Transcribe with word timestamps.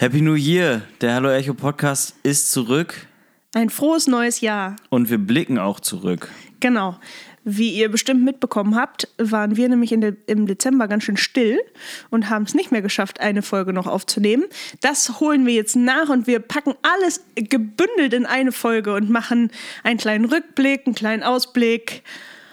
Happy 0.00 0.22
New 0.22 0.34
Year! 0.34 0.80
Der 1.02 1.12
Hallo 1.12 1.28
Echo 1.28 1.52
Podcast 1.52 2.14
ist 2.22 2.50
zurück 2.50 3.06
Ein 3.52 3.68
frohes 3.68 4.06
neues 4.06 4.40
Jahr. 4.40 4.76
und 4.88 5.10
wir 5.10 5.18
blicken 5.18 5.58
auch 5.58 5.78
zurück. 5.78 6.28
Genau. 6.58 6.96
Wie 7.44 7.68
ihr 7.74 7.90
bestimmt 7.90 8.24
mitbekommen 8.24 8.76
habt, 8.76 9.08
waren 9.18 9.56
wir 9.56 9.68
nämlich 9.68 9.92
in 9.92 10.00
de 10.00 10.14
im 10.26 10.46
Dezember 10.46 10.88
ganz 10.88 11.04
schön 11.04 11.18
still 11.18 11.60
und 12.08 12.30
haben 12.30 12.44
es 12.44 12.54
nicht 12.54 12.72
mehr 12.72 12.80
geschafft, 12.80 13.20
eine 13.20 13.42
Folge 13.42 13.74
noch 13.74 13.86
aufzunehmen. 13.86 14.44
Das 14.80 15.20
holen 15.20 15.44
wir 15.44 15.52
jetzt 15.52 15.76
nach 15.76 16.08
und 16.08 16.26
wir 16.26 16.38
packen 16.40 16.76
alles 16.80 17.22
gebündelt 17.34 18.14
in 18.14 18.24
eine 18.24 18.52
Folge 18.52 18.94
und 18.94 19.10
machen 19.10 19.50
einen 19.84 19.98
kleinen 19.98 20.24
Rückblick, 20.24 20.86
einen 20.86 20.94
kleinen 20.94 21.22
Ausblick. 21.22 22.04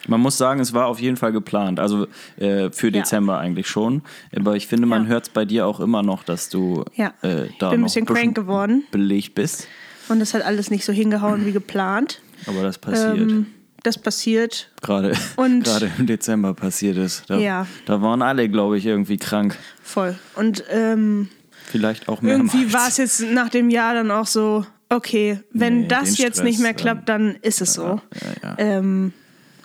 Man 0.08 0.20
muss 0.22 0.38
sagen, 0.38 0.60
es 0.60 0.74
war 0.74 0.88
auf 0.88 1.00
jeden 1.00 1.18
Fall 1.18 1.32
geplant. 1.32 1.80
Also 1.80 2.08
äh, 2.38 2.70
für 2.72 2.92
Dezember 2.92 3.38
eigentlich 3.40 3.68
schon. 3.68 4.02
Aber 4.36 4.56
ich 4.56 4.68
finde, 4.68 4.88
man 4.88 5.04
Ja. 5.04 5.10
hört 5.10 5.24
es 5.28 5.30
bei 5.30 5.46
dir 5.46 5.68
auch 5.68 5.80
immer 5.80 6.02
noch, 6.04 6.24
dass 6.24 6.50
du 6.50 6.84
Ja. 6.96 7.14
äh, 7.22 7.48
da 7.60 7.70
Bin 7.70 7.82
ein 7.82 7.84
bisschen 7.84 8.06
crank 8.06 8.36
geworden. 8.36 8.84
belegt 8.92 9.36
bist. 9.36 9.68
Und 10.10 10.20
das 10.20 10.34
hat 10.34 10.42
alles 10.44 10.72
nicht 10.72 10.86
so 10.86 10.94
hingehauen 10.94 11.46
wie 11.46 11.52
geplant. 11.52 12.22
Aber 12.46 12.64
das 12.64 12.78
passiert. 12.78 13.18
Ähm, 13.18 13.48
das 13.84 13.98
passiert. 13.98 14.72
gerade, 14.82 15.14
und- 15.36 15.64
gerade 15.66 15.92
im 15.98 16.08
Dezember 16.08 16.54
passiert 16.54 16.98
es. 16.98 17.24
Da, 17.28 17.38
Ja. 17.38 17.68
da 17.86 18.02
waren 18.02 18.22
alle, 18.22 18.48
glaube 18.50 18.78
ich, 18.78 18.86
irgendwie 18.86 19.18
krank. 19.18 19.58
Voll. 19.84 20.16
Und 20.36 20.64
ähm, 20.70 21.30
Vielleicht 21.66 22.08
auch 22.08 22.22
mehrmals. 22.22 22.54
irgendwie 22.54 22.74
war 22.74 22.88
es 22.88 22.98
jetzt 22.98 23.22
nach 23.32 23.50
dem 23.50 23.70
Jahr 23.70 23.94
dann 23.94 24.10
auch 24.12 24.26
so, 24.28 24.66
okay, 24.90 25.42
wenn 25.52 25.82
Nee, 25.82 25.88
das 25.90 26.18
jetzt 26.18 26.38
Stress, 26.38 26.44
nicht 26.46 26.60
mehr 26.60 26.72
ähm, 26.72 26.76
klappt, 26.78 27.10
dann 27.10 27.36
ist 27.42 27.60
es 27.62 27.74
so. 27.74 27.84
Ja, 27.84 28.02
ja. 28.44 28.56
Ähm, 28.58 29.12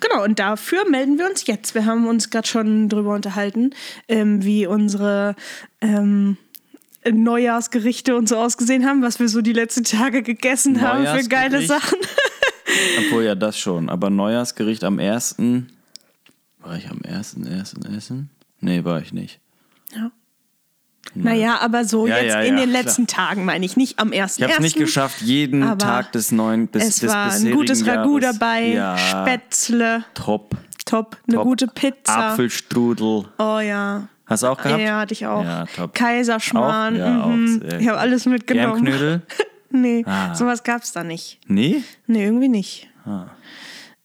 genau, 0.03 0.25
und 0.25 0.39
dafür 0.39 0.89
melden 0.89 1.19
wir 1.19 1.27
uns 1.27 1.47
jetzt. 1.47 1.75
Wir 1.75 1.87
haben 1.87 2.07
uns 2.07 2.29
gerade 2.31 2.47
schon 2.47 2.89
drüber 2.89 3.15
unterhalten, 3.15 3.71
ähm, 4.09 4.45
wie 4.45 4.67
unsere 4.67 5.35
ähm, 5.81 6.37
Neujahrsgerichte 7.11 8.15
und 8.17 8.29
so 8.29 8.37
ausgesehen 8.37 8.87
haben, 8.87 9.03
was 9.03 9.19
wir 9.19 9.29
so 9.29 9.41
die 9.41 9.53
letzten 9.53 9.85
Tage 9.85 10.23
gegessen 10.23 10.81
haben 10.83 11.07
für 11.07 11.27
geile? 11.29 11.63
Sachen. 11.63 11.99
Obwohl 12.99 13.25
ja 13.25 13.35
das 13.35 13.59
schon. 13.59 13.89
Aber 13.89 14.11
Neujahrsgericht 14.11 14.85
am 14.85 14.99
1. 14.99 15.37
War 16.61 16.77
ich 16.77 16.89
am 16.89 17.01
1. 17.03 17.37
1. 17.45 17.75
essen? 17.97 18.31
Nee, 18.61 18.85
war 18.85 19.01
ich 19.01 19.13
nicht. 19.13 19.41
Naja, 21.15 21.59
aber 21.61 21.85
so 21.85 22.07
Ja, 22.07 22.17
jetzt 22.19 22.33
ja, 22.33 22.41
in 22.41 22.55
ja, 22.57 22.61
den 22.65 22.71
klar. 22.71 22.83
letzten 22.85 23.07
Tagen, 23.07 23.45
meine 23.45 23.65
ich, 23.67 23.77
nicht 23.77 23.99
am 23.99 24.13
ersten. 24.13 24.43
Ich 24.43 24.49
habe 24.49 24.55
es 24.59 24.61
nicht 24.63 24.77
geschafft, 24.77 25.21
jeden 25.21 25.79
Tag 25.79 26.13
des 26.13 26.33
neuen 26.33 26.69
bis 26.69 26.85
Es 26.85 26.97
des 27.01 27.11
war 27.13 27.31
ein 27.33 27.51
gutes 27.53 27.87
Ragout 27.87 28.21
Jahres. 28.21 28.39
dabei, 28.39 28.97
Spätzle, 28.97 30.05
top. 30.15 30.57
top, 30.87 31.17
eine 31.27 31.37
top. 31.37 31.45
gute 31.45 31.67
Pizza. 31.67 32.31
Apfelstrudel. 32.31 33.25
Oh 33.39 33.59
ja. 33.61 34.09
Hast 34.27 34.43
du 34.45 34.47
auch 34.47 34.57
gehabt? 34.63 34.81
Ja, 34.81 35.01
hatte 35.01 35.13
ich 35.13 35.27
auch. 35.27 35.45
Ja, 35.45 35.67
top. 35.77 35.93
Kaiserschmarrn. 35.95 36.95
Auch? 36.95 36.99
Ja, 36.99 37.23
auch 37.25 37.29
mhm. 37.29 37.61
sehr 37.61 37.81
Ich 37.81 37.89
habe 37.89 37.99
alles 37.99 38.25
mitgenommen. 38.27 38.85
Germknödel? 38.85 39.23
Nee, 39.75 40.05
Ah. 40.07 40.35
sowas 40.35 40.65
gab 40.65 40.83
es 40.83 40.93
da 40.93 41.03
nicht. 41.03 41.41
Nee? 41.47 41.83
Nee, 42.07 42.25
irgendwie 42.27 42.49
nicht. 42.51 42.89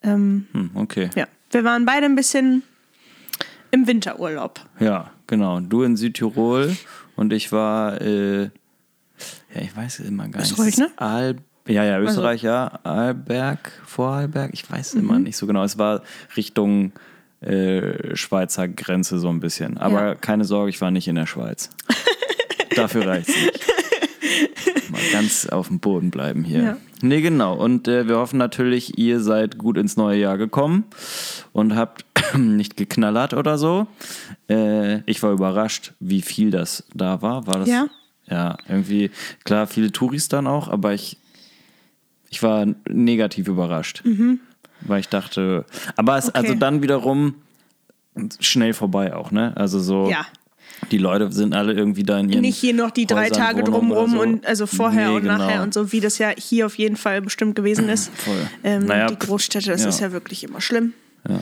Ähm, 0.01 0.47
Hm, 0.53 0.71
okay. 0.75 1.09
ja, 1.15 1.25
wir 1.51 1.63
waren 1.65 1.85
beide 1.85 2.05
ein 2.05 2.15
bisschen 2.15 2.63
im 3.71 3.87
Winterurlaub. 3.87 4.59
Ja, 4.79 5.11
genau. 5.27 5.59
Du 5.59 5.83
in 5.83 5.97
Südtirol 5.97 6.75
und 7.15 7.33
ich 7.33 7.51
war, 7.51 8.01
äh, 8.01 8.43
ja, 8.43 9.61
ich 9.61 9.75
weiß 9.75 9.99
immer 10.01 10.27
gar 10.29 10.39
nicht. 10.41 10.51
Österreich, 10.51 10.73
es 10.73 10.77
ne? 10.77 10.89
Al 10.97 11.35
ja, 11.67 11.83
ja, 11.83 11.99
Österreich, 11.99 12.43
ja. 12.43 12.79
Arlberg, 12.83 13.71
Vorarlberg, 13.85 14.51
ich 14.53 14.69
weiß 14.71 14.93
immer 14.93 15.17
Mhm. 15.17 15.23
nicht 15.23 15.35
so 15.37 15.47
genau. 15.47 15.63
Es 15.63 15.77
war 15.77 16.01
Richtung 16.37 16.93
äh, 17.41 18.15
Schweizer 18.15 18.67
Grenze 18.67 19.19
so 19.19 19.29
ein 19.29 19.39
bisschen. 19.41 19.77
Aber 19.77 20.07
Ja. 20.07 20.15
keine 20.15 20.43
Sorge, 20.45 20.69
ich 20.69 20.79
war 20.81 20.91
nicht 20.91 21.07
in 21.07 21.15
der 21.15 21.25
Schweiz. 21.27 21.69
Dafür 22.75 23.05
reicht's 23.05 23.29
nicht. 23.35 23.59
Mal 24.89 25.01
ganz 25.11 25.47
auf 25.47 25.67
dem 25.67 25.79
Boden 25.79 26.11
bleiben 26.11 26.43
hier. 26.43 26.61
Ja. 26.61 26.77
Nee, 27.01 27.21
genau. 27.21 27.55
Und 27.55 27.87
äh, 27.87 28.07
wir 28.07 28.17
hoffen 28.17 28.37
natürlich, 28.37 28.97
ihr 28.97 29.19
seid 29.19 29.57
gut 29.57 29.77
ins 29.77 29.97
neue 29.97 30.19
Jahr 30.19 30.37
gekommen 30.37 30.85
und 31.53 31.75
habt 31.75 32.05
nicht 32.37 32.77
geknallert 32.77 33.33
oder 33.33 33.57
so. 33.57 33.87
Äh, 34.49 35.01
ich 35.09 35.21
war 35.23 35.31
überrascht, 35.31 35.93
wie 35.99 36.21
viel 36.21 36.51
das 36.51 36.83
da 36.93 37.21
war. 37.21 37.45
War 37.47 37.59
das? 37.59 37.69
Ja? 37.69 37.87
Ja, 38.29 38.57
irgendwie, 38.67 39.11
klar, 39.45 39.67
viele 39.67 39.91
Touris 39.91 40.27
dann 40.27 40.47
auch, 40.47 40.67
aber 40.67 40.93
ich, 40.93 41.17
ich 42.29 42.43
war 42.43 42.65
negativ 42.89 43.47
überrascht. 43.47 44.03
Weil 44.81 44.99
ich 44.99 45.07
dachte, 45.09 45.65
aber 45.95 46.17
es, 46.17 46.25
Mhm. 46.25 46.29
Okay. 46.31 46.39
also 46.39 46.55
dann 46.55 46.81
wiederum 46.81 47.35
schnell 48.39 48.73
vorbei 48.73 49.15
auch, 49.15 49.31
ne? 49.31 49.53
Also 49.55 49.79
so. 49.79 50.09
Ja. 50.09 50.25
Die 50.91 50.97
Leute 50.97 51.31
sind 51.31 51.53
alle 51.53 51.73
irgendwie 51.73 52.03
da 52.03 52.19
in 52.19 52.29
ihren 52.29 52.41
Nicht 52.41 52.57
hier 52.57 52.73
noch 52.73 52.91
die 52.91 53.05
drei 53.05 53.25
Häusern, 53.25 53.37
Tage 53.37 53.63
drumrum 53.63 53.91
oder 53.91 54.09
so. 54.09 54.21
und 54.21 54.45
also 54.45 54.67
vorher 54.67 55.09
Nee, 55.09 55.15
und 55.17 55.23
nachher 55.25 55.47
genau. 55.53 55.63
und 55.63 55.73
so, 55.73 55.91
wie 55.91 55.99
das 55.99 56.17
ja 56.17 56.29
hier 56.37 56.65
auf 56.67 56.77
jeden 56.77 56.95
Fall 56.95 57.21
bestimmt 57.21 57.55
gewesen 57.55 57.89
ist. 57.89 58.09
Voll. 58.17 58.35
Ähm, 58.63 58.85
Naja, 58.85 59.07
die 59.07 59.17
Großstädte, 59.19 59.69
das 59.71 59.83
ja. 59.83 59.89
ist 59.89 59.99
ja 59.99 60.11
wirklich 60.11 60.43
immer 60.43 60.61
schlimm. 60.61 60.93
Ja. 61.27 61.39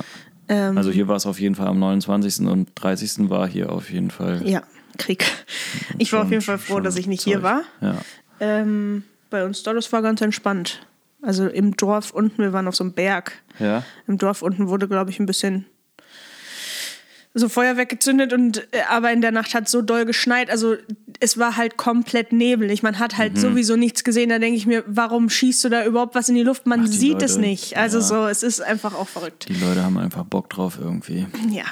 Ähm, 0.47 0.77
Also 0.77 0.89
hier 0.91 1.07
war 1.07 1.15
es 1.17 1.25
auf 1.25 1.39
jeden 1.39 1.55
Fall 1.55 1.67
am 1.67 1.79
29. 1.79 2.47
und 2.47 2.69
30. 2.75 3.29
war 3.29 3.47
hier 3.47 3.71
auf 3.71 3.91
jeden 3.91 4.09
Fall. 4.11 4.41
ja, 4.47 4.63
Krieg. 4.97 5.25
Ich 5.97 6.11
war 6.13 6.23
auf 6.23 6.29
jeden 6.31 6.41
Fall 6.41 6.57
froh, 6.57 6.79
dass 6.79 6.95
ich 6.95 7.07
nicht 7.07 7.23
hier 7.23 7.35
Zeug. 7.35 7.43
war. 7.43 7.61
Ja. 7.81 7.97
Ähm, 8.39 9.03
bei 9.29 9.45
uns 9.45 9.63
da, 9.63 9.73
das 9.73 9.91
war 9.93 10.01
ganz 10.01 10.21
entspannt. 10.21 10.85
Also 11.21 11.47
im 11.47 11.75
Dorf 11.75 12.11
unten, 12.11 12.37
wir 12.41 12.53
waren 12.53 12.67
auf 12.67 12.75
so 12.75 12.83
einem 12.83 12.93
Berg. 12.93 13.33
Ja. 13.59 13.83
Im 14.07 14.17
Dorf 14.17 14.41
unten 14.41 14.67
wurde, 14.67 14.87
glaube 14.87 15.09
ich, 15.11 15.19
ein 15.19 15.25
bisschen 15.25 15.65
so 17.37 17.49
Feuerwerk 17.49 17.89
gezündet 17.89 18.31
und 18.33 18.67
äh, 18.71 18.81
aber 18.89 19.11
in 19.11 19.19
der 19.21 19.31
Nacht 19.31 19.53
hat 19.53 19.67
so 19.69 19.81
doll 19.81 20.05
geschneit. 20.05 20.49
Also 20.49 20.75
es 21.19 21.37
war 21.37 21.57
halt 21.57 21.75
komplett 21.77 22.31
nebelig. 22.31 22.81
Man 22.81 22.97
hat 22.97 23.13
Mhm. 23.13 23.17
halt 23.17 23.37
sowieso 23.37 23.75
nichts 23.75 24.03
gesehen. 24.03 24.29
Da 24.29 24.39
denke 24.39 24.55
ich 24.57 24.65
mir, 24.65 24.83
warum 24.87 25.29
schießt 25.29 25.63
du 25.65 25.69
da 25.69 25.85
überhaupt 25.85 26.15
was 26.15 26.29
in 26.29 26.35
die 26.35 26.43
Luft? 26.43 26.65
Man 26.65 26.81
Ach, 26.81 26.85
die 26.85 26.91
sieht 26.97 27.21
es 27.21 27.35
Leute, 27.35 27.47
nicht. 27.47 27.77
Also 27.77 27.97
ja. 27.99 28.03
so, 28.03 28.25
es 28.27 28.41
ist 28.41 28.61
einfach 28.61 28.93
auch 28.95 29.07
verrückt. 29.09 29.47
Die 29.49 29.53
Leute 29.55 29.83
haben 29.83 29.97
einfach 29.97 30.23
Bock 30.23 30.49
drauf 30.49 30.77
irgendwie. 30.81 31.27
Ja. 31.49 31.65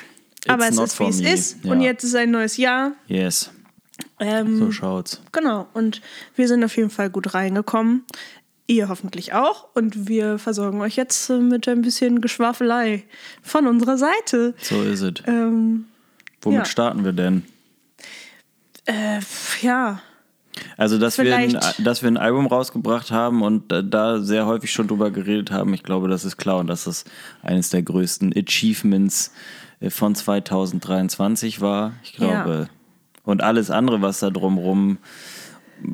Aber 0.47 0.67
es 0.67 0.77
ist, 0.77 0.99
wie 0.99 1.05
es 1.07 1.21
ist. 1.21 1.57
Ja. 1.63 1.71
Und 1.71 1.79
jetzt 1.81 2.03
ist 2.03 2.15
ein 2.15 2.29
neues 2.31 2.57
Jahr. 2.57 2.91
Yes. 3.07 3.49
Ähm, 4.19 4.57
So 4.59 4.71
schaut's. 4.71 5.21
Genau. 5.31 5.67
Und 5.73 6.01
wir 6.35 6.47
sind 6.49 6.63
auf 6.63 6.75
jeden 6.75 6.89
Fall 6.89 7.09
gut 7.09 7.33
reingekommen. 7.33 8.03
Ihr 8.67 8.89
hoffentlich 8.89 9.33
auch. 9.33 9.67
Und 9.73 10.07
wir 10.07 10.37
versorgen 10.39 10.81
euch 10.81 10.95
jetzt 10.95 11.29
mit 11.29 11.67
ein 11.67 11.81
bisschen 11.81 12.21
Geschwafelei 12.21 13.03
von 13.41 13.67
unserer 13.67 13.97
Seite. 13.97 14.53
So 14.61 14.81
ist 14.81 15.01
es. 15.01 15.13
Ähm, 15.27 15.85
Womit 16.41 16.59
ja. 16.59 16.65
starten 16.65 17.03
wir 17.03 17.13
denn? 17.13 17.43
äh, 18.85 19.19
ja. 19.61 20.01
Also, 20.77 20.99
dass 20.99 21.17
wir, 21.17 21.35
ein, 21.35 21.57
dass 21.79 22.03
wir 22.03 22.11
ein 22.11 22.17
Album 22.17 22.45
rausgebracht 22.45 23.09
haben 23.09 23.41
und 23.41 23.71
äh, 23.71 23.83
da 23.83 24.19
sehr 24.19 24.45
häufig 24.45 24.71
schon 24.71 24.87
drüber 24.87 25.09
geredet 25.09 25.51
haben, 25.51 25.73
ich 25.73 25.81
glaube, 25.81 26.07
das 26.07 26.25
ist 26.25 26.37
klar 26.37 26.57
und 26.57 26.67
dass 26.67 26.83
das 26.83 27.05
eines 27.41 27.71
der 27.71 27.81
größten 27.81 28.33
Achievements 28.35 29.33
äh, 29.79 29.89
von 29.89 30.13
2023 30.13 31.59
war. 31.59 31.93
Ich 32.03 32.13
glaube. 32.13 32.69
Und 33.23 33.41
alles 33.41 33.71
andere, 33.71 34.01
was 34.01 34.19
da 34.19 34.29
drumrum 34.29 34.97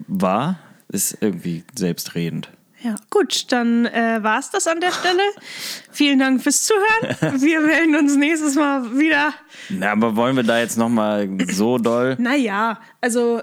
war, 0.08 0.60
ist 0.90 1.18
irgendwie 1.22 1.64
selbstredend. 1.76 2.50
Ja, 2.82 2.96
gut, 3.10 3.52
dann 3.52 3.86
äh, 3.88 4.20
war 4.22 4.40
es 4.40 4.52
das 4.52 4.66
an 4.68 4.80
der 4.80 4.92
Stelle. 4.92 5.22
Vielen 5.92 6.20
Dank 6.20 6.42
fürs 6.42 6.64
Zuhören. 6.64 7.42
Wir 7.42 7.60
melden 7.60 7.96
uns 7.96 8.16
nächstes 8.16 8.56
Mal 8.56 8.98
wieder. 8.98 9.34
Na, 9.70 9.92
aber 9.92 10.16
wollen 10.16 10.36
wir 10.38 10.44
da 10.44 10.60
jetzt 10.60 10.78
nochmal 10.78 11.28
so 11.52 11.78
doll? 11.78 12.16
Naja, 12.20 12.80
also 13.02 13.42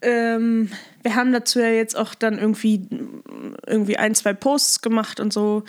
ähm, 0.00 0.70
wir 1.02 1.14
haben 1.14 1.32
dazu 1.32 1.60
ja 1.60 1.68
jetzt 1.68 1.96
auch 1.96 2.14
dann 2.14 2.38
irgendwie, 2.38 2.88
irgendwie 3.66 3.98
ein, 3.98 4.14
zwei 4.16 4.32
Posts 4.32 4.82
gemacht 4.82 5.20
und 5.20 5.32
so. 5.32 5.62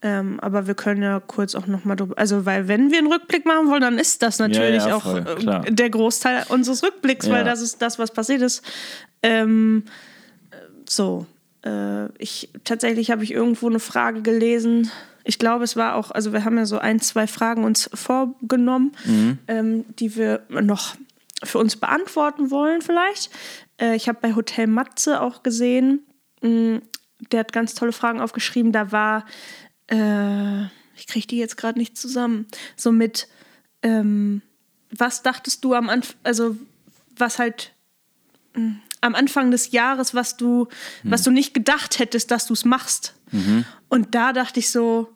Ähm, 0.00 0.38
aber 0.40 0.66
wir 0.66 0.74
können 0.74 1.02
ja 1.02 1.20
kurz 1.20 1.54
auch 1.54 1.66
nochmal 1.66 1.96
drüber. 1.96 2.16
Also, 2.18 2.46
weil, 2.46 2.68
wenn 2.68 2.90
wir 2.92 2.98
einen 2.98 3.12
Rückblick 3.12 3.46
machen 3.46 3.68
wollen, 3.68 3.80
dann 3.80 3.98
ist 3.98 4.22
das 4.22 4.38
natürlich 4.38 4.84
ja, 4.84 4.94
auch 4.94 5.02
voll, 5.02 5.26
äh, 5.26 5.34
klar. 5.36 5.64
der 5.68 5.90
Großteil 5.90 6.44
unseres 6.50 6.84
Rückblicks, 6.84 7.26
Ja. 7.26 7.32
weil 7.32 7.44
das 7.44 7.60
ist 7.60 7.82
das, 7.82 7.98
was 7.98 8.12
passiert 8.12 8.42
ist. 8.42 8.62
Ähm, 9.22 9.84
so. 10.88 11.26
Äh, 11.64 12.08
ich, 12.18 12.50
tatsächlich 12.64 13.10
habe 13.10 13.24
ich 13.24 13.32
irgendwo 13.32 13.68
eine 13.68 13.80
Frage 13.80 14.22
gelesen. 14.22 14.90
Ich 15.24 15.38
glaube, 15.38 15.64
es 15.64 15.76
war 15.76 15.94
auch, 15.94 16.10
also 16.10 16.32
wir 16.32 16.44
haben 16.44 16.56
ja 16.56 16.66
so 16.66 16.78
ein, 16.78 17.00
zwei 17.00 17.26
Fragen 17.26 17.64
uns 17.64 17.90
vorgenommen, 17.92 18.92
ähm, 19.46 19.84
die 19.98 20.16
wir 20.16 20.42
noch 20.48 20.96
für 21.42 21.58
uns 21.58 21.76
beantworten 21.76 22.50
wollen, 22.50 22.80
vielleicht. 22.82 23.30
Äh, 23.80 23.94
ich 23.94 24.08
habe 24.08 24.18
bei 24.20 24.34
Hotel 24.34 24.66
Matze 24.66 25.20
auch 25.20 25.42
gesehen, 25.42 26.00
mh, 26.42 26.80
der 27.32 27.40
hat 27.40 27.52
ganz 27.52 27.74
tolle 27.74 27.92
Fragen 27.92 28.20
aufgeschrieben. 28.20 28.72
Da 28.72 28.92
war, 28.92 29.26
äh, 29.90 30.64
ich 30.96 31.06
kriege 31.06 31.26
die 31.26 31.38
jetzt 31.38 31.56
gerade 31.56 31.78
nicht 31.78 31.96
zusammen, 31.96 32.46
so 32.76 32.90
mit, 32.92 33.28
ähm, 33.82 34.42
was 34.90 35.22
dachtest 35.22 35.64
du 35.64 35.74
am 35.74 35.90
Anfang, 35.90 36.16
also 36.24 36.56
was 37.16 37.38
halt 37.38 37.72
mh, 38.54 38.76
am 39.00 39.14
Anfang 39.14 39.50
des 39.50 39.70
Jahres, 39.72 40.14
was 40.14 40.36
du, 40.36 40.68
was 41.04 41.22
du 41.22 41.30
nicht 41.30 41.54
gedacht 41.54 41.98
hättest, 41.98 42.30
dass 42.30 42.46
du 42.46 42.52
es 42.54 42.64
machst. 42.64 43.14
Und 43.88 44.14
da 44.14 44.32
dachte 44.32 44.58
ich 44.60 44.70
so, 44.70 45.08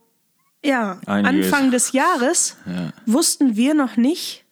ja, 0.65 1.01
Einiges. 1.07 1.53
Anfang 1.53 1.71
des 1.71 1.93
Jahres 1.93 2.57
Ja. 2.67 2.93
wussten 3.07 3.57
wir 3.57 3.75
noch 3.75 3.97
nicht, 3.97 4.45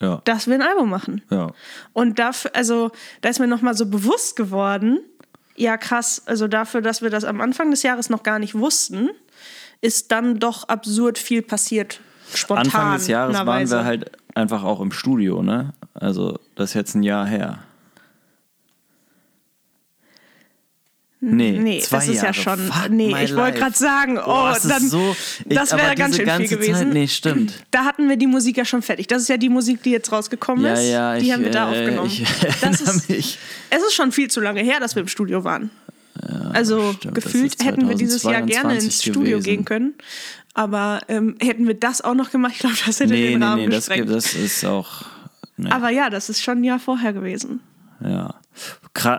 Ja. 0.00 0.22
dass 0.24 0.46
wir 0.46 0.54
ein 0.54 0.62
Album 0.62 0.88
machen. 0.88 1.22
Ja. 1.30 1.52
Und 1.92 2.18
dafür, 2.18 2.52
also 2.54 2.90
da 3.20 3.28
ist 3.28 3.38
mir 3.40 3.46
nochmal 3.48 3.76
so 3.76 3.86
bewusst 3.86 4.36
geworden, 4.36 5.00
ja 5.56 5.76
krass, 5.76 6.22
also 6.26 6.46
dafür, 6.48 6.80
dass 6.80 7.02
wir 7.02 7.10
das 7.10 7.24
am 7.24 7.40
Anfang 7.40 7.70
des 7.70 7.82
Jahres 7.82 8.08
noch 8.08 8.22
gar 8.22 8.38
nicht 8.38 8.54
wussten, 8.54 9.10
ist 9.80 10.10
dann 10.12 10.38
doch 10.38 10.68
absurd 10.68 11.18
viel 11.18 11.42
passiert. 11.42 12.00
Spontan. 12.34 12.66
Anfang 12.66 12.92
des 12.94 13.06
Jahres 13.08 13.36
waren 13.44 13.68
wir 13.70 13.84
halt 13.84 14.10
einfach 14.34 14.62
auch 14.62 14.80
im 14.80 14.92
Studio, 14.92 15.42
ne? 15.42 15.72
Also 15.94 16.38
das 16.54 16.70
ist 16.70 16.74
jetzt 16.74 16.94
ein 16.94 17.02
Jahr 17.02 17.26
her. 17.26 17.58
Nee, 21.20 21.58
Nee, 21.58 21.80
zwei 21.80 21.96
das 21.96 22.08
ist 22.08 22.14
Jahre. 22.16 22.26
ja 22.28 22.32
schon. 22.32 22.58
Fuck 22.60 22.90
nee, 22.90 23.12
ich 23.24 23.34
wollte 23.34 23.58
gerade 23.58 23.74
sagen, 23.76 24.18
oh, 24.18 24.24
Boah, 24.24 24.52
das 24.54 24.62
dann. 24.68 24.88
so- 24.88 25.16
ich- 25.48 25.56
das 25.56 25.72
wäre 25.76 25.94
ganz 25.96 26.16
schön 26.16 26.30
viel 26.30 26.46
gewesen. 26.48 26.74
Zeit- 26.74 26.92
nee, 26.92 27.08
stimmt. 27.08 27.54
Da 27.72 27.84
hatten 27.84 28.08
wir 28.08 28.16
die 28.16 28.28
Musik 28.28 28.56
ja 28.56 28.64
schon 28.64 28.82
fertig. 28.82 29.08
Das 29.08 29.22
ist 29.22 29.28
ja 29.28 29.36
die 29.36 29.48
Musik, 29.48 29.82
die 29.82 29.90
jetzt 29.90 30.12
rausgekommen 30.12 30.64
Ja, 30.64 30.74
ist. 30.74 30.88
ja, 30.88 31.16
die 31.18 31.26
ich, 31.26 31.32
haben 31.32 31.42
wir 31.42 31.50
da 31.50 31.72
äh, 31.72 31.80
aufgenommen. 31.80 32.26
das 32.60 32.80
ist, 32.80 33.08
mich. 33.08 33.38
Es 33.70 33.78
ist 33.82 33.94
schon 33.94 34.12
viel 34.12 34.30
zu 34.30 34.40
lange 34.40 34.60
her, 34.62 34.78
dass 34.78 34.94
wir 34.94 35.02
im 35.02 35.08
Studio 35.08 35.42
waren. 35.42 35.70
also 36.52 36.92
stimmt, 36.92 37.16
das 37.16 37.24
gefühlt 37.24 37.64
hätten 37.64 37.88
wir 37.88 37.96
dieses 37.96 38.22
Jahr 38.22 38.42
gerne 38.42 38.78
2022 38.78 38.84
ins 38.84 39.02
Studio 39.02 39.22
gewesen. 39.38 39.42
gehen 39.44 39.64
können. 39.64 39.94
Aber 40.54 41.00
ähm, 41.08 41.36
hätten 41.40 41.66
wir 41.66 41.74
das 41.74 42.00
auch 42.00 42.14
noch 42.14 42.30
gemacht, 42.30 42.52
ich 42.54 42.58
glaube, 42.60 42.76
das 42.86 42.98
hätte 43.00 43.12
Nee, 43.12 43.30
den 43.30 43.38
nee, 43.40 43.44
Rahmen 43.44 43.62
nee, 43.64 43.68
das, 43.68 43.86
gesprengt. 43.86 44.06
gibt- 44.08 44.16
das 44.16 44.34
ist 44.34 44.64
auch. 44.64 45.02
Nee, 45.56 45.70
Aber 45.70 45.90
ja, 45.90 46.10
das 46.10 46.28
ist 46.30 46.42
schon 46.42 46.58
ein 46.58 46.64
Jahr 46.64 46.78
vorher 46.78 47.12
gewesen. 47.12 47.60
ja. 48.04 48.34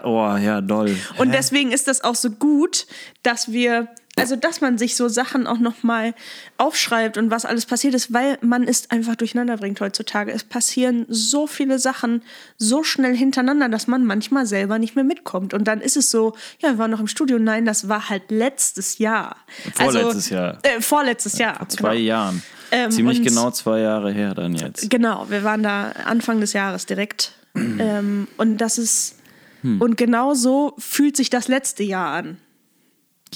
Oh, 0.03 0.35
ja, 0.37 0.61
doll. 0.61 0.95
Und 1.17 1.29
Hä? 1.29 1.35
deswegen 1.37 1.71
ist 1.71 1.87
das 1.87 2.03
auch 2.03 2.15
so 2.15 2.31
gut, 2.31 2.85
dass 3.23 3.51
wir, 3.51 3.87
also 4.17 4.35
dass 4.35 4.59
man 4.59 4.77
sich 4.77 4.95
so 4.97 5.07
Sachen 5.07 5.47
auch 5.47 5.59
nochmal 5.59 6.13
aufschreibt 6.57 7.17
und 7.17 7.31
was 7.31 7.45
alles 7.45 7.65
passiert 7.65 7.93
ist, 7.93 8.13
weil 8.13 8.37
man 8.41 8.63
es 8.63 8.91
einfach 8.91 9.15
durcheinander 9.15 9.55
bringt 9.55 9.79
heutzutage. 9.79 10.31
Es 10.31 10.43
passieren 10.43 11.05
so 11.07 11.47
viele 11.47 11.79
Sachen 11.79 12.23
so 12.57 12.83
schnell 12.83 13.15
hintereinander, 13.15 13.69
dass 13.69 13.87
man 13.87 14.05
manchmal 14.05 14.45
selber 14.45 14.79
nicht 14.79 14.95
mehr 14.95 15.05
mitkommt. 15.05 15.53
Und 15.53 15.65
dann 15.65 15.79
ist 15.79 15.95
es 15.95 16.11
so, 16.11 16.33
ja, 16.59 16.71
wir 16.71 16.77
waren 16.77 16.91
noch 16.91 16.99
im 16.99 17.07
Studio. 17.07 17.39
Nein, 17.39 17.65
das 17.65 17.87
war 17.87 18.09
halt 18.09 18.31
letztes 18.31 18.97
Jahr. 18.97 19.37
Vorletztes 19.75 20.29
Jahr. 20.29 20.57
Äh, 20.63 20.81
vorletztes 20.81 21.37
Jahr. 21.37 21.55
Vor 21.55 21.69
zwei 21.69 21.95
genau. 21.95 22.07
Jahren. 22.07 22.43
Ähm, 22.71 22.91
Ziemlich 22.91 23.23
genau 23.23 23.51
zwei 23.51 23.79
Jahre 23.79 24.11
her 24.11 24.33
dann 24.35 24.53
jetzt. 24.53 24.89
Genau, 24.89 25.25
wir 25.29 25.43
waren 25.43 25.63
da 25.63 25.91
Anfang 26.05 26.39
des 26.39 26.53
Jahres 26.53 26.85
direkt. 26.85 27.33
ähm, 27.55 28.27
und 28.37 28.57
das 28.57 28.77
ist, 28.77 29.15
Hm. 29.61 29.81
und 29.81 29.97
genau 29.97 30.33
so 30.33 30.73
fühlt 30.77 31.17
sich 31.17 31.29
das 31.29 31.47
letzte 31.47 31.83
Jahr 31.83 32.13
an. 32.13 32.37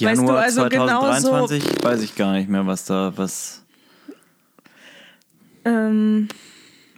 du, 0.00 0.04
Januar 0.22 0.38
also 0.42 0.68
genau 0.68 1.00
so- 1.20 1.30
2023 1.30 1.84
weiß 1.84 2.02
ich 2.02 2.16
gar 2.16 2.32
nicht 2.32 2.48
mehr, 2.48 2.66
was 2.66 2.84
da, 2.84 3.12
was. 3.16 3.62
Ähm, 5.64 6.28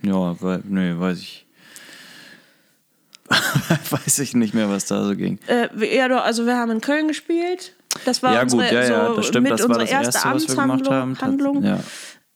Ja, 0.03 0.41
weil, 0.41 0.63
nee, 0.65 0.95
weiß 0.97 1.19
ich. 1.19 1.47
weiß 3.91 4.19
ich 4.21 4.35
nicht 4.35 4.55
mehr, 4.55 4.69
was 4.69 4.87
da 4.87 5.05
so 5.05 5.17
ging. 5.17 5.39
Äh, 5.49 5.97
ja, 5.97 6.09
doch, 6.09 6.23
also 6.25 6.47
wir 6.47 6.57
haben 6.57 6.71
in 6.71 6.81
Köln 6.81 7.09
gespielt. 7.09 7.75
Das 8.05 8.23
war 8.23 8.35
ja, 8.35 8.45
gut, 8.45 8.55
unsere, 8.55 8.75
ja, 8.75 8.83
ja, 8.89 9.07
so 9.09 9.17
das 9.17 9.27
stimmt, 9.27 9.51
das 9.51 9.61
war 9.63 9.67
unsere 9.69 9.85
das 9.85 9.91
erste 9.91 10.29
Erste, 10.29 10.35
was 10.35 10.49
wir 10.57 10.63
gemacht 10.63 10.91
haben. 10.91 11.11
Amtshandlung. 11.11 11.65
Ja. 11.65 11.81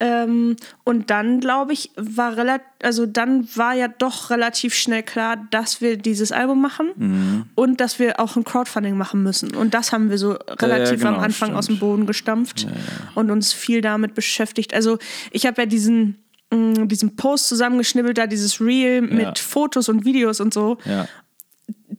Ähm, 0.03 0.55
und 0.83 1.11
dann, 1.11 1.39
glaube 1.41 1.73
ich, 1.73 1.91
war 1.95 2.35
relativ, 2.35 2.65
also 2.81 3.05
dann 3.05 3.47
war 3.55 3.75
ja 3.75 3.87
doch 3.87 4.31
relativ 4.31 4.73
schnell 4.73 5.03
klar, 5.03 5.37
dass 5.51 5.79
wir 5.79 5.95
dieses 5.95 6.31
Album 6.31 6.59
machen 6.59 6.89
Mhm. 6.95 7.45
und 7.53 7.79
dass 7.79 7.99
wir 7.99 8.19
auch 8.19 8.35
ein 8.35 8.43
Crowdfunding 8.43 8.97
machen 8.97 9.21
müssen. 9.21 9.55
Und 9.55 9.75
das 9.75 9.91
haben 9.91 10.09
wir 10.09 10.17
so 10.17 10.31
relativ 10.59 11.05
am 11.05 11.13
genau, 11.13 11.23
Anfang 11.23 11.49
stimmt. 11.49 11.57
aus 11.59 11.67
dem 11.67 11.77
Boden 11.77 12.07
gestampft 12.07 12.65
und 13.13 13.29
uns 13.29 13.53
viel 13.53 13.81
damit 13.81 14.15
beschäftigt. 14.15 14.73
Also 14.73 14.97
ich 15.29 15.45
habe 15.45 15.61
ja 15.61 15.65
diesen, 15.67 16.17
mh, 16.51 16.85
diesen 16.87 17.15
Post 17.15 17.47
zusammengeschnibbelt, 17.49 18.17
da 18.17 18.25
dieses 18.25 18.59
Reel 18.59 19.01
mit 19.01 19.37
Fotos 19.37 19.87
und 19.87 20.03
Videos 20.03 20.39
und 20.41 20.51
so 20.51 20.79
ja. 20.83 21.07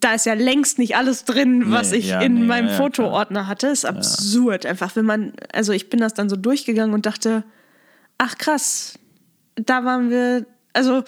da 0.00 0.14
ist 0.14 0.26
ja 0.26 0.34
längst 0.34 0.81
nicht 0.81 0.96
alles 0.96 1.25
drin, 1.25 1.66
was 1.70 1.93
Nee, 1.93 1.99
ich 1.99 2.08
ja, 2.08 2.20
in 2.20 2.34
nee, 2.34 2.44
meinem 2.46 2.66
ja, 2.66 2.72
ja, 2.72 2.78
Fotoordner 2.78 3.46
hatte. 3.46 3.69
Ist 3.69 3.84
absurd 3.84 4.66
einfach, 4.66 4.96
wenn 4.96 5.04
man, 5.04 5.34
also 5.52 5.72
ich 5.72 5.88
bin 5.88 6.00
das 6.00 6.14
dann 6.14 6.28
so 6.28 6.34
durchgegangen 6.34 6.94
und 6.94 7.06
dachte, 7.06 7.44
ach 8.22 8.38
krass, 8.38 8.98
da 9.56 9.84
waren 9.84 10.08
wir, 10.08 10.46
also 10.72 11.02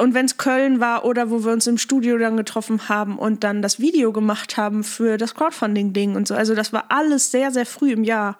und 0.00 0.14
wenn 0.14 0.26
es 0.26 0.36
Köln 0.36 0.80
war 0.80 1.04
oder 1.06 1.30
wo 1.30 1.44
wir 1.44 1.52
uns 1.52 1.66
im 1.66 1.78
Studio 1.78 2.18
dann 2.18 2.36
getroffen 2.36 2.88
haben 2.90 3.18
und 3.18 3.42
dann 3.42 3.62
das 3.62 3.80
Video 3.80 4.12
gemacht 4.12 4.58
haben 4.58 4.84
für 4.84 5.16
das 5.16 5.34
Crowdfunding-Ding 5.34 6.14
und 6.14 6.28
so, 6.28 6.34
also 6.34 6.54
das 6.54 6.72
war 6.72 6.84
alles 6.90 7.30
sehr, 7.30 7.50
sehr 7.52 7.64
früh 7.64 7.92
im 7.92 8.04
Jahr, 8.04 8.38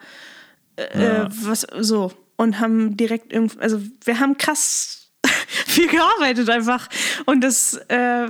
äh, 0.76 1.24
was 1.30 1.66
so 1.80 2.12
und 2.36 2.60
haben 2.60 2.98
direkt 2.98 3.32
irgendwie, 3.32 3.58
also 3.60 3.80
wir 4.04 4.20
haben 4.20 4.36
krass 4.36 5.08
viel 5.66 5.88
gearbeitet 5.88 6.50
einfach 6.50 6.88
und 7.24 7.40
das, 7.42 7.80
äh, 7.88 8.28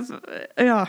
ja. 0.63 0.87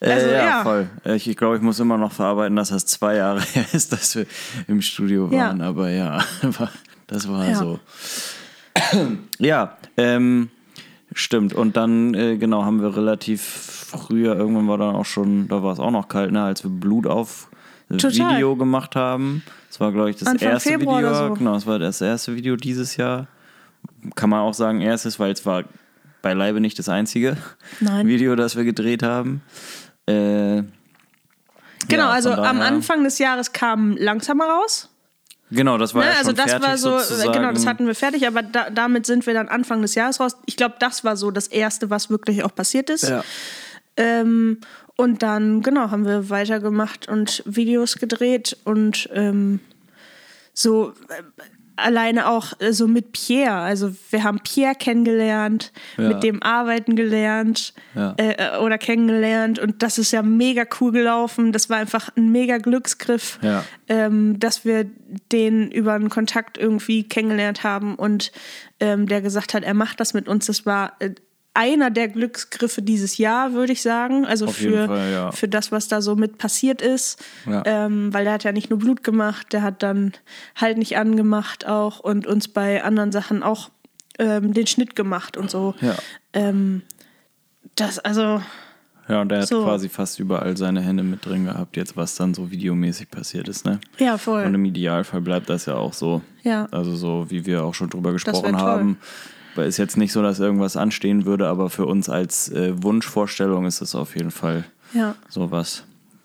Also, 0.00 0.26
äh, 0.26 0.32
ja, 0.32 0.44
ja. 0.44 0.62
voll. 0.64 0.90
Ich, 1.04 1.28
ich 1.28 1.36
glaube, 1.36 1.56
ich 1.56 1.62
muss 1.62 1.78
immer 1.78 1.96
noch 1.96 2.10
verarbeiten, 2.10 2.56
dass 2.56 2.70
das 2.70 2.86
zwei 2.86 3.16
Jahre 3.16 3.40
her 3.52 3.66
ist, 3.72 3.92
dass 3.92 4.16
wir 4.16 4.26
im 4.66 4.82
Studio 4.82 5.28
Ja. 5.30 5.48
waren. 5.48 5.60
Aber 5.60 5.90
ja, 5.90 6.24
das 7.10 7.28
war 7.28 7.46
Ja. 7.48 7.54
so. 7.56 7.78
ja, 9.38 9.76
ähm, 9.96 10.48
stimmt. 11.12 11.52
Und 11.54 11.76
dann, 11.76 12.14
äh, 12.14 12.36
genau, 12.36 12.64
haben 12.64 12.80
wir 12.80 12.96
relativ 12.96 13.42
früher, 13.42 14.36
irgendwann 14.36 14.68
war 14.68 14.78
dann 14.78 14.94
auch 14.94 15.04
schon, 15.04 15.48
da 15.48 15.62
war 15.62 15.72
es 15.72 15.80
auch 15.80 15.90
noch 15.90 16.08
kalt, 16.08 16.30
ne, 16.32 16.42
als 16.42 16.62
wir 16.62 16.70
Blut 16.70 17.06
auf 17.06 17.48
Total. 17.88 18.12
Video 18.12 18.54
gemacht 18.54 18.94
haben. 18.94 19.42
Das 19.68 19.80
war, 19.80 19.90
glaube 19.92 20.10
ich, 20.10 20.16
das 20.16 20.28
Anfang 20.28 20.48
erste 20.48 20.70
Februar 20.70 20.98
Video. 20.98 21.14
so. 21.14 21.34
Genau, 21.34 21.54
das 21.54 21.66
war 21.66 21.78
das 21.80 22.00
erste 22.00 22.36
Video 22.36 22.54
dieses 22.56 22.96
Jahr. 22.96 23.26
Kann 24.14 24.30
man 24.30 24.40
auch 24.40 24.54
sagen, 24.54 24.80
erstes, 24.80 25.18
weil 25.18 25.32
es 25.32 25.44
war 25.44 25.64
beileibe 26.22 26.60
nicht 26.60 26.78
das 26.78 26.88
einzige 26.88 27.36
Nein. 27.80 28.06
Video, 28.06 28.36
das 28.36 28.54
wir 28.56 28.64
gedreht 28.64 29.02
haben. 29.02 29.42
Äh, 30.06 30.62
Genau, 31.88 32.04
ja, 32.04 32.10
also 32.10 32.30
am 32.32 32.60
Anfang 32.60 33.02
des 33.04 33.18
Jahres 33.18 33.52
kam 33.52 33.96
langsamer 33.96 34.44
raus. 34.44 34.89
Genau, 35.50 35.78
das 35.78 35.94
war 35.94 36.04
Ne? 36.04 36.10
ja 36.10 36.18
Also 36.18 36.32
das 36.32 36.46
fertig 36.50 36.68
war 36.68 36.78
so, 36.78 36.96
äh, 36.96 37.00
sozusagen. 37.00 37.32
genau, 37.32 37.52
das 37.52 37.66
hatten 37.66 37.86
wir 37.86 37.94
fertig, 37.94 38.26
aber 38.26 38.42
da, 38.42 38.70
damit 38.70 39.06
sind 39.06 39.26
wir 39.26 39.34
dann 39.34 39.48
Anfang 39.48 39.82
des 39.82 39.94
Jahres 39.94 40.20
raus. 40.20 40.36
Ich 40.46 40.56
glaube, 40.56 40.76
das 40.78 41.02
war 41.04 41.16
so 41.16 41.30
das 41.30 41.48
Erste, 41.48 41.90
was 41.90 42.08
wirklich 42.10 42.44
auch 42.44 42.54
passiert 42.54 42.88
ist. 42.90 43.08
ja. 43.08 43.24
Ähm, 43.96 44.58
und 44.96 45.22
dann, 45.22 45.62
genau, 45.62 45.90
haben 45.90 46.04
wir 46.06 46.30
weitergemacht 46.30 47.08
und 47.08 47.42
Videos 47.46 47.96
gedreht 47.96 48.56
und 48.64 49.08
ähm, 49.12 49.60
so 50.54 50.90
äh, 51.08 51.22
alleine 51.82 52.28
auch 52.28 52.52
äh, 52.60 52.72
so 52.72 52.86
mit 52.88 53.12
Pierre. 53.12 53.58
Also 53.60 53.92
wir 54.10 54.22
haben 54.24 54.40
Pierre 54.40 54.74
kennengelernt, 54.74 55.72
Ja. 55.96 56.08
mit 56.08 56.22
dem 56.22 56.42
arbeiten 56.42 56.96
gelernt 56.96 57.74
Ja. 57.94 58.14
äh, 58.18 58.32
äh, 58.32 58.58
oder 58.58 58.78
kennengelernt 58.78 59.58
und 59.58 59.82
das 59.82 59.98
ist 59.98 60.12
ja 60.12 60.22
mega 60.22 60.64
cool 60.80 60.92
gelaufen. 60.92 61.52
Das 61.52 61.68
war 61.70 61.78
einfach 61.78 62.10
ein 62.16 62.30
mega 62.32 62.58
Glücksgriff, 62.58 63.38
Ja. 63.42 63.64
ähm, 63.88 64.38
dass 64.40 64.64
wir 64.64 64.86
den 65.32 65.70
über 65.70 65.94
einen 65.94 66.10
Kontakt 66.10 66.58
irgendwie 66.58 67.04
kennengelernt 67.04 67.64
haben 67.64 67.94
und 67.96 68.32
ähm, 68.80 69.06
der 69.06 69.20
gesagt 69.20 69.54
hat, 69.54 69.62
er 69.62 69.74
macht 69.74 70.00
das 70.00 70.14
mit 70.14 70.28
uns. 70.28 70.46
Das 70.46 70.64
war 70.66 70.92
äh, 71.00 71.10
einer 71.54 71.90
der 71.90 72.08
Glücksgriffe 72.08 72.80
dieses 72.80 73.18
Jahr, 73.18 73.52
würde 73.52 73.72
ich 73.72 73.82
sagen. 73.82 74.24
Also 74.24 74.46
Auf 74.46 74.56
für, 74.56 74.86
Fall, 74.86 75.10
ja. 75.10 75.32
für 75.32 75.48
das, 75.48 75.72
was 75.72 75.88
da 75.88 76.00
so 76.00 76.14
mit 76.14 76.38
passiert 76.38 76.80
ist. 76.80 77.22
Ja. 77.46 77.62
Ähm, 77.66 78.12
weil 78.14 78.24
der 78.24 78.34
hat 78.34 78.44
ja 78.44 78.52
nicht 78.52 78.70
nur 78.70 78.78
Blut 78.78 79.02
gemacht, 79.02 79.52
der 79.52 79.62
hat 79.62 79.82
dann 79.82 80.12
halt 80.54 80.78
nicht 80.78 80.96
angemacht 80.96 81.66
auch 81.66 82.00
und 82.00 82.26
uns 82.26 82.48
bei 82.48 82.84
anderen 82.84 83.10
Sachen 83.12 83.42
auch 83.42 83.70
ähm, 84.18 84.54
den 84.54 84.66
Schnitt 84.66 84.94
gemacht 84.94 85.36
und 85.36 85.50
so. 85.50 85.74
Ja. 85.80 85.96
Ähm, 86.32 86.82
das, 87.74 87.98
also, 87.98 88.40
Ja, 89.08 89.20
und 89.22 89.32
er 89.32 89.40
hat 89.40 89.48
So. 89.48 89.64
quasi 89.64 89.88
fast 89.88 90.20
überall 90.20 90.56
seine 90.56 90.82
Hände 90.82 91.02
mit 91.02 91.24
drin 91.26 91.46
gehabt, 91.46 91.76
jetzt 91.76 91.96
was 91.96 92.14
dann 92.14 92.32
so 92.32 92.50
videomäßig 92.50 93.10
passiert 93.10 93.48
ist, 93.48 93.64
ne? 93.64 93.80
ja, 93.98 94.18
voll. 94.18 94.44
Und 94.44 94.54
im 94.54 94.64
Idealfall 94.64 95.20
bleibt 95.20 95.48
das 95.50 95.66
ja 95.66 95.74
auch 95.74 95.94
so. 95.94 96.22
Ja. 96.42 96.68
Also 96.70 96.94
so, 96.94 97.26
wie 97.28 97.44
wir 97.44 97.64
auch 97.64 97.74
schon 97.74 97.90
drüber 97.90 98.12
gesprochen 98.12 98.56
toll. 98.56 98.96
Weil 99.60 99.68
ist 99.68 99.76
jetzt 99.76 99.98
nicht 99.98 100.12
so, 100.12 100.22
dass 100.22 100.40
irgendwas 100.40 100.78
anstehen 100.78 101.26
würde, 101.26 101.46
aber 101.46 101.68
für 101.68 101.84
uns 101.84 102.08
als 102.08 102.48
äh, 102.50 102.82
Wunschvorstellung 102.82 103.66
ist 103.66 103.82
es 103.82 103.94
auf 103.94 104.16
jeden 104.16 104.30
Fall 104.30 104.64
ja. 104.94 105.14
sowas. 105.28 105.84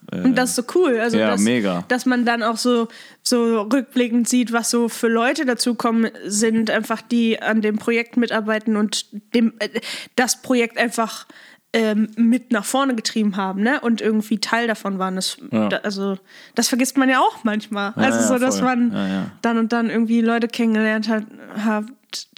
Äh, 0.09 0.21
Und 0.21 0.35
das 0.37 0.51
ist 0.51 0.55
so 0.55 0.63
cool. 0.75 0.97
Also, 1.01 1.17
Ja, 1.17 1.31
dass, 1.31 1.41
mega. 1.41 1.83
dass 1.89 2.05
man 2.05 2.23
dann 2.23 2.43
auch 2.43 2.55
so, 2.55 2.87
so 3.23 3.63
rückblickend 3.63 4.29
sieht, 4.29 4.53
was 4.53 4.69
so 4.69 4.87
für 4.87 5.09
Leute 5.09 5.45
dazukommen 5.45 6.11
sind, 6.25 6.71
einfach 6.71 7.01
die 7.01 7.41
an 7.41 7.61
dem 7.61 7.75
Projekt 7.77 8.15
mitarbeiten 8.15 8.77
und 8.77 9.07
dem, 9.33 9.51
äh, 9.59 9.67
das 10.15 10.41
Projekt 10.41 10.77
einfach 10.77 11.27
ähm, 11.73 12.07
mit 12.15 12.53
nach 12.53 12.63
vorne 12.63 12.95
getrieben 12.95 13.35
haben, 13.35 13.61
ne? 13.61 13.81
Und 13.81 13.99
irgendwie 13.99 14.39
Teil 14.39 14.65
davon 14.65 14.97
waren. 14.97 15.17
Das, 15.17 15.35
Ja. 15.51 15.67
da, 15.67 15.77
also, 15.79 16.17
das 16.53 16.69
vergisst 16.69 16.95
man 16.97 17.09
ja 17.09 17.19
auch 17.19 17.43
manchmal. 17.43 17.91
Ja, 17.97 18.01
also 18.03 18.19
ja, 18.19 18.27
so, 18.27 18.37
dass 18.39 18.59
voll. 18.59 18.67
man 18.77 18.93
Ja, 18.93 19.07
ja. 19.07 19.31
dann 19.41 19.57
und 19.57 19.73
dann 19.73 19.89
irgendwie 19.89 20.21
Leute 20.21 20.47
kennengelernt 20.47 21.09
hat, 21.09 21.25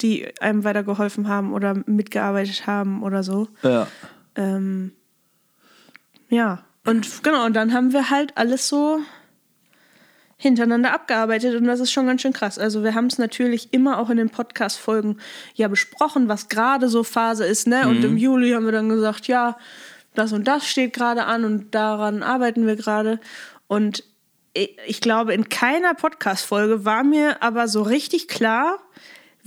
die 0.02 0.28
einem 0.42 0.64
weitergeholfen 0.64 1.28
haben 1.28 1.54
oder 1.54 1.76
mitgearbeitet 1.86 2.68
haben 2.68 3.04
oder 3.04 3.24
so. 3.24 3.48
ja. 3.64 3.88
Ähm, 4.36 4.92
ja, 6.30 6.64
und 6.86 7.24
genau, 7.24 7.46
und 7.46 7.54
dann 7.56 7.74
haben 7.74 7.92
wir 7.94 8.10
halt 8.10 8.38
alles 8.38 8.68
so, 8.68 9.00
hintereinander 10.38 10.94
abgearbeitet 10.94 11.56
und 11.56 11.66
das 11.66 11.80
ist 11.80 11.92
schon 11.92 12.06
ganz 12.06 12.22
schön 12.22 12.34
krass. 12.34 12.60
Also 12.60 12.84
wir 12.84 12.94
haben 12.94 13.08
es 13.08 13.18
natürlich 13.18 13.74
immer 13.74 13.98
auch 13.98 14.12
in 14.12 14.18
den 14.18 14.30
Podcast-Folgen 14.30 15.18
ja 15.56 15.68
besprochen, 15.68 16.28
was 16.28 16.48
gerade 16.48 16.90
so 16.90 17.04
Phase 17.04 17.46
ist, 17.46 17.68
ne? 17.68 17.88
Und 17.88 18.04
im 18.04 18.12
Mhm. 18.12 18.18
Juli 18.18 18.52
haben 18.52 18.66
wir 18.66 18.72
dann 18.72 18.90
gesagt, 18.90 19.28
ja, 19.28 19.58
das 20.14 20.34
und 20.34 20.48
das 20.48 20.68
steht 20.68 20.94
gerade 20.94 21.26
an 21.26 21.44
und 21.44 21.74
daran 21.74 22.22
arbeiten 22.22 22.68
wir 22.68 22.76
gerade. 22.76 23.20
Und 23.66 24.04
ich 24.54 25.02
glaube, 25.02 25.34
in 25.34 25.50
keiner 25.50 25.96
Podcast-Folge 25.96 26.86
war 26.86 27.04
mir 27.04 27.42
aber 27.42 27.68
so 27.68 27.82
richtig 27.82 28.28
klar, 28.28 28.80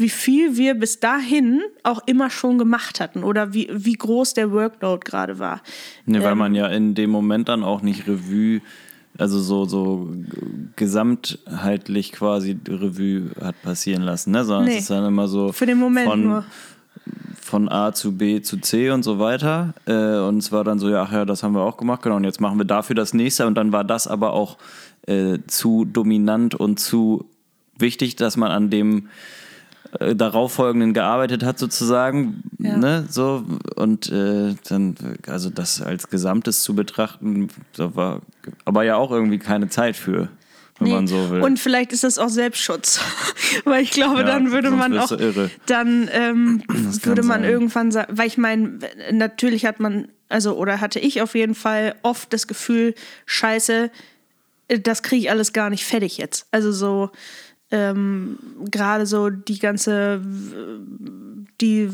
wie 0.00 0.08
viel 0.08 0.56
wir 0.56 0.74
bis 0.74 0.98
dahin 1.00 1.60
auch 1.82 2.00
immer 2.06 2.30
schon 2.30 2.58
gemacht 2.58 3.00
hatten 3.00 3.22
oder 3.22 3.52
wie, 3.54 3.68
wie 3.72 3.92
groß 3.92 4.34
der 4.34 4.50
Workload 4.50 5.02
gerade 5.04 5.38
war. 5.38 5.62
Ne, 6.06 6.22
weil 6.22 6.32
Ähm. 6.32 6.38
man 6.38 6.54
ja 6.54 6.66
in 6.68 6.94
dem 6.94 7.10
Moment 7.10 7.48
dann 7.48 7.62
auch 7.62 7.82
nicht 7.82 8.08
Revue, 8.08 8.60
also 9.18 9.38
so, 9.40 9.66
so 9.66 10.08
gesamtheitlich 10.76 12.12
quasi 12.12 12.58
Revue 12.68 13.30
hat 13.40 13.60
passieren 13.62 14.02
lassen, 14.02 14.30
ne? 14.32 14.44
Sondern 14.44 14.66
Nee. 14.66 14.76
es 14.76 14.82
ist 14.82 14.90
dann 14.90 15.04
immer 15.06 15.28
so 15.28 15.52
Für 15.52 15.66
den 15.66 15.78
Moment 15.78 16.08
von, 16.08 16.22
nur. 16.24 16.44
von 17.40 17.68
A 17.68 17.92
zu 17.92 18.16
B 18.16 18.40
zu 18.40 18.58
C 18.58 18.90
und 18.90 19.02
so 19.02 19.18
weiter. 19.18 19.74
Äh, 19.86 20.18
und 20.20 20.38
es 20.38 20.52
war 20.52 20.64
dann 20.64 20.78
so, 20.78 20.88
ja, 20.88 21.02
ach 21.02 21.12
ja, 21.12 21.24
das 21.24 21.42
haben 21.42 21.54
wir 21.54 21.62
auch 21.62 21.76
gemacht, 21.76 22.02
genau. 22.02 22.16
Und 22.16 22.24
jetzt 22.24 22.40
machen 22.40 22.58
wir 22.58 22.64
dafür 22.64 22.94
das 22.96 23.12
nächste. 23.14 23.46
Und 23.46 23.54
dann 23.56 23.72
war 23.72 23.84
das 23.84 24.06
aber 24.06 24.32
auch 24.32 24.56
äh, 25.06 25.38
zu 25.46 25.84
dominant 25.84 26.54
und 26.54 26.78
zu 26.80 27.26
wichtig, 27.78 28.16
dass 28.16 28.36
man 28.36 28.50
an 28.50 28.70
dem 28.70 29.08
äh, 29.98 30.14
darauffolgenden 30.14 30.94
gearbeitet 30.94 31.42
hat 31.44 31.58
sozusagen, 31.58 32.42
Ja. 32.58 32.76
ne, 32.76 33.06
so 33.08 33.44
und 33.76 34.10
äh, 34.10 34.54
dann, 34.68 34.94
also 35.26 35.50
das 35.50 35.82
als 35.82 36.08
Gesamtes 36.08 36.62
zu 36.62 36.74
betrachten, 36.74 37.48
da 37.76 37.94
war 37.96 38.20
aber 38.64 38.84
ja 38.84 38.96
auch 38.96 39.10
irgendwie 39.10 39.38
keine 39.38 39.68
Zeit 39.68 39.96
für, 39.96 40.28
wenn 40.78 40.88
Nee. 40.88 40.94
man 40.94 41.06
so 41.08 41.30
will. 41.30 41.42
Und 41.42 41.58
vielleicht 41.58 41.92
ist 41.92 42.04
das 42.04 42.18
auch 42.18 42.28
Selbstschutz. 42.28 43.00
Weil 43.64 43.82
ich 43.82 43.90
glaube, 43.90 44.20
Ja, 44.20 44.26
dann 44.26 44.52
würde 44.52 44.70
man 44.70 44.96
auch, 44.96 45.10
irre. 45.12 45.50
dann 45.66 46.08
ähm, 46.12 46.62
würde 47.02 47.22
man 47.22 47.42
sein. 47.42 47.50
irgendwann 47.50 47.90
sagen, 47.90 48.16
weil 48.16 48.28
ich 48.28 48.38
meine, 48.38 48.78
natürlich 49.12 49.66
hat 49.66 49.80
man, 49.80 50.08
also 50.28 50.56
oder 50.56 50.80
hatte 50.80 51.00
ich 51.00 51.20
auf 51.20 51.34
jeden 51.34 51.54
Fall 51.56 51.96
oft 52.02 52.32
das 52.32 52.46
Gefühl, 52.46 52.94
scheiße, 53.26 53.90
äh, 54.68 54.78
das 54.80 55.02
kriege 55.02 55.22
ich 55.22 55.30
alles 55.30 55.52
gar 55.52 55.68
nicht 55.68 55.84
fertig 55.84 56.16
jetzt. 56.18 56.46
Also 56.52 56.70
so 56.72 57.10
ähm, 57.70 58.38
gerade 58.70 59.06
so 59.06 59.30
die 59.30 59.58
ganze 59.58 60.20
die 61.60 61.90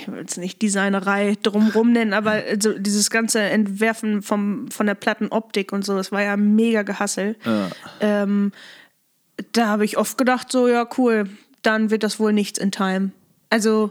ich 0.00 0.08
will 0.08 0.24
es 0.26 0.36
nicht 0.36 0.62
Designerei 0.62 1.36
drumrum 1.42 1.92
nennen, 1.92 2.12
aber 2.12 2.32
also 2.32 2.78
dieses 2.78 3.10
ganze 3.10 3.40
Entwerfen 3.40 4.22
vom, 4.22 4.70
von 4.70 4.86
der 4.86 4.94
Plattenoptik 4.94 5.72
und 5.72 5.84
so, 5.84 5.96
das 5.96 6.12
war 6.12 6.22
ja 6.22 6.36
mega 6.36 6.82
gehassel. 6.82 7.36
Ähm, 8.00 8.52
da 9.52 9.66
habe 9.66 9.84
ich 9.84 9.98
oft 9.98 10.18
gedacht, 10.18 10.52
so, 10.52 10.68
ja, 10.68 10.86
cool, 10.98 11.28
dann 11.62 11.90
wird 11.90 12.02
das 12.02 12.20
wohl 12.20 12.32
nichts 12.32 12.58
in 12.58 12.70
Time. 12.70 13.10
Also, 13.48 13.90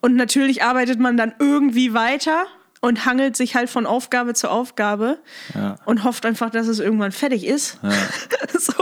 und 0.00 0.16
natürlich 0.16 0.62
arbeitet 0.64 0.98
man 0.98 1.16
dann 1.16 1.32
irgendwie 1.38 1.94
weiter 1.94 2.46
und 2.84 3.06
hangelt 3.06 3.36
sich 3.36 3.54
halt 3.54 3.70
von 3.70 3.86
Aufgabe 3.86 4.34
zu 4.34 4.50
Aufgabe 4.50 5.18
Ja. 5.54 5.76
und 5.86 6.02
hofft 6.04 6.26
einfach, 6.26 6.50
dass 6.50 6.66
es 6.66 6.80
irgendwann 6.80 7.12
fertig 7.12 7.46
ist. 7.46 7.78
so. 8.58 8.72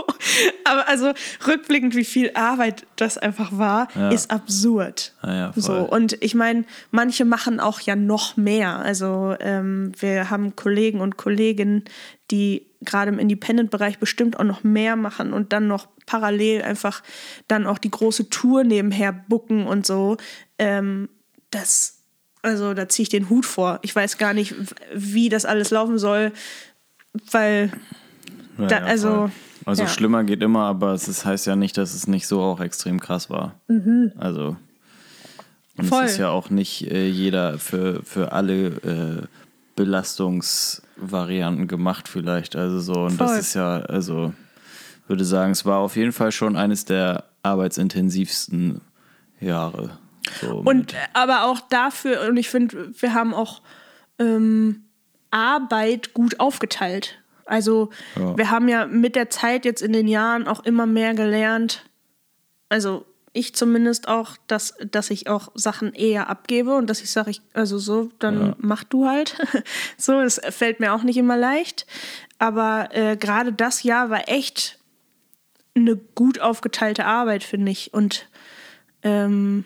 Aber 0.64 0.88
also 0.88 1.12
rückblickend, 1.46 1.94
wie 1.94 2.04
viel 2.06 2.30
Arbeit 2.34 2.86
das 2.96 3.18
einfach 3.18 3.56
war, 3.56 3.88
Ja. 3.94 4.08
ist 4.10 4.30
absurd. 4.30 5.12
Ja, 5.22 5.52
so. 5.54 5.74
Und 5.74 6.16
ich 6.22 6.34
meine, 6.34 6.64
manche 6.90 7.24
machen 7.26 7.60
auch 7.60 7.80
ja 7.80 7.94
noch 7.94 8.36
mehr. 8.38 8.78
Also 8.78 9.36
ähm, 9.38 9.92
wir 10.00 10.30
haben 10.30 10.56
Kollegen 10.56 11.00
und 11.02 11.18
Kolleginnen, 11.18 11.84
die 12.30 12.66
gerade 12.80 13.10
im 13.10 13.18
Independent-Bereich 13.18 13.98
bestimmt 13.98 14.38
auch 14.38 14.44
noch 14.44 14.64
mehr 14.64 14.96
machen 14.96 15.34
und 15.34 15.52
dann 15.52 15.66
noch 15.68 15.88
parallel 16.06 16.62
einfach 16.62 17.02
dann 17.48 17.66
auch 17.66 17.76
die 17.76 17.90
große 17.90 18.30
Tour 18.30 18.64
nebenher 18.64 19.12
bucken 19.12 19.66
und 19.66 19.84
so. 19.86 20.16
Ähm, 20.58 21.10
das, 21.50 21.99
also 22.42 22.74
da 22.74 22.88
ziehe 22.88 23.04
ich 23.04 23.08
den 23.08 23.28
Hut 23.30 23.46
vor. 23.46 23.78
Ich 23.82 23.94
weiß 23.94 24.18
gar 24.18 24.32
nicht, 24.34 24.54
wie 24.94 25.28
das 25.28 25.44
alles 25.44 25.70
laufen 25.70 25.98
soll, 25.98 26.32
weil 27.30 27.70
Ja, 28.58 28.66
da, 28.66 28.78
ja, 28.80 28.84
also 28.84 29.08
voll. 29.08 29.30
also 29.66 29.82
ja. 29.82 29.88
schlimmer 29.88 30.24
geht 30.24 30.42
immer, 30.42 30.64
aber 30.64 30.92
es 30.94 31.08
ist, 31.08 31.24
heißt 31.24 31.46
ja 31.46 31.56
nicht, 31.56 31.76
dass 31.76 31.94
es 31.94 32.06
nicht 32.06 32.26
so 32.26 32.40
auch 32.42 32.60
extrem 32.60 33.00
krass 33.00 33.30
war. 33.30 33.54
Also 34.18 34.56
und 35.76 35.84
Mhm. 35.84 35.88
Voll. 35.88 36.04
es 36.04 36.12
ist 36.12 36.18
ja 36.18 36.28
auch 36.28 36.50
nicht 36.50 36.90
äh, 36.90 37.06
jeder 37.08 37.58
für, 37.58 38.02
für 38.04 38.32
alle 38.32 38.66
äh, 38.66 39.26
Belastungsvarianten 39.76 41.68
gemacht 41.68 42.08
vielleicht. 42.08 42.56
Also 42.56 42.80
so, 42.80 43.04
und 43.04 43.20
das 43.20 43.30
Voll. 43.30 43.38
ist 43.40 43.54
ja, 43.54 43.80
also 43.80 44.32
würde 45.06 45.24
sagen, 45.24 45.52
es 45.52 45.64
war 45.64 45.78
auf 45.78 45.96
jeden 45.96 46.12
Fall 46.12 46.32
schon 46.32 46.56
eines 46.56 46.84
der 46.84 47.24
arbeitsintensivsten 47.42 48.80
Jahre. 49.40 49.98
So 50.40 50.56
Und 50.64 50.94
äh, 50.94 50.96
aber 51.12 51.44
auch 51.44 51.60
dafür, 51.60 52.22
und 52.28 52.36
ich 52.36 52.48
finde, 52.50 52.92
wir 53.00 53.14
haben 53.14 53.34
auch 53.34 53.62
ähm, 54.18 54.84
Arbeit 55.30 56.12
gut 56.14 56.40
aufgeteilt. 56.40 57.18
Also 57.46 57.90
Ja. 58.16 58.36
wir 58.36 58.50
haben 58.50 58.68
ja 58.68 58.86
mit 58.86 59.16
der 59.16 59.30
Zeit 59.30 59.64
jetzt 59.64 59.82
in 59.82 59.92
den 59.92 60.08
Jahren 60.08 60.46
auch 60.46 60.60
immer 60.64 60.86
mehr 60.86 61.14
gelernt, 61.14 61.84
also 62.68 63.04
ich 63.32 63.54
zumindest 63.54 64.08
auch, 64.08 64.36
dass, 64.48 64.74
dass 64.90 65.08
ich 65.10 65.28
auch 65.28 65.52
Sachen 65.54 65.92
eher 65.94 66.28
abgebe 66.28 66.74
und 66.74 66.88
dass 66.90 67.00
ich 67.00 67.12
sage, 67.12 67.30
ich, 67.30 67.40
also 67.52 67.78
so, 67.78 68.10
dann 68.18 68.40
Ja. 68.40 68.54
mach 68.58 68.82
du 68.84 69.06
halt. 69.06 69.36
so, 69.96 70.20
das 70.20 70.40
fällt 70.50 70.80
mir 70.80 70.92
auch 70.92 71.04
nicht 71.04 71.16
immer 71.16 71.36
leicht. 71.36 71.86
Aber 72.38 72.88
äh, 72.92 73.16
gerade 73.16 73.52
das 73.52 73.84
Jahr 73.84 74.10
war 74.10 74.28
echt 74.28 74.78
eine 75.76 75.94
gut 75.96 76.40
aufgeteilte 76.40 77.04
Arbeit, 77.04 77.44
finde 77.44 77.70
ich. 77.70 77.94
Und 77.94 78.28
ähm, 79.04 79.64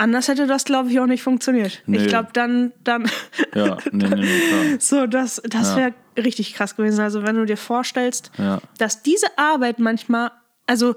anders 0.00 0.28
hätte 0.28 0.46
das, 0.46 0.64
glaube 0.64 0.90
ich, 0.90 0.98
auch 0.98 1.06
nicht 1.06 1.22
funktioniert. 1.22 1.82
Nee. 1.86 1.98
Ich 1.98 2.08
glaube, 2.08 2.30
dann, 2.32 2.72
dann 2.82 3.08
ja, 3.54 3.76
nee, 3.92 4.08
nee, 4.08 4.14
nee, 4.16 4.40
klar. 4.48 4.64
so, 4.80 5.06
das, 5.06 5.40
das 5.44 5.68
Ja. 5.70 5.76
wäre 5.76 5.94
richtig 6.16 6.54
krass 6.54 6.74
gewesen. 6.76 7.00
Also, 7.00 7.22
wenn 7.24 7.36
du 7.36 7.44
dir 7.44 7.56
vorstellst, 7.56 8.30
Ja. 8.38 8.60
dass 8.78 9.02
diese 9.02 9.26
Arbeit 9.38 9.78
manchmal, 9.78 10.30
also 10.66 10.94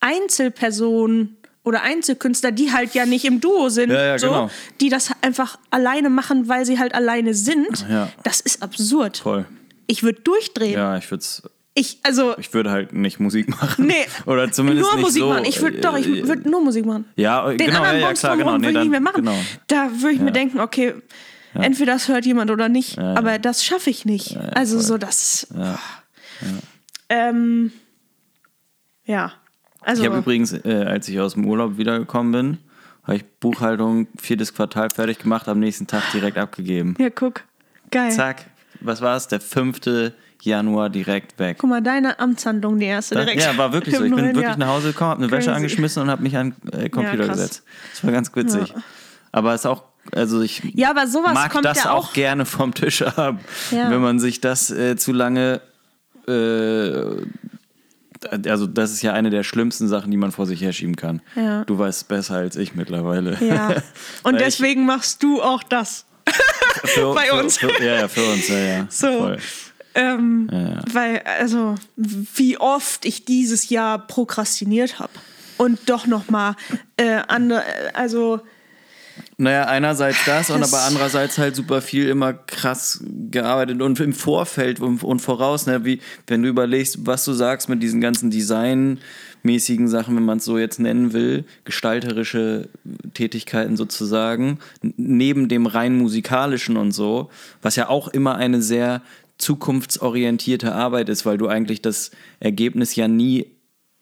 Einzelpersonen 0.00 1.36
oder 1.64 1.82
Einzelkünstler, 1.82 2.52
die 2.52 2.72
halt 2.72 2.94
ja 2.94 3.06
nicht 3.06 3.24
im 3.24 3.40
Duo 3.40 3.68
sind, 3.70 3.90
Ja, 3.90 4.04
ja, 4.04 4.18
so, 4.18 4.26
genau. 4.28 4.50
die 4.80 4.90
das 4.90 5.10
einfach 5.22 5.58
alleine 5.70 6.10
machen, 6.10 6.48
weil 6.48 6.66
sie 6.66 6.78
halt 6.78 6.94
alleine 6.94 7.34
sind, 7.34 7.86
Ja. 7.88 8.10
das 8.22 8.40
ist 8.40 8.62
absurd. 8.62 9.18
Voll. 9.18 9.46
Ich 9.86 10.02
würde 10.02 10.20
durchdrehen. 10.20 10.74
Ja, 10.74 10.96
ich 10.98 11.10
würde 11.10 11.22
es 11.22 11.42
Ich, 11.76 11.98
also, 12.04 12.36
Ich 12.38 12.54
würde 12.54 12.70
halt 12.70 12.92
nicht 12.92 13.18
Musik 13.18 13.48
machen. 13.60 13.86
nee, 13.86 14.06
Oder 14.26 14.50
zumindest 14.52 14.86
nur 14.86 14.94
nicht 14.96 15.04
Musik 15.04 15.22
so, 15.22 15.28
machen. 15.28 15.44
Ich 15.44 15.60
würde, 15.60 15.80
doch, 15.80 15.96
ich 15.98 16.06
äh, 16.06 16.28
würde 16.28 16.48
nur 16.48 16.62
Musik 16.62 16.86
machen. 16.86 17.04
Ja, 17.16 17.48
Den 17.48 17.58
genau, 17.58 17.78
anderen 17.78 17.96
ja, 17.96 18.00
ja, 18.00 18.06
Bums 18.06 18.20
klar, 18.20 18.36
genau. 18.36 18.56
Nee, 18.56 18.58
würde 18.58 18.68
ich 18.68 18.74
dann, 18.74 18.82
nicht 18.82 18.90
mehr 18.90 19.00
machen. 19.00 19.24
Genau. 19.24 19.38
Da 19.66 19.90
würde 20.00 20.14
ich 20.14 20.20
mir 20.20 20.32
denken, 20.32 20.60
okay, 20.60 20.94
entweder 21.54 21.94
das 21.94 22.08
hört 22.08 22.26
jemand 22.26 22.50
oder 22.50 22.68
nicht, 22.68 22.96
ja. 22.96 23.14
aber 23.14 23.38
das 23.38 23.64
schaffe 23.64 23.90
ich 23.90 24.04
nicht. 24.04 24.36
also 24.54 24.78
so 24.80 24.98
das. 24.98 25.48
Ja. 25.56 25.78
Ähm, 27.08 27.72
ja. 29.04 29.32
Also, 29.80 30.02
Ich 30.02 30.08
habe 30.08 30.18
übrigens, 30.18 30.52
äh, 30.52 30.84
als 30.86 31.08
ich 31.08 31.20
aus 31.20 31.34
dem 31.34 31.44
Urlaub 31.46 31.76
wiedergekommen 31.76 32.32
bin, 32.32 32.58
habe 33.02 33.16
ich 33.16 33.24
Buchhaltung 33.40 34.06
viertes 34.18 34.54
Quartal 34.54 34.88
fertig 34.94 35.18
gemacht, 35.18 35.46
am 35.48 35.58
nächsten 35.60 35.86
Tag 35.86 36.02
direkt 36.12 36.38
abgegeben. 36.38 36.94
ja, 36.98 37.10
guck. 37.10 37.42
Geil. 37.90 38.10
Zack, 38.10 38.46
was 38.80 39.02
war 39.02 39.16
es? 39.16 39.28
Der 39.28 39.40
5. 39.40 39.80
Januar 40.42 40.90
direkt 40.90 41.38
weg. 41.38 41.56
Guck 41.60 41.70
mal, 41.70 41.80
deine 41.82 42.18
Amtshandlung, 42.18 42.78
die 42.78 42.86
erste 42.86 43.14
direkt. 43.14 43.40
Ja, 43.42 43.56
war 43.56 43.72
wirklich 43.72 43.96
so. 43.96 44.04
Ich 44.04 44.14
bin 44.14 44.24
wirklich 44.26 44.42
Jahr. 44.44 44.56
nach 44.58 44.68
Hause 44.68 44.88
gekommen, 44.88 45.10
habe 45.10 45.22
eine 45.24 45.32
Wäsche 45.32 45.52
angeschmissen 45.52 46.02
und 46.02 46.10
habe 46.10 46.22
mich 46.22 46.36
an 46.36 46.54
äh, 46.72 46.88
Computer 46.90 47.24
Ja, 47.26 47.32
gesetzt. 47.32 47.62
Das 47.92 48.04
war 48.04 48.12
ganz 48.12 48.34
witzig. 48.34 48.74
Aber 49.32 49.54
es 49.54 49.62
ist 49.62 49.66
auch, 49.66 49.84
also 50.12 50.42
ich 50.42 50.62
Ja, 50.74 50.90
aber 50.90 51.06
sowas 51.06 51.32
mag 51.34 51.50
kommt 51.50 51.64
das 51.64 51.84
ja 51.84 51.92
auch 51.92 52.08
auch. 52.08 52.12
gerne 52.12 52.44
vom 52.44 52.74
Tisch 52.74 53.00
haben, 53.16 53.38
Ja. 53.70 53.90
wenn 53.90 54.00
man 54.02 54.18
sich 54.20 54.40
das 54.40 54.70
äh, 54.70 54.96
zu 54.96 55.12
lange. 55.12 55.60
Äh, 56.28 57.24
also, 58.48 58.66
das 58.66 58.90
ist 58.92 59.02
ja 59.02 59.12
eine 59.12 59.28
der 59.28 59.42
schlimmsten 59.42 59.86
Sachen, 59.86 60.10
die 60.10 60.16
man 60.16 60.32
vor 60.32 60.46
sich 60.46 60.62
herschieben 60.62 60.96
kann. 60.96 61.20
Ja. 61.36 61.64
Du 61.64 61.78
weißt 61.78 62.08
besser 62.08 62.36
als 62.36 62.56
ich 62.56 62.74
mittlerweile. 62.74 63.36
Ja. 63.40 63.68
Und 64.22 64.34
Weil 64.34 64.34
ich- 64.36 64.38
deswegen 64.44 64.86
machst 64.86 65.22
du 65.22 65.42
auch 65.42 65.62
das. 65.62 66.06
für, 66.84 67.12
bei 67.14 67.26
für, 67.26 67.34
uns. 67.34 67.58
Für, 67.58 67.82
ja, 67.84 68.00
ja, 68.00 68.08
für 68.08 68.24
uns, 68.24 68.48
ja, 68.48 68.56
ja. 68.58 68.86
So. 68.88 69.06
Voll. 69.08 69.38
Ähm, 69.94 70.48
ja. 70.50 70.82
Weil, 70.92 71.22
also, 71.38 71.76
wie 71.96 72.58
oft 72.58 73.04
ich 73.04 73.24
dieses 73.24 73.68
Jahr 73.68 73.98
prokrastiniert 73.98 74.98
habe. 74.98 75.12
Und 75.56 75.78
doch 75.88 76.06
nochmal 76.06 76.56
äh, 76.96 77.20
andere, 77.28 77.62
also. 77.94 78.40
Naja, 79.36 79.66
einerseits 79.66 80.24
das 80.26 80.50
und 80.50 80.62
aber 80.64 80.82
andererseits 80.82 81.38
halt 81.38 81.54
super 81.54 81.80
viel 81.80 82.08
immer 82.08 82.32
krass 82.32 83.04
gearbeitet 83.30 83.80
und 83.80 84.00
im 84.00 84.12
Vorfeld 84.12 84.80
und, 84.80 85.04
und 85.04 85.20
voraus, 85.20 85.66
ne, 85.66 85.84
wie 85.84 86.00
wenn 86.26 86.42
du 86.42 86.48
überlegst, 86.48 87.06
was 87.06 87.24
du 87.24 87.32
sagst 87.32 87.68
mit 87.68 87.80
diesen 87.80 88.00
ganzen 88.00 88.30
designmäßigen 88.30 89.86
Sachen, 89.86 90.16
wenn 90.16 90.24
man 90.24 90.38
es 90.38 90.44
so 90.44 90.58
jetzt 90.58 90.80
nennen 90.80 91.12
will, 91.12 91.44
gestalterische 91.64 92.68
Tätigkeiten 93.14 93.76
sozusagen, 93.76 94.58
neben 94.82 95.48
dem 95.48 95.66
rein 95.66 95.96
musikalischen 95.96 96.76
und 96.76 96.90
so, 96.90 97.30
was 97.62 97.76
ja 97.76 97.88
auch 97.88 98.08
immer 98.08 98.34
eine 98.34 98.62
sehr 98.62 99.00
zukunftsorientierte 99.38 100.72
Arbeit 100.74 101.08
ist, 101.08 101.26
weil 101.26 101.38
du 101.38 101.48
eigentlich 101.48 101.82
das 101.82 102.10
Ergebnis 102.40 102.94
ja 102.96 103.08
nie 103.08 103.46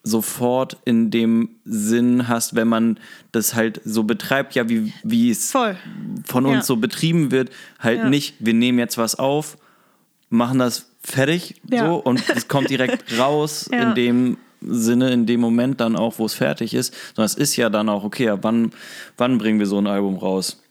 sofort 0.05 0.77
in 0.85 1.11
dem 1.11 1.51
Sinn 1.65 2.27
hast, 2.27 2.57
wenn 2.57 2.67
man 2.69 2.99
das 3.31 3.55
halt 3.55 3.81
so 3.85 4.03
betreibt, 4.03 4.55
ja, 4.57 4.69
wie, 4.69 4.93
wie 5.05 5.31
es 5.31 5.53
Voll. 5.53 5.77
von 6.25 6.45
uns 6.45 6.55
Ja. 6.57 6.63
so 6.63 6.77
betrieben 6.77 7.31
wird, 7.31 7.51
halt 7.79 7.99
Ja. 7.99 8.09
nicht, 8.09 8.35
wir 8.41 8.53
nehmen 8.55 8.79
jetzt 8.81 8.99
was 8.99 9.15
auf, 9.15 9.59
machen 10.29 10.59
das 10.59 10.91
fertig 11.05 11.61
Ja. 11.71 11.87
so 11.87 11.97
und 11.97 12.23
es 12.37 12.49
kommt 12.49 12.71
direkt 12.71 13.17
raus 13.17 13.69
in 13.69 13.95
dem 13.95 14.39
Sinne, 14.61 15.13
in 15.13 15.27
dem 15.27 15.41
Moment 15.41 15.81
dann 15.81 15.97
auch, 15.97 16.19
wo 16.19 16.27
es 16.27 16.35
fertig 16.35 16.75
ist, 16.75 16.95
sondern 17.15 17.27
es 17.27 17.35
ist 17.35 17.57
ja 17.57 17.69
dann 17.71 17.89
auch, 17.89 18.03
okay, 18.05 18.25
ja, 18.27 18.43
wann, 18.43 18.73
wann 19.17 19.39
bringen 19.39 19.59
wir 19.61 19.67
so 19.67 19.79
ein 19.79 19.87
Album 19.87 20.17
raus? 20.17 20.62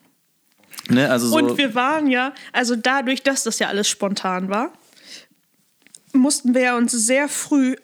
Ne, 0.91 1.09
also 1.09 1.27
so, 1.27 1.37
Und 1.37 1.57
wir 1.57 1.73
waren 1.75 2.07
ja, 2.07 2.33
also 2.53 2.75
dadurch, 2.75 3.23
dass 3.23 3.43
das 3.43 3.59
ja 3.59 3.67
alles 3.67 3.87
spontan 3.87 4.49
war, 4.49 4.71
mussten 6.13 6.53
wir 6.53 6.61
ja 6.61 6.77
uns 6.77 6.91
sehr 6.91 7.27
früh 7.29 7.75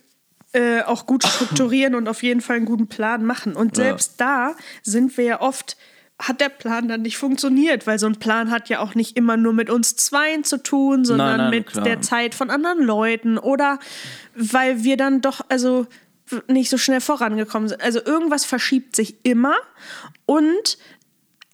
äh, 0.53 0.81
auch 0.83 1.05
gut 1.05 1.25
strukturieren 1.25 1.95
und 1.95 2.07
auf 2.07 2.23
jeden 2.23 2.41
Fall 2.41 2.57
einen 2.57 2.65
guten 2.65 2.87
Plan 2.87 3.23
machen. 3.25 3.55
Und 3.55 3.77
Ja. 3.77 3.83
selbst 3.85 4.13
da 4.17 4.55
sind 4.83 5.17
wir 5.17 5.23
ja 5.25 5.41
oft, 5.41 5.77
hat 6.19 6.41
der 6.41 6.49
Plan 6.49 6.87
dann 6.87 7.01
nicht 7.03 7.17
funktioniert, 7.17 7.85
weil 7.85 7.99
so 7.99 8.07
ein 8.07 8.15
Plan 8.15 8.49
hat 8.49 8.69
ja 8.69 8.79
auch 8.79 8.95
nicht 8.95 9.17
immer 9.17 9.37
nur 9.37 9.53
mit 9.53 9.69
uns 9.69 9.95
Zweien 9.95 10.43
zu 10.43 10.57
tun, 10.61 11.05
sondern 11.05 11.37
nein, 11.37 11.49
mit 11.51 11.67
klar. 11.67 11.83
der 11.83 12.01
Zeit 12.01 12.33
von 12.33 12.49
anderen 12.49 12.81
Leuten 12.81 13.37
oder 13.37 13.79
weil 14.35 14.83
wir 14.83 14.97
dann 14.97 15.21
doch, 15.21 15.41
also 15.49 15.85
nicht 16.47 16.69
so 16.69 16.77
schnell 16.77 17.01
vorangekommen 17.01 17.69
sind. 17.69 17.81
Also 17.81 18.03
irgendwas 18.03 18.43
verschiebt 18.45 18.95
sich 18.95 19.15
immer 19.23 19.55
und 20.25 20.77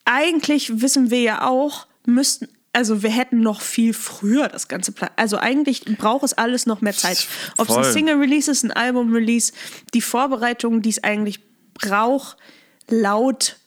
eigentlich 0.06 0.82
wissen 0.82 1.10
wir 1.10 1.22
ja 1.22 1.48
auch, 1.48 1.88
müssten, 2.06 2.48
also 2.74 3.04
wir 3.04 3.12
hätten 3.12 3.40
noch 3.42 3.62
viel 3.62 3.94
früher 3.94 4.48
das 4.48 4.68
ganze 4.68 4.92
Plan. 4.92 5.12
Also 5.16 5.38
eigentlich 5.38 5.86
braucht 5.98 6.24
es 6.24 6.34
alles 6.34 6.66
noch 6.66 6.82
mehr 6.82 6.94
Zeit. 6.94 7.28
Ob 7.58 7.70
es 7.70 7.76
ein. 7.76 7.84
Single-Release 7.84 8.50
ist, 8.50 8.64
ein 8.64 8.72
Album-Release, 8.72 9.54
die 9.94 10.02
Vorbereitung, 10.02 10.82
die 10.82 10.90
es 10.90 11.04
eigentlich 11.04 11.40
braucht, 11.76 12.38
laut, 12.90 13.58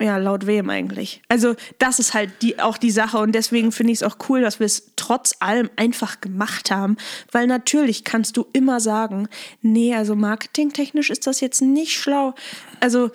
ja, 0.00 0.16
laut 0.16 0.46
wem 0.46 0.70
eigentlich? 0.70 1.20
Also 1.28 1.56
das 1.78 1.98
ist 1.98 2.14
halt 2.14 2.30
die, 2.40 2.58
auch 2.58 2.78
die 2.78 2.90
Sache 2.90 3.18
und 3.18 3.32
deswegen 3.32 3.70
finde 3.70 3.92
ich 3.92 4.00
es 4.00 4.02
auch 4.02 4.16
cool, 4.28 4.40
dass 4.40 4.60
wir 4.60 4.66
es 4.66 4.92
trotz 4.96 5.34
allem 5.40 5.68
einfach 5.76 6.22
gemacht 6.22 6.70
haben, 6.70 6.96
weil 7.32 7.46
natürlich 7.46 8.04
kannst 8.04 8.36
du 8.38 8.46
immer 8.54 8.80
sagen, 8.80 9.28
nee, 9.60 9.94
also 9.94 10.16
marketingtechnisch 10.16 11.10
ist 11.10 11.26
das 11.26 11.40
jetzt 11.40 11.60
nicht 11.60 11.92
schlau. 11.98 12.34
Also 12.80 13.10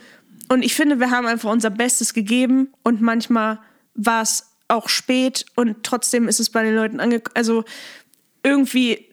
und 0.49 0.63
ich 0.63 0.75
finde, 0.75 0.99
wir 0.99 1.11
haben 1.11 1.25
einfach 1.27 1.51
unser 1.51 1.69
Bestes 1.69 2.13
gegeben 2.13 2.69
und 2.83 3.01
manchmal 3.01 3.59
war 3.95 4.21
es 4.21 4.51
auch 4.67 4.89
spät 4.89 5.45
und 5.55 5.83
trotzdem 5.83 6.27
ist 6.27 6.39
es 6.39 6.49
bei 6.49 6.63
den 6.63 6.75
Leuten 6.75 6.99
angekommen. 6.99 7.35
Also 7.35 7.63
irgendwie 8.43 9.05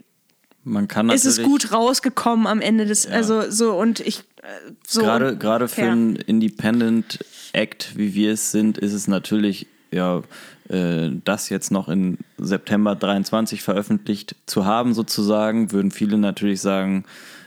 man 0.64 0.86
kann 0.88 1.10
ist 1.10 1.24
es 1.24 1.42
gut 1.42 1.72
rausgekommen 1.72 2.46
am 2.46 2.60
Ende 2.60 2.86
des, 2.86 3.06
also 3.06 3.50
so 3.50 3.72
und 3.78 4.00
ich 4.00 4.20
äh, 4.42 4.72
so 4.86 5.02
gerade 5.02 5.36
gerade 5.36 5.68
für 5.68 5.82
ja. 5.82 5.92
einen 5.92 6.16
Independent 6.16 7.24
Act, 7.52 7.96
wie 7.96 8.14
wir 8.14 8.32
es 8.32 8.52
sind, 8.52 8.78
ist 8.78 8.92
es 8.92 9.08
natürlich 9.08 9.66
ja 9.90 10.22
äh, 10.68 11.10
das 11.24 11.48
jetzt 11.48 11.70
noch 11.70 11.88
in 11.88 12.18
September 12.38 12.94
23 12.94 13.62
veröffentlicht 13.62 14.36
zu 14.46 14.64
haben 14.64 14.94
sozusagen, 14.94 15.72
würden 15.72 15.90
viele 15.90 16.16
natürlich 16.16 16.60
sagen, 16.60 17.04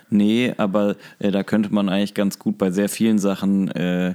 nee, 0.09 0.53
aber 0.57 0.95
äh, 1.19 1.31
da 1.31 1.43
könnte 1.43 1.73
man 1.73 1.89
eigentlich 1.89 2.13
ganz 2.13 2.39
gut 2.39 2.57
bei 2.57 2.71
sehr 2.71 2.89
vielen 2.89 3.19
Sachen 3.19 3.69
äh, 3.71 4.13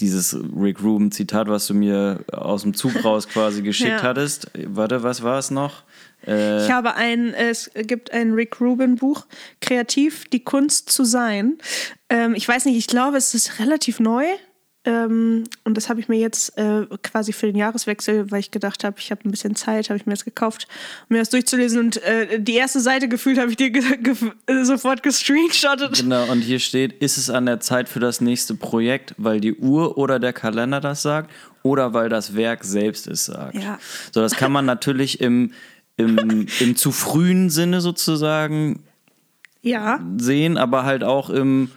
dieses 0.00 0.36
Rick 0.56 0.82
Rubin 0.82 1.10
Zitat, 1.10 1.48
was 1.48 1.66
du 1.66 1.74
mir 1.74 2.20
aus 2.32 2.62
dem 2.62 2.74
Zug 2.74 3.04
raus 3.04 3.28
quasi 3.28 3.62
geschickt 3.62 3.90
Ja. 3.90 4.02
hattest. 4.02 4.50
Warte, 4.66 5.02
was 5.02 5.22
war 5.22 5.38
es 5.38 5.50
noch? 5.50 5.82
Äh, 6.26 6.64
Ich 6.64 6.70
habe 6.70 6.94
ein, 6.94 7.34
es 7.34 7.70
gibt 7.74 8.12
ein 8.12 8.32
Rick 8.32 8.60
Rubin 8.60 8.96
Buch, 8.96 9.26
Kreativ, 9.60 10.24
die 10.28 10.40
Kunst 10.44 10.90
zu 10.90 11.04
sein. 11.04 11.58
Ähm, 12.08 12.34
ich 12.34 12.46
weiß 12.46 12.64
nicht, 12.66 12.76
ich 12.76 12.86
glaube, 12.86 13.16
es 13.16 13.34
ist 13.34 13.58
relativ 13.58 13.98
neu. 14.00 14.24
Ähm, 14.88 15.44
und 15.64 15.76
das 15.76 15.90
habe 15.90 16.00
ich 16.00 16.08
mir 16.08 16.18
jetzt 16.18 16.56
äh, 16.56 16.86
quasi 17.02 17.34
für 17.34 17.46
den 17.46 17.56
Jahreswechsel, 17.56 18.30
weil 18.30 18.40
ich 18.40 18.50
gedacht 18.50 18.84
habe, 18.84 18.96
ich 18.98 19.10
habe 19.10 19.20
ein 19.28 19.30
bisschen 19.30 19.54
Zeit, 19.54 19.90
habe 19.90 19.98
ich 19.98 20.06
mir 20.06 20.14
das 20.14 20.24
gekauft, 20.24 20.66
um 21.02 21.14
mir 21.14 21.18
das 21.18 21.28
durchzulesen. 21.28 21.78
Und 21.78 22.02
äh, 22.02 22.40
die 22.40 22.54
erste 22.54 22.80
Seite 22.80 23.06
gefühlt 23.06 23.38
habe 23.38 23.50
ich 23.50 23.58
dir 23.58 23.70
ge 23.70 23.82
ge 23.98 24.14
äh, 24.46 24.64
sofort 24.64 25.02
gescreenshottet. 25.02 25.98
Genau, 25.98 26.32
und 26.32 26.40
hier 26.40 26.58
steht, 26.58 26.94
ist 27.02 27.18
es 27.18 27.28
an 27.28 27.44
der 27.44 27.60
Zeit 27.60 27.90
für 27.90 28.00
das 28.00 28.22
nächste 28.22 28.54
Projekt, 28.54 29.14
weil 29.18 29.40
die 29.40 29.54
Uhr 29.54 29.98
oder 29.98 30.18
der 30.18 30.32
Kalender 30.32 30.80
das 30.80 31.02
sagt 31.02 31.30
oder 31.62 31.92
weil 31.92 32.08
das 32.08 32.34
Werk 32.34 32.64
selbst 32.64 33.06
es 33.08 33.26
sagt. 33.26 33.56
Ja. 33.56 33.78
So, 34.10 34.22
das 34.22 34.36
kann 34.36 34.52
man 34.52 34.64
natürlich 34.64 35.20
im, 35.20 35.52
im, 35.98 36.46
im 36.60 36.76
zu 36.76 36.92
frühen 36.92 37.50
Sinne 37.50 37.82
sozusagen 37.82 38.84
Ja, 39.60 40.00
sehen, 40.16 40.56
aber 40.56 40.84
halt 40.84 41.04
auch 41.04 41.28
im, 41.28 41.72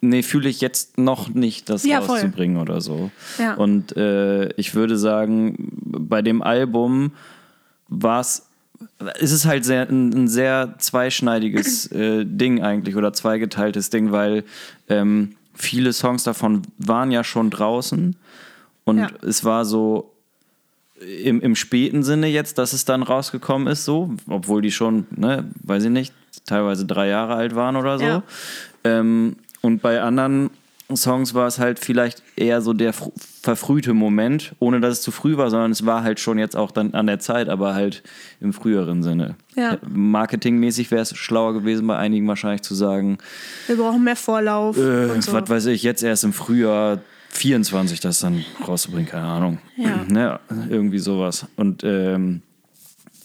nee, 0.00 0.22
fühle 0.22 0.48
ich 0.48 0.60
jetzt 0.60 0.98
noch 0.98 1.28
nicht, 1.28 1.68
das 1.68 1.84
Ja, 1.84 2.00
voll. 2.00 2.16
rauszubringen 2.16 2.56
oder 2.58 2.80
so. 2.80 3.10
Ja. 3.38 3.54
Und 3.54 3.96
äh, 3.96 4.48
ich 4.54 4.74
würde 4.74 4.96
sagen, 4.96 5.70
bei 5.82 6.22
dem 6.22 6.42
Album 6.42 7.12
war 7.88 8.20
es, 8.20 8.46
ist 9.20 9.32
es 9.32 9.46
halt 9.46 9.64
sehr, 9.64 9.88
ein, 9.88 10.12
ein 10.12 10.28
sehr 10.28 10.74
zweischneidiges 10.78 11.90
äh, 11.92 12.24
Ding 12.26 12.62
eigentlich 12.62 12.96
oder 12.96 13.12
zweigeteiltes 13.12 13.90
Ding, 13.90 14.12
weil 14.12 14.44
ähm, 14.88 15.36
viele 15.54 15.92
Songs 15.92 16.24
davon 16.24 16.62
waren 16.78 17.10
ja 17.10 17.24
schon 17.24 17.50
draußen 17.50 18.16
und 18.84 18.98
Ja. 18.98 19.08
es 19.22 19.44
war 19.44 19.64
so, 19.64 20.12
im, 21.22 21.40
im 21.42 21.54
späten 21.56 22.02
Sinne 22.02 22.26
jetzt, 22.28 22.56
dass 22.58 22.72
es 22.72 22.84
dann 22.86 23.02
rausgekommen 23.02 23.68
ist, 23.68 23.84
so, 23.84 24.10
obwohl 24.28 24.62
die 24.62 24.70
schon, 24.72 25.06
ne, 25.14 25.50
weiß 25.62 25.84
ich 25.84 25.90
nicht, 25.90 26.14
teilweise 26.46 26.86
drei 26.86 27.08
Jahre 27.08 27.34
alt 27.34 27.54
waren 27.54 27.76
oder 27.76 27.98
so. 27.98 28.04
Ja. 28.04 28.22
Ähm, 28.84 29.36
und 29.66 29.82
bei 29.82 30.00
anderen 30.00 30.50
Songs 30.94 31.34
war 31.34 31.48
es 31.48 31.58
halt 31.58 31.80
vielleicht 31.80 32.22
eher 32.36 32.62
so 32.62 32.72
der 32.72 32.94
fr- 32.94 33.10
verfrühte 33.42 33.92
Moment, 33.92 34.54
ohne 34.60 34.80
dass 34.80 34.92
es 34.98 35.02
zu 35.02 35.10
früh 35.10 35.36
war, 35.36 35.50
sondern 35.50 35.72
es 35.72 35.84
war 35.84 36.04
halt 36.04 36.20
schon 36.20 36.38
jetzt 36.38 36.54
auch 36.56 36.70
dann 36.70 36.94
an 36.94 37.08
der 37.08 37.18
Zeit, 37.18 37.48
aber 37.48 37.74
halt 37.74 38.04
im 38.40 38.52
früheren 38.52 39.02
Sinne. 39.02 39.34
Ja. 39.56 39.78
Marketingmäßig 39.88 40.92
wäre 40.92 41.02
es 41.02 41.16
schlauer 41.16 41.54
gewesen, 41.54 41.86
bei 41.88 41.96
einigen 41.98 42.28
wahrscheinlich 42.28 42.62
zu 42.62 42.74
sagen, 42.76 43.18
wir 43.66 43.76
brauchen 43.76 44.04
mehr 44.04 44.14
Vorlauf. 44.16 44.76
äh, 44.78 45.06
und 45.06 45.24
so. 45.24 45.32
was 45.32 45.48
weiß 45.50 45.66
ich, 45.66 45.82
jetzt 45.82 46.04
erst 46.04 46.22
im 46.22 46.32
Frühjahr 46.32 46.98
24 47.30 47.98
das 48.00 48.20
dann 48.20 48.44
rauszubringen, 48.66 49.06
keine 49.08 49.26
Ahnung. 49.26 49.58
Ja. 49.76 50.04
Ne, 50.08 50.38
irgendwie 50.70 51.00
sowas. 51.00 51.46
Und 51.56 51.82
ähm, 51.82 52.42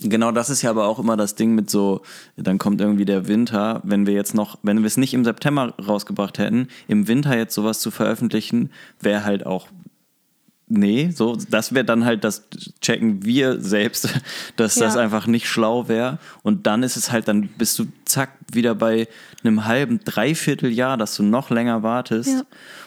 genau 0.03 0.31
das 0.31 0.49
ist 0.49 0.61
ja 0.61 0.69
aber 0.69 0.85
auch 0.87 0.99
immer 0.99 1.17
das 1.17 1.35
Ding 1.35 1.53
mit 1.55 1.69
so, 1.69 2.01
dann 2.35 2.57
kommt 2.57 2.81
irgendwie 2.81 3.05
der 3.05 3.27
Winter, 3.27 3.81
wenn 3.83 4.05
wir 4.05 4.13
jetzt 4.13 4.33
noch, 4.33 4.57
wenn 4.63 4.79
wir 4.79 4.85
es 4.87 4.97
nicht 4.97 5.13
im 5.13 5.23
September 5.23 5.73
rausgebracht 5.85 6.37
hätten, 6.39 6.67
im 6.87 7.07
Winter 7.07 7.37
jetzt 7.37 7.53
sowas 7.55 7.79
zu 7.79 7.91
veröffentlichen, 7.91 8.71
wäre 8.99 9.23
halt 9.23 9.45
auch 9.45 9.67
Nee, 10.73 11.11
so, 11.13 11.37
das 11.49 11.73
wäre 11.73 11.83
dann 11.83 12.05
halt 12.05 12.23
das 12.23 12.47
checken 12.79 13.25
wir 13.25 13.59
selbst, 13.59 14.07
dass 14.55 14.75
das 14.75 14.95
Ja. 14.95 15.01
einfach 15.01 15.27
nicht 15.27 15.45
schlau 15.49 15.89
wäre. 15.89 16.17
Und 16.43 16.65
dann 16.65 16.81
ist 16.81 16.95
es 16.95 17.11
halt, 17.11 17.27
dann 17.27 17.49
bist 17.57 17.77
du 17.77 17.87
zack 18.05 18.29
wieder 18.53 18.73
bei 18.73 19.09
einem 19.43 19.65
halben, 19.65 19.99
dreiviertel 20.05 20.71
Jahr, 20.71 20.95
dass 20.95 21.17
du 21.17 21.23
noch 21.23 21.49
länger 21.49 21.83
wartest. 21.83 22.29
Ja. 22.29 22.43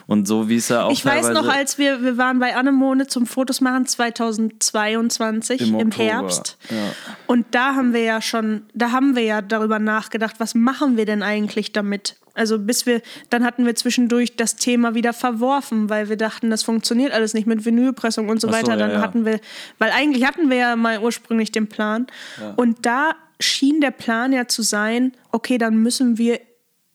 Und 0.07 0.27
so 0.27 0.49
wie 0.49 0.57
es 0.57 0.69
ja 0.69 0.83
auch 0.83 0.91
Ich 0.91 1.05
weiß 1.05 1.31
noch, 1.31 1.47
als 1.47 1.77
wir, 1.77 2.03
wir 2.03 2.17
waren 2.17 2.39
bei 2.39 2.55
Anemone 2.55 3.07
zum 3.07 3.25
Fotos 3.25 3.61
machen 3.61 3.85
2022 3.85 5.61
Im 5.61 5.79
im, 5.79 5.91
Herbst. 5.91 6.57
ja. 6.69 6.77
Und 7.27 7.47
da 7.51 7.75
haben 7.75 7.93
wir 7.93 8.03
ja 8.03 8.21
schon, 8.21 8.63
da 8.73 8.91
haben 8.91 9.15
wir 9.15 9.23
ja 9.23 9.41
darüber 9.41 9.79
nachgedacht, 9.79 10.35
was 10.39 10.53
machen 10.55 10.97
wir 10.97 11.05
denn 11.05 11.23
eigentlich 11.23 11.71
damit? 11.73 12.15
Also 12.35 12.59
bis 12.59 12.85
wir, 12.85 13.01
dann 13.29 13.43
hatten 13.43 13.65
wir 13.65 13.75
zwischendurch 13.75 14.35
das 14.35 14.57
Thema 14.57 14.93
wieder 14.93 15.13
verworfen, 15.13 15.89
weil 15.89 16.09
wir 16.09 16.17
dachten, 16.17 16.49
das 16.49 16.63
funktioniert 16.63 17.13
alles 17.13 17.33
nicht 17.33 17.47
mit 17.47 17.65
Vinylpressung 17.65 18.29
und 18.29 18.41
so 18.41 18.47
so, 18.47 18.53
weiter. 18.53 18.71
ja, 18.71 18.75
Dann 18.77 18.91
ja. 18.91 19.01
hatten 19.01 19.25
wir, 19.25 19.39
weil 19.79 19.91
eigentlich 19.91 20.25
hatten 20.25 20.49
wir 20.49 20.57
ja 20.57 20.75
mal 20.75 20.99
ursprünglich 20.99 21.51
den 21.51 21.67
Plan. 21.67 22.07
Und 22.55 22.85
da 22.85 23.13
schien 23.39 23.81
der 23.81 23.91
Plan 23.91 24.33
ja 24.33 24.47
zu 24.47 24.61
sein, 24.61 25.13
okay, 25.31 25.57
dann 25.57 25.77
müssen 25.77 26.17
wir 26.17 26.39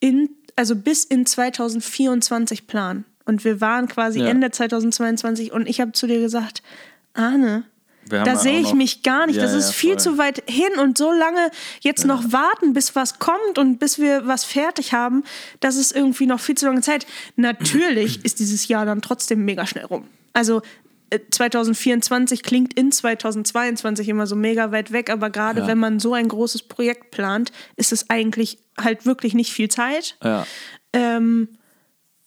in, 0.01 0.31
also 0.57 0.77
bis 0.77 1.05
in 1.05 1.27
2024 1.27 2.67
planen. 2.67 3.05
Und 3.25 3.45
wir 3.45 3.61
waren 3.61 3.87
quasi 3.89 4.21
Ja. 4.21 4.27
Ende 4.29 4.51
2022 4.51 5.53
und 5.53 5.69
ich 5.69 5.81
habe 5.81 5.93
zu 5.93 6.07
dir 6.07 6.21
gesagt, 6.21 6.63
Arne, 7.15 7.65
da 8.09 8.25
ja 8.25 8.37
sehe 8.37 8.59
ich 8.59 8.69
noch- 8.69 8.75
mich 8.75 9.03
gar 9.03 9.27
nicht. 9.27 9.37
Ja, 9.37 9.43
das 9.43 9.53
ist 9.53 9.69
ja, 9.69 9.73
viel 9.75 9.97
zu 9.99 10.19
weit 10.19 10.43
hin 10.49 10.79
und 10.81 10.99
so 10.99 11.13
lange 11.13 11.51
jetzt 11.81 12.05
noch 12.07 12.33
warten, 12.33 12.73
bis 12.73 12.97
was 12.97 13.19
kommt 13.21 13.59
und 13.59 13.79
bis 13.79 13.99
wir 13.99 14.27
was 14.27 14.45
fertig 14.45 14.93
haben, 14.93 15.23
das 15.61 15.77
ist 15.77 15.95
irgendwie 15.95 16.27
noch 16.27 16.41
viel 16.41 16.57
zu 16.57 16.67
lange 16.67 16.81
Zeit. 16.81 17.07
Natürlich 17.37 18.21
ist 18.25 18.41
dieses 18.41 18.67
Jahr 18.69 18.85
dann 18.87 19.01
trotzdem 19.03 19.45
mega 19.45 19.67
schnell 19.67 19.85
rum. 19.85 20.05
Also 20.33 20.63
2024 21.31 22.43
klingt 22.43 22.75
in 22.75 22.93
2022 22.93 24.09
immer 24.09 24.27
so 24.27 24.37
mega 24.37 24.73
weit 24.73 24.93
weg, 24.93 25.11
aber 25.11 25.31
gerade 25.31 25.61
Ja. 25.63 25.67
wenn 25.67 25.79
man 25.79 26.01
so 26.01 26.15
ein 26.15 26.29
großes 26.29 26.63
Projekt 26.65 27.11
plant, 27.11 27.53
ist 27.77 27.93
es 27.93 28.09
eigentlich 28.11 28.59
halt 28.79 29.07
wirklich 29.07 29.35
nicht 29.35 29.53
viel 29.53 29.69
Zeit. 29.69 30.17
ja. 30.23 30.47
Ähm, 30.93 31.49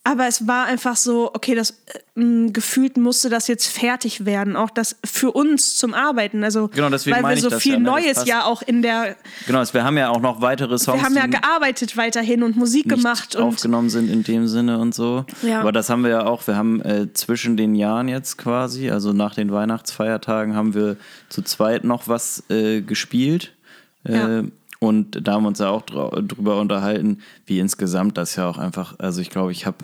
aber 0.06 0.28
es 0.28 0.48
war 0.48 0.66
einfach 0.66 0.98
so, 0.98 1.32
okay, 1.34 1.56
das 1.56 1.82
äh, 2.16 2.50
gefühlt 2.50 2.98
musste 2.98 3.30
das 3.30 3.48
jetzt 3.48 3.68
fertig 3.68 4.26
werden, 4.26 4.58
auch 4.58 4.70
das 4.70 4.98
für 5.06 5.32
uns 5.32 5.78
zum 5.78 5.94
Arbeiten. 5.94 6.44
Also 6.44 6.68
genau, 6.68 6.90
deswegen 6.90 7.24
weil 7.24 7.36
wir 7.36 7.42
so 7.42 7.58
viel 7.58 7.74
ja, 7.74 7.80
ne? 7.80 7.86
Neues 7.86 8.26
ja 8.26 8.44
auch 8.44 8.62
in 8.62 8.82
der. 8.82 9.16
Genau, 9.48 9.64
wir 9.72 9.84
haben 9.86 9.98
ja 9.98 10.10
auch 10.10 10.20
noch 10.20 10.42
weitere 10.42 10.78
Songs. 10.78 11.00
Wir 11.00 11.06
haben 11.06 11.16
ja 11.16 11.28
gearbeitet 11.28 11.96
weiterhin 11.96 12.44
und 12.44 12.58
Musik 12.58 12.90
gemacht 12.90 13.38
und 13.38 13.44
aufgenommen 13.44 13.90
sind 13.90 14.10
in 14.10 14.24
dem 14.24 14.48
Sinne 14.48 14.78
und 14.80 14.94
so. 14.94 15.26
Ja. 15.42 15.62
Aber 15.62 15.72
das 15.72 15.90
haben 15.90 16.04
wir 16.04 16.10
ja 16.10 16.26
auch. 16.26 16.46
Wir 16.48 16.58
haben 16.58 16.82
äh, 16.82 17.14
zwischen 17.14 17.56
den 17.56 17.74
Jahren 17.74 18.10
jetzt 18.10 18.38
quasi, 18.38 18.92
also 18.92 19.14
nach 19.14 19.36
den 19.36 19.54
Weihnachtsfeiertagen, 19.54 20.54
haben 20.54 20.74
wir 20.74 20.98
zu 21.30 21.44
zweit 21.44 21.86
noch 21.86 22.10
was 22.10 22.44
äh, 22.50 22.82
gespielt. 22.82 23.54
Äh, 24.04 24.14
Ja. 24.14 24.44
Und 24.84 25.26
da 25.26 25.36
haben 25.36 25.44
wir 25.44 25.48
uns 25.48 25.60
ja 25.60 25.70
auch 25.70 25.84
drüber 25.84 26.60
unterhalten, 26.60 27.20
wie 27.46 27.60
insgesamt 27.60 28.18
das 28.18 28.36
ja 28.36 28.50
auch 28.50 28.58
einfach, 28.58 29.00
also 29.00 29.22
ich 29.22 29.30
glaube, 29.30 29.54
ich 29.54 29.66
habe, 29.66 29.78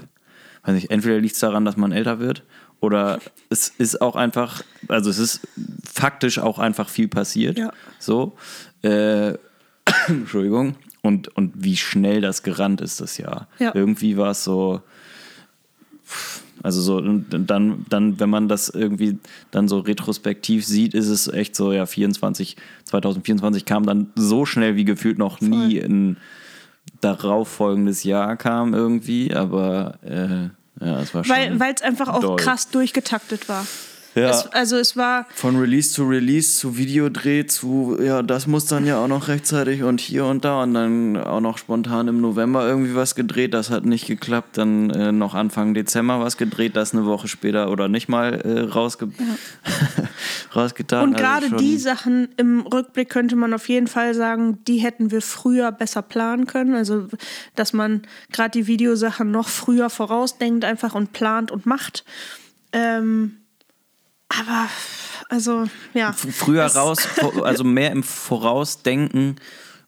weiß 0.63 0.75
nicht, 0.75 0.91
entweder 0.91 1.19
liegt 1.19 1.35
es 1.35 1.39
daran, 1.39 1.63
dass 1.63 1.77
man 1.77 1.93
älter 1.93 2.19
wird 2.19 2.43
oder 2.81 3.21
es 3.49 3.69
ist 3.69 4.01
auch 4.01 4.17
einfach, 4.17 4.61
also 4.89 5.09
es 5.09 5.17
ist 5.17 5.47
faktisch 5.89 6.37
auch 6.37 6.59
einfach 6.59 6.89
viel 6.89 7.07
passiert. 7.07 7.57
Ja. 7.57 7.71
So. 7.97 8.33
Äh, 8.81 9.35
Entschuldigung. 10.09 10.75
Und, 11.01 11.29
und 11.29 11.53
wie 11.55 11.77
schnell 11.77 12.19
das 12.19 12.43
gerannt 12.43 12.81
ist, 12.81 12.99
das 12.99 13.17
Jahr. 13.17 13.47
Ja. 13.57 13.71
Irgendwie 13.73 14.17
war 14.17 14.31
es 14.31 14.43
so, 14.43 14.81
also 16.63 16.81
so, 16.81 16.97
und 16.97 17.27
dann, 17.29 17.85
dann, 17.89 18.19
wenn 18.19 18.29
man 18.29 18.47
das 18.47 18.69
irgendwie 18.69 19.17
dann 19.51 19.67
so 19.67 19.79
retrospektiv 19.79 20.65
sieht, 20.65 20.93
ist 20.93 21.07
es 21.07 21.27
echt 21.27 21.55
so, 21.55 21.71
ja, 21.71 21.85
24, 21.85 22.57
2024 22.85 23.65
kam 23.65 23.85
dann 23.85 24.11
so 24.15 24.45
schnell 24.45 24.75
wie 24.75 24.85
gefühlt 24.85 25.17
noch 25.17 25.41
nie 25.41 25.79
ein 25.79 26.17
darauffolgendes 27.01 28.03
Jahr 28.03 28.35
kam 28.35 28.73
irgendwie, 28.73 29.33
aber 29.33 29.99
äh, 30.03 30.49
ja, 30.85 31.01
es 31.01 31.13
war 31.13 31.23
schon. 31.23 31.35
weil 31.35 31.59
weil 31.59 31.73
es 31.73 31.81
einfach 31.81 32.07
auch 32.07 32.21
doll. 32.21 32.37
krass 32.37 32.69
durchgetaktet 32.69 33.49
war. 33.49 33.65
Ja. 34.15 34.29
Es, 34.31 34.47
also 34.47 34.75
es 34.77 34.97
war 34.97 35.27
Von 35.35 35.55
Release 35.57 35.91
zu 35.93 36.03
Release, 36.07 36.57
zu 36.57 36.77
Videodreh, 36.77 37.45
zu, 37.45 37.97
ja, 38.01 38.23
das 38.23 38.47
muss 38.47 38.65
dann 38.65 38.85
ja 38.85 38.97
auch 39.03 39.07
noch 39.07 39.27
rechtzeitig 39.27 39.83
und 39.83 40.01
hier 40.01 40.25
und 40.25 40.43
da 40.43 40.63
und 40.63 40.73
dann 40.73 41.15
auch 41.15 41.41
noch 41.41 41.57
spontan 41.59 42.07
im 42.07 42.19
November 42.19 42.67
irgendwie 42.67 42.95
was 42.95 43.13
gedreht, 43.13 43.53
das 43.53 43.69
hat 43.69 43.85
nicht 43.85 44.07
geklappt, 44.07 44.57
dann 44.57 44.89
äh, 44.89 45.11
noch 45.11 45.35
Anfang 45.35 45.73
Dezember 45.75 46.19
was 46.19 46.37
gedreht, 46.37 46.75
das 46.75 46.93
eine 46.93 47.05
Woche 47.05 47.27
später 47.27 47.69
oder 47.71 47.87
nicht 47.87 48.09
mal 48.09 48.33
äh, 48.41 48.59
rausge 48.61 49.09
rausgetan. 50.55 51.09
Und 51.09 51.13
Also 51.15 51.23
gerade 51.23 51.47
schon- 51.49 51.57
die 51.59 51.77
Sachen 51.77 52.29
im 52.37 52.61
Rückblick 52.61 53.09
könnte 53.09 53.35
man 53.35 53.53
auf 53.53 53.69
jeden 53.69 53.87
Fall 53.87 54.13
sagen, 54.15 54.59
die 54.67 54.77
hätten 54.77 55.11
wir 55.11 55.21
früher 55.21 55.71
besser 55.71 56.01
planen 56.01 56.45
können. 56.47 56.73
Also, 56.73 57.07
dass 57.55 57.73
man 57.73 58.01
gerade 58.31 58.51
die 58.51 58.67
Videosachen 58.67 59.29
noch 59.31 59.47
früher 59.49 59.89
vorausdenkt 59.89 60.65
einfach 60.65 60.95
und 60.95 61.13
plant 61.13 61.51
und 61.51 61.65
macht. 61.65 62.03
Ähm, 62.71 63.37
aber, 64.29 64.69
also, 65.29 65.65
ja. 65.93 66.13
Früher 66.13 66.65
raus, 66.65 67.07
also 67.43 67.63
mehr 67.63 67.91
im 67.91 68.03
Vorausdenken 68.03 69.35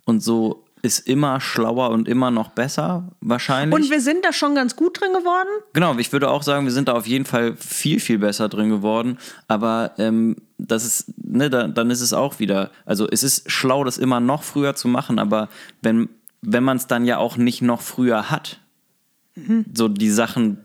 und 0.05 0.21
so 0.21 0.65
ist 0.83 1.07
immer 1.07 1.39
schlauer 1.39 1.91
und 1.91 2.07
immer 2.07 2.31
noch 2.31 2.49
besser, 2.49 3.07
wahrscheinlich. 3.21 3.79
Und 3.79 3.91
wir 3.91 4.01
sind 4.01 4.25
da 4.25 4.33
schon 4.33 4.55
ganz 4.55 4.75
gut 4.75 4.99
drin 4.99 5.13
geworden. 5.13 5.49
Genau, 5.73 5.95
ich 5.97 6.11
würde 6.11 6.29
auch 6.29 6.41
sagen, 6.41 6.65
wir 6.65 6.71
sind 6.71 6.87
da 6.87 6.93
auf 6.93 7.05
jeden 7.05 7.25
Fall 7.25 7.55
viel, 7.55 7.99
viel 7.99 8.17
besser 8.17 8.49
drin 8.49 8.69
geworden. 8.69 9.19
Aber 9.47 9.91
ähm, 9.99 10.37
das 10.57 10.83
ist, 10.83 11.13
ne, 11.17 11.51
da, 11.51 11.67
dann 11.67 11.91
ist 11.91 12.01
es 12.01 12.13
auch 12.13 12.39
wieder, 12.39 12.71
also 12.85 13.07
es 13.07 13.21
ist 13.21 13.51
schlau, 13.51 13.83
das 13.83 13.99
immer 13.99 14.19
noch 14.19 14.41
früher 14.41 14.75
zu 14.75 14.87
machen, 14.87 15.19
aber 15.19 15.49
wenn, 15.83 16.09
wenn 16.41 16.63
man 16.63 16.77
es 16.77 16.87
dann 16.87 17.05
ja 17.05 17.17
auch 17.17 17.37
nicht 17.37 17.61
noch 17.61 17.81
früher 17.81 18.31
hat, 18.31 18.59
so 19.73 19.87
die 19.87 20.09
Sachen, 20.09 20.57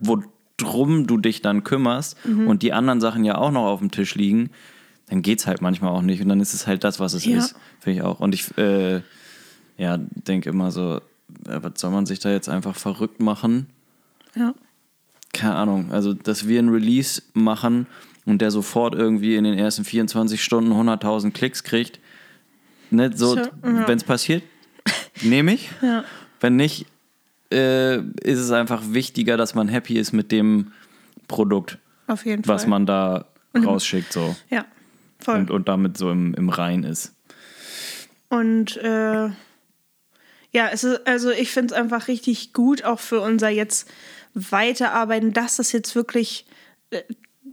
worum 0.60 1.06
du 1.06 1.18
dich 1.18 1.42
dann 1.42 1.64
kümmerst 1.64 2.16
und 2.24 2.62
die 2.62 2.72
anderen 2.72 3.00
Sachen 3.00 3.24
ja 3.24 3.36
auch 3.36 3.50
noch 3.50 3.66
auf 3.66 3.80
dem 3.80 3.90
Tisch 3.90 4.14
liegen, 4.14 4.50
dann 5.08 5.22
geht 5.22 5.40
es 5.40 5.46
halt 5.46 5.60
manchmal 5.60 5.90
auch 5.92 6.02
nicht. 6.02 6.20
Und 6.22 6.28
dann 6.28 6.40
ist 6.40 6.54
es 6.54 6.66
halt 6.66 6.82
das, 6.82 6.98
was 6.98 7.12
es 7.12 7.24
Ja. 7.24 7.38
ist, 7.38 7.54
finde 7.80 7.98
ich 7.98 8.02
auch. 8.04 8.20
Und 8.20 8.34
ich, 8.34 8.56
äh, 8.58 9.02
ja, 9.76 9.98
denke 9.98 10.48
immer 10.50 10.70
so, 10.70 11.00
was 11.44 11.72
soll 11.80 11.90
man 11.90 12.06
sich 12.06 12.18
da 12.20 12.30
jetzt 12.30 12.48
einfach 12.48 12.74
verrückt 12.76 13.20
machen? 13.20 13.66
Ja. 14.34 14.54
keine 15.32 15.54
Ahnung, 15.56 15.92
also 15.92 16.14
dass 16.14 16.48
wir 16.48 16.58
einen 16.58 16.70
Release 16.70 17.20
machen 17.34 17.86
und 18.24 18.40
der 18.40 18.50
sofort 18.50 18.94
irgendwie 18.94 19.36
in 19.36 19.44
den 19.44 19.58
ersten 19.58 19.84
24 19.84 20.42
Stunden 20.42 20.72
100.000 20.72 21.32
Klicks 21.32 21.62
kriegt, 21.62 22.00
ne, 22.90 23.10
so, 23.14 23.34
So, 23.34 23.36
ja. 23.36 23.50
wenn 23.62 23.98
es 23.98 24.04
passiert, 24.04 24.42
nehme 25.22 25.52
ich. 25.54 25.70
Ja. 25.82 26.04
Wenn 26.40 26.56
nicht, 26.56 26.86
äh, 27.52 27.96
ist 27.98 28.38
es 28.38 28.50
einfach 28.50 28.82
wichtiger, 28.86 29.36
dass 29.36 29.54
man 29.54 29.68
happy 29.68 29.98
ist 29.98 30.12
mit 30.12 30.32
dem 30.32 30.72
Produkt, 31.28 31.78
Auf 32.06 32.24
jeden 32.26 32.44
Fall. 32.44 32.54
was 32.54 32.66
man 32.66 32.86
da 32.86 33.26
rausschickt 33.56 34.12
so 34.12 34.36
Ja, 34.50 34.64
voll. 35.18 35.36
und, 35.40 35.50
und 35.50 35.68
damit 35.68 35.96
so 35.96 36.10
im, 36.10 36.34
im 36.34 36.48
Rein 36.48 36.82
ist. 36.84 37.14
Und 38.28 38.76
äh, 38.78 39.28
ja, 40.52 40.68
es 40.72 40.84
ist, 40.84 41.06
also 41.06 41.30
ich 41.30 41.50
finde 41.50 41.74
es 41.74 41.80
einfach 41.80 42.08
richtig 42.08 42.52
gut, 42.52 42.84
auch 42.84 43.00
für 43.00 43.20
unser 43.20 43.48
jetzt 43.48 43.88
Weiterarbeiten, 44.34 45.32
dass 45.32 45.56
das 45.56 45.72
jetzt 45.72 45.94
wirklich, 45.94 46.46
äh, 46.90 47.02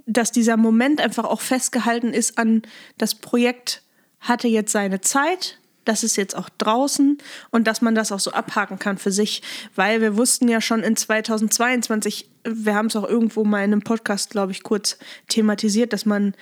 dass 0.05 0.31
dieser 0.31 0.57
Moment 0.57 0.99
einfach 1.01 1.25
auch 1.25 1.41
festgehalten 1.41 2.13
ist 2.13 2.37
an 2.37 2.63
das 2.97 3.15
Projekt 3.15 3.83
hatte 4.19 4.47
jetzt 4.47 4.71
seine 4.71 5.01
Zeit. 5.01 5.59
Das 5.85 6.03
ist 6.03 6.15
jetzt 6.15 6.35
auch 6.35 6.49
draußen 6.57 7.17
und 7.51 7.67
dass 7.67 7.81
man 7.81 7.95
das 7.95 8.11
auch 8.11 8.19
so 8.19 8.31
abhaken 8.31 8.79
kann 8.79 8.97
für 8.97 9.11
sich, 9.11 9.41
weil 9.75 10.01
wir 10.01 10.17
wussten 10.17 10.47
ja 10.47 10.61
schon 10.61 10.81
in 10.81 10.95
2022, 10.95 12.29
wir 12.45 12.75
haben 12.75 12.87
es 12.87 12.95
auch 12.95 13.07
irgendwo 13.07 13.43
mal 13.43 13.59
in 13.59 13.73
einem 13.73 13.81
Podcast, 13.81 14.29
glaube 14.29 14.51
ich, 14.51 14.63
kurz 14.63 14.97
thematisiert, 15.27 15.93
dass 15.93 16.05
man, 16.05 16.33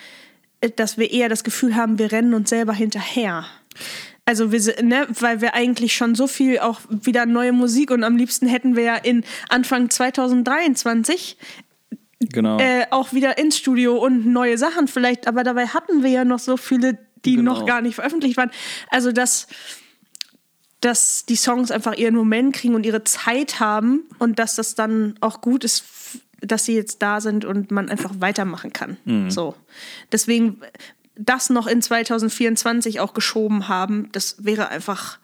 äh, 0.61 0.69
dass 0.69 0.97
wir 0.97 1.11
eher 1.11 1.29
das 1.29 1.43
Gefühl 1.43 1.75
haben, 1.75 1.99
wir 1.99 2.11
rennen 2.11 2.33
uns 2.33 2.49
selber 2.49 2.73
hinterher. 2.73 3.45
Also 4.25 4.51
wir, 4.51 4.59
ne, 4.83 5.07
weil 5.19 5.41
wir 5.41 5.55
eigentlich 5.55 5.95
schon 5.95 6.15
so 6.15 6.27
viel 6.27 6.59
auch 6.59 6.81
wieder 6.89 7.25
neue 7.25 7.51
Musik 7.51 7.91
und 7.91 8.03
am 8.03 8.17
liebsten 8.17 8.47
hätten 8.47 8.75
wir 8.75 8.83
ja 8.83 8.95
in 8.95 9.23
Anfang 9.49 9.89
2023 9.89 11.37
Genau. 12.29 12.59
äh, 12.59 12.85
auch 12.91 13.13
wieder 13.13 13.37
ins 13.39 13.57
Studio 13.57 13.97
und 13.97 14.27
neue 14.27 14.57
Sachen 14.57 14.87
vielleicht, 14.87 15.27
aber 15.27 15.43
dabei 15.43 15.67
hatten 15.67 16.03
wir 16.03 16.11
ja 16.11 16.23
noch 16.23 16.39
so 16.39 16.55
viele, 16.55 16.99
die 17.25 17.35
Genau. 17.35 17.53
noch 17.53 17.65
gar 17.65 17.81
nicht 17.81 17.95
veröffentlicht 17.95 18.37
waren. 18.37 18.51
Also 18.89 19.11
dass, 19.11 19.47
dass 20.81 21.25
die 21.25 21.35
Songs 21.35 21.71
einfach 21.71 21.95
ihren 21.95 22.15
Moment 22.15 22.55
kriegen 22.55 22.75
und 22.75 22.85
ihre 22.85 23.03
Zeit 23.03 23.59
haben 23.59 24.03
und 24.19 24.39
dass 24.39 24.55
das 24.55 24.75
dann 24.75 25.15
auch 25.21 25.41
gut 25.41 25.63
ist, 25.63 25.83
dass 26.41 26.65
sie 26.65 26.73
jetzt 26.75 27.01
da 27.03 27.21
sind 27.21 27.45
und 27.45 27.69
man 27.71 27.89
einfach 27.89 28.13
weitermachen 28.19 28.73
kann. 28.73 28.97
Mhm. 29.05 29.29
So. 29.29 29.55
Deswegen 30.11 30.59
das 31.15 31.51
noch 31.51 31.67
in 31.67 31.81
2024 31.83 32.99
auch 32.99 33.13
geschoben 33.13 33.67
haben, 33.67 34.09
das 34.11 34.43
wäre 34.43 34.69
einfach 34.69 35.19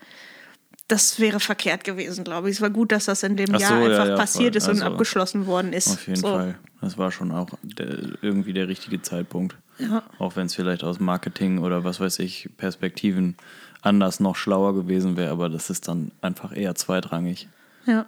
das 0.90 1.20
wäre 1.20 1.42
verkehrt 1.42 1.84
gewesen, 1.84 2.24
glaube 2.24 2.50
ich. 2.50 2.56
Es 2.58 2.62
war 2.62 2.70
gut, 2.70 2.94
dass 2.94 3.06
das 3.06 3.22
in 3.24 3.36
dem 3.36 3.54
Ach 3.56 3.60
Jahr 3.60 3.72
so, 3.72 3.76
ja, 3.76 3.84
einfach 3.92 4.08
ja, 4.08 4.16
passiert 4.16 4.54
voll. 4.54 4.58
ist 4.58 4.68
und 4.70 4.76
Also, 4.82 4.86
abgeschlossen 4.86 5.46
worden 5.46 5.74
ist. 5.74 5.90
Auf 5.90 6.08
jeden 6.08 6.22
so. 6.22 6.28
Fall. 6.30 6.56
Das 6.80 6.98
war 6.98 7.12
schon 7.12 7.34
auch 7.34 7.50
der, 7.62 8.14
irgendwie 8.22 8.54
der 8.54 8.70
richtige 8.70 9.02
Zeitpunkt. 9.02 9.58
Ja. 9.80 10.04
Auch 10.20 10.36
wenn 10.36 10.48
es 10.48 10.56
vielleicht 10.56 10.84
aus 10.84 11.00
Marketing 11.00 11.60
oder 11.60 11.84
was 11.84 12.00
weiß 12.00 12.20
ich, 12.20 12.50
Perspektiven 12.58 13.36
anders 13.82 14.20
noch 14.20 14.36
schlauer 14.36 14.74
gewesen 14.74 15.18
wäre, 15.18 15.32
aber 15.32 15.50
das 15.50 15.70
ist 15.70 15.88
dann 15.88 16.12
einfach 16.22 16.56
eher 16.56 16.76
zweitrangig, 16.76 17.48
Ja. 17.86 18.06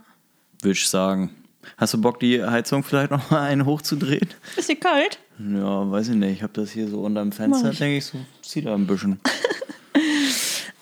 würde 0.61 0.73
ich 0.73 0.87
sagen. 0.87 1.35
Hast 1.77 1.93
du 1.93 2.01
Bock, 2.01 2.19
die 2.19 2.43
Heizung 2.43 2.83
vielleicht 2.83 3.11
noch 3.11 3.29
mal 3.29 3.41
einen 3.41 3.65
hochzudrehen? 3.65 4.29
Ist 4.55 4.69
dir 4.69 4.77
kalt? 4.79 5.19
Ja, 5.37 5.89
weiß 5.91 6.09
ich 6.09 6.15
nicht. 6.15 6.37
Ich 6.37 6.41
habe 6.43 6.53
das 6.53 6.71
hier 6.71 6.87
so 6.87 7.01
unterm 7.01 7.31
Fenster, 7.31 7.65
Mach 7.65 7.71
ich. 7.73 7.77
denke 7.79 7.97
ich, 7.97 8.05
so 8.05 8.17
zieht 8.41 8.65
da 8.65 8.73
ein 8.73 8.87
bisschen. 8.87 9.19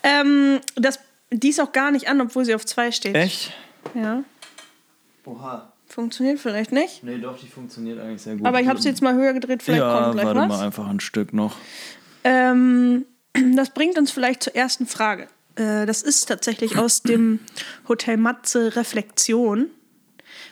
Ähm, 0.02 0.60
das, 0.76 1.00
die 1.30 1.48
ist 1.48 1.60
auch 1.60 1.72
gar 1.72 1.90
nicht 1.90 2.08
an, 2.08 2.20
obwohl 2.20 2.44
sie 2.44 2.54
auf 2.54 2.64
zwei 2.64 2.92
steht. 2.92 3.14
Echt? 3.14 3.52
Ja. 3.94 4.22
Oha. 5.24 5.72
Funktioniert 5.98 6.38
vielleicht 6.38 6.70
nicht. 6.70 7.02
Nee, 7.02 7.18
doch, 7.18 7.36
die 7.36 7.48
funktioniert 7.48 7.98
eigentlich 7.98 8.22
sehr 8.22 8.36
gut. 8.36 8.46
Aber 8.46 8.60
ich 8.60 8.68
habe 8.68 8.80
sie 8.80 8.88
jetzt 8.88 9.02
mal 9.02 9.14
höher 9.14 9.32
gedreht, 9.32 9.64
vielleicht 9.64 9.80
ja, 9.80 10.00
kommt 10.00 10.12
gleich 10.12 10.26
warte 10.26 10.38
was. 10.38 10.48
mal 10.48 10.64
einfach 10.64 10.86
ein 10.86 11.00
Stück 11.00 11.32
noch. 11.32 11.56
Ähm, 12.22 13.04
das 13.56 13.70
bringt 13.70 13.98
uns 13.98 14.12
vielleicht 14.12 14.44
zur 14.44 14.54
ersten 14.54 14.86
Frage. 14.86 15.26
Äh, 15.56 15.86
das 15.86 16.02
ist 16.02 16.26
tatsächlich 16.26 16.78
aus 16.78 17.02
dem 17.02 17.40
Hotel 17.88 18.16
Matze 18.16 18.76
Reflexion. 18.76 19.70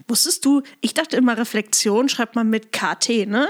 Wusstest 0.09 0.44
du, 0.44 0.62
ich 0.80 0.94
dachte 0.94 1.16
immer, 1.16 1.38
Reflexion 1.38 2.09
schreibt 2.09 2.35
man 2.35 2.50
mit 2.50 2.72
KT, 2.72 3.28
ne? 3.28 3.48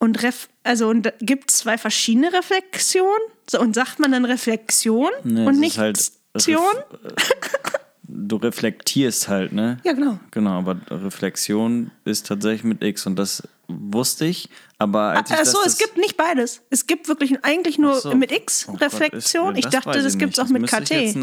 Und 0.00 0.24
Ref, 0.24 0.48
also 0.64 0.88
und 0.88 1.12
gibt 1.20 1.52
zwei 1.52 1.78
verschiedene 1.78 2.32
Reflexionen? 2.32 3.22
So, 3.48 3.60
und 3.60 3.76
sagt 3.76 4.00
man 4.00 4.10
dann 4.10 4.24
Reflexion 4.24 5.10
Nee, 5.22 5.46
und 5.46 5.60
nicht 5.60 5.78
halt 5.78 6.10
Tion? 6.36 6.74
Du 8.12 8.36
reflektierst 8.36 9.28
halt, 9.28 9.52
ne? 9.52 9.78
Ja, 9.84 9.92
genau. 9.92 10.18
Genau, 10.32 10.58
aber 10.58 10.76
Reflexion 10.90 11.90
ist 12.04 12.26
tatsächlich 12.26 12.64
mit 12.64 12.82
X 12.82 13.06
und 13.06 13.16
das 13.16 13.42
wusste 13.68 14.24
ich, 14.24 14.48
aber 14.78 15.10
als 15.10 15.30
ich 15.30 15.36
Achso, 15.36 15.58
das, 15.62 15.74
es 15.74 15.78
gibt 15.78 15.96
nicht 15.96 16.16
beides. 16.16 16.60
Es 16.70 16.86
gibt 16.88 17.06
wirklich 17.06 17.44
eigentlich 17.44 17.78
nur 17.78 17.92
Ach 17.92 18.00
so. 18.00 18.14
mit 18.14 18.32
X 18.32 18.66
Oh 18.68 18.72
Gott, 18.72 18.82
Reflexion. 18.82 19.54
ist- 19.54 19.64
ich 19.64 19.70
dachte, 19.70 20.02
das 20.02 20.18
gibt 20.18 20.32
es 20.32 20.38
auch 20.40 20.48
mit 20.48 20.66
KT. 20.66 21.14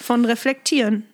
Von 0.00 0.24
reflektieren. 0.24 1.04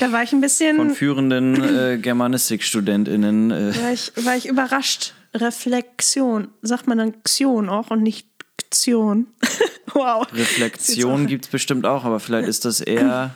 Da 0.00 0.12
war 0.12 0.22
ich 0.22 0.32
ein 0.32 0.40
bisschen, 0.40 0.76
von 0.76 0.90
führenden 0.90 1.62
äh, 1.62 1.98
GermanistikstudentInnen. 1.98 3.50
Äh, 3.50 3.74
war 3.82 3.92
ich, 3.92 4.12
war 4.16 4.36
ich 4.36 4.46
überrascht. 4.48 5.14
Reflexion. 5.34 6.48
Sagt 6.62 6.86
man 6.86 6.98
dann 6.98 7.22
Xion 7.22 7.68
auch 7.68 7.90
und 7.90 8.02
nicht 8.02 8.26
Ktion. 8.56 9.26
wow. 9.94 10.26
Reflexion 10.32 11.26
gibt 11.28 11.46
es 11.46 11.50
bestimmt 11.50 11.86
auch, 11.86 12.04
aber 12.04 12.20
vielleicht 12.20 12.48
ist 12.48 12.64
das 12.64 12.80
eher. 12.80 13.34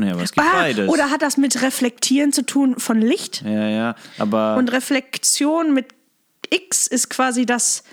Naja, 0.00 0.14
aber 0.14 0.22
es 0.22 0.32
gibt 0.32 0.46
Ah, 0.46 0.52
beides. 0.52 0.88
oder 0.88 1.10
hat 1.10 1.22
das 1.22 1.36
mit 1.36 1.62
Reflektieren 1.62 2.32
zu 2.32 2.42
tun 2.44 2.78
von 2.78 3.00
Licht? 3.00 3.42
ja, 3.42 3.68
ja, 3.68 3.94
aber. 4.18 4.56
Und 4.56 4.70
Reflexion 4.72 5.72
mit 5.72 5.86
X 6.50 6.86
ist 6.86 7.08
quasi 7.10 7.46
das, 7.46 7.84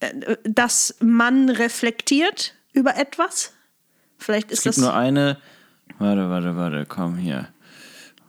äh, 0.00 0.36
dass 0.44 0.94
man 1.00 1.50
reflektiert 1.50 2.54
über 2.72 2.96
etwas. 2.96 3.52
Vielleicht 4.18 4.50
ist 4.52 4.58
es 4.60 4.64
gibt 4.64 4.76
das, 4.76 4.82
nur 4.82 4.94
eine. 4.94 5.38
Warte, 5.98 6.30
warte, 6.30 6.56
warte, 6.56 6.86
komm 6.86 7.16
hier. 7.16 7.48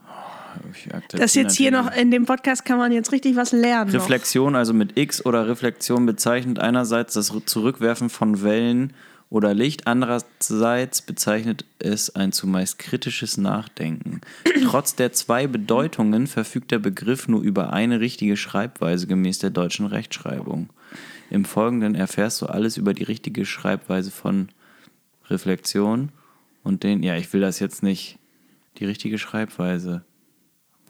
Oh, 0.08 0.98
das 1.12 1.36
jetzt 1.36 1.56
hier 1.56 1.72
noch 1.72 1.96
in 1.96 2.12
dem 2.12 2.26
Podcast 2.26 2.66
kann 2.66 2.78
man 2.78 2.92
jetzt 2.92 3.12
richtig 3.12 3.36
was 3.36 3.52
lernen. 3.52 3.92
noch. 3.92 4.02
Reflexion, 4.02 4.56
also 4.56 4.74
mit 4.74 4.98
X 4.98 5.26
oder 5.26 5.48
Reflexion 5.48 6.06
bezeichnet 6.06 6.60
einerseits 6.60 7.14
das 7.14 7.32
Zurückwerfen 7.46 8.10
von 8.10 8.42
Wellen 8.44 8.94
oder 9.32 9.54
Licht, 9.54 9.88
andererseits 9.88 11.02
bezeichnet 11.02 11.64
es 11.80 12.14
ein 12.14 12.34
zumeist 12.34 12.78
kritisches 12.78 13.38
Nachdenken. 13.38 14.20
Trotz 14.66 14.96
der 14.96 15.14
zwei 15.14 15.48
Bedeutungen 15.48 16.28
verfügt 16.28 16.70
der 16.72 16.80
Begriff 16.80 17.30
nur 17.30 17.42
über 17.42 17.72
eine 17.72 18.02
richtige 18.02 18.36
Schreibweise 18.36 19.08
gemäß 19.08 19.40
der 19.40 19.50
deutschen 19.50 19.86
Rechtschreibung. 19.86 20.70
Im 21.30 21.46
Folgenden 21.46 21.96
erfährst 21.96 22.42
du 22.42 22.48
alles 22.48 22.76
über 22.76 22.94
die 22.94 23.06
richtige 23.06 23.46
Schreibweise 23.46 24.12
von 24.12 24.50
Reflexion 25.30 26.10
und 26.62 26.84
den, 26.84 27.02
ja, 27.02 27.16
ich 27.16 27.32
will 27.32 27.40
das 27.40 27.60
jetzt 27.60 27.84
nicht, 27.84 28.20
die 28.80 28.86
richtige 28.86 29.18
Schreibweise. 29.18 30.04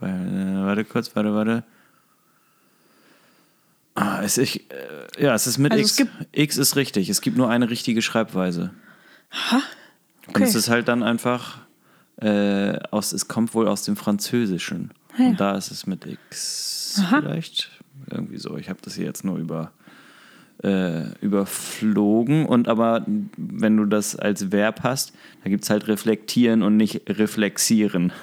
Äh, 0.02 0.08
warte 0.08 0.84
kurz, 0.84 1.16
warte, 1.16 1.36
warte. 1.36 1.64
Ah, 3.96 4.22
es 4.24 4.38
ist, 4.38 4.56
äh, 4.56 4.62
ja, 5.24 5.34
es 5.36 5.48
ist 5.48 5.58
mit 5.58 5.72
Also 5.72 6.04
X. 6.04 6.12
X 6.32 6.58
ist 6.58 6.76
richtig. 6.76 7.10
Es 7.10 7.22
gibt 7.22 7.38
nur 7.38 7.50
eine 7.50 7.70
richtige 7.70 8.02
Schreibweise. 8.02 8.72
Und 10.28 10.36
Okay. 10.36 10.44
es 10.44 10.56
ist 10.56 10.70
halt 10.70 10.88
dann 10.88 11.04
einfach 11.04 11.58
äh, 12.22 12.78
aus, 12.92 13.12
es 13.12 13.28
kommt 13.28 13.54
wohl 13.54 13.68
aus 13.68 13.84
dem 13.84 13.96
Französischen. 13.98 14.92
Ja. 15.18 15.26
Und 15.28 15.40
da 15.42 15.58
ist 15.58 15.72
es 15.72 15.88
mit 15.88 16.06
X 16.06 17.02
Aha. 17.04 17.20
vielleicht. 17.22 17.70
Irgendwie 18.10 18.38
so. 18.38 18.56
Ich 18.58 18.70
habe 18.70 18.80
das 18.82 18.96
hier 18.96 19.06
jetzt 19.06 19.26
nur 19.26 19.38
über, 19.38 19.72
äh, 20.64 21.10
überflogen. 21.20 22.46
Und 22.46 22.68
aber 22.68 23.06
wenn 23.38 23.76
du 23.78 23.86
das 23.86 24.16
als 24.16 24.52
Verb 24.52 24.82
hast, 24.84 25.14
da 25.44 25.50
gibt 25.50 25.64
es 25.64 25.70
halt 25.70 25.88
reflektieren 25.88 26.62
und 26.64 26.78
nicht 26.78 27.02
reflexieren. 27.10 28.14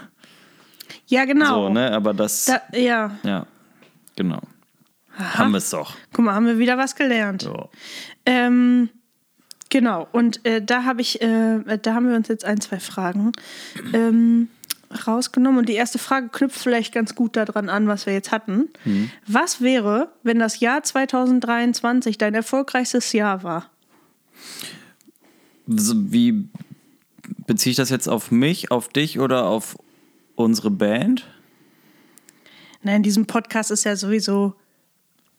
Ja, 1.09 1.25
genau. 1.27 1.67
So, 1.67 1.69
ne? 1.69 1.93
Aber 1.93 2.15
das. 2.15 2.47
da, 2.47 2.61
ja, 2.79 3.19
Ja, 3.23 3.47
genau. 4.17 4.41
Haben 5.19 5.51
wir 5.51 5.59
es 5.59 5.71
doch. 5.71 5.95
guck 6.13 6.25
mal, 6.25 6.35
haben 6.35 6.47
wir 6.47 6.59
wieder 6.59 6.79
was 6.79 6.95
gelernt. 6.95 7.43
So. 7.43 7.69
Ähm, 8.25 8.89
genau, 9.69 10.07
und 10.13 10.45
äh, 10.47 10.63
da 10.63 10.85
habe 10.85 11.01
ich, 11.01 11.21
äh, 11.21 11.79
da 11.83 11.95
haben 11.95 12.09
wir 12.09 12.17
uns 12.17 12.29
jetzt 12.29 12.45
ein, 12.45 12.61
zwei 12.61 12.79
Fragen 12.79 13.33
ähm, 13.93 14.49
rausgenommen. 15.07 15.59
Und 15.61 15.69
die 15.69 15.75
erste 15.75 15.99
Frage 15.99 16.29
knüpft 16.29 16.59
vielleicht 16.59 16.95
ganz 16.95 17.15
gut 17.15 17.37
daran 17.37 17.69
an, 17.69 17.89
was 17.89 18.07
wir 18.07 18.13
jetzt 18.13 18.31
hatten. 18.31 18.69
Was 19.27 19.61
wäre, 19.61 20.13
wenn 20.23 20.39
das 20.39 20.61
Jahr 20.61 20.83
2023 20.83 22.17
dein 22.17 22.35
erfolgreichstes 22.35 23.13
Jahr 23.13 23.43
war? 23.43 23.71
Wie 25.67 26.49
beziehe 27.47 27.73
ich 27.73 27.77
das 27.77 27.91
jetzt 27.91 28.09
auf 28.09 28.31
mich, 28.31 28.71
auf 28.71 28.89
dich 28.89 29.19
oder 29.19 29.45
auf 29.45 29.77
unsere 30.37 30.71
Band? 30.71 31.29
Na, 32.83 32.95
in 32.95 33.03
diesem 33.03 33.27
Podcast 33.27 33.71
ist 33.71 33.85
ja 33.85 33.97
sowieso 33.97 34.55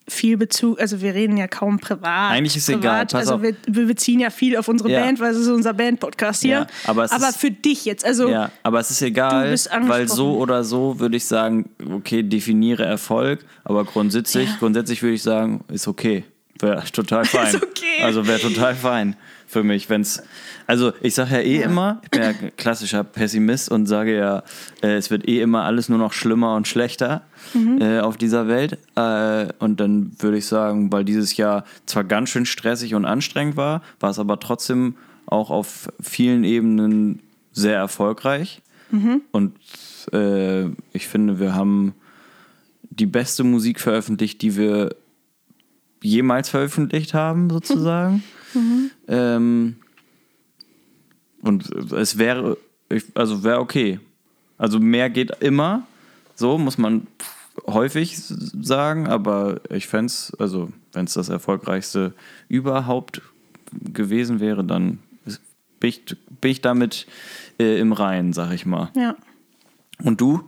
viel 0.09 0.37
Bezug, 0.37 0.79
also 0.79 1.01
wir 1.01 1.13
reden 1.13 1.37
ja 1.37 1.47
kaum 1.47 1.79
privat. 1.79 2.31
Eigentlich 2.31 2.57
ist 2.57 2.65
privat, 2.67 2.81
egal, 2.81 3.05
pass 3.05 3.13
also 3.21 3.35
auf. 3.35 3.41
wir, 3.41 3.55
wir 3.67 3.85
beziehen 3.87 4.19
ja 4.19 4.29
viel 4.29 4.57
auf 4.57 4.67
unsere 4.67 4.91
Ja. 4.91 5.01
Band, 5.01 5.19
weil 5.19 5.31
es 5.31 5.37
ist 5.37 5.47
unser 5.47 5.73
Band-Podcast 5.73 6.41
hier. 6.41 6.51
Ja, 6.51 6.67
aber 6.85 7.03
es 7.05 7.11
ist- 7.11 7.37
für 7.37 7.51
dich 7.51 7.85
jetzt, 7.85 8.03
also 8.05 8.27
Ja, 8.29 8.51
aber 8.63 8.79
es 8.79 8.91
ist 8.91 9.01
egal, 9.01 9.55
weil 9.87 10.07
so 10.07 10.37
oder 10.37 10.63
so 10.63 10.99
würde 10.99 11.17
ich 11.17 11.25
sagen, 11.25 11.69
okay, 11.93 12.23
definiere 12.23 12.83
Erfolg, 12.85 13.39
aber 13.63 13.85
grundsätzlich, 13.85 14.49
Ja. 14.49 14.55
grundsätzlich 14.59 15.01
würde 15.01 15.15
ich 15.15 15.23
sagen, 15.23 15.63
ist 15.71 15.87
okay. 15.87 16.23
Wäre 16.59 16.83
total 16.91 17.23
fein. 17.25 17.47
Ist 17.55 17.63
okay. 17.63 18.03
Also 18.03 18.27
wäre 18.27 18.39
total 18.39 18.75
fein 18.75 19.15
für 19.49 19.63
mich, 19.63 19.89
wenn 19.89 20.01
es. 20.01 20.21
Also 20.67 20.93
ich 21.01 21.15
sage 21.15 21.35
ja 21.35 21.41
eh 21.41 21.61
immer, 21.63 21.99
ich 22.03 22.11
bin 22.11 22.21
ja 22.21 22.33
klassischer 22.55 23.03
Pessimist 23.03 23.69
und 23.71 23.87
sage 23.87 24.15
ja, 24.15 24.43
äh, 24.81 24.95
es 24.95 25.09
wird 25.09 25.27
eh 25.27 25.41
immer 25.41 25.63
alles 25.63 25.89
nur 25.89 25.97
noch 25.97 26.13
schlimmer 26.13 26.55
und 26.55 26.67
schlechter 26.67 27.23
Mhm. 27.53 27.81
äh, 27.81 27.99
auf 27.99 28.17
dieser 28.17 28.47
Welt. 28.47 28.77
Äh, 28.95 29.47
und 29.59 29.79
dann 29.79 30.11
würde 30.19 30.37
ich 30.37 30.45
sagen, 30.45 30.91
weil 30.91 31.03
dieses 31.03 31.35
Jahr 31.37 31.63
zwar 31.85 32.03
ganz 32.03 32.29
schön 32.29 32.45
stressig 32.45 32.95
und 32.95 33.05
anstrengend 33.05 33.57
war, 33.57 33.81
war 33.99 34.09
es 34.11 34.19
aber 34.19 34.39
trotzdem 34.39 34.95
auch 35.25 35.49
auf 35.49 35.89
vielen 35.99 36.43
Ebenen 36.43 37.21
sehr 37.51 37.77
erfolgreich. 37.77 38.61
Mhm. 38.91 39.21
Und 39.31 39.55
äh, 40.13 40.65
ich 40.93 41.07
finde, 41.07 41.39
wir 41.39 41.55
haben 41.55 41.93
die 42.83 43.05
beste 43.05 43.43
Musik 43.43 43.79
veröffentlicht, 43.79 44.41
die 44.41 44.55
wir 44.55 44.95
jemals 46.01 46.49
veröffentlicht 46.49 47.13
haben, 47.13 47.49
sozusagen. 47.49 48.23
Ähm, 49.07 49.75
und 51.41 51.71
es 51.93 52.17
wäre, 52.17 52.57
also 53.13 53.43
wäre 53.43 53.59
okay. 53.59 53.99
Also 54.57 54.79
mehr 54.79 55.09
geht 55.09 55.31
immer, 55.41 55.87
so 56.35 56.57
muss 56.57 56.77
man 56.77 57.07
häufig 57.67 58.17
sagen, 58.17 59.07
aber 59.07 59.61
ich 59.69 59.87
fände 59.87 60.07
es, 60.07 60.33
also 60.39 60.71
wenn 60.93 61.05
es 61.05 61.13
das 61.13 61.29
erfolgreichste 61.29 62.13
überhaupt 62.47 63.21
gewesen 63.93 64.39
wäre, 64.39 64.63
dann 64.63 64.99
ist, 65.25 65.41
bin, 65.79 65.89
ich, 65.89 66.05
bin 66.41 66.51
ich 66.51 66.61
damit 66.61 67.07
äh, 67.59 67.79
im 67.79 67.93
Reinen, 67.93 68.33
sag 68.33 68.51
ich 68.51 68.65
mal. 68.65 68.89
ja, 68.95 69.15
Und 70.03 70.19
du? 70.21 70.43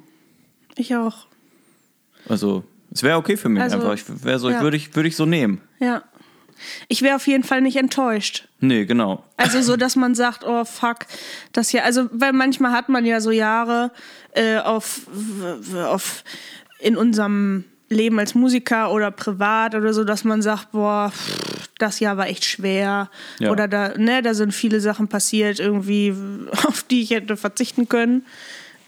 ich 0.76 0.96
auch. 0.96 1.28
Also, 2.28 2.64
es 2.92 3.04
wäre 3.04 3.18
okay 3.18 3.38
für 3.38 3.50
mich 3.50 3.62
Also, 3.62 3.78
einfach. 3.78 3.94
Ich 3.94 4.04
so, 4.40 4.50
ja. 4.50 4.58
ich 4.58 4.62
würde 4.62 4.78
ich, 4.78 4.96
würde 4.96 5.08
ich 5.10 5.16
so 5.16 5.26
nehmen. 5.26 5.62
Ja. 5.80 6.04
Ich 6.88 7.02
wäre 7.02 7.16
auf 7.16 7.28
jeden 7.28 7.44
Fall 7.44 7.62
nicht 7.62 7.76
enttäuscht. 7.78 8.48
Nee, 8.60 8.86
genau. 8.86 9.24
Also 9.38 9.62
so, 9.62 9.76
dass 9.78 9.96
man 9.96 10.16
sagt, 10.16 10.44
oh 10.46 10.66
fuck, 10.66 11.00
das 11.54 11.70
hier, 11.70 11.84
also 11.84 12.10
weil 12.12 12.34
manchmal 12.34 12.72
hat 12.72 12.90
man 12.90 13.06
ja 13.06 13.22
so 13.22 13.32
Jahre 13.32 13.92
äh, 14.34 14.58
auf, 14.58 15.02
auf 15.76 16.24
in 16.80 16.96
unserem 16.96 17.64
Leben 17.90 18.20
als 18.20 18.36
Musiker 18.36 18.92
oder 18.92 19.12
privat 19.12 19.76
oder 19.76 19.94
so, 19.94 20.04
dass 20.04 20.24
man 20.24 20.42
sagt, 20.42 20.72
boah, 20.72 21.12
pff, 21.12 21.68
das 21.78 22.00
Jahr 22.00 22.16
war 22.18 22.28
echt 22.28 22.46
schwer 22.46 23.10
Ja. 23.40 23.52
oder 23.52 23.68
da, 23.68 23.98
ne, 23.98 24.22
da 24.22 24.34
sind 24.34 24.54
viele 24.54 24.80
Sachen 24.80 25.08
passiert 25.08 25.60
irgendwie, 25.60 26.14
auf 26.68 26.84
die 26.84 27.02
ich 27.02 27.10
hätte 27.10 27.36
verzichten 27.36 27.90
können. 27.90 28.26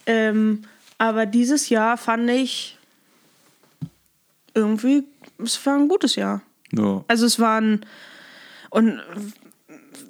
Ähm, 0.06 0.64
aber 0.98 1.26
dieses 1.26 1.70
Jahr 1.70 1.98
fand 1.98 2.30
ich 2.30 2.78
irgendwie, 4.54 5.04
es 5.44 5.64
war 5.66 5.76
ein 5.76 5.88
gutes 5.88 6.16
Jahr. 6.16 6.42
Ja. 6.76 7.04
Also 7.08 7.26
es 7.26 7.40
waren 7.40 7.86
und 8.70 9.00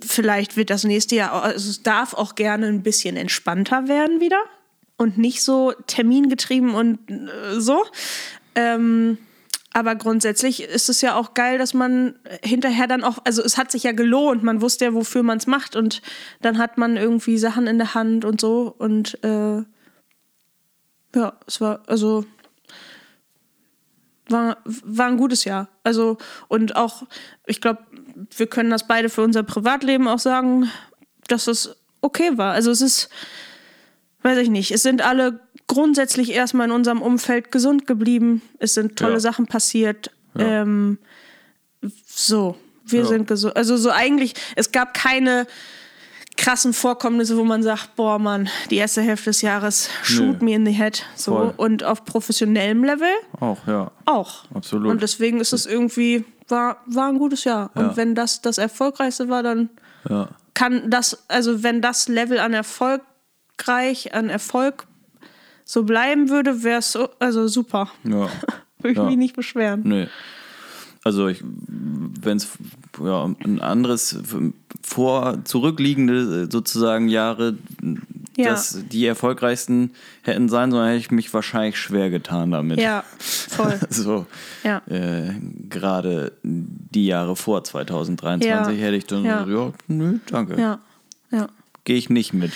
vielleicht 0.02 0.56
wird 0.56 0.69
das 0.69 0.84
nächste 0.84 1.15
Jahr, 1.15 1.43
also 1.43 1.69
es 1.69 1.84
darf 1.84 2.13
auch 2.13 2.36
gerne 2.36 2.67
ein 2.67 2.84
bisschen 2.84 3.17
entspannter 3.17 3.88
werden 3.88 4.21
wieder 4.21 4.41
und 4.97 5.17
nicht 5.17 5.43
so 5.43 5.73
termingetrieben 5.88 6.73
und 6.73 6.99
äh, 7.10 7.60
so. 7.60 7.84
Ähm, 8.56 9.17
aber 9.73 9.95
grundsätzlich 9.95 10.62
ist 10.63 10.88
es 10.88 11.02
ja 11.02 11.15
auch 11.15 11.34
geil, 11.34 11.58
dass 11.58 11.73
man 11.73 12.15
hinterher 12.43 12.86
dann 12.86 13.04
auch, 13.04 13.17
also 13.26 13.41
es 13.41 13.58
hat 13.58 13.71
sich 13.71 13.84
ja 13.84 13.91
gelohnt, 13.91 14.43
man 14.43 14.62
wusste 14.62 14.86
ja, 14.86 14.93
wofür 14.93 15.23
man 15.23 15.39
es 15.39 15.47
macht 15.47 15.76
und 15.76 16.02
dann 16.41 16.60
hat 16.60 16.78
man 16.78 16.95
irgendwie 16.95 17.39
Sachen 17.39 17.65
in 17.65 17.80
der 17.80 17.95
Hand 17.95 18.23
und 18.23 18.39
so 18.39 18.73
und 18.78 19.17
äh, 19.23 19.63
ja, 21.15 21.34
es 21.47 21.60
war, 21.60 21.82
also 21.88 22.26
war, 24.29 24.57
war 24.65 25.07
ein 25.07 25.17
gutes 25.17 25.43
Jahr. 25.45 25.67
Also, 25.83 26.17
und 26.47 26.75
auch, 26.75 27.03
ich 27.45 27.62
glaube, 27.62 27.83
wir 28.36 28.47
können 28.47 28.69
das 28.69 28.88
beide 28.88 29.09
für 29.09 29.21
unser 29.21 29.43
Privatleben 29.43 30.07
auch 30.07 30.19
sagen, 30.19 30.69
dass 31.27 31.47
es 31.47 31.75
okay 32.01 32.38
war. 32.38 32.53
Also, 32.53 32.71
es 32.71 32.81
ist, 32.81 33.09
weiß 34.21 34.38
ich 34.39 34.49
nicht, 34.49 34.71
es 34.71 34.83
sind 34.83 35.01
alle 35.01 35.39
grundsätzlich 35.67 36.31
erstmal 36.31 36.67
in 36.67 36.71
unserem 36.73 37.01
Umfeld 37.01 37.51
gesund 37.51 37.88
geblieben. 37.88 38.41
Es 38.59 38.73
sind 38.73 38.97
tolle 38.97 39.13
Ja. 39.13 39.19
Sachen 39.19 39.47
passiert. 39.47 40.12
Ja. 40.36 40.62
Ähm, 40.62 40.97
so, 42.05 42.57
wir 42.86 43.01
Ja. 43.01 43.05
sind 43.07 43.27
gesund. 43.27 43.55
Also, 43.55 43.77
so 43.77 43.89
eigentlich, 43.89 44.33
es 44.55 44.71
gab 44.71 44.93
keine 44.93 45.47
krassen 46.43 46.73
Vorkommnisse, 46.73 47.38
wo 47.38 47.43
man 47.43 47.63
sagt, 47.63 47.95
boah, 47.95 48.19
Mann, 48.19 48.49
die 48.69 48.75
erste 48.77 49.01
Hälfte 49.01 49.29
des 49.29 49.41
Jahres 49.41 49.89
shoot 50.03 50.41
Nö. 50.41 50.45
me 50.45 50.53
in 50.56 50.65
the 50.65 50.71
head. 50.73 51.06
So. 51.15 51.32
Voll. 51.36 51.53
Und 51.58 51.84
auf 51.84 52.03
professionellem 52.06 52.84
Level 52.84 53.08
Auch, 53.39 53.65
ja. 53.67 53.91
auch. 54.06 54.43
Absolut. 54.53 54.91
Und 54.91 55.01
deswegen 55.01 55.39
ist 55.39 55.53
es 55.53 55.65
irgendwie, 55.65 56.25
war, 56.49 56.77
war 56.86 57.08
ein 57.10 57.17
gutes 57.17 57.43
Jahr. 57.45 57.71
Und 57.75 57.84
Ja. 57.86 57.97
wenn 57.97 58.15
das 58.15 58.41
das 58.41 58.58
Erfolgreichste 58.58 59.29
war, 59.29 59.41
dann 59.43 59.69
Ja. 60.10 60.27
kann 60.53 60.89
das, 60.89 61.23
also 61.29 61.63
wenn 61.63 61.82
das 61.82 62.08
Level 62.08 62.39
an 62.39 62.53
Erfolg 62.53 63.01
erfolgreich, 63.58 64.13
an 64.15 64.29
Erfolg 64.29 64.88
so 65.63 65.84
bleiben 65.84 66.29
würde, 66.29 66.63
wäre 66.63 66.79
es 66.79 66.91
so, 66.91 67.10
also 67.19 67.47
super. 67.47 67.89
Ja. 68.03 68.27
Würde 68.79 68.91
ich 68.91 68.97
Ja. 68.97 69.03
mich 69.06 69.15
nicht 69.17 69.36
beschweren. 69.36 69.82
Nee. 69.86 70.08
Also 71.03 71.29
wenn 72.21 72.37
es 72.37 72.47
ja, 73.03 73.25
ein 73.43 73.59
anderes 73.59 74.17
vor 74.81 75.43
zurückliegende 75.43 76.47
sozusagen 76.51 77.07
Jahre, 77.09 77.57
Ja. 78.37 78.45
dass 78.51 78.79
die 78.91 79.05
erfolgreichsten 79.05 79.91
hätten 80.23 80.49
sein 80.49 80.71
sollen, 80.71 80.87
hätte 80.87 80.99
ich 80.99 81.11
mich 81.11 81.31
wahrscheinlich 81.33 81.77
schwer 81.77 82.09
getan 82.09 82.51
damit. 82.51 82.79
Ja, 82.79 83.03
voll. 83.19 83.79
So 83.89 84.25
Ja. 84.63 84.81
äh, 84.87 85.33
gerade 85.69 86.31
die 86.43 87.05
Jahre 87.05 87.35
vor 87.35 87.63
2023 87.63 88.49
Ja. 88.49 88.67
hätte 88.67 88.95
ich 88.95 89.05
dann 89.05 89.23
Ja. 89.25 89.45
so, 89.45 89.51
ja, 89.51 89.73
nö, 89.87 90.17
danke. 90.31 90.59
Ja. 90.59 90.79
Ja. 91.31 91.47
Gehe 91.83 91.97
ich 91.97 92.09
nicht 92.09 92.33
mit. 92.33 92.51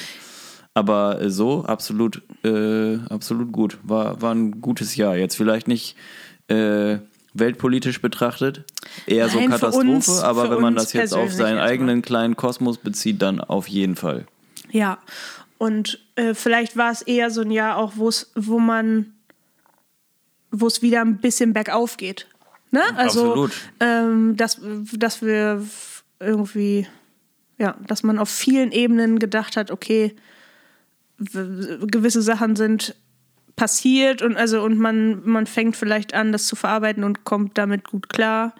Aber 0.73 1.21
äh, 1.21 1.29
so 1.29 1.65
absolut, 1.65 2.21
äh, 2.43 2.97
absolut 3.09 3.51
gut. 3.51 3.77
War, 3.83 4.21
war 4.21 4.33
ein 4.33 4.61
gutes 4.61 4.95
Jahr. 4.95 5.15
Jetzt 5.17 5.35
vielleicht 5.35 5.67
nicht 5.67 5.95
äh, 6.47 6.97
weltpolitisch 7.39 8.01
betrachtet, 8.01 8.63
eher 9.05 9.29
so 9.29 9.37
Nein, 9.37 9.45
für 9.45 9.51
Katastrophe, 9.59 9.87
uns- 9.89 10.19
aber 10.21 10.49
wenn 10.49 10.61
man 10.61 10.75
das 10.75 10.93
jetzt 10.93 11.13
auf 11.13 11.31
seinen 11.31 11.59
eigenen 11.59 12.01
kleinen 12.01 12.35
Kosmos 12.35 12.77
bezieht, 12.77 13.21
dann 13.21 13.39
auf 13.41 13.67
jeden 13.67 13.95
Fall. 13.95 14.25
Ja, 14.71 14.97
und 15.57 15.99
äh, 16.15 16.33
vielleicht 16.33 16.77
war 16.77 16.91
es 16.91 17.01
eher 17.01 17.31
so 17.31 17.41
ein 17.41 17.51
Jahr 17.51 17.77
auch, 17.77 17.93
wo 17.95 18.59
man, 18.59 19.13
wo 20.51 20.67
es 20.67 20.81
wieder 20.81 21.01
ein 21.01 21.17
bisschen 21.17 21.53
bergauf 21.53 21.97
geht. 21.97 22.27
Ne? 22.71 22.81
Also, 22.95 23.21
Absolut. 23.21 23.51
Ähm, 23.79 24.35
dass, 24.37 24.59
dass 24.93 25.21
wir 25.21 25.63
irgendwie, 26.19 26.87
ja, 27.57 27.75
dass 27.87 28.03
man 28.03 28.19
auf 28.19 28.29
vielen 28.29 28.71
Ebenen 28.71 29.19
gedacht 29.19 29.55
hat, 29.57 29.71
okay, 29.71 30.15
gewisse 31.19 32.21
Sachen 32.21 32.55
sind 32.55 32.95
passiert 33.57 34.21
und 34.21 34.37
also 34.37 34.61
und 34.63 34.77
man, 34.79 35.27
man 35.27 35.45
fängt 35.47 35.75
vielleicht 35.75 36.13
an, 36.13 36.31
das 36.31 36.45
zu 36.47 36.55
verarbeiten 36.55 37.03
und 37.03 37.25
kommt 37.25 37.57
damit 37.57 37.83
gut 37.89 38.07
klar 38.07 38.53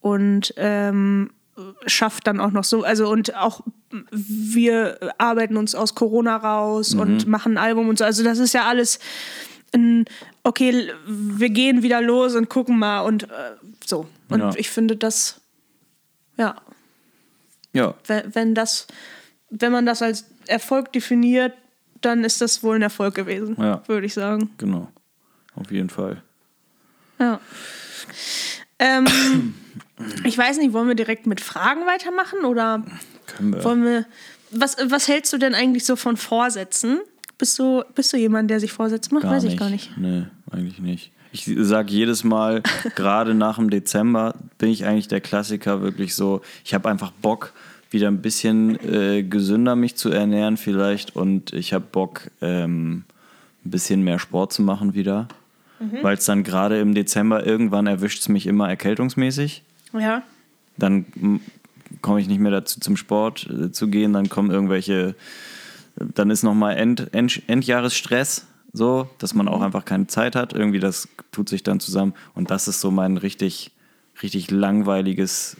und 0.00 0.52
ähm, 0.56 1.30
schafft 1.86 2.26
dann 2.26 2.40
auch 2.40 2.50
noch 2.50 2.64
so, 2.64 2.82
also 2.82 3.08
und 3.08 3.36
auch 3.36 3.60
wir 4.10 4.98
arbeiten 5.18 5.56
uns 5.56 5.74
aus 5.74 5.94
Corona 5.94 6.36
raus 6.36 6.94
und 6.94 7.26
machen 7.26 7.54
ein 7.54 7.58
Album 7.58 7.88
und 7.88 7.98
so. 7.98 8.04
Also 8.04 8.22
das 8.24 8.38
ist 8.38 8.54
ja 8.54 8.64
alles 8.64 8.98
ein, 9.74 10.04
okay, 10.42 10.88
wir 11.06 11.50
gehen 11.50 11.82
wieder 11.82 12.00
los 12.00 12.34
und 12.34 12.48
gucken 12.48 12.78
mal 12.78 13.00
und 13.00 13.24
äh, 13.24 13.52
so. 13.84 14.06
Und 14.28 14.40
Ja. 14.40 14.52
ich 14.56 14.70
finde 14.70 14.96
das, 14.96 15.40
ja, 16.38 16.56
Ja, 17.72 17.94
wenn, 18.06 18.34
wenn 18.34 18.54
das, 18.54 18.86
wenn 19.50 19.72
man 19.72 19.86
das 19.86 20.02
als 20.02 20.24
Erfolg 20.46 20.92
definiert, 20.92 21.52
dann 22.00 22.24
ist 22.24 22.40
das 22.40 22.62
wohl 22.62 22.76
ein 22.76 22.82
Erfolg 22.82 23.14
gewesen, 23.14 23.56
Ja. 23.58 23.82
würde 23.86 24.06
ich 24.06 24.14
sagen. 24.14 24.50
genau. 24.58 24.88
Auf 25.54 25.70
jeden 25.70 25.90
Fall. 25.90 26.22
Ja. 27.18 27.40
Ähm, 28.78 29.54
ich 30.24 30.36
weiß 30.38 30.58
nicht, 30.58 30.72
wollen 30.72 30.88
wir 30.88 30.94
direkt 30.94 31.26
mit 31.26 31.40
Fragen 31.40 31.82
weitermachen 31.86 32.44
oder 32.44 32.84
Können 33.26 33.54
wir. 33.54 33.64
wollen 33.64 33.84
wir. 33.84 34.06
Was, 34.52 34.76
was 34.88 35.06
hältst 35.08 35.32
du 35.32 35.38
denn 35.38 35.54
eigentlich 35.54 35.84
so 35.84 35.96
von 35.96 36.16
Vorsätzen? 36.16 37.00
Bist 37.38 37.58
du, 37.58 37.82
bist 37.94 38.12
du 38.12 38.16
jemand, 38.16 38.50
der 38.50 38.60
sich 38.60 38.72
Vorsätze 38.72 39.12
macht? 39.14 39.24
weiß 39.24 39.44
ich 39.44 39.56
gar 39.56 39.70
nicht. 39.70 39.96
Nee, 39.96 40.24
eigentlich 40.50 40.78
nicht. 40.78 41.12
Ich 41.32 41.48
sage 41.58 41.92
jedes 41.92 42.24
Mal, 42.24 42.62
gerade 42.96 43.34
nach 43.34 43.56
dem 43.56 43.70
Dezember 43.70 44.34
bin 44.58 44.70
ich 44.70 44.84
eigentlich 44.86 45.08
der 45.08 45.20
Klassiker 45.20 45.80
wirklich 45.82 46.14
so, 46.14 46.40
ich 46.64 46.74
habe 46.74 46.88
einfach 46.88 47.12
Bock, 47.12 47.52
wieder 47.90 48.08
ein 48.08 48.22
bisschen 48.22 48.78
äh, 48.80 49.22
gesünder 49.22 49.76
mich 49.76 49.96
zu 49.96 50.10
ernähren 50.10 50.56
vielleicht 50.56 51.16
und 51.16 51.52
ich 51.52 51.72
habe 51.72 51.84
Bock, 51.90 52.30
ähm, 52.40 53.04
ein 53.64 53.70
bisschen 53.70 54.02
mehr 54.02 54.18
Sport 54.18 54.52
zu 54.52 54.62
machen 54.62 54.94
wieder. 54.94 55.28
Mhm. 55.80 55.98
Weil 56.02 56.16
es 56.16 56.24
dann 56.24 56.44
gerade 56.44 56.78
im 56.78 56.94
Dezember 56.94 57.44
irgendwann 57.44 57.86
erwischt 57.86 58.20
es 58.20 58.28
mich 58.28 58.46
immer 58.46 58.68
erkältungsmäßig. 58.68 59.62
Ja. 59.92 60.22
Dann 60.76 61.06
mm, 61.14 61.36
komme 62.02 62.20
ich 62.20 62.28
nicht 62.28 62.38
mehr 62.38 62.52
dazu 62.52 62.80
zum 62.80 62.96
Sport 62.96 63.48
äh, 63.50 63.72
zu 63.72 63.88
gehen, 63.88 64.12
dann 64.12 64.28
kommen 64.28 64.50
irgendwelche, 64.50 65.14
dann 65.96 66.30
ist 66.30 66.42
nochmal 66.42 66.76
End, 66.76 67.12
End, 67.12 67.42
Endjahresstress, 67.46 68.46
so, 68.72 69.08
dass 69.18 69.34
man 69.34 69.48
auch 69.48 69.62
einfach 69.62 69.84
keine 69.84 70.06
Zeit 70.06 70.36
hat. 70.36 70.52
Irgendwie 70.52 70.80
das 70.80 71.08
tut 71.32 71.48
sich 71.48 71.62
dann 71.62 71.80
zusammen 71.80 72.14
und 72.34 72.50
das 72.50 72.68
ist 72.68 72.80
so 72.80 72.90
mein 72.90 73.16
richtig, 73.16 73.72
richtig 74.22 74.50
langweiliges, 74.50 75.56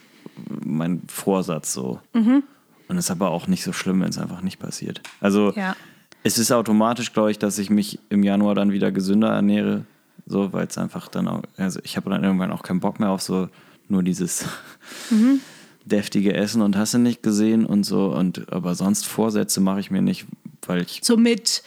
mein 0.64 1.03
Vorsatz 1.09 1.72
so. 1.72 2.00
Und 2.12 2.98
ist 2.98 3.11
aber 3.11 3.31
auch 3.31 3.46
nicht 3.46 3.62
so 3.62 3.72
schlimm, 3.72 4.00
wenn 4.00 4.09
es 4.09 4.18
einfach 4.18 4.40
nicht 4.42 4.59
passiert. 4.59 5.00
Also 5.20 5.53
Ja. 5.55 5.76
es 6.24 6.38
ist 6.38 6.50
automatisch, 6.53 7.12
glaube 7.12 7.31
ich, 7.31 7.38
dass 7.38 7.59
ich 7.59 7.70
mich 7.70 7.98
im 8.09 8.22
Januar 8.24 8.55
dann 8.55 8.72
wieder 8.72 8.90
gesünder 8.92 9.29
ernähre, 9.31 9.85
so, 10.26 10.53
weil 10.53 10.66
es 10.66 10.76
einfach 10.79 11.09
dann 11.09 11.29
auch, 11.29 11.42
also 11.57 11.81
ich 11.85 11.96
habe 11.96 12.11
dann 12.11 12.24
irgendwann 12.24 12.50
auch 12.53 12.62
keinen 12.62 12.81
Bock 12.81 12.98
mehr 13.00 13.11
auf 13.11 13.22
so 13.22 13.48
nur 13.88 14.03
dieses 14.03 14.44
deftige 15.85 16.35
Essen 16.35 16.62
und 16.62 16.76
hast 16.76 16.94
du 16.94 16.98
nicht 16.98 17.22
gesehen 17.22 17.64
und 17.66 17.85
so 17.85 18.12
und 18.14 18.53
aber 18.53 18.74
sonst 18.74 19.07
Vorsätze 19.07 19.61
mache 19.61 19.81
ich 19.81 19.90
mir 19.90 20.03
nicht, 20.03 20.26
weil 20.66 20.83
ich, 20.83 21.00
So 21.03 21.16
mit. 21.16 21.62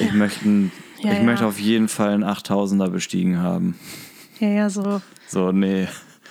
ich 0.00 0.12
möchte, 0.12 0.48
ein- 0.48 0.72
Ja, 1.00 1.12
ich 1.12 1.18
ja. 1.18 1.24
möchte 1.24 1.46
auf 1.46 1.58
jeden 1.58 1.88
Fall 1.88 2.10
einen 2.12 2.24
8000er 2.24 2.90
bestiegen 2.90 3.38
haben. 3.38 3.78
Ja, 4.40 4.48
ja, 4.48 4.70
so. 4.70 5.00
So, 5.28 5.52
nee. 5.52 5.88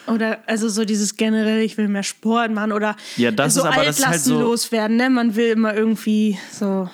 Oder 0.07 0.39
also 0.47 0.69
so 0.69 0.85
dieses 0.85 1.17
generell, 1.17 1.61
ich 1.61 1.77
will 1.77 1.87
mehr 1.87 2.03
Sport 2.03 2.51
machen 2.51 2.71
oder 2.71 2.95
Ja, 3.17 3.31
das 3.31 3.53
so 3.55 3.61
ist 3.61 3.65
aber- 3.67 3.83
das 3.85 3.99
ist 3.99 4.07
halt 4.07 4.19
so- 4.21 4.31
Altlasten 4.35 4.39
loswerden, 4.51 4.97
ne? 4.97 5.09
Man 5.09 5.35
will 5.35 5.47
immer 5.49 5.73
irgendwie 5.75 6.37
so. 6.51 6.89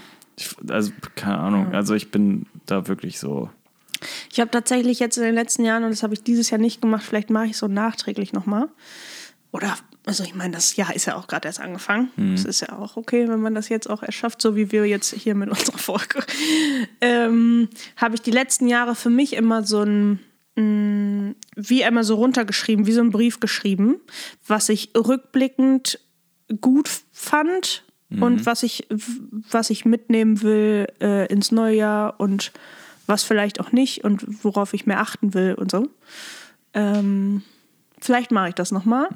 Also, 0.67 0.91
keine 1.15 1.37
Ahnung, 1.37 1.73
also 1.75 1.93
ich 1.93 2.09
bin 2.11 2.47
da 2.65 2.87
wirklich 2.87 3.19
so, 3.19 3.49
Ich 4.31 4.39
habe 4.39 4.49
tatsächlich 4.51 4.99
jetzt 4.99 5.15
in 5.17 5.23
den 5.23 5.35
letzten 5.35 5.63
Jahren, 5.63 5.83
und 5.83 5.91
das 5.91 6.01
habe 6.03 6.13
ich 6.13 6.23
dieses 6.23 6.49
Jahr 6.49 6.59
nicht 6.59 6.81
gemacht, 6.81 7.03
vielleicht 7.03 7.29
mache 7.29 7.45
ich 7.45 7.55
so 7.57 7.67
nachträglich 7.67 8.33
nochmal. 8.33 8.67
Oder, 9.51 9.77
also 10.07 10.23
ich 10.23 10.33
meine, 10.33 10.53
das 10.55 10.75
Jahr 10.75 10.93
ist 10.95 11.05
ja 11.05 11.15
auch 11.15 11.27
gerade 11.27 11.47
erst 11.47 11.61
angefangen. 11.61 12.09
Das 12.17 12.43
ist 12.43 12.61
ja 12.61 12.73
auch 12.77 12.97
okay, 12.97 13.27
wenn 13.29 13.39
man 13.39 13.53
das 13.53 13.69
jetzt 13.69 13.87
auch 13.89 14.01
erschafft, 14.01 14.41
so 14.41 14.55
wie 14.55 14.71
wir 14.71 14.85
jetzt 14.87 15.13
hier 15.13 15.35
mit 15.35 15.49
unserer 15.51 15.77
Folge. 15.77 16.23
Ähm, 17.01 17.69
habe 17.97 18.15
ich 18.15 18.21
die 18.21 18.31
letzten 18.31 18.67
Jahre 18.67 18.95
für 18.95 19.11
mich 19.11 19.33
immer 19.33 19.63
so 19.63 19.81
ein, 19.83 20.19
mh, 20.55 21.35
wie 21.55 21.83
einmal 21.83 22.03
so 22.03 22.15
runtergeschrieben, 22.15 22.85
wie 22.85 22.91
so 22.91 23.01
ein 23.01 23.11
Brief 23.11 23.39
geschrieben, 23.39 23.97
was 24.47 24.69
ich 24.69 24.91
rückblickend 24.95 25.99
gut 26.61 26.89
fand 27.11 27.83
und 28.21 28.45
was 28.45 28.61
ich, 28.63 28.87
was 29.49 29.69
ich 29.71 29.85
mitnehmen 29.85 30.41
will 30.43 30.87
äh, 31.01 31.25
ins 31.33 31.51
neue 31.51 31.75
Jahr 31.75 32.19
und 32.19 32.51
was 33.07 33.23
vielleicht 33.23 33.59
auch 33.59 33.71
nicht 33.71 34.03
und 34.03 34.43
worauf 34.43 34.73
ich 34.73 34.85
mehr 34.85 34.99
achten 34.99 35.33
will 35.33 35.55
und 35.55 35.71
so. 35.71 35.89
Ähm, 36.75 37.41
vielleicht 37.99 38.31
mache 38.31 38.49
ich 38.49 38.55
das 38.55 38.71
nochmal. 38.71 39.07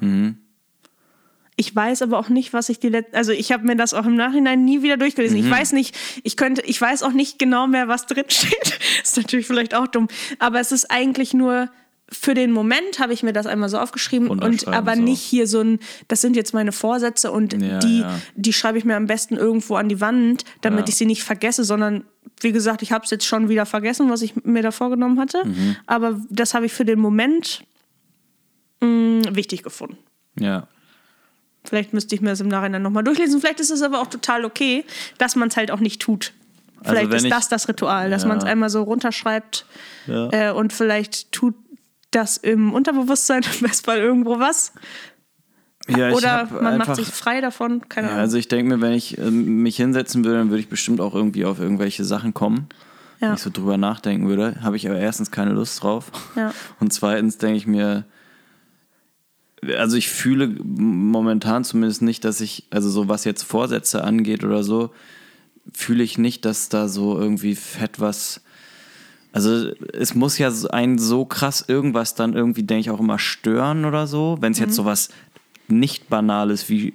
Ich 1.60 1.74
weiß 1.74 2.02
aber 2.02 2.18
auch 2.20 2.28
nicht, 2.28 2.52
was 2.52 2.68
ich 2.68 2.78
die 2.78 2.88
letzten, 2.88 3.16
also 3.16 3.32
ich 3.32 3.50
habe 3.50 3.66
mir 3.66 3.74
das 3.74 3.92
auch 3.92 4.06
im 4.06 4.14
Nachhinein 4.14 4.64
nie 4.64 4.82
wieder 4.82 4.96
durchgelesen. 4.96 5.36
Ich 5.38 5.50
weiß 5.50 5.72
nicht, 5.72 5.96
ich 6.22 6.36
könnte, 6.36 6.62
ich 6.64 6.80
weiß 6.80 7.02
auch 7.02 7.12
nicht 7.12 7.38
genau 7.40 7.66
mehr, 7.66 7.88
was 7.88 8.06
drin 8.06 8.24
steht. 8.28 8.78
ist 9.02 9.16
natürlich 9.16 9.46
vielleicht 9.48 9.74
auch 9.74 9.88
dumm, 9.88 10.06
aber 10.38 10.60
es 10.60 10.70
ist 10.70 10.88
eigentlich 10.90 11.34
nur 11.34 11.68
für 12.10 12.32
den 12.32 12.52
Moment 12.52 13.00
habe 13.00 13.12
ich 13.12 13.22
mir 13.22 13.32
das 13.34 13.44
einmal 13.46 13.68
so 13.68 13.76
aufgeschrieben 13.78 14.28
und 14.28 14.66
aber 14.68 14.94
so. 14.96 15.02
nicht 15.02 15.20
hier 15.20 15.46
so 15.46 15.60
ein, 15.60 15.78
das 16.06 16.22
sind 16.22 16.36
jetzt 16.36 16.54
meine 16.54 16.72
Vorsätze 16.72 17.30
und 17.32 17.52
Ja, 17.60 17.80
die, 17.80 17.98
ja. 18.00 18.18
die 18.34 18.52
schreibe 18.54 18.78
ich 18.78 18.84
mir 18.86 18.96
am 18.96 19.06
besten 19.06 19.36
irgendwo 19.36 19.74
an 19.74 19.88
die 19.90 20.00
Wand, 20.00 20.44
damit 20.62 20.80
Ja. 20.80 20.88
ich 20.88 20.94
sie 20.96 21.04
nicht 21.06 21.22
vergesse, 21.24 21.64
sondern 21.64 22.04
wie 22.40 22.52
gesagt, 22.52 22.80
ich 22.82 22.92
habe 22.92 23.04
es 23.04 23.10
jetzt 23.10 23.26
schon 23.26 23.48
wieder 23.50 23.66
vergessen, 23.66 24.08
was 24.10 24.22
ich 24.22 24.36
mir 24.44 24.62
da 24.62 24.70
vorgenommen 24.70 25.18
hatte. 25.20 25.44
Mhm. 25.44 25.76
Aber 25.86 26.18
das 26.30 26.54
habe 26.54 26.64
ich 26.66 26.72
für 26.72 26.84
den 26.86 26.98
Moment 27.00 27.64
mh, 28.80 29.34
wichtig 29.34 29.62
gefunden. 29.62 29.98
ja. 30.38 30.66
Vielleicht 31.68 31.92
müsste 31.92 32.14
ich 32.14 32.20
mir 32.20 32.30
das 32.30 32.40
im 32.40 32.48
Nachhinein 32.48 32.82
nochmal 32.82 33.04
durchlesen. 33.04 33.40
Vielleicht 33.40 33.60
ist 33.60 33.70
es 33.70 33.82
aber 33.82 34.00
auch 34.00 34.06
total 34.06 34.44
okay, 34.44 34.84
dass 35.18 35.36
man 35.36 35.48
es 35.48 35.56
halt 35.56 35.70
auch 35.70 35.80
nicht 35.80 36.00
tut. 36.00 36.32
Also 36.80 36.90
Vielleicht 36.92 37.10
wenn 37.10 37.24
ist 37.24 37.30
das 37.32 37.48
das 37.48 37.68
Ritual, 37.68 38.08
dass 38.10 38.22
Ja. 38.22 38.28
man 38.28 38.38
es 38.38 38.44
einmal 38.44 38.70
so 38.70 38.82
runterschreibt 38.82 39.66
Ja. 40.06 40.28
äh, 40.32 40.52
und 40.52 40.72
vielleicht 40.72 41.30
tut 41.32 41.54
das 42.10 42.36
im 42.38 42.72
Unterbewusstsein 42.72 43.42
im 43.60 43.66
Bestfall 43.66 43.98
irgendwo 43.98 44.38
was. 44.38 44.72
Ja, 45.88 46.10
Oder 46.12 46.48
man 46.50 46.66
einfach, 46.74 46.88
macht 46.88 46.96
sich 46.96 47.06
frei 47.08 47.40
davon. 47.40 47.88
Keine 47.88 48.08
Ahnung. 48.08 48.20
also 48.20 48.36
ich 48.36 48.48
denke 48.48 48.74
mir, 48.76 48.80
wenn 48.82 48.92
ich 48.92 49.16
ähm, 49.18 49.62
mich 49.62 49.76
hinsetzen 49.76 50.22
würde, 50.24 50.38
dann 50.38 50.50
würde 50.50 50.60
ich 50.60 50.68
bestimmt 50.68 51.00
auch 51.00 51.14
irgendwie 51.14 51.44
auf 51.46 51.58
irgendwelche 51.60 52.04
Sachen 52.04 52.34
kommen. 52.34 52.68
Wenn 53.20 53.34
ich 53.34 53.40
so 53.40 53.50
drüber 53.50 53.76
nachdenken 53.78 54.28
würde, 54.28 54.56
habe 54.62 54.76
ich 54.76 54.88
aber 54.88 54.98
erstens 54.98 55.30
keine 55.32 55.50
Lust 55.52 55.82
drauf. 55.82 56.12
Und 56.80 56.92
zweitens 56.92 57.38
denke 57.38 57.56
ich 57.56 57.66
mir, 57.66 58.04
also 59.76 59.96
ich 59.96 60.08
fühle 60.08 60.48
momentan 60.64 61.64
zumindest 61.64 62.02
nicht, 62.02 62.24
dass 62.24 62.40
ich, 62.40 62.64
also 62.70 62.90
so 62.90 63.08
was 63.08 63.24
jetzt 63.24 63.42
Vorsätze 63.42 64.04
angeht 64.04 64.44
oder 64.44 64.62
so, 64.62 64.90
fühle 65.72 66.02
ich 66.02 66.18
nicht, 66.18 66.44
dass 66.44 66.68
da 66.68 66.88
so 66.88 67.18
irgendwie 67.18 67.54
fett 67.54 68.00
was. 68.00 68.40
Also 69.32 69.70
es 69.92 70.14
muss 70.14 70.38
ja 70.38 70.50
einen 70.70 70.98
so 70.98 71.24
krass 71.24 71.64
irgendwas 71.66 72.14
dann 72.14 72.34
irgendwie, 72.34 72.62
denke 72.62 72.80
ich, 72.80 72.90
auch 72.90 73.00
immer 73.00 73.18
stören 73.18 73.84
oder 73.84 74.06
so. 74.06 74.38
Wenn 74.40 74.52
es 74.52 74.58
jetzt 74.58 74.74
so 74.74 74.84
was 74.84 75.10
nicht 75.68 76.08
Banales 76.08 76.68
wie 76.70 76.94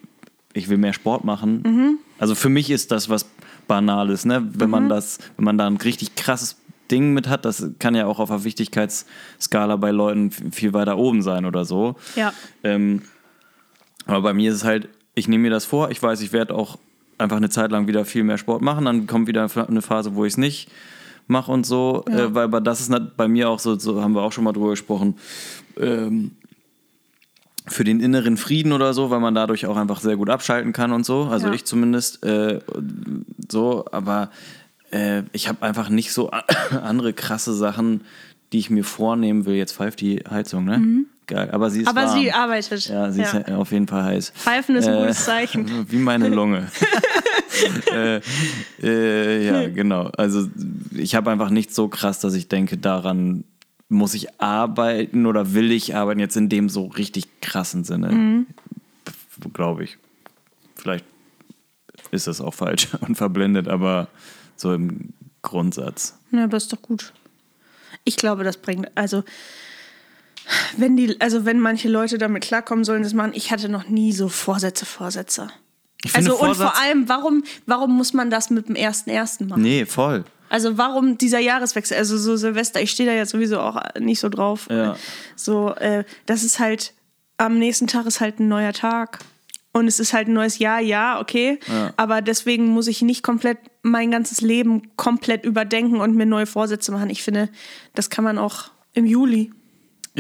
ich 0.54 0.70
will 0.70 0.78
mehr 0.78 0.94
Sport 0.94 1.24
machen. 1.24 2.00
Also 2.20 2.36
für 2.36 2.50
mich 2.50 2.70
ist 2.70 2.92
das 2.92 3.10
was 3.10 3.26
Banales, 3.68 4.26
ne? 4.26 4.48
Wenn 4.54 4.70
man 4.70 4.90
das, 4.90 5.20
wenn 5.38 5.46
man 5.46 5.58
da 5.58 5.68
ein 5.68 5.78
richtig 5.78 6.16
krasses 6.16 6.58
Ding 6.94 7.14
mit 7.14 7.28
hat, 7.28 7.44
das 7.46 7.72
kann 7.80 7.96
ja 7.96 8.06
auch 8.06 8.20
auf 8.20 8.30
der 8.30 8.44
Wichtigkeitsskala 8.44 9.76
bei 9.78 9.92
Leuten 9.92 10.30
viel 10.32 10.74
weiter 10.74 10.98
oben 10.98 11.22
sein 11.24 11.46
oder 11.46 11.66
so. 11.66 11.96
Ja. 12.16 12.32
Ähm, 12.64 13.02
aber 14.06 14.22
bei 14.22 14.34
mir 14.34 14.52
ist 14.52 14.58
es 14.58 14.64
halt, 14.64 14.90
ich 15.16 15.28
nehme 15.28 15.44
mir 15.44 15.50
das 15.52 15.66
vor, 15.66 15.90
ich 15.92 16.02
weiß, 16.02 16.22
ich 16.22 16.32
werde 16.34 16.54
auch 16.56 16.78
einfach 17.18 17.38
eine 17.38 17.50
Zeit 17.50 17.72
lang 17.72 17.88
wieder 17.88 18.06
viel 18.06 18.24
mehr 18.24 18.38
Sport 18.38 18.62
machen, 18.62 18.86
dann 18.86 19.08
kommt 19.08 19.28
wieder 19.28 19.48
eine 19.68 19.82
Phase, 19.82 20.16
wo 20.16 20.26
ich 20.26 20.34
es 20.34 20.38
nicht 20.38 20.70
mache 21.28 21.52
und 21.52 21.66
so, 21.66 22.04
Ja. 22.10 22.26
äh, 22.26 22.36
weil 22.52 22.62
das 22.62 22.82
ist 22.82 22.92
bei 23.18 23.28
mir 23.28 23.50
auch 23.50 23.60
so, 23.60 23.78
so 23.80 24.02
haben 24.02 24.14
wir 24.14 24.22
auch 24.24 24.32
schon 24.34 24.44
mal 24.44 24.52
drüber 24.54 24.72
gesprochen, 24.72 25.16
ähm, 25.80 26.32
für 27.66 27.86
den 27.86 28.02
inneren 28.02 28.36
Frieden 28.36 28.74
oder 28.74 28.94
so, 28.94 29.10
weil 29.10 29.22
man 29.22 29.34
dadurch 29.34 29.66
auch 29.68 29.78
einfach 29.78 30.02
sehr 30.02 30.18
gut 30.18 30.30
abschalten 30.30 30.74
kann 30.74 30.92
und 30.92 31.06
so, 31.06 31.24
also 31.24 31.48
Ja. 31.48 31.54
ich 31.54 31.64
zumindest 31.64 32.24
äh, 32.26 32.60
so, 33.50 33.86
aber 33.92 34.30
äh, 34.94 35.24
ich 35.32 35.48
habe 35.48 35.62
einfach 35.64 35.90
nicht 35.90 36.14
so 36.14 36.32
andere 36.84 37.14
krasse 37.14 37.54
Sachen, 37.54 38.02
die 38.52 38.60
ich 38.60 38.70
mir 38.70 38.84
vornehmen 38.84 39.46
will. 39.46 39.56
Jetzt 39.56 39.74
pfeift 39.74 40.00
die 40.02 40.24
Heizung, 40.30 40.66
ne? 40.66 41.06
Geil, 41.26 41.50
aber 41.52 41.70
sie 41.70 41.82
ist 41.82 41.86
Mhm. 41.92 41.98
Aber 41.98 42.08
warm. 42.08 42.20
sie 42.20 42.32
arbeitet. 42.32 42.88
Ja, 42.90 43.12
sie 43.12 43.22
ist 43.22 43.50
auf 43.52 43.72
jeden 43.72 43.88
Fall 43.88 44.04
heiß. 44.04 44.32
Pfeifen 44.36 44.76
ist 44.76 44.88
ein 44.88 44.96
Äh, 44.96 45.00
gutes 45.02 45.26
Zeichen. 45.26 45.86
Wie 45.90 45.98
meine 45.98 46.28
Lunge. 46.30 46.68
äh, 47.94 48.20
äh, 48.82 49.46
ja, 49.46 49.70
genau. 49.70 50.10
Also 50.18 50.48
ich 50.92 51.16
habe 51.16 51.32
einfach 51.32 51.50
nicht 51.50 51.74
so 51.74 51.88
krass, 51.88 52.20
dass 52.20 52.34
ich 52.34 52.48
denke, 52.50 52.78
daran 52.78 53.44
muss 53.90 54.14
ich 54.16 54.42
arbeiten 54.42 55.26
oder 55.26 55.54
will 55.54 55.72
ich 55.72 55.96
arbeiten, 55.96 56.20
jetzt 56.20 56.36
in 56.36 56.50
dem 56.50 56.68
so 56.68 56.88
richtig 56.88 57.26
krassen 57.42 57.84
Sinne. 57.84 58.12
Mhm. 58.12 58.48
Glaube 59.54 59.84
ich. 59.86 59.98
Vielleicht 60.76 61.06
ist 62.12 62.28
das 62.28 62.42
auch 62.42 62.54
falsch 62.54 62.90
und 63.02 63.16
verblendet, 63.16 63.68
aber 63.68 64.08
so 64.56 64.74
im 64.74 65.14
Grundsatz. 65.42 66.18
Ja, 66.32 66.46
aber 66.46 66.58
ist 66.58 66.72
doch 66.74 66.82
gut. 66.82 67.14
Ich 68.06 68.16
glaube, 68.18 68.44
das 68.44 68.58
bringt, 68.58 68.90
also 68.96 69.24
wenn 70.78 70.98
die, 70.98 71.20
also 71.22 71.46
wenn 71.46 71.60
manche 71.60 71.88
Leute 71.88 72.18
damit 72.18 72.44
klarkommen 72.44 72.84
sollen, 72.84 73.04
das 73.04 73.14
machen, 73.14 73.32
ich 73.34 73.52
hatte 73.52 73.70
noch 73.70 73.88
nie 73.88 74.12
so 74.12 74.28
Vorsätze, 74.30 74.86
Vorsätze. 74.86 75.50
Ich 76.04 76.12
finde 76.12 76.32
Also 76.32 76.42
und 76.44 76.56
vor 76.56 76.66
Vorsatz- 76.68 76.82
allem, 76.82 77.08
warum, 77.08 77.44
warum 77.66 77.96
muss 77.96 78.12
man 78.14 78.30
das 78.30 78.50
mit 78.50 78.68
dem 78.68 78.76
ersten 78.76 79.10
ersten 79.10 79.48
machen? 79.48 79.62
Nee, 79.62 79.86
voll. 79.86 80.26
Also 80.50 80.78
warum 80.78 81.18
dieser 81.18 81.40
Jahreswechsel? 81.40 81.98
Also 81.98 82.18
so 82.18 82.36
Silvester, 82.36 82.82
ich 82.82 82.92
stehe 82.92 83.08
da 83.10 83.16
ja 83.16 83.26
sowieso 83.26 83.60
auch 83.60 83.82
nicht 84.00 84.20
so 84.20 84.28
drauf. 84.30 84.68
Ja. 84.70 84.98
So, 85.36 85.74
äh, 85.76 86.04
das 86.26 86.44
ist 86.44 86.60
halt, 86.60 86.94
am 87.38 87.58
nächsten 87.58 87.88
Tag 87.88 88.06
ist 88.06 88.20
halt 88.20 88.40
ein 88.40 88.50
neuer 88.50 88.74
Tag. 88.74 89.20
Und 89.74 89.88
es 89.88 90.00
ist 90.00 90.14
halt 90.14 90.28
ein 90.28 90.34
neues 90.34 90.60
Jahr, 90.60 90.80
ja, 90.80 91.20
okay. 91.20 91.60
Ja. 91.68 91.94
Aber 91.98 92.22
deswegen 92.22 92.68
muss 92.68 92.88
ich 92.88 93.02
nicht 93.02 93.24
komplett 93.24 93.58
mein 93.82 94.12
ganzes 94.12 94.42
Leben 94.42 94.96
komplett 94.96 95.44
überdenken 95.46 96.00
und 96.00 96.16
mir 96.16 96.26
neue 96.28 96.46
Vorsätze 96.46 96.92
machen. 96.92 97.10
Ich 97.10 97.24
finde, 97.24 97.50
das 97.96 98.10
kann 98.10 98.24
man 98.24 98.38
auch 98.38 98.66
im 98.94 99.06
Juli. 99.06 99.52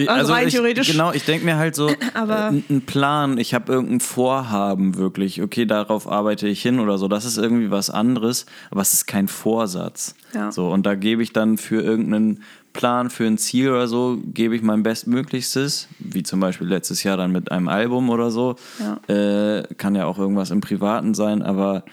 Also 0.07 0.33
rein 0.33 0.47
ich, 0.47 0.55
theoretisch. 0.55 0.91
Genau, 0.91 1.11
ich 1.11 1.23
denke 1.23 1.45
mir 1.45 1.57
halt 1.57 1.75
so, 1.75 1.91
Aber- 2.15 2.51
äh, 2.51 2.73
ein 2.73 2.81
Plan, 2.81 3.37
ich 3.37 3.53
habe 3.53 3.71
irgendein 3.71 3.99
Vorhaben 3.99 4.97
wirklich, 4.97 5.41
okay, 5.41 5.65
darauf 5.67 6.07
arbeite 6.07 6.47
ich 6.47 6.61
hin 6.63 6.79
oder 6.79 6.97
so, 6.97 7.07
das 7.07 7.25
ist 7.25 7.37
irgendwie 7.37 7.69
was 7.69 7.91
anderes, 7.91 8.47
aber 8.71 8.81
es 8.81 8.93
ist 8.93 9.05
kein 9.05 9.27
Vorsatz. 9.27 10.15
Ja. 10.33 10.51
So, 10.51 10.69
und 10.69 10.85
da 10.87 10.95
gebe 10.95 11.21
ich 11.21 11.31
dann 11.31 11.59
für 11.59 11.81
irgendeinen 11.81 12.41
Plan, 12.73 13.09
für 13.09 13.25
ein 13.25 13.37
Ziel 13.37 13.69
oder 13.69 13.87
so, 13.87 14.17
gebe 14.33 14.55
ich 14.55 14.61
mein 14.61 14.83
Bestmöglichstes, 14.83 15.87
wie 15.99 16.23
zum 16.23 16.39
Beispiel 16.39 16.67
letztes 16.67 17.03
Jahr 17.03 17.17
dann 17.17 17.31
mit 17.31 17.51
einem 17.51 17.67
Album 17.67 18.09
oder 18.09 18.31
so. 18.31 18.55
Äh, 19.07 19.63
kann 19.77 19.95
ja 19.95 20.05
auch 20.05 20.17
irgendwas 20.19 20.51
im 20.51 20.59
Privaten 20.61 21.13
sein, 21.13 21.41
aber 21.43 21.83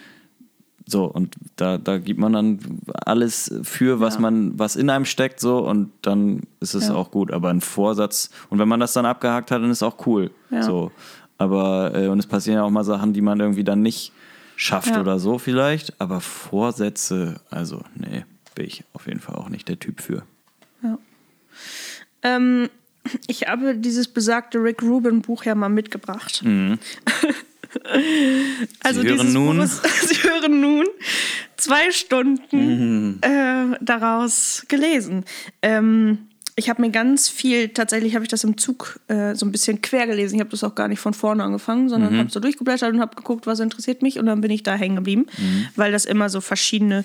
so, 0.86 1.04
und 1.04 1.36
da, 1.54 1.78
da 1.78 1.98
gibt 1.98 2.18
man 2.18 2.32
dann 2.32 2.58
alles 3.06 3.54
für, 3.62 4.00
was 4.00 4.14
Ja. 4.14 4.20
man, 4.20 4.58
was 4.58 4.74
in 4.74 4.90
einem 4.90 5.04
steckt, 5.04 5.38
so, 5.38 5.58
und 5.58 5.92
dann 6.02 6.40
ist 6.58 6.74
es 6.74 6.88
Ja. 6.88 6.94
auch 6.94 7.10
gut. 7.12 7.30
Aber 7.30 7.48
ein 7.50 7.60
Vorsatz, 7.60 8.30
und 8.48 8.58
wenn 8.58 8.66
man 8.68 8.80
das 8.80 8.92
dann 8.94 9.06
abgehakt 9.06 9.50
hat, 9.52 9.62
dann 9.62 9.70
ist 9.70 9.82
auch 9.84 10.04
cool. 10.06 10.30
Ja. 10.50 10.62
So. 10.62 10.90
Aber, 11.38 11.92
äh, 11.94 12.08
und 12.08 12.18
es 12.18 12.26
passieren 12.26 12.56
ja 12.56 12.64
auch 12.64 12.70
mal 12.70 12.82
Sachen, 12.84 13.12
die 13.12 13.20
man 13.20 13.38
irgendwie 13.38 13.62
dann 13.64 13.82
nicht 13.82 14.12
schafft 14.56 14.90
Ja. 14.90 15.00
oder 15.00 15.18
so 15.20 15.38
vielleicht. 15.38 16.00
Aber 16.00 16.20
Vorsätze, 16.20 17.40
also, 17.50 17.82
nee, 17.94 18.24
bin 18.56 18.66
ich 18.66 18.82
auf 18.92 19.06
jeden 19.06 19.20
Fall 19.20 19.36
auch 19.36 19.48
nicht 19.48 19.68
der 19.68 19.78
Typ 19.78 20.00
für. 20.00 20.22
Ähm, 22.22 22.68
ich 23.26 23.46
habe 23.48 23.74
dieses 23.74 24.08
besagte 24.08 24.58
Rick 24.62 24.82
Rubin 24.82 25.22
Buch 25.22 25.44
ja 25.44 25.54
mal 25.54 25.68
mitgebracht. 25.70 26.42
also 28.82 29.00
Mhm. 29.02 29.06
Sie 29.06 29.08
hören 29.08 29.32
nun- 29.32 29.56
Buch 29.56 29.64
ist, 29.64 29.82
Sie 30.08 30.22
hören 30.28 30.60
nun 30.60 30.86
zwei 31.56 31.90
Stunden 31.92 33.12
Mhm. 33.12 33.18
äh, 33.22 33.76
daraus 33.80 34.64
gelesen. 34.68 35.24
Ähm, 35.62 36.18
ich 36.56 36.68
habe 36.68 36.82
mir 36.82 36.90
ganz 36.90 37.28
viel, 37.30 37.68
tatsächlich 37.70 38.14
habe 38.14 38.24
ich 38.24 38.28
das 38.28 38.44
im 38.44 38.58
Zug 38.58 39.00
äh, 39.08 39.34
so 39.34 39.46
ein 39.46 39.52
bisschen 39.52 39.80
quer 39.80 40.06
gelesen. 40.06 40.34
Ich 40.34 40.40
habe 40.40 40.50
das 40.50 40.62
auch 40.64 40.74
gar 40.74 40.88
nicht 40.88 40.98
von 41.00 41.14
vorne 41.14 41.42
angefangen, 41.42 41.88
sondern 41.88 42.12
Mhm. 42.14 42.18
habe 42.18 42.30
so 42.30 42.40
durchgeblättert 42.40 42.92
und 42.92 43.00
habe 43.00 43.16
geguckt, 43.16 43.46
was 43.46 43.60
interessiert 43.60 44.02
mich. 44.02 44.18
Und 44.18 44.26
dann 44.26 44.40
bin 44.42 44.50
ich 44.50 44.62
da 44.62 44.74
hängen 44.74 44.96
geblieben, 44.96 45.26
Mhm. 45.38 45.68
weil 45.76 45.90
das 45.92 46.04
immer 46.04 46.28
so 46.28 46.40
verschiedene 46.42 47.04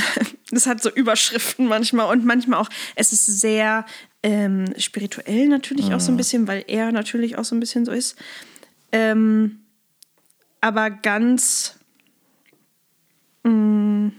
das 0.50 0.66
hat 0.66 0.82
so 0.82 0.90
Überschriften 0.90 1.66
manchmal 1.66 2.10
und 2.10 2.24
manchmal 2.24 2.60
auch, 2.60 2.68
es 2.94 3.12
ist 3.12 3.26
sehr 3.26 3.84
ähm, 4.22 4.66
spirituell 4.78 5.48
natürlich 5.48 5.94
auch 5.94 6.00
so 6.00 6.12
ein 6.12 6.16
bisschen, 6.16 6.48
weil 6.48 6.64
er 6.66 6.92
natürlich 6.92 7.38
auch 7.38 7.44
so 7.44 7.54
ein 7.54 7.60
bisschen 7.60 7.84
so 7.84 7.92
ist. 7.92 8.16
Ähm, 8.92 9.60
aber 10.60 10.90
ganz 10.90 11.76
mh, 13.44 14.12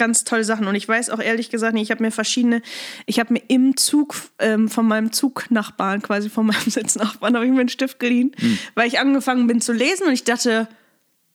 ganz 0.00 0.24
tolle 0.24 0.44
Sachen. 0.44 0.66
Und 0.66 0.74
ich 0.74 0.88
weiß 0.88 1.10
auch 1.10 1.18
ehrlich 1.20 1.50
gesagt 1.50 1.74
nicht, 1.74 1.84
ich 1.84 1.90
habe 1.90 2.02
mir 2.02 2.10
verschiedene, 2.10 2.62
ich 3.04 3.20
habe 3.20 3.34
mir 3.34 3.42
im 3.48 3.76
Zug 3.76 4.14
ähm, 4.38 4.68
von 4.68 4.88
meinem 4.88 5.12
Zugnachbarn, 5.12 6.00
quasi 6.00 6.30
von 6.30 6.46
meinem 6.46 6.60
Sitznachbarn, 6.70 7.34
habe 7.34 7.44
ich 7.44 7.52
mir 7.52 7.60
einen 7.60 7.68
Stift 7.68 8.00
geliehen, 8.00 8.32
weil 8.74 8.88
ich 8.88 8.98
angefangen 8.98 9.46
bin 9.46 9.60
zu 9.60 9.74
lesen 9.74 10.06
und 10.06 10.14
ich 10.14 10.24
dachte, 10.24 10.68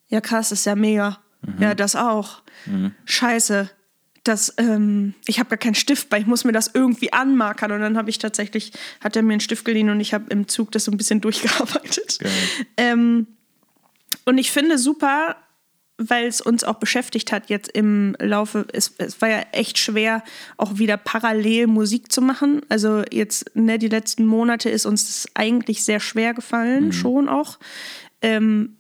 ja 0.08 0.20
krass, 0.20 0.50
das 0.50 0.60
ist 0.60 0.66
ja 0.66 0.76
mega. 0.76 1.20
Ja, 1.60 1.76
das 1.76 1.96
auch. 1.96 2.42
Scheiße. 3.06 3.70
Das, 4.24 4.56
ähm, 4.58 5.14
ich 5.28 5.40
habe 5.40 5.50
gar 5.50 5.58
keinen 5.58 5.76
Stift 5.76 6.10
bei, 6.10 6.20
ich 6.20 6.26
muss 6.26 6.46
mir 6.46 6.52
das 6.52 6.72
irgendwie 6.74 7.14
anmarkern. 7.14 7.72
Und 7.72 7.82
dann 7.82 7.98
habe 7.98 8.10
ich 8.10 8.18
tatsächlich, 8.18 8.72
hat 9.00 9.16
er 9.16 9.22
mir 9.22 9.34
einen 9.34 9.40
Stift 9.40 9.66
geliehen 9.66 9.90
und 9.90 10.00
ich 10.00 10.16
habe 10.16 10.26
im 10.30 10.48
Zug 10.48 10.72
das 10.72 10.86
so 10.86 10.92
ein 10.92 10.98
bisschen 10.98 11.22
durchgearbeitet. 11.22 12.20
Ähm, 12.76 13.28
und 14.26 14.40
ich 14.40 14.52
finde 14.52 14.80
super, 14.80 15.36
weil 15.98 16.26
es 16.26 16.42
uns 16.42 16.64
auch 16.64 16.76
beschäftigt 16.76 17.32
hat 17.32 17.50
jetzt 17.50 17.72
im 17.72 18.16
Laufe, 18.20 18.66
es, 18.74 18.94
es 18.98 19.22
war 19.22 19.30
ja 19.30 19.44
echt 19.52 19.78
schwer, 19.78 20.24
auch 20.58 20.78
wieder 20.78 20.98
parallel 20.98 21.68
Musik 21.68 22.12
zu 22.12 22.22
machen. 22.22 22.62
Also 22.68 23.04
jetzt, 23.12 23.56
ne, 23.56 23.80
die 23.80 23.88
letzten 23.88 24.26
Monate 24.26 24.70
ist 24.70 24.86
uns 24.86 25.06
das 25.06 25.28
eigentlich 25.36 25.86
sehr 25.86 26.00
schwer 26.00 26.34
gefallen, 26.34 26.92
schon 26.92 27.30
auch. 27.30 27.60
Ähm, 28.22 28.78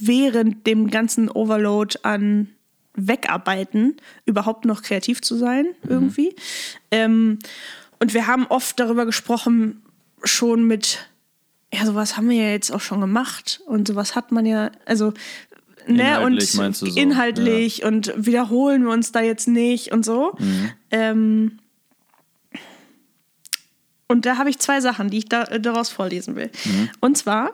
während 0.00 0.66
dem 0.66 0.90
ganzen 0.90 1.30
Overload 1.30 1.98
an 2.02 2.48
Wegarbeiten 2.94 3.96
überhaupt 4.24 4.64
noch 4.64 4.82
kreativ 4.82 5.20
zu 5.20 5.36
sein, 5.36 5.66
irgendwie. 5.88 6.34
Ähm, 6.90 7.38
und 8.00 8.14
wir 8.14 8.26
haben 8.26 8.46
oft 8.46 8.78
darüber 8.80 9.06
gesprochen, 9.06 9.82
schon 10.22 10.66
mit 10.66 11.08
ja, 11.74 11.86
sowas 11.86 12.16
haben 12.16 12.28
wir 12.28 12.36
ja 12.36 12.50
jetzt 12.50 12.70
auch 12.70 12.80
schon 12.80 13.00
gemacht 13.00 13.60
und 13.66 13.88
sowas 13.88 14.14
hat 14.14 14.30
man 14.30 14.46
ja, 14.46 14.70
also 14.86 15.12
ne, 15.88 16.02
Inhaltlich 16.02 16.52
und 16.52 16.58
meinst 16.58 16.82
du 16.82 16.86
so, 16.86 17.00
inhaltlich 17.00 17.84
und 17.84 18.12
wiederholen 18.16 18.84
wir 18.84 18.92
uns 18.92 19.12
da 19.12 19.20
jetzt 19.20 19.48
nicht 19.48 19.92
und 19.92 20.04
so. 20.04 20.36
Mhm. 20.38 20.70
Ähm, 20.90 21.58
und 24.06 24.26
da 24.26 24.36
habe 24.36 24.50
ich 24.50 24.58
zwei 24.58 24.80
Sachen, 24.80 25.10
die 25.10 25.18
ich 25.18 25.28
da, 25.28 25.44
äh, 25.44 25.60
daraus 25.60 25.90
vorlesen 25.90 26.36
will. 26.36 26.50
Mhm. 26.64 26.90
Und 27.00 27.18
zwar, 27.18 27.52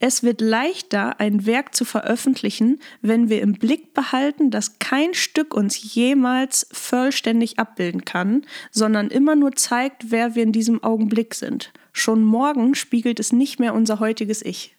es 0.00 0.22
wird 0.22 0.40
leichter, 0.40 1.20
ein 1.20 1.46
Werk 1.46 1.74
zu 1.74 1.84
veröffentlichen, 1.84 2.80
wenn 3.00 3.28
wir 3.28 3.40
im 3.40 3.54
Blick 3.54 3.94
behalten, 3.94 4.50
dass 4.50 4.78
kein 4.78 5.14
Stück 5.14 5.54
uns 5.54 5.94
jemals 5.94 6.66
vollständig 6.72 7.58
abbilden 7.58 8.04
kann, 8.04 8.44
sondern 8.70 9.08
immer 9.08 9.34
nur 9.36 9.52
zeigt, 9.52 10.10
wer 10.10 10.34
wir 10.34 10.42
in 10.42 10.52
diesem 10.52 10.82
Augenblick 10.82 11.34
sind. 11.34 11.72
Schon 11.92 12.22
morgen 12.24 12.74
spiegelt 12.74 13.20
es 13.20 13.32
nicht 13.32 13.60
mehr 13.60 13.72
unser 13.72 14.00
heutiges 14.00 14.42
Ich. 14.42 14.76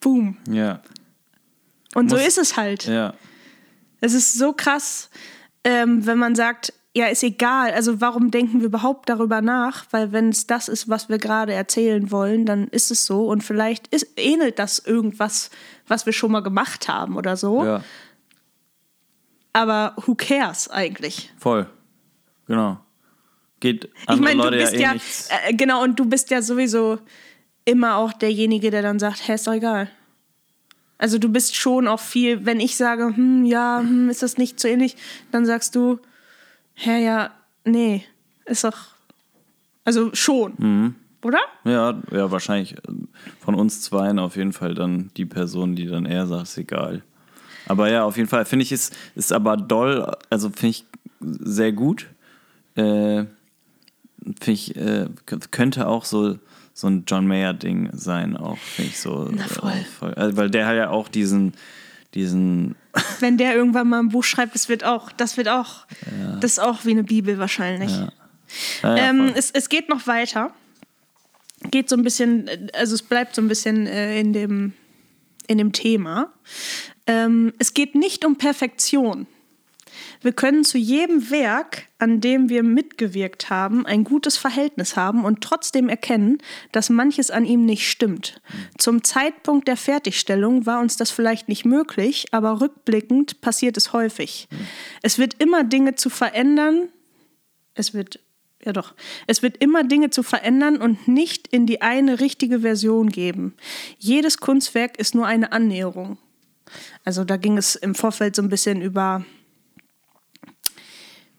Boom. 0.00 0.36
Ja. 0.50 0.82
Und 1.94 2.10
so 2.10 2.16
Muss- 2.16 2.26
ist 2.26 2.38
es 2.38 2.56
halt. 2.56 2.84
Ja. 2.86 3.14
Es 4.00 4.12
ist 4.12 4.34
so 4.34 4.52
krass, 4.52 5.08
ähm, 5.64 6.04
wenn 6.06 6.18
man 6.18 6.34
sagt, 6.34 6.74
ja, 6.96 7.06
ist 7.06 7.24
egal. 7.24 7.72
Also 7.72 8.00
warum 8.00 8.30
denken 8.30 8.60
wir 8.60 8.66
überhaupt 8.66 9.08
darüber 9.08 9.40
nach? 9.40 9.84
Weil 9.90 10.12
wenn 10.12 10.28
es 10.28 10.46
das 10.46 10.68
ist, 10.68 10.88
was 10.88 11.08
wir 11.08 11.18
gerade 11.18 11.52
erzählen 11.52 12.12
wollen, 12.12 12.46
dann 12.46 12.68
ist 12.68 12.92
es 12.92 13.04
so. 13.04 13.26
Und 13.26 13.42
vielleicht 13.42 13.88
ist, 13.88 14.06
ähnelt 14.16 14.60
das 14.60 14.78
irgendwas, 14.78 15.50
was 15.88 16.06
wir 16.06 16.12
schon 16.12 16.30
mal 16.30 16.40
gemacht 16.40 16.86
haben 16.86 17.16
oder 17.16 17.36
so. 17.36 17.64
Ja. 17.64 17.82
Aber 19.52 19.94
who 20.06 20.14
cares 20.14 20.68
eigentlich? 20.68 21.32
Voll. 21.36 21.68
Genau. 22.46 22.78
geht 23.58 23.88
ich 24.08 24.20
meine, 24.20 24.42
du 24.42 24.50
Leute 24.50 24.58
bist 24.58 24.72
ja 24.74 24.78
eh 24.78 24.82
ja, 24.82 24.92
nichts. 24.92 25.28
äh, 25.30 25.54
genau, 25.54 25.82
und 25.82 25.98
du 25.98 26.04
bist 26.04 26.30
ja 26.30 26.42
sowieso 26.42 26.98
immer 27.64 27.96
auch 27.96 28.12
derjenige, 28.12 28.70
der 28.70 28.82
dann 28.82 29.00
sagt, 29.00 29.26
hä, 29.26 29.34
ist 29.34 29.46
doch 29.46 29.54
egal. 29.54 29.90
Also 30.98 31.18
du 31.18 31.28
bist 31.28 31.56
schon 31.56 31.88
auch 31.88 32.00
viel, 32.00 32.46
wenn 32.46 32.60
ich 32.60 32.76
sage, 32.76 33.16
hm, 33.16 33.44
ja, 33.44 33.80
hm, 33.80 34.10
ist 34.10 34.22
das 34.22 34.38
nicht 34.38 34.60
so 34.60 34.68
ähnlich, 34.68 34.96
dann 35.32 35.44
sagst 35.44 35.74
du, 35.74 35.98
hä, 36.74 37.04
ja, 37.04 37.30
nee, 37.64 38.04
ist 38.46 38.64
doch, 38.64 38.76
also 39.84 40.10
schon, 40.14 40.54
Mhm. 40.58 40.94
oder? 41.22 41.38
Ja, 41.64 42.00
ja, 42.10 42.30
wahrscheinlich 42.30 42.74
äh, 42.76 42.80
von 43.40 43.54
uns 43.54 43.80
zweien 43.82 44.18
auf 44.18 44.36
jeden 44.36 44.52
Fall 44.52 44.74
dann 44.74 45.10
die 45.16 45.26
Person, 45.26 45.76
die 45.76 45.86
dann 45.86 46.06
eher 46.06 46.26
sagt, 46.26 46.44
ist 46.44 46.58
egal. 46.58 47.02
Aber 47.66 47.90
ja, 47.90 48.04
auf 48.04 48.16
jeden 48.16 48.28
Fall 48.28 48.44
finde 48.44 48.62
ich 48.64 48.72
es 48.72 48.90
ist 49.14 49.32
aber 49.32 49.56
doll, 49.56 50.14
also 50.30 50.50
finde 50.50 50.68
ich 50.68 50.84
sehr 51.20 51.72
gut. 51.72 52.08
Äh, 52.76 53.24
finde 54.40 54.52
ich, 54.52 54.76
äh, 54.76 55.06
könnte 55.50 55.86
auch 55.86 56.04
so, 56.04 56.38
so 56.74 56.88
ein 56.88 57.04
John 57.06 57.26
Mayer-Ding 57.26 57.90
sein, 57.92 58.36
auch, 58.36 58.58
finde 58.58 58.90
ich 58.90 58.98
so. 59.00 59.30
Na, 59.32 59.44
voll. 59.44 59.70
Äh, 59.72 59.84
voll. 59.84 60.14
Also, 60.14 60.36
weil 60.36 60.50
der 60.50 60.66
hat 60.66 60.76
ja 60.76 60.90
auch 60.90 61.08
diesen, 61.08 61.52
diesen, 62.14 62.74
Wenn 63.20 63.36
der 63.36 63.54
irgendwann 63.54 63.88
mal 63.88 64.00
ein 64.00 64.08
Buch 64.08 64.24
schreibt, 64.24 64.54
das 64.54 64.68
wird 64.68 64.84
auch, 64.84 65.10
das 65.12 65.36
wird 65.36 65.48
auch, 65.48 65.86
das 66.40 66.52
ist 66.52 66.58
auch 66.58 66.84
wie 66.84 66.92
eine 66.92 67.04
Bibel 67.04 67.38
wahrscheinlich. 67.38 67.90
Ja. 67.90 68.12
Ja, 68.82 68.96
ja, 68.96 69.08
ähm, 69.08 69.32
es, 69.34 69.50
es 69.50 69.68
geht 69.68 69.88
noch 69.88 70.06
weiter. 70.06 70.52
Geht 71.70 71.88
so 71.88 71.96
ein 71.96 72.02
bisschen, 72.02 72.50
also 72.74 72.94
es 72.94 73.02
bleibt 73.02 73.34
so 73.34 73.42
ein 73.42 73.48
bisschen 73.48 73.86
äh, 73.86 74.20
in, 74.20 74.32
dem, 74.32 74.74
in 75.46 75.58
dem 75.58 75.72
Thema. 75.72 76.32
Ähm, 77.06 77.52
es 77.58 77.74
geht 77.74 77.94
nicht 77.94 78.24
um 78.24 78.36
Perfektion. 78.36 79.26
Wir 80.24 80.32
können 80.32 80.64
zu 80.64 80.78
jedem 80.78 81.30
Werk, 81.30 81.84
an 81.98 82.22
dem 82.22 82.48
wir 82.48 82.62
mitgewirkt 82.62 83.50
haben, 83.50 83.84
ein 83.84 84.04
gutes 84.04 84.38
Verhältnis 84.38 84.96
haben 84.96 85.22
und 85.22 85.42
trotzdem 85.42 85.90
erkennen, 85.90 86.38
dass 86.72 86.88
manches 86.88 87.30
an 87.30 87.44
ihm 87.44 87.66
nicht 87.66 87.90
stimmt. 87.90 88.40
Zum 88.78 89.04
Zeitpunkt 89.04 89.68
der 89.68 89.76
Fertigstellung 89.76 90.64
war 90.64 90.80
uns 90.80 90.96
das 90.96 91.10
vielleicht 91.10 91.50
nicht 91.50 91.66
möglich, 91.66 92.24
aber 92.30 92.62
rückblickend 92.62 93.42
passiert 93.42 93.76
es 93.76 93.92
häufig. 93.92 94.48
Es 95.02 95.18
wird 95.18 95.34
immer 95.42 95.62
Dinge 95.62 95.94
zu 95.94 96.08
verändern, 96.08 96.88
es 97.74 97.92
wird 97.92 98.18
ja 98.64 98.72
doch, 98.72 98.94
es 99.26 99.42
wird 99.42 99.58
immer 99.58 99.84
Dinge 99.84 100.08
zu 100.08 100.22
verändern 100.22 100.78
und 100.78 101.06
nicht 101.06 101.48
in 101.48 101.66
die 101.66 101.82
eine 101.82 102.20
richtige 102.20 102.60
Version 102.60 103.10
geben. 103.10 103.54
Jedes 103.98 104.38
Kunstwerk 104.38 104.98
ist 104.98 105.14
nur 105.14 105.26
eine 105.26 105.52
Annäherung. 105.52 106.16
Also 107.04 107.24
da 107.24 107.36
ging 107.36 107.58
es 107.58 107.76
im 107.76 107.94
Vorfeld 107.94 108.34
so 108.34 108.40
ein 108.40 108.48
bisschen 108.48 108.80
über, 108.80 109.26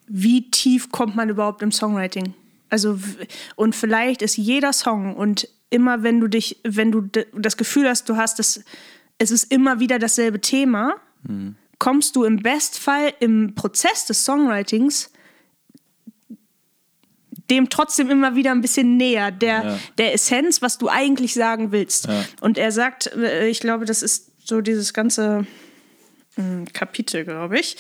wie 0.08 0.50
tief 0.52 0.92
kommt 0.92 1.16
man 1.16 1.30
überhaupt 1.30 1.62
im 1.62 1.72
Songwriting? 1.72 2.34
Also 2.70 3.00
und 3.56 3.76
vielleicht 3.76 4.22
ist 4.22 4.38
jeder 4.38 4.74
Song 4.74 5.16
und 5.16 5.48
immer 5.70 6.04
wenn 6.04 6.20
du 6.20 6.28
dich, 6.28 6.60
wenn 6.64 6.92
du 6.92 7.02
das 7.34 7.58
Gefühl 7.58 7.88
hast, 7.88 8.10
du 8.10 8.16
hast 8.18 8.40
es, 8.40 8.64
es 9.18 9.32
ist 9.32 9.52
immer 9.52 9.80
wieder 9.80 10.00
dasselbe 10.00 10.42
Thema, 10.42 10.96
kommst 11.80 12.16
du 12.16 12.24
im 12.24 12.38
Bestfall 12.38 13.14
im 13.20 13.56
Prozess 13.56 14.06
des 14.06 14.24
Songwritings 14.26 15.12
dem 17.50 17.70
trotzdem 17.70 18.10
immer 18.10 18.36
wieder 18.36 18.52
ein 18.52 18.62
bisschen 18.62 18.98
näher, 18.98 19.32
der, 19.32 19.64
Ja. 19.64 19.80
der 19.98 20.14
Essenz, 20.14 20.62
was 20.62 20.78
du 20.78 20.90
eigentlich 20.90 21.34
sagen 21.34 21.72
willst. 21.72 22.08
Ja. 22.08 22.26
Und 22.42 22.58
er 22.58 22.72
sagt, 22.72 23.08
äh, 23.16 23.48
ich 23.48 23.60
glaube, 23.60 23.86
das 23.86 24.02
ist 24.02 24.32
so 24.44 24.62
dieses 24.62 24.94
ganze 24.94 25.46
mm, 26.38 26.64
Kapitel, 26.74 27.24
glaube 27.24 27.60
ich, 27.60 27.78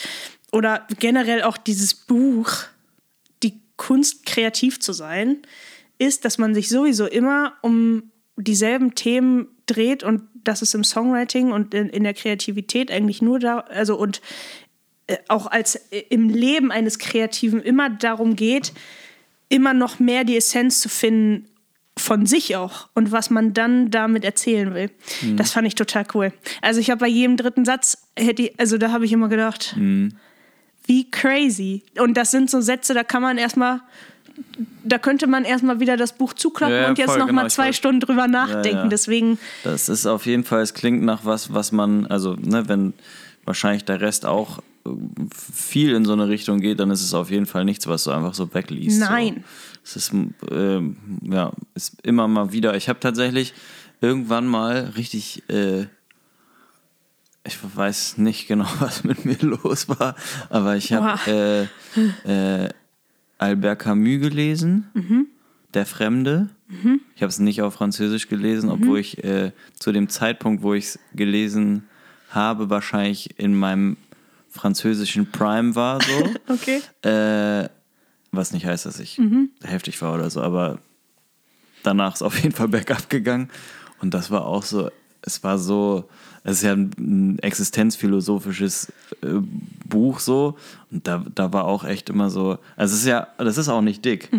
oder 0.55 0.87
generell 0.99 1.43
auch 1.43 1.57
dieses 1.57 1.93
Buch, 1.93 2.49
die 3.43 3.59
Kunst 3.75 4.25
kreativ 4.25 4.79
zu 4.79 4.93
sein, 4.93 5.39
ist, 5.97 6.23
dass 6.23 6.37
man 6.37 6.55
sich 6.55 6.69
sowieso 6.69 7.07
immer 7.07 7.55
um 7.61 8.03
dieselben 8.37 8.95
Themen 8.95 9.49
dreht 9.65 10.03
und 10.03 10.21
dass 10.45 10.61
es 10.61 10.73
im 10.73 10.85
Songwriting 10.85 11.51
und 11.51 11.73
in, 11.73 11.89
in 11.89 12.05
der 12.05 12.13
Kreativität 12.13 12.89
eigentlich 12.89 13.21
nur 13.21 13.39
da, 13.39 13.59
also 13.59 13.97
und 13.97 14.21
äh, 15.07 15.17
auch 15.27 15.47
als 15.47 15.75
äh, 15.91 16.03
im 16.09 16.29
Leben 16.29 16.71
eines 16.71 16.99
Kreativen 16.99 17.61
immer 17.61 17.89
darum 17.89 18.37
geht, 18.37 18.71
immer 19.49 19.73
noch 19.73 19.99
mehr 19.99 20.23
die 20.23 20.37
Essenz 20.37 20.79
zu 20.79 20.87
finden 20.87 21.49
von 21.97 22.25
sich 22.25 22.55
auch 22.55 22.87
und 22.93 23.11
was 23.11 23.29
man 23.29 23.53
dann 23.53 23.91
damit 23.91 24.23
erzählen 24.23 24.73
will. 24.73 24.89
Das 25.35 25.51
fand 25.51 25.67
ich 25.67 25.75
total 25.75 26.05
cool. 26.13 26.31
Also 26.61 26.79
ich 26.79 26.89
habe 26.89 26.99
bei 26.99 27.07
jedem 27.09 27.35
dritten 27.35 27.65
Satz 27.65 27.97
hätte 28.17 28.43
ich, 28.43 28.59
also 28.59 28.77
da 28.77 28.91
habe 28.91 29.03
ich 29.03 29.11
immer 29.11 29.27
gedacht, 29.27 29.75
wie 30.87 31.09
crazy. 31.09 31.83
Und 31.99 32.15
das 32.15 32.31
sind 32.31 32.49
so 32.49 32.61
Sätze, 32.61 32.93
da 32.93 33.03
kann 33.03 33.21
man 33.21 33.37
erstmal 33.37 33.81
da 34.83 34.97
könnte 34.97 35.27
man 35.27 35.45
erstmal 35.45 35.79
wieder 35.79 35.97
das 35.97 36.13
Buch 36.13 36.33
zuklappen 36.33 36.75
Ja, 36.75 36.81
ja, 36.83 36.89
und 36.89 36.97
jetzt 36.97 37.11
voll, 37.11 37.19
noch 37.19 37.27
genau, 37.27 37.47
zwei 37.47 37.71
Stunden 37.71 38.01
drüber 38.01 38.27
nachdenken. 38.27 38.77
ja. 38.77 38.87
Deswegen, 38.87 39.39
Das 39.63 39.89
ist 39.89 40.05
auf 40.05 40.25
jeden 40.25 40.43
Fall, 40.43 40.61
es 40.61 40.73
klingt 40.73 41.03
nach 41.03 41.23
was, 41.25 41.53
was 41.53 41.71
man, 41.71 42.05
also, 42.07 42.33
ne, 42.33 42.67
wenn 42.67 42.93
wahrscheinlich 43.45 43.85
der 43.85 44.01
Rest 44.01 44.25
auch 44.25 44.59
äh, 44.85 44.89
viel 45.31 45.93
in 45.95 46.05
so 46.05 46.13
eine 46.13 46.27
Richtung 46.27 46.59
geht, 46.59 46.79
dann 46.79 46.91
ist 46.91 47.01
es 47.01 47.13
auf 47.13 47.31
jeden 47.31 47.45
Fall 47.45 47.65
nichts, 47.65 47.87
was 47.87 48.03
du 48.03 48.11
einfach 48.11 48.33
so 48.33 48.53
wegliest. 48.53 48.99
Nein. 48.99 49.43
So. 49.83 49.99
Es 49.99 50.07
ist, 50.07 50.13
ähm, 50.51 50.97
ja, 51.21 51.51
ist 51.75 51.95
immer 52.03 52.27
mal 52.27 52.51
wieder. 52.51 52.75
Ich 52.75 52.89
habe 52.89 52.99
tatsächlich 52.99 53.53
irgendwann 54.01 54.47
mal 54.47 54.91
richtig, 54.97 55.43
äh, 55.49 55.85
ich 57.45 57.57
weiß 57.61 58.17
nicht 58.17 58.47
genau, 58.47 58.67
was 58.79 59.03
mit 59.03 59.25
mir 59.25 59.37
los 59.39 59.87
war, 59.87 60.15
aber 60.49 60.75
ich 60.75 60.93
habe 60.93 61.69
äh, 62.25 62.63
äh, 62.65 62.69
Albert 63.37 63.79
Camus 63.79 64.21
gelesen, 64.21 64.89
Der 65.73 65.85
Fremde. 65.85 66.49
Ich 67.15 67.21
habe 67.21 67.29
es 67.29 67.39
nicht 67.39 67.61
auf 67.61 67.75
Französisch 67.75 68.27
gelesen, 68.27 68.69
obwohl 68.69 68.99
ich 68.99 69.23
äh, 69.23 69.51
zu 69.77 69.91
dem 69.91 70.09
Zeitpunkt, 70.09 70.63
wo 70.63 70.73
ich 70.73 70.85
es 70.85 70.99
gelesen 71.13 71.83
habe, 72.29 72.69
wahrscheinlich 72.69 73.37
in 73.39 73.55
meinem 73.55 73.97
französischen 74.49 75.31
Prime 75.31 75.75
war. 75.75 75.99
So. 76.01 76.29
okay. 76.53 76.81
Äh, 77.07 77.69
was 78.31 78.51
nicht 78.51 78.65
heißt, 78.65 78.85
dass 78.85 78.99
ich 78.99 79.19
heftig 79.63 80.01
war 80.01 80.13
oder 80.13 80.29
so, 80.29 80.41
aber 80.41 80.79
danach 81.83 82.15
ist 82.15 82.21
auf 82.21 82.37
jeden 82.39 82.55
Fall 82.55 82.67
bergab 82.67 83.09
gegangen. 83.09 83.49
Und 84.01 84.13
das 84.13 84.31
war 84.31 84.45
auch 84.45 84.63
so, 84.63 84.89
es 85.21 85.43
war 85.43 85.57
so, 85.57 86.09
es 86.45 86.57
ist 86.59 86.63
ja 86.63 86.71
ein 86.73 87.37
existenzphilosophisches 87.39 88.91
äh, 89.21 89.27
Buch 89.85 90.19
so. 90.19 90.55
Und 90.91 91.07
da, 91.07 91.23
da 91.35 91.51
war 91.51 91.65
auch 91.65 91.83
echt 91.83 92.09
immer 92.09 92.29
so, 92.29 92.57
also 92.77 92.93
es 92.93 93.01
ist 93.01 93.07
ja, 93.07 93.27
das 93.37 93.57
ist 93.57 93.67
auch 93.69 93.81
nicht 93.81 94.05
dick. 94.05 94.29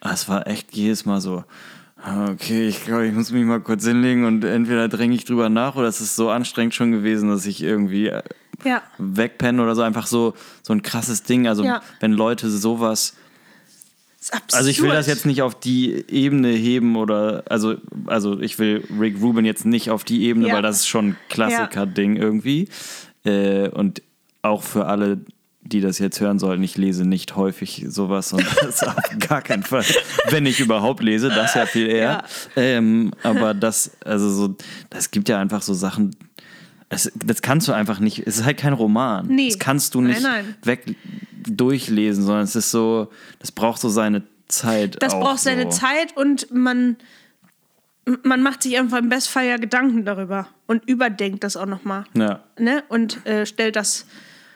Aber 0.00 0.14
es 0.14 0.28
war 0.28 0.46
echt 0.46 0.72
jedes 0.74 1.04
Mal 1.04 1.20
so, 1.20 1.44
ah, 2.02 2.30
okay, 2.30 2.68
ich 2.68 2.84
glaube, 2.84 3.06
ich 3.06 3.12
muss 3.12 3.32
mich 3.32 3.44
mal 3.44 3.60
kurz 3.60 3.84
hinlegen 3.84 4.24
und 4.24 4.44
entweder 4.44 4.88
dränge 4.88 5.14
ich 5.14 5.24
drüber 5.24 5.48
nach 5.48 5.74
oder 5.76 5.88
es 5.88 6.00
ist 6.00 6.14
so 6.16 6.30
anstrengend 6.30 6.74
schon 6.74 6.92
gewesen, 6.92 7.28
dass 7.28 7.44
ich 7.46 7.62
irgendwie 7.62 8.06
äh, 8.08 8.22
Ja. 8.64 8.82
wegpennen 8.98 9.60
oder 9.60 9.74
so. 9.74 9.82
Einfach 9.82 10.06
so, 10.06 10.34
so 10.62 10.72
ein 10.72 10.82
krasses 10.82 11.24
Ding. 11.24 11.48
Also, 11.48 11.64
Ja. 11.64 11.82
wenn 12.00 12.12
Leute 12.12 12.48
sowas. 12.50 13.16
Also, 14.52 14.68
ich 14.68 14.82
will 14.82 14.90
das 14.90 15.06
jetzt 15.06 15.26
nicht 15.26 15.42
auf 15.42 15.58
die 15.58 16.04
Ebene 16.10 16.48
heben 16.48 16.96
oder. 16.96 17.44
Also, 17.48 17.76
also 18.06 18.40
ich 18.40 18.58
will 18.58 18.84
Rick 18.98 19.20
Rubin 19.22 19.44
jetzt 19.44 19.64
nicht 19.64 19.90
auf 19.90 20.04
die 20.04 20.24
Ebene, 20.24 20.48
Ja. 20.48 20.54
weil 20.54 20.62
das 20.62 20.78
ist 20.78 20.88
schon 20.88 21.10
ein 21.10 21.16
Klassiker-Ding 21.28 22.16
irgendwie. 22.16 22.68
Äh, 23.24 23.68
und 23.68 24.02
auch 24.42 24.62
für 24.62 24.86
alle, 24.86 25.18
die 25.62 25.80
das 25.80 25.98
jetzt 25.98 26.20
hören 26.20 26.38
sollten, 26.38 26.62
ich 26.62 26.76
lese 26.76 27.04
nicht 27.04 27.36
häufig 27.36 27.84
sowas 27.88 28.32
und 28.32 28.44
das 28.62 28.82
auf 28.82 28.94
gar 29.28 29.42
keinen 29.42 29.62
Fall. 29.62 29.84
Wenn 30.30 30.46
ich 30.46 30.60
überhaupt 30.60 31.02
lese, 31.02 31.28
das 31.28 31.54
ja 31.54 31.66
viel 31.66 31.86
eher. 31.88 32.24
Ja. 32.56 32.62
Ähm, 32.62 33.12
aber 33.22 33.54
das, 33.54 33.92
also 34.04 34.30
so, 34.30 34.56
das 34.90 35.10
gibt 35.10 35.28
ja 35.28 35.38
einfach 35.38 35.62
so 35.62 35.74
Sachen. 35.74 36.16
Es, 36.90 37.12
das 37.14 37.42
kannst 37.42 37.68
du 37.68 37.72
einfach 37.72 38.00
nicht. 38.00 38.26
Es 38.26 38.38
ist 38.38 38.44
halt 38.44 38.56
kein 38.56 38.72
Roman. 38.72 39.26
Nee. 39.26 39.48
Das 39.48 39.58
kannst 39.58 39.94
du 39.94 40.00
Nein, 40.00 40.10
nicht 40.12 40.22
nein. 40.22 40.54
weg 40.62 40.96
durchlesen, 41.46 42.24
sondern 42.24 42.44
es 42.44 42.56
ist 42.56 42.70
so, 42.70 43.10
das 43.40 43.52
braucht 43.52 43.80
so 43.80 43.88
seine 43.88 44.22
Zeit. 44.48 44.96
Das 45.02 45.12
auch 45.12 45.20
braucht 45.20 45.40
seine 45.40 45.64
so. 45.64 45.78
Zeit 45.78 46.16
und 46.16 46.52
man, 46.52 46.96
man 48.22 48.42
macht 48.42 48.62
sich 48.62 48.78
einfach 48.78 48.98
im 48.98 49.08
Bestfall 49.08 49.46
ja 49.46 49.56
Gedanken 49.58 50.04
darüber 50.04 50.48
und 50.66 50.88
überdenkt 50.88 51.44
das 51.44 51.56
auch 51.56 51.66
nochmal. 51.66 52.04
Ja. 52.14 52.42
Ne? 52.58 52.82
Und 52.88 53.24
äh, 53.26 53.44
stellt 53.44 53.76
das 53.76 54.06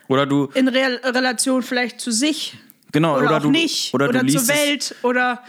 Oder 0.08 0.26
du, 0.26 0.46
in 0.54 0.68
Re 0.68 1.00
Relation 1.04 1.62
vielleicht 1.62 2.00
zu 2.00 2.10
sich 2.10 2.56
genau, 2.92 3.16
oder, 3.16 3.26
oder, 3.26 3.36
auch 3.36 3.42
du, 3.42 3.50
nicht 3.50 3.92
oder, 3.92 4.08
oder, 4.08 4.26
zur 4.26 4.48
Welt 4.48 4.94
oder 5.02 5.42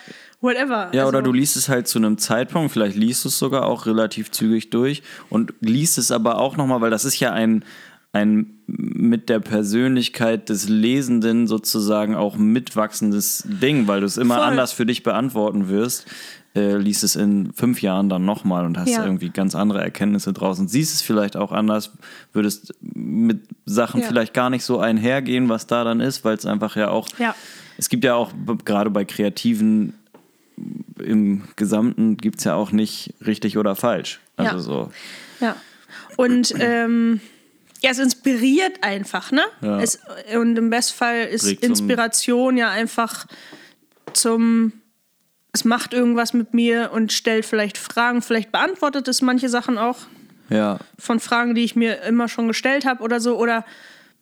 whatever. 0.43 0.89
Ja, 0.93 1.07
oder 1.07 1.17
Also, 1.19 1.31
du 1.31 1.33
liest 1.33 1.55
es 1.57 1.69
halt 1.69 1.87
zu 1.87 1.97
einem 1.97 2.17
Zeitpunkt, 2.19 2.71
vielleicht 2.71 2.95
liest 2.95 3.23
du 3.25 3.29
es 3.29 3.39
sogar 3.39 3.65
auch 3.65 3.85
relativ 3.87 4.29
zügig 4.29 4.69
durch 4.69 5.01
und 5.29 5.53
liest 5.61 5.97
es 5.97 6.11
aber 6.11 6.37
auch 6.39 6.57
nochmal, 6.57 6.81
weil 6.81 6.91
das 6.91 7.05
ist 7.05 7.19
ja 7.19 7.31
ein, 7.31 7.65
ein 8.11 8.59
mit 8.67 9.29
der 9.29 9.39
Persönlichkeit 9.39 10.49
des 10.49 10.69
Lesenden 10.69 11.47
sozusagen 11.47 12.15
auch 12.15 12.35
mitwachsendes 12.37 13.43
Ding, 13.47 13.87
weil 13.87 14.01
du 14.01 14.05
es 14.05 14.17
immer 14.17 14.35
Voll. 14.35 14.43
anders 14.43 14.71
für 14.71 14.85
dich 14.85 15.01
beantworten 15.01 15.67
wirst. 15.69 16.05
Äh, 16.55 16.77
liest 16.77 17.03
es 17.03 17.15
in 17.15 17.51
fünf 17.53 17.81
Jahren 17.81 18.09
dann 18.09 18.25
nochmal 18.25 18.65
und 18.67 18.77
hast 18.77 18.89
Ja. 18.91 19.03
irgendwie 19.03 19.29
ganz 19.31 19.55
andere 19.55 19.81
Erkenntnisse 19.81 20.33
draußen. 20.33 20.67
Siehst 20.67 20.93
es 20.93 21.01
vielleicht 21.01 21.35
auch 21.35 21.51
anders, 21.51 21.91
würdest 22.31 22.75
mit 22.81 23.41
Sachen 23.65 24.01
Ja. 24.01 24.07
vielleicht 24.07 24.35
gar 24.35 24.51
nicht 24.51 24.63
so 24.63 24.77
einhergehen, 24.77 25.49
was 25.49 25.65
da 25.65 25.83
dann 25.83 25.99
ist, 25.99 26.23
weil 26.23 26.35
es 26.37 26.45
einfach 26.45 26.75
ja 26.75 26.89
auch 26.89 27.07
Ja. 27.17 27.33
es 27.79 27.89
gibt 27.89 28.03
ja 28.03 28.13
auch 28.13 28.31
gerade 28.65 28.91
bei 28.91 29.03
Kreativen 29.03 29.93
im 30.99 31.43
Gesamten 31.55 32.17
gibt 32.17 32.39
es 32.39 32.45
ja 32.45 32.55
auch 32.55 32.71
nicht 32.71 33.13
richtig 33.25 33.57
oder 33.57 33.75
falsch. 33.75 34.19
Also 34.37 34.55
Ja. 34.55 34.61
so. 34.61 34.91
Ja. 35.39 35.55
Und 36.17 36.53
ähm, 36.59 37.19
ja, 37.81 37.91
es 37.91 37.99
inspiriert 37.99 38.81
einfach, 38.83 39.31
ne? 39.31 39.41
Ja. 39.61 39.79
Es, 39.81 39.99
und 40.37 40.57
im 40.57 40.69
Bestfall 40.69 41.25
ist 41.25 41.45
Regt 41.45 41.63
Inspiration 41.63 42.55
ja 42.57 42.69
einfach 42.69 43.25
zum, 44.13 44.73
es 45.51 45.65
macht 45.65 45.93
irgendwas 45.93 46.33
mit 46.33 46.53
mir 46.53 46.91
und 46.93 47.11
stellt 47.11 47.45
vielleicht 47.45 47.77
Fragen, 47.77 48.21
vielleicht 48.21 48.51
beantwortet 48.51 49.07
es 49.07 49.21
manche 49.21 49.49
Sachen 49.49 49.77
auch 49.77 49.97
Ja, 50.49 50.79
von 50.97 51.19
Fragen, 51.19 51.55
die 51.55 51.63
ich 51.63 51.75
mir 51.75 52.01
immer 52.03 52.29
schon 52.29 52.47
gestellt 52.47 52.85
habe 52.85 53.03
oder 53.03 53.19
so, 53.19 53.37
oder 53.37 53.65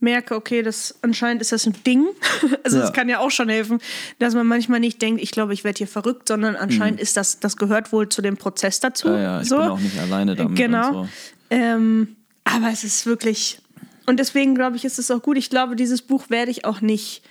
merke, 0.01 0.35
okay, 0.35 0.61
das 0.63 0.95
anscheinend 1.01 1.41
ist 1.41 1.51
das 1.51 1.65
ein 1.65 1.75
Ding. 1.85 2.05
Also 2.63 2.77
Ja. 2.77 2.83
das 2.83 2.93
kann 2.93 3.09
ja 3.09 3.19
auch 3.19 3.31
schon 3.31 3.49
helfen, 3.49 3.79
dass 4.19 4.33
man 4.33 4.45
manchmal 4.47 4.79
nicht 4.79 5.01
denkt, 5.01 5.21
ich 5.21 5.31
glaube, 5.31 5.53
ich 5.53 5.63
werde 5.63 5.77
hier 5.79 5.87
verrückt, 5.87 6.27
sondern 6.27 6.55
anscheinend 6.55 6.99
ist 6.99 7.17
das, 7.17 7.39
das 7.39 7.57
gehört 7.57 7.91
wohl 7.91 8.07
zu 8.09 8.21
dem 8.21 8.37
Prozess 8.37 8.79
dazu. 8.79 9.07
Mhm. 9.09 9.13
ja, 9.15 9.21
ja 9.21 9.41
ich 9.41 9.49
so. 9.49 9.57
bin 9.57 9.65
auch 9.67 9.79
nicht 9.79 9.97
alleine 9.99 10.35
damit. 10.35 10.57
Genau. 10.57 10.91
So. 11.03 11.09
Ähm, 11.49 12.15
aber 12.43 12.69
es 12.71 12.83
ist 12.83 13.05
wirklich. 13.05 13.59
Und 14.05 14.19
deswegen 14.19 14.55
glaube 14.55 14.75
ich, 14.75 14.85
ist 14.85 14.99
es 14.99 15.09
auch 15.11 15.21
gut. 15.21 15.37
Ich 15.37 15.49
glaube, 15.49 15.75
dieses 15.75 16.01
Buch 16.01 16.29
werde 16.29 16.51
ich 16.51 16.65
auch 16.65 16.81
nicht 16.81 17.23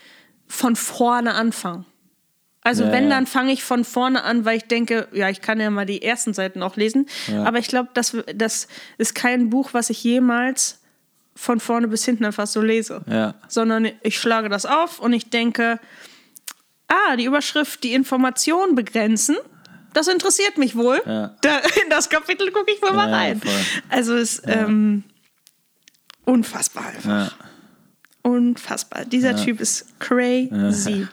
von 0.47 0.77
vorne 0.77 1.35
anfangen. 1.35 1.85
Also 2.63 2.85
Ja, 2.85 2.93
wenn, 2.93 3.05
ja. 3.05 3.11
dann 3.11 3.27
fange 3.27 3.53
ich 3.53 3.63
von 3.65 3.85
vorne 3.85 4.23
an, 4.23 4.45
weil 4.45 4.59
ich 4.59 4.65
denke, 4.65 5.09
ja, 5.13 5.31
ich 5.31 5.41
kann 5.41 5.61
ja 5.61 5.71
mal 5.71 5.87
die 5.87 6.03
ersten 6.03 6.35
Seiten 6.35 6.63
auch 6.63 6.77
lesen. 6.77 7.07
Ja. 7.29 7.45
Aber 7.45 7.59
ich 7.59 7.69
glaube, 7.69 7.89
das, 7.95 8.17
das 8.35 8.69
ist 8.99 9.15
kein 9.15 9.49
Buch, 9.51 9.71
was 9.73 9.89
ich 9.91 10.03
jemals 10.05 10.80
von 11.35 11.61
vorne 11.61 11.89
bis 11.89 12.05
hinten 12.05 12.25
einfach 12.25 12.47
so 12.47 12.61
lese. 12.61 13.03
Ja. 13.07 13.35
Sondern 13.49 13.89
ich 14.03 14.19
schlage 14.19 14.49
das 14.49 14.67
auf 14.67 14.99
und 15.01 15.13
ich 15.13 15.31
denke, 15.31 15.79
ah, 16.89 17.17
die 17.17 17.25
Überschrift, 17.25 17.83
die 17.85 17.95
Information 17.95 18.75
begrenzen, 18.75 19.37
das 19.95 20.07
interessiert 20.09 20.59
mich 20.59 20.77
wohl. 20.77 21.01
Ja. 21.07 21.35
Da, 21.41 21.59
in 21.83 21.91
das 21.91 22.09
Kapitel 22.11 22.51
gucke 22.53 22.73
ich 22.73 22.83
wohl 22.83 22.93
mal 22.93 23.13
rein. 23.13 23.41
voll. 23.41 23.53
Also 23.89 24.15
es 24.17 24.39
ist 24.41 24.49
ähm, 24.49 25.05
unfassbar 26.25 26.87
einfach. 26.87 27.35
Unfassbar. 28.23 29.05
Dieser 29.07 29.35
Typ 29.37 29.61
ist 29.61 29.99
crazy. 29.99 31.07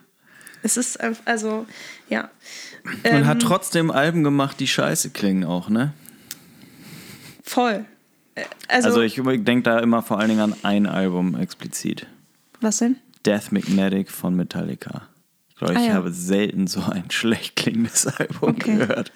Es 0.63 0.75
ist 0.75 0.99
einfach, 0.99 1.21
also, 1.25 1.65
ja. 2.09 2.29
Und 2.83 2.99
Ähm. 3.05 3.25
hat 3.27 3.41
trotzdem 3.41 3.91
Alben 3.91 4.23
gemacht, 4.23 4.59
die 4.59 4.67
scheiße 4.67 5.11
klingen 5.11 5.45
auch, 5.45 5.69
ne? 5.69 5.93
Voll. 7.43 7.85
Also, 8.67 8.87
Also 8.89 9.01
ich 9.01 9.15
denke 9.43 9.61
da 9.63 9.79
immer 9.79 10.01
vor 10.03 10.19
allen 10.19 10.29
Dingen 10.29 10.41
an 10.41 10.55
ein 10.63 10.85
Album 10.87 11.35
explizit. 11.39 12.05
was 12.61 12.77
denn? 12.77 12.97
Death 13.25 13.51
Magnetic 13.51 14.09
von 14.11 14.35
Metallica. 14.35 15.03
Ich 15.49 15.55
glaube, 15.57 15.73
ich 15.73 15.79
Ah, 15.79 15.83
ja. 15.85 15.93
habe 15.93 16.11
selten 16.11 16.67
so 16.67 16.81
ein 16.81 17.05
schlecht 17.11 17.55
klingendes 17.55 18.05
Album 18.07 18.49
Okay. 18.49 18.75
gehört. 18.77 19.11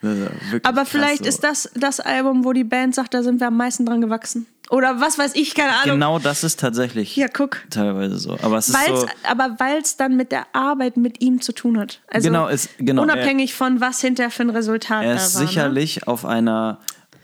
Ist 0.00 0.64
Aber 0.66 0.84
vielleicht 0.84 1.22
so. 1.22 1.28
ist 1.28 1.44
das 1.44 1.70
das 1.76 2.00
Album, 2.00 2.44
wo 2.44 2.52
die 2.52 2.64
Band 2.64 2.94
sagt, 2.94 3.14
da 3.14 3.22
sind 3.22 3.38
wir 3.40 3.46
am 3.48 3.56
meisten 3.56 3.86
dran 3.86 4.00
gewachsen. 4.00 4.46
Oder 4.70 5.00
was 5.00 5.16
weiß 5.18 5.34
ich, 5.36 5.54
keine 5.54 5.70
Ahnung. 5.74 5.96
Genau 5.96 6.18
das 6.18 6.42
ist 6.44 6.58
tatsächlich 6.58 7.14
Ja, 7.14 7.28
guck. 7.28 7.58
teilweise 7.70 8.18
so. 8.18 8.36
Aber 8.42 8.56
es 8.58 8.68
ist 8.70 8.76
so. 8.86 9.06
aber 9.22 9.54
weil 9.58 9.80
es 9.82 9.96
dann 9.96 10.16
mit 10.16 10.32
der 10.32 10.46
Arbeit 10.54 10.96
mit 10.96 11.20
ihm 11.22 11.40
zu 11.40 11.52
tun 11.52 11.78
hat. 11.78 12.00
Also 12.08 12.28
Genau, 12.28 12.48
es- 12.48 12.68
genau, 12.78 13.02
unabhängig 13.02 13.54
von 13.54 13.80
was 13.80 14.00
hinter 14.00 14.30
für 14.30 14.42
ein 14.42 14.50
Resultat 14.50 15.04
Er 15.04 15.14
ist 15.16 15.34
war. 15.34 15.42
Ne? 15.42 15.46
sicherlich 15.48 16.08
auf 16.08 16.24
einer 16.24 16.78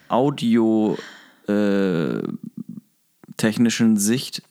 Audio 0.09 0.97
äh, 1.49 2.23
technischen 3.37 3.97
Sicht 3.97 4.43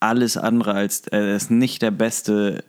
alles 0.00 0.36
andere 0.36 0.74
als 0.74 1.06
er 1.08 1.36
ist 1.36 1.50
nicht 1.50 1.82
der 1.82 1.90
beste 1.90 2.64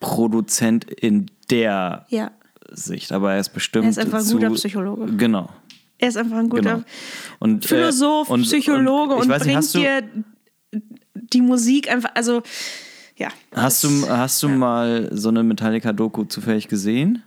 Produzent 0.00 0.84
in 0.90 1.30
der 1.50 2.06
Ja, 2.08 2.30
Sicht, 2.72 3.12
aber 3.12 3.34
er 3.34 3.40
ist 3.40 3.50
bestimmt 3.52 3.84
Er 3.84 3.90
ist 3.90 3.98
einfach 3.98 4.18
ein 4.18 4.24
zu, 4.24 4.34
guter 4.36 4.50
Psychologe. 4.50 5.06
Genau. 5.16 5.50
er 5.98 6.08
ist 6.08 6.16
einfach 6.16 6.38
ein 6.38 6.48
guter 6.48 6.74
Genau. 6.76 6.84
Und, 7.38 7.64
äh, 7.64 7.68
Philosoph, 7.68 8.30
und- 8.30 8.42
Psychologe 8.42 9.14
und, 9.14 9.24
ich 9.24 9.28
weiß 9.28 9.44
nicht, 9.44 9.72
bringt 9.72 9.74
dir 9.74 10.02
die 11.14 11.42
Musik 11.42 11.90
einfach, 11.90 12.10
also 12.14 12.42
ja. 13.16 13.28
Hast 13.54 13.84
du, 13.84 14.08
hast 14.08 14.42
du 14.42 14.48
mal 14.48 15.10
so 15.12 15.28
eine 15.28 15.42
Metallica-Doku 15.42 16.24
zufällig 16.24 16.68
gesehen? 16.68 17.22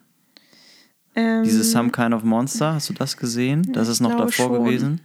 Ähm, 1.15 1.43
Dieses 1.43 1.71
Some 1.71 1.91
Kind 1.91 2.13
of 2.13 2.23
Monster, 2.23 2.73
hast 2.73 2.89
du 2.89 2.93
das 2.93 3.17
gesehen? 3.17 3.71
Das 3.73 3.87
ist 3.87 3.99
noch 3.99 4.11
davor 4.11 4.31
schon. 4.31 4.63
gewesen. 4.63 5.01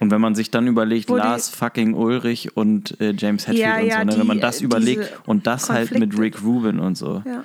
Und 0.00 0.10
wenn 0.10 0.20
man 0.20 0.34
sich 0.34 0.50
dann 0.50 0.66
überlegt, 0.66 1.08
Wo 1.08 1.16
Lars 1.16 1.48
fucking 1.48 1.94
Ulrich 1.94 2.56
und 2.56 3.00
äh, 3.00 3.14
James 3.16 3.46
Hetfield 3.46 3.64
Ja, 3.66 3.78
und 3.78 3.86
ja, 3.86 3.98
so, 4.00 4.04
ne? 4.06 4.18
wenn 4.18 4.26
man 4.26 4.40
das 4.40 4.60
äh, 4.60 4.64
überlegt 4.64 5.12
und 5.26 5.46
das 5.46 5.70
halt 5.70 5.92
mit 5.92 6.10
Konflikte. 6.14 6.22
Rick 6.40 6.42
Rubin 6.44 6.80
und 6.80 6.98
so. 6.98 7.22
Ja. 7.24 7.44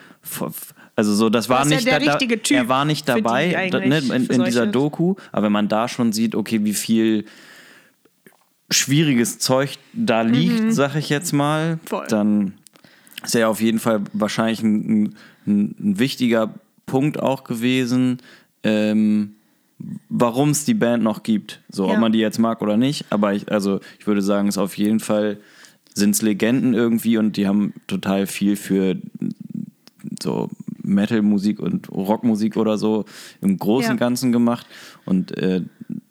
Also 0.96 1.14
so, 1.14 1.30
das 1.30 1.48
war 1.48 1.60
ja 1.64 1.76
nicht 1.76 1.88
der 1.88 2.00
da, 2.00 2.12
richtige 2.12 2.42
Typ 2.42 2.58
Er 2.58 2.68
war 2.68 2.84
nicht 2.86 3.08
dabei 3.08 3.70
da, 3.72 3.80
ne, 3.80 4.00
in, 4.00 4.26
für 4.26 4.34
in 4.34 4.44
dieser 4.44 4.68
Doku, 4.68 5.16
aber 5.32 5.46
wenn 5.46 5.52
man 5.54 5.68
da 5.70 5.88
schon 5.88 6.12
sieht, 6.12 6.36
okay, 6.36 6.64
wie 6.66 6.74
viel 6.74 7.26
schwieriges 8.72 9.40
Zeug 9.40 9.78
da 9.94 10.22
liegt, 10.22 10.74
sag 10.74 10.96
ich 10.96 11.10
jetzt 11.10 11.32
mal, 11.34 11.76
Mhm. 11.76 11.80
Voll. 11.86 12.08
dann 12.10 12.54
ist 13.24 13.36
er 13.36 13.50
auf 13.50 13.62
jeden 13.62 13.80
Fall 13.80 14.02
wahrscheinlich 14.14 14.62
ein, 14.62 15.16
ein, 15.48 15.76
ein 15.80 16.00
wichtiger 16.00 16.54
Punkt 16.90 17.20
auch 17.22 17.44
gewesen, 17.44 18.18
ähm, 18.64 19.36
warum 20.10 20.50
es 20.50 20.66
die 20.66 20.74
Band 20.74 21.04
noch 21.04 21.24
gibt. 21.24 21.62
So, 21.70 21.88
Ja. 21.88 21.94
ob 21.94 22.00
man 22.00 22.12
die 22.12 22.20
jetzt 22.20 22.40
mag 22.40 22.62
oder 22.62 22.76
nicht. 22.78 23.06
Aber 23.10 23.34
ich, 23.34 23.52
also 23.52 23.80
ich 24.00 24.06
würde 24.08 24.22
sagen, 24.22 24.48
es 24.50 24.58
auf 24.58 24.78
jeden 24.78 25.00
Fall 25.00 25.38
sind 25.94 26.12
es 26.12 26.22
Legenden 26.22 26.74
irgendwie 26.74 27.18
und 27.18 27.38
die 27.38 27.48
haben 27.48 27.74
total 27.88 28.28
viel 28.28 28.56
für 28.56 28.96
so 30.22 30.50
Metal-Musik 30.84 31.60
und 31.60 31.90
Rockmusik 31.92 32.58
oder 32.58 32.78
so 32.78 33.06
im 33.42 33.58
Großen 33.58 33.88
Ja. 33.88 33.92
und 33.94 33.98
Ganzen 34.00 34.32
gemacht. 34.32 34.66
Und 35.06 35.38
äh, 35.38 35.62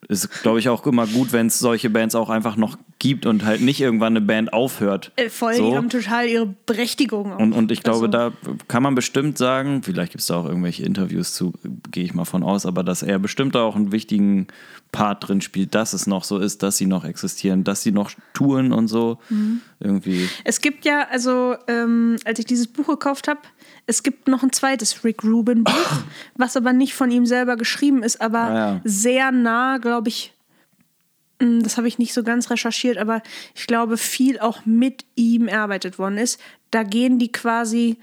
ist, 0.09 0.43
glaube 0.43 0.59
ich, 0.59 0.71
auch 0.71 0.87
immer 0.87 1.07
gut, 1.07 1.33
wenn 1.33 1.49
es 1.49 1.59
solche 1.59 1.91
Bands 1.91 2.15
auch 2.15 2.31
einfach 2.31 2.57
noch 2.57 2.79
gibt 2.99 3.27
und 3.27 3.45
halt 3.45 3.61
nicht 3.61 3.81
irgendwann 3.81 4.17
eine 4.17 4.23
Band 4.23 4.53
aufhört. 4.53 5.13
äh, 5.17 5.29
voll, 5.29 5.55
so. 5.55 5.71
die 5.71 5.77
haben 5.77 5.91
total 5.91 6.27
ihre 6.27 6.47
Berechtigung 6.67 7.33
auch. 7.35 7.39
Und, 7.39 7.53
und 7.53 7.71
ich 7.71 7.83
glaube, 7.83 8.07
Also, 8.07 8.09
da 8.09 8.33
kann 8.69 8.83
man 8.83 8.95
bestimmt 8.95 9.37
sagen, 9.37 9.83
vielleicht 9.83 10.13
gibt 10.13 10.23
es 10.23 10.29
da 10.29 10.37
auch 10.37 10.47
irgendwelche 10.47 10.83
Interviews 10.85 11.35
zu, 11.35 11.53
gehe 11.91 12.05
ich 12.05 12.15
mal 12.15 12.25
von 12.25 12.43
aus, 12.43 12.65
aber 12.65 12.83
dass 12.83 13.03
er 13.03 13.19
bestimmt 13.19 13.55
da 13.55 13.63
auch 13.63 13.77
einen 13.77 13.93
wichtigen 13.93 14.49
Part 14.93 15.29
drin 15.29 15.43
spielt, 15.43 15.75
dass 15.75 15.93
es 15.93 16.07
noch 16.07 16.25
so 16.25 16.39
ist, 16.39 16.63
dass 16.63 16.79
sie 16.79 16.87
noch 16.87 17.05
existieren, 17.05 17.63
dass 17.63 17.83
sie 17.83 17.93
noch 17.93 18.11
touren 18.33 18.73
und 18.73 18.89
so. 18.89 19.19
Mhm. 19.29 19.61
Irgendwie. 19.81 20.29
Es 20.45 20.61
gibt 20.61 20.85
ja, 20.87 21.07
also 21.11 21.55
ähm, 21.69 22.17
als 22.25 22.39
ich 22.39 22.47
dieses 22.47 22.67
Buch 22.67 22.87
gekauft 22.87 23.29
habe, 23.29 23.41
es 23.91 24.03
gibt 24.03 24.29
noch 24.29 24.43
ein 24.43 24.53
zweites 24.53 25.03
Rick 25.03 25.25
Rubin 25.25 25.65
Buch, 25.65 25.93
was 26.37 26.57
aber 26.57 26.73
nicht 26.75 26.95
von 26.95 27.11
ihm 27.11 27.25
selber 27.27 27.57
geschrieben 27.57 28.03
ist, 28.03 28.21
aber 28.21 28.39
Ah, 28.39 28.55
ja. 28.55 28.81
sehr 28.85 29.33
nah, 29.33 29.79
glaube 29.79 30.09
ich, 30.11 30.35
mh, 31.41 31.63
das 31.63 31.77
habe 31.79 31.89
ich 31.89 31.99
nicht 31.99 32.13
so 32.13 32.23
ganz 32.23 32.51
recherchiert, 32.51 32.99
aber 32.99 33.23
ich 33.55 33.67
glaube, 33.67 33.97
viel 33.97 34.39
auch 34.41 34.67
mit 34.67 35.05
ihm 35.17 35.49
erarbeitet 35.49 35.99
worden 35.99 36.19
ist. 36.19 36.39
Da 36.71 36.83
gehen 36.83 37.19
die 37.19 37.33
quasi, 37.33 37.97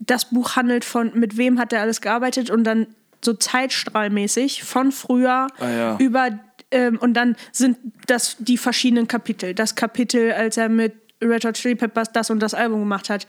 das 0.00 0.30
Buch 0.30 0.56
handelt 0.56 0.84
von, 0.84 1.12
mit 1.14 1.36
wem 1.36 1.58
hat 1.60 1.72
er 1.72 1.82
alles 1.82 2.00
gearbeitet 2.00 2.50
und 2.50 2.64
dann 2.64 2.88
so 3.24 3.32
zeitstrahlmäßig 3.34 4.64
von 4.64 4.90
früher 4.92 5.46
Ah, 5.60 5.68
ja. 5.70 5.96
über 5.98 6.30
ähm, 6.72 6.98
und 6.98 7.14
dann 7.14 7.36
sind 7.52 7.78
das 8.06 8.36
die 8.38 8.56
verschiedenen 8.58 9.06
Kapitel. 9.08 9.54
Das 9.54 9.74
Kapitel, 9.76 10.32
als 10.32 10.56
er 10.56 10.68
mit 10.68 10.94
Red 11.22 11.44
Hot 11.44 11.54
Chili 11.54 11.74
Peppers 11.74 12.12
das 12.12 12.30
und 12.30 12.40
das 12.40 12.54
Album 12.54 12.80
gemacht 12.80 13.08
hat. 13.10 13.26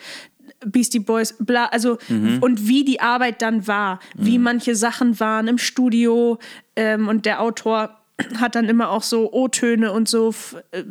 Beastie 0.65 0.99
Boys, 0.99 1.35
bla, 1.39 1.65
also 1.65 1.97
und 2.41 2.67
wie 2.67 2.83
die 2.83 2.99
Arbeit 2.99 3.41
dann 3.41 3.67
war, 3.67 3.99
wie 4.15 4.37
manche 4.37 4.75
Sachen 4.75 5.19
waren 5.19 5.47
im 5.47 5.57
Studio 5.57 6.39
ähm, 6.75 7.07
und 7.07 7.25
der 7.25 7.41
Autor 7.41 7.97
hat 8.39 8.55
dann 8.55 8.65
immer 8.69 8.89
auch 8.89 9.03
so 9.03 9.31
O-Töne 9.31 9.91
und 9.91 10.07
so, 10.07 10.33
äh, 10.71 10.83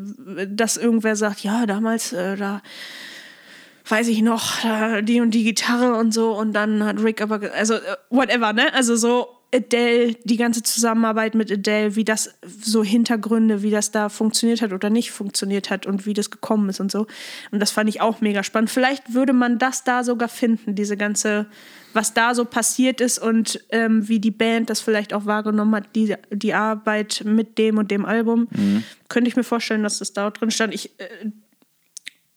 dass 0.49 0.77
irgendwer 0.77 1.16
sagt, 1.16 1.41
ja, 1.41 1.66
damals, 1.66 2.12
äh, 2.12 2.37
da 2.37 2.62
weiß 3.89 4.09
ich 4.09 4.23
noch, 4.23 4.61
da 4.62 5.03
die 5.03 5.21
und 5.21 5.33
die 5.33 5.45
Gitarre 5.45 5.97
und 5.97 6.12
so 6.12 6.33
und 6.33 6.53
dann 6.53 6.85
hat 6.85 7.03
Rick 7.03 7.21
aber, 7.21 7.41
also 7.55 7.75
äh, 7.75 7.97
whatever, 8.11 8.53
ne? 8.53 8.73
Also 8.73 8.97
so 8.97 9.39
Adele, 9.53 10.14
die 10.24 10.36
ganze 10.36 10.62
Zusammenarbeit 10.62 11.34
mit 11.34 11.51
Adele, 11.51 11.96
wie 11.96 12.05
das 12.05 12.34
so 12.62 12.84
Hintergründe, 12.84 13.62
wie 13.62 13.70
das 13.70 13.90
da 13.90 14.09
funktioniert 14.09 14.62
hat 14.62 14.72
oder 14.72 14.90
nicht 14.90 15.11
funktioniert 15.11 15.70
hat 15.70 15.86
und 15.86 16.07
wie 16.07 16.14
das 16.14 16.30
gekommen 16.30 16.68
ist 16.68 16.80
und 16.80 16.92
so. 16.92 17.07
Und 17.51 17.61
das 17.61 17.72
fand 17.72 17.88
ich 17.88 18.01
auch 18.01 18.20
mega 18.20 18.44
spannend. 18.44 18.70
Vielleicht 18.70 19.12
würde 19.12 19.32
man 19.32 19.59
das 19.59 19.82
da 19.82 20.05
sogar 20.05 20.28
finden, 20.28 20.76
diese 20.76 20.96
ganze, 20.96 21.46
was 21.92 22.14
da 22.14 22.34
so 22.34 22.44
passiert 22.44 23.01
ist 23.01 23.18
und 23.18 23.61
ähm, 23.70 24.09
wie 24.09 24.20
die 24.20 24.30
Band 24.30 24.70
das 24.70 24.80
vielleicht 24.80 25.12
auch 25.12 25.26
wahrgenommen 25.26 25.74
hat, 25.74 25.96
die, 25.96 26.14
die 26.30 26.55
Arbeit 26.55 27.22
mit 27.24 27.59
dem 27.59 27.78
und 27.78 27.90
dem 27.90 28.05
Album. 28.05 28.46
Könnte 29.09 29.28
ich 29.28 29.36
mir 29.36 29.44
vorstellen, 29.44 29.82
dass 29.82 29.98
das 29.98 30.12
da 30.12 30.30
drin 30.30 30.53
stand. 30.53 30.74
Ich, 30.74 30.98
äh, 31.01 31.30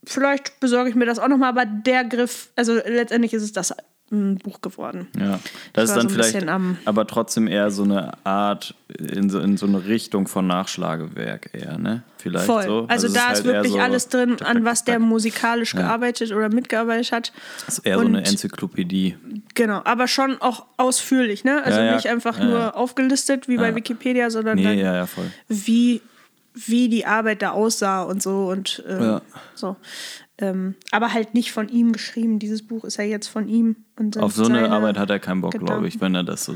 vielleicht 0.03 0.59
besorge 0.59 0.89
ich 0.89 0.95
mir 0.95 1.05
das 1.05 1.19
auch 1.19 1.27
nochmal, 1.27 1.49
aber 1.49 1.65
der 1.65 2.03
Griff, 2.05 2.49
also 2.55 2.73
letztendlich 2.73 3.33
ist 3.33 3.43
es 3.43 3.51
das 3.51 3.73
ein 4.13 4.37
Buch 4.37 4.61
geworden. 4.61 5.07
Ja, 5.19 5.39
das 5.73 5.89
ist 5.89 5.95
dann 5.97 6.07
so 6.09 6.15
vielleicht 6.15 6.35
aber 6.85 7.07
trotzdem 7.07 7.47
eher 7.47 7.71
so 7.71 7.83
eine 7.83 8.11
Art, 8.25 8.75
in 8.97 9.29
so, 9.29 9.39
in 9.39 9.57
so 9.57 9.65
eine 9.65 9.85
Richtung 9.85 10.27
von 10.27 10.47
Nachschlagewerk 10.47 11.49
eher, 11.53 11.77
ne? 11.77 12.03
Vielleicht 12.17 12.45
Voll. 12.45 12.63
so. 12.63 12.85
Also, 12.87 13.07
es 13.07 13.13
da 13.13 13.31
ist 13.31 13.43
halt 13.43 13.45
wirklich 13.45 13.73
so, 13.73 13.79
alles 13.79 14.07
drin, 14.07 14.37
an 14.43 14.63
was 14.63 14.85
der 14.85 14.99
musikalisch 14.99 15.73
gearbeitet 15.75 16.31
oder 16.31 16.47
mitgearbeitet 16.47 17.11
hat. 17.11 17.33
Das 17.65 17.79
ist 17.79 17.85
eher 17.85 17.99
so 17.99 18.05
eine 18.05 18.19
Und- 18.19 18.27
Enzyklopädie. 18.29 19.17
Genau, 19.55 19.81
aber 19.83 20.07
schon 20.07 20.41
auch 20.41 20.65
ausführlich, 20.77 21.43
ne? 21.43 21.61
Also 21.63 21.79
Ja, 21.79 21.85
ja, 21.85 21.95
nicht 21.95 22.07
einfach 22.07 22.37
ja, 22.39 22.45
nur 22.45 22.59
ja. 22.59 22.73
aufgelistet 22.73 23.47
wie 23.49 23.57
bei 23.57 23.75
Wikipedia, 23.75 24.29
sondern 24.29 24.55
Nee, 24.55 24.63
dann 24.63 24.77
ja, 24.77 24.95
ja, 24.95 25.07
wie, 25.49 26.01
wie 26.53 26.87
die 26.87 27.05
Arbeit 27.05 27.41
da 27.41 27.51
aussah 27.51 28.03
und 28.03 28.21
so 28.23 28.47
und 28.49 28.83
ähm, 28.87 29.01
Ja. 29.03 29.21
so. 29.55 29.75
Ähm, 30.39 30.75
aber 30.91 31.13
halt 31.13 31.33
nicht 31.35 31.51
von 31.51 31.69
ihm 31.69 31.91
geschrieben. 31.91 32.39
Dieses 32.39 32.65
Buch 32.65 32.83
ist 32.85 32.97
ja 32.97 33.03
jetzt 33.03 33.27
von 33.27 33.47
ihm. 33.47 33.75
Auf 34.17 34.33
so 34.33 34.45
eine 34.45 34.69
Arbeit 34.71 34.97
hat 34.97 35.09
er 35.11 35.19
keinen 35.19 35.41
Bock, 35.41 35.53
glaube 35.59 35.87
ich, 35.87 36.01
wenn 36.01 36.15
er 36.15 36.23
das 36.23 36.45
so. 36.45 36.55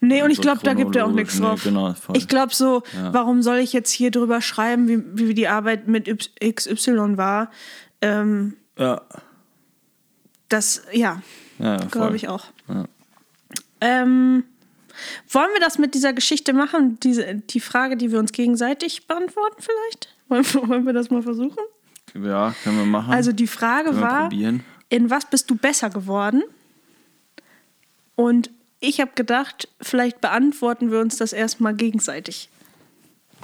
Nee, 0.00 0.22
und 0.22 0.30
ich 0.30 0.36
so 0.36 0.42
glaube, 0.42 0.60
da 0.62 0.74
gibt 0.74 0.94
er 0.96 1.06
auch 1.06 1.12
nichts 1.12 1.34
chronologisch- 1.34 1.64
nee, 1.64 1.70
drauf. 1.72 2.00
genau, 2.04 2.16
ich 2.16 2.28
glaube 2.28 2.54
so, 2.54 2.82
warum 3.12 3.42
soll 3.42 3.58
ich 3.58 3.72
jetzt 3.72 3.90
hier 3.90 4.10
drüber 4.10 4.40
schreiben, 4.42 4.88
wie, 4.88 5.28
wie 5.28 5.34
die 5.34 5.48
Arbeit 5.48 5.88
mit 5.88 6.06
Y- 6.08 6.52
XY 6.54 7.16
war? 7.16 7.50
Ähm, 8.02 8.56
Ja, 8.78 9.00
das, 10.48 10.82
ja, 10.92 11.22
ja, 11.58 11.76
ja 11.78 11.84
glaube 11.86 12.16
ich 12.16 12.28
auch. 12.28 12.44
Ähm, 13.80 14.44
wollen 15.30 15.50
wir 15.52 15.60
das 15.60 15.78
mit 15.78 15.94
dieser 15.94 16.12
Geschichte 16.12 16.52
machen? 16.52 16.98
Diese, 17.00 17.34
die 17.34 17.60
Frage, 17.60 17.96
die 17.96 18.10
wir 18.12 18.18
uns 18.18 18.32
gegenseitig 18.32 19.06
beantworten, 19.06 19.62
vielleicht? 19.62 20.14
Wollen 20.68 20.86
wir 20.86 20.92
das 20.92 21.10
mal 21.10 21.22
versuchen? 21.22 21.58
Ja, 22.22 22.54
können 22.64 22.78
wir 22.78 22.84
machen. 22.86 23.12
Also 23.12 23.32
die 23.32 23.46
Frage 23.46 23.90
Können 23.90 24.00
war, 24.00 24.22
probieren. 24.22 24.64
in 24.88 25.10
was 25.10 25.26
bist 25.26 25.50
du 25.50 25.56
besser 25.56 25.90
geworden? 25.90 26.42
Und 28.14 28.50
ich 28.80 29.00
habe 29.00 29.12
gedacht, 29.14 29.68
vielleicht 29.80 30.20
beantworten 30.20 30.90
wir 30.90 31.00
uns 31.00 31.16
das 31.16 31.32
erstmal 31.32 31.74
gegenseitig. 31.74 32.48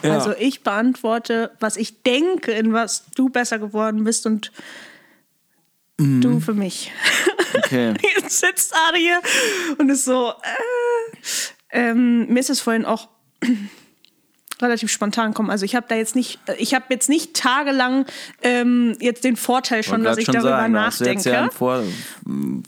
ja. 0.03 0.15
Also 0.15 0.33
ich 0.39 0.63
beantworte, 0.63 1.51
was 1.61 1.77
ich 1.77 2.03
denke, 2.03 2.53
in 2.53 2.73
was 2.73 3.05
du 3.15 3.29
besser 3.29 3.59
geworden 3.59 4.05
bist 4.05 4.27
und 4.27 4.53
Mhm. 6.01 6.21
du 6.23 6.41
für 6.41 6.55
mich. 6.55 6.91
okay. 7.55 7.93
Jetzt 8.17 8.41
sitzt 8.41 8.75
Ari 8.75 8.99
hier 9.01 9.21
und 9.79 9.91
ist 9.91 10.05
so. 10.07 10.31
Äh, 10.31 11.91
ähm, 11.91 12.27
mir 12.33 12.41
ist 12.41 12.49
es 12.51 12.61
vorhin 12.63 12.85
auch 12.87 13.09
relativ 14.63 14.91
spontan 14.91 15.33
gekommen. 15.33 15.51
Also 15.51 15.65
ich 15.65 15.75
habe 15.75 15.87
da 15.89 15.95
jetzt 15.95 16.17
nicht, 16.17 16.39
ich 16.59 16.75
habe 16.75 16.87
jetzt 16.91 17.09
nicht 17.09 17.35
tagelang 17.35 18.07
ähm, 18.43 18.97
jetzt 19.01 19.25
den 19.25 19.37
Vorteil 19.37 19.83
schon, 19.83 20.05
dass 20.05 20.19
ich 20.19 20.27
schon 20.27 20.35
darüber 20.35 20.51
sagen, 20.51 20.73
da 20.75 20.87
hast 20.87 21.01
du 21.01 21.05
nachdenke. 21.05 21.19
jetzt 21.19 21.33
ja 21.33 21.41
einen 21.41 21.51
Vor 21.51 21.83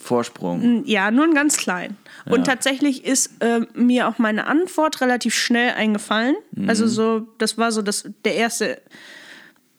Vorsprung. 0.03 0.83
Ja, 0.87 1.11
nur 1.11 1.25
ein 1.25 1.35
ganz 1.35 1.57
klein. 1.57 1.97
Und 2.27 2.45
tatsächlich 2.45 3.05
ist 3.05 3.31
ähm, 3.41 3.67
mir 3.75 4.09
auch 4.09 4.19
meine 4.19 4.47
Antwort 4.47 5.01
relativ 5.01 5.35
schnell 5.35 5.73
eingefallen. 5.75 6.37
Mhm. 6.53 6.69
Also 6.69 6.87
so, 6.87 7.29
das 7.39 7.59
war 7.59 7.73
so 7.73 7.83
das, 7.83 8.09
der 8.25 8.35
erste, 8.35 8.81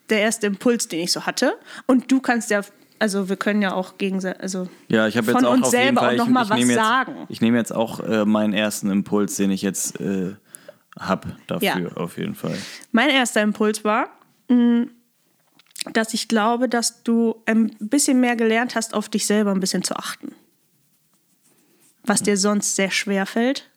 der 0.10 0.22
erste 0.22 0.48
Impuls, 0.48 0.88
den 0.88 1.00
ich 1.00 1.12
so 1.12 1.26
hatte. 1.26 1.54
Und 1.88 2.12
du 2.12 2.20
kannst 2.20 2.52
ja, 2.52 2.62
also 3.00 3.30
wir 3.30 3.36
können 3.36 3.62
ja 3.62 3.74
auch 3.74 3.98
gegenseitig, 3.98 4.42
also 4.42 4.68
Ja, 4.88 5.08
ich 5.08 5.16
jetzt 5.16 5.30
von 5.30 5.46
auch 5.46 5.54
uns 5.54 5.72
selber 5.72 6.02
Fall, 6.02 6.14
auch 6.16 6.18
noch 6.18 6.28
ich, 6.28 6.34
mal 6.34 6.44
ich 6.44 6.50
was 6.50 6.60
jetzt, 6.60 6.76
sagen. 6.76 7.16
Ich 7.30 7.42
nehme 7.42 7.58
jetzt 7.58 7.74
auch 7.74 8.00
äh, 8.00 8.26
meinen 8.26 8.54
ersten 8.54 8.90
Impuls, 8.90 9.36
den 9.36 9.52
ich 9.52 9.62
jetzt 9.62 10.00
äh, 10.00 10.36
habe 11.00 11.36
dafür, 11.48 11.68
Ja. 11.68 11.88
auf 11.96 12.18
jeden 12.18 12.36
Fall. 12.36 12.58
Mein 12.92 13.10
erster 13.10 13.42
Impuls 13.42 13.84
war, 13.84 14.10
mh, 14.50 14.88
dass 15.94 16.14
ich 16.14 16.28
glaube, 16.28 16.68
dass 16.70 17.04
du 17.04 17.42
ein 17.46 17.76
bisschen 17.80 18.20
mehr 18.20 18.36
gelernt 18.36 18.76
hast, 18.76 18.94
auf 18.94 19.10
dich 19.10 19.26
selber 19.28 19.52
ein 19.52 19.60
bisschen 19.60 19.84
zu 19.84 19.96
achten. 19.96 20.34
Was 22.04 22.24
dir 22.24 22.38
sonst 22.38 22.76
sehr 22.76 22.92
schwer 22.92 23.26
fällt. 23.26 23.70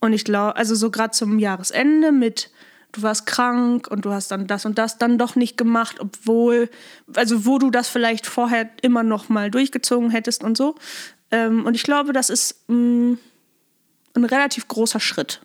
Und 0.00 0.12
ich 0.14 0.24
glaube, 0.24 0.56
also 0.56 0.74
so 0.74 0.90
gerade 0.90 1.10
zum 1.10 1.38
Jahresende 1.38 2.10
mit, 2.10 2.50
du 2.92 3.02
warst 3.02 3.26
krank 3.26 3.86
und 3.88 4.04
du 4.04 4.12
hast 4.12 4.30
dann 4.30 4.46
das 4.46 4.64
und 4.64 4.78
das 4.78 4.96
dann 4.98 5.18
doch 5.18 5.36
nicht 5.36 5.56
gemacht, 5.58 5.96
obwohl, 6.00 6.70
also 7.14 7.44
wo 7.44 7.58
du 7.58 7.70
das 7.70 7.88
vielleicht 7.88 8.26
vorher 8.26 8.70
immer 8.82 9.02
noch 9.02 9.28
mal 9.28 9.50
durchgezogen 9.50 10.10
hättest 10.10 10.42
und 10.42 10.56
so. 10.56 10.74
Ähm, 11.30 11.66
und 11.66 11.74
ich 11.74 11.82
glaube, 11.82 12.12
das 12.14 12.30
ist 12.30 12.64
mh, 12.68 13.18
ein 14.14 14.24
relativ 14.24 14.68
großer 14.68 15.00
Schritt. 15.00 15.40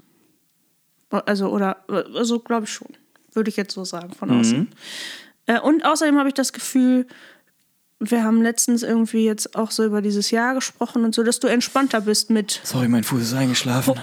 Also, 1.10 1.50
oder, 1.50 1.86
also 1.88 2.40
glaube 2.40 2.66
ich 2.66 2.72
schon. 2.72 2.90
Würde 3.34 3.50
ich 3.50 3.58
jetzt 3.58 3.74
so 3.74 3.84
sagen, 3.84 4.14
von 4.14 4.32
außen. 4.32 4.70
Äh, 5.46 5.60
und 5.60 5.86
außerdem 5.86 6.18
habe 6.18 6.30
ich 6.30 6.34
das 6.34 6.54
Gefühl, 6.54 7.06
wir 8.00 8.24
haben 8.24 8.42
letztens 8.42 8.84
irgendwie 8.84 9.26
jetzt 9.26 9.56
auch 9.56 9.72
so 9.72 9.86
über 9.86 10.02
dieses 10.02 10.32
Jahr 10.32 10.54
gesprochen 10.54 11.06
und 11.06 11.16
so, 11.16 11.24
dass 11.24 11.40
du 11.40 11.48
entspannter 11.48 12.02
bist 12.02 12.30
mit, 12.30 12.62
Sorry, 12.64 12.88
mein 12.88 13.04
Fuß 13.04 13.22
ist 13.22 13.34
eingeschlafen. 13.34 13.96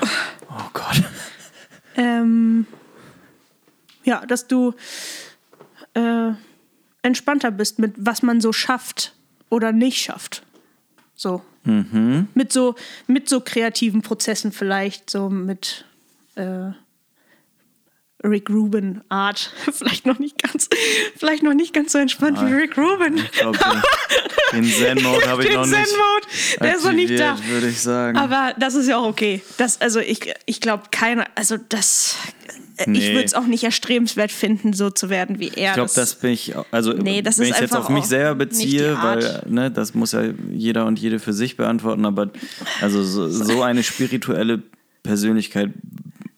Oh, 0.48 0.70
Gott. 0.72 1.02
ähm, 1.96 2.66
ja, 4.04 4.24
dass 4.26 4.46
du 4.46 4.74
äh, 5.94 6.32
entspannter 7.02 7.50
bist 7.50 7.78
mit, 7.78 7.94
was 7.96 8.22
man 8.22 8.40
so 8.40 8.52
schafft 8.52 9.14
oder 9.50 9.72
nicht 9.72 10.02
schafft. 10.02 10.42
So. 11.22 11.40
Mit 12.34 12.52
so, 12.52 12.74
mit 13.06 13.28
so 13.28 13.40
kreativen 13.40 14.02
Prozessen 14.02 14.50
vielleicht, 14.50 15.08
so 15.08 15.30
mit 15.30 15.84
äh, 16.34 16.72
Rick 18.24 18.50
Rubin 18.50 19.00
Art. 19.08 19.52
vielleicht 19.72 20.06
noch 20.06 20.18
nicht 20.18 20.42
ganz, 20.42 20.68
vielleicht 21.16 21.42
noch 21.42 21.54
nicht 21.54 21.72
ganz 21.74 21.92
so 21.92 21.98
entspannt 21.98 22.40
wie 22.40 22.52
Rick 22.52 22.76
Rubin. 22.78 23.16
Ich 23.18 23.32
glaube, 23.32 23.58
den, 24.52 24.62
den 24.62 24.72
Zen-Mode 24.72 25.26
habe 25.28 25.42
ich 25.42 25.48
Den 25.48 25.58
noch 25.60 25.66
nicht. 25.66 25.86
Zen-Mode, 25.86 26.26
der 26.60 26.76
ist 26.76 26.84
noch 26.84 26.92
nicht 26.92 27.18
da. 27.18 27.38
würde 27.48 27.68
ich 27.68 27.80
sagen. 27.80 28.16
Aber 28.18 28.54
das 28.58 28.74
ist 28.74 28.88
ja 28.88 28.98
auch 28.98 29.06
okay. 29.06 29.42
Das, 29.58 29.80
also 29.80 30.00
ich, 30.00 30.32
ich 30.46 30.60
glaube 30.60 30.84
keiner, 30.90 31.26
also 31.34 31.56
das, 31.68 32.16
äh, 32.76 32.82
ich 32.82 32.86
Nee. 32.86 33.12
würde 33.12 33.24
es 33.24 33.34
auch 33.34 33.46
nicht 33.46 33.64
erstrebenswert 33.64 34.32
finden, 34.32 34.72
so 34.72 34.90
zu 34.90 35.10
werden 35.10 35.38
wie 35.38 35.48
er. 35.54 35.70
Ich 35.70 35.74
glaube, 35.74 35.90
das 35.94 36.14
bin 36.16 36.30
ich, 36.32 36.54
also 36.70 36.92
Nee, 36.92 37.22
das 37.22 37.38
wenn 37.38 37.46
ich 37.46 37.52
es 37.54 37.60
jetzt 37.60 37.76
auf 37.76 37.88
mich 37.88 38.04
selber 38.04 38.34
beziehe, 38.34 38.96
weil 39.02 39.42
ne, 39.46 39.70
das 39.70 39.94
muss 39.94 40.12
ja 40.12 40.22
jeder 40.50 40.86
und 40.86 40.98
jede 40.98 41.18
für 41.18 41.32
sich 41.32 41.56
beantworten, 41.56 42.04
aber 42.06 42.30
also 42.80 43.02
so, 43.02 43.28
so 43.28 43.62
eine 43.62 43.82
spirituelle 43.82 44.62
Persönlichkeit 45.02 45.70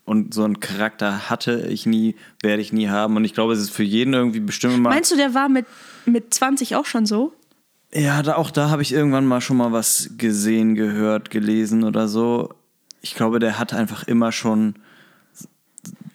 und 0.05 0.35
so 0.35 0.45
einen 0.45 0.61
Charakter 0.61 1.31
hatte 1.31 1.67
ich 1.71 1.87
nie, 1.87 2.15
werde 2.43 2.61
ich 2.63 2.73
nie 2.73 2.89
haben 2.89 3.17
und 3.17 3.25
ich 3.25 3.33
glaube, 3.35 3.53
es 3.55 3.61
ist 3.61 3.71
für 3.71 3.83
jeden 3.85 4.13
irgendwie 4.15 4.41
bestimmt 4.41 4.75
immer. 4.75 4.91
Meinst 4.91 5.11
du, 5.13 5.17
der 5.17 5.35
war 5.35 5.49
mit, 5.49 5.67
mit 6.07 6.33
20 6.35 6.77
auch 6.77 6.85
schon 6.87 7.07
so? 7.07 7.33
Ja, 7.93 8.23
da, 8.23 8.35
auch 8.37 8.51
da 8.51 8.71
habe 8.71 8.83
ich 8.83 8.93
irgendwann 8.93 9.25
mal 9.27 9.41
schon 9.41 9.57
mal 9.57 9.73
was 9.73 10.11
gesehen, 10.19 10.75
gehört, 10.75 11.31
gelesen 11.31 11.85
oder 11.85 12.09
so. 12.09 12.53
Ich 13.03 13.15
glaube, 13.15 13.39
der 13.39 13.59
hat 13.59 13.73
einfach 13.73 14.05
immer 14.05 14.33
schon. 14.33 14.75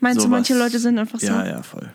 Meinst 0.01 0.17
du, 0.17 0.21
sowas- 0.23 0.29
manche 0.31 0.57
Leute 0.57 0.77
sind 0.79 0.97
einfach 0.99 1.19
so? 1.19 1.27
Ja, 1.27 1.45
ja, 1.45 1.63
voll. 1.63 1.89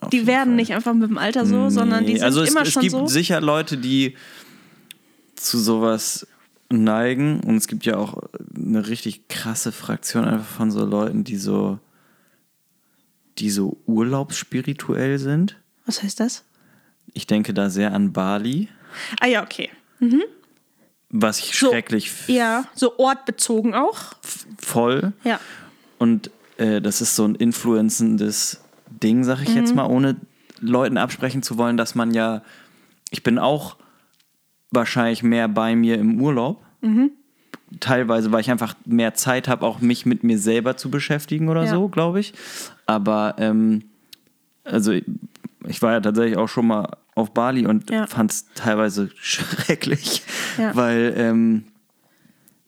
Auf 0.00 0.10
Die 0.10 0.26
werden 0.26 0.50
Fall. 0.50 0.56
nicht 0.56 0.74
einfach 0.74 0.94
mit 0.94 1.08
dem 1.08 1.16
Alter 1.18 1.46
so, 1.46 1.70
sondern 1.70 2.04
die 2.04 2.12
Nee, 2.14 2.18
sind 2.18 2.24
also 2.24 2.42
es, 2.42 2.50
immer 2.50 2.62
es 2.62 2.72
schon 2.72 2.82
gibt 2.82 2.92
so. 2.92 3.06
sicher 3.06 3.40
Leute, 3.40 3.78
die 3.78 4.16
zu 5.36 5.58
sowas 5.58 6.26
neigen 6.70 7.40
und 7.40 7.56
es 7.56 7.68
gibt 7.68 7.84
ja 7.86 7.96
auch 7.96 8.18
eine 8.56 8.88
richtig 8.88 9.28
krasse 9.28 9.70
Fraktion 9.72 10.24
einfach 10.24 10.46
von 10.46 10.70
so 10.70 10.84
Leuten, 10.84 11.22
die 11.24 11.36
so 11.36 11.78
die 13.38 13.50
so 13.50 13.76
urlaubsspirituell 13.86 15.18
sind. 15.18 15.56
Was 15.84 16.02
heißt 16.02 16.20
das? 16.20 16.44
Ich 17.12 17.26
denke 17.26 17.52
da 17.54 17.68
sehr 17.70 17.92
an 17.92 18.12
Bali, 18.12 18.68
Ah 19.20 19.26
ja, 19.26 19.42
okay. 19.42 19.68
was 21.10 21.38
ich 21.38 21.56
So, 21.58 21.68
schrecklich 21.70 22.06
f- 22.06 22.28
Ja, 22.28 22.64
so 22.74 22.98
ortbezogen 22.98 23.74
auch. 23.74 24.14
voll 24.58 25.12
Ja. 25.24 25.38
und 25.98 26.30
äh, 26.56 26.80
das 26.80 27.00
ist 27.00 27.14
so 27.14 27.24
ein 27.26 27.34
influencendes 27.34 28.60
Ding, 28.88 29.22
sag 29.24 29.42
ich 29.42 29.50
Mhm. 29.50 29.56
jetzt 29.56 29.74
mal, 29.74 29.86
ohne 29.86 30.16
Leuten 30.60 30.96
absprechen 30.96 31.42
zu 31.42 31.58
wollen, 31.58 31.76
dass 31.76 31.94
man 31.94 32.12
ja 32.14 32.42
ich 33.10 33.22
bin 33.22 33.38
auch 33.38 33.76
wahrscheinlich 34.70 35.22
mehr 35.22 35.48
bei 35.48 35.74
mir 35.76 35.98
im 35.98 36.20
Urlaub. 36.20 36.62
Mhm. 36.80 37.10
Teilweise, 37.80 38.30
weil 38.32 38.40
ich 38.40 38.50
einfach 38.50 38.74
mehr 38.84 39.14
Zeit 39.14 39.48
habe, 39.48 39.66
auch 39.66 39.80
mich 39.80 40.06
mit 40.06 40.22
mir 40.22 40.38
selber 40.38 40.76
zu 40.76 40.90
beschäftigen 40.90 41.48
oder 41.48 41.64
Ja. 41.64 41.70
so, 41.70 41.88
glaube 41.88 42.20
ich. 42.20 42.32
Aber 42.86 43.34
ähm, 43.38 43.82
also 44.64 44.92
ich 44.92 45.82
war 45.82 45.92
ja 45.92 46.00
tatsächlich 46.00 46.36
auch 46.36 46.48
schon 46.48 46.66
mal 46.68 46.96
auf 47.16 47.32
Bali 47.34 47.66
und 47.66 47.90
Ja. 47.90 48.06
fand 48.06 48.30
es 48.30 48.46
teilweise 48.54 49.10
schrecklich, 49.16 50.22
Ja. 50.58 50.76
weil 50.76 51.14
ähm, 51.16 51.64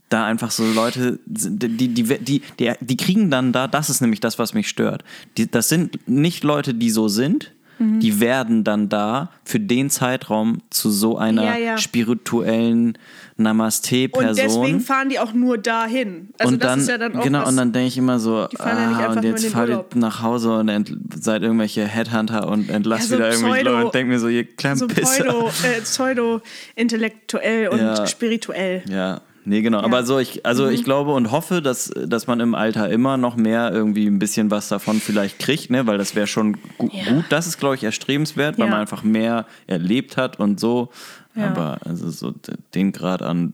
da 0.08 0.24
einfach 0.24 0.50
so 0.50 0.64
Leute, 0.72 1.18
sind, 1.32 1.62
die, 1.62 1.68
die, 1.88 2.02
die, 2.02 2.40
die, 2.58 2.72
die 2.80 2.96
kriegen 2.96 3.30
dann 3.30 3.52
da, 3.52 3.68
das 3.68 3.90
ist 3.90 4.00
nämlich 4.00 4.20
das, 4.20 4.38
was 4.38 4.54
mich 4.54 4.68
stört. 4.68 5.04
Die, 5.36 5.50
das 5.50 5.68
sind 5.68 6.08
nicht 6.08 6.44
Leute, 6.44 6.72
die 6.74 6.90
so 6.90 7.08
sind, 7.08 7.52
die 7.78 8.20
werden 8.20 8.64
dann 8.64 8.88
da 8.88 9.30
für 9.44 9.60
den 9.60 9.88
Zeitraum 9.90 10.62
zu 10.70 10.90
so 10.90 11.16
einer 11.16 11.44
Ja, 11.44 11.56
ja. 11.56 11.78
spirituellen 11.78 12.98
Und 13.36 13.44
Namaste-Person. 13.44 14.34
deswegen 14.36 14.80
fahren 14.80 15.08
die 15.08 15.20
auch 15.20 15.32
nur 15.32 15.58
dahin. 15.58 16.30
Also 16.38 16.52
und 16.52 16.62
das 16.62 16.70
dann, 16.70 16.80
ist 16.80 16.88
ja 16.88 16.98
dann 16.98 17.16
auch 17.16 17.22
genau, 17.22 17.42
was, 17.42 17.48
und 17.50 17.56
dann 17.56 17.72
denke 17.72 17.88
ich 17.88 17.98
immer 17.98 18.18
so, 18.18 18.48
ah, 18.58 19.06
und 19.12 19.22
jetzt 19.22 19.46
fahrt 19.46 19.68
ihr 19.68 19.84
nach 19.94 20.22
Hause 20.22 20.58
und 20.58 20.68
ent, 20.68 20.92
seid 21.20 21.42
irgendwelche 21.42 21.86
Headhunter 21.86 22.48
und 22.48 22.68
entlasst 22.68 23.10
so 23.10 23.16
wieder 23.16 23.30
irgendwelche 23.30 23.64
Leute 23.64 23.86
und 23.86 23.94
denkt 23.94 24.10
mir 24.10 24.18
so, 24.18 24.28
ihr 24.28 24.44
kleinen 24.44 24.76
so 24.78 24.88
Pisser. 24.88 25.24
pseudo, 25.24 25.48
äh, 25.48 25.80
pseudo-intellektuell 25.82 27.68
und 27.68 28.08
spirituell. 28.08 28.82
Ja, 28.88 29.20
nee, 29.48 29.62
genau. 29.62 29.80
Aber 29.80 30.04
so, 30.04 30.18
ich, 30.18 30.44
also 30.46 30.66
Mhm. 30.66 30.70
ich 30.72 30.84
glaube 30.84 31.12
und 31.12 31.30
hoffe, 31.32 31.60
dass, 31.62 31.90
dass 32.06 32.26
man 32.26 32.40
im 32.40 32.54
Alter 32.54 32.88
immer 32.90 33.16
noch 33.16 33.36
mehr 33.36 33.72
irgendwie 33.72 34.06
ein 34.06 34.18
bisschen 34.18 34.50
was 34.50 34.68
davon 34.68 35.00
vielleicht 35.00 35.38
kriegt, 35.38 35.70
ne? 35.70 35.86
weil 35.86 35.98
das 35.98 36.14
wäre 36.14 36.26
schon 36.26 36.56
gu 36.78 36.88
Ja. 36.92 37.12
gut. 37.12 37.24
Das 37.30 37.46
ist, 37.46 37.58
glaube 37.58 37.74
ich, 37.74 37.84
erstrebenswert, 37.84 38.58
weil 38.58 38.66
Ja. 38.66 38.70
man 38.70 38.80
einfach 38.80 39.02
mehr 39.02 39.46
erlebt 39.66 40.16
hat 40.16 40.38
und 40.38 40.60
so. 40.60 40.90
Ja. 41.34 41.48
Aber 41.48 41.78
also 41.84 42.10
so 42.10 42.34
den 42.74 42.92
Grad 42.92 43.22
an 43.22 43.52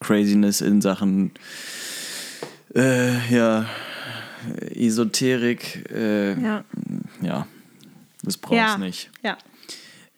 Craziness 0.00 0.60
in 0.60 0.80
Sachen 0.80 1.32
äh, 2.74 3.34
ja, 3.34 3.66
Esoterik, 4.74 5.88
äh, 5.90 6.40
ja. 6.40 6.64
Ja. 7.22 7.46
das 8.22 8.36
brauchst 8.36 8.56
Ja. 8.56 8.78
nicht. 8.78 9.10
Ja. 9.22 9.36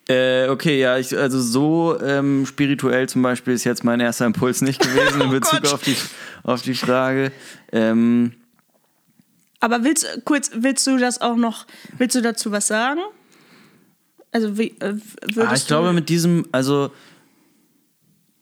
Äh, 0.09 0.49
okay, 0.49 0.79
ja, 0.79 0.99
ich, 0.99 1.17
also 1.17 1.41
so 1.41 2.01
ähm, 2.01 2.47
spirituell 2.47 3.09
zum 3.09 3.23
Beispiel 3.23 3.55
ist 3.55 3.65
jetzt 3.65 3.83
mein 3.83 3.99
erster 3.99 4.27
Impuls 4.27 4.63
nicht 4.63 4.81
gewesen 4.81 5.21
in 5.21 5.27
Oh 5.29 5.31
Bezug 5.31 5.63
Gott. 5.63 5.73
auf 5.73 5.83
die, 5.83 5.97
auf 6.45 6.63
die 6.63 6.75
Frage. 6.75 7.33
Ähm, 7.73 8.33
Aber 9.59 9.83
willst 9.83 10.07
kurz, 10.25 10.51
willst 10.55 10.87
du 10.87 10.97
das 10.97 11.21
auch 11.21 11.37
noch, 11.37 11.67
willst 11.99 12.15
du 12.15 12.23
dazu 12.23 12.53
was 12.53 12.69
sagen? 12.69 13.01
Also 14.31 14.57
wie 14.59 14.77
äh, 14.81 14.95
würdest 15.35 15.39
ah, 15.39 15.55
ich 15.55 15.67
glaube, 15.67 15.93
mit 15.93 16.09
diesem, 16.09 16.47
also 16.53 16.93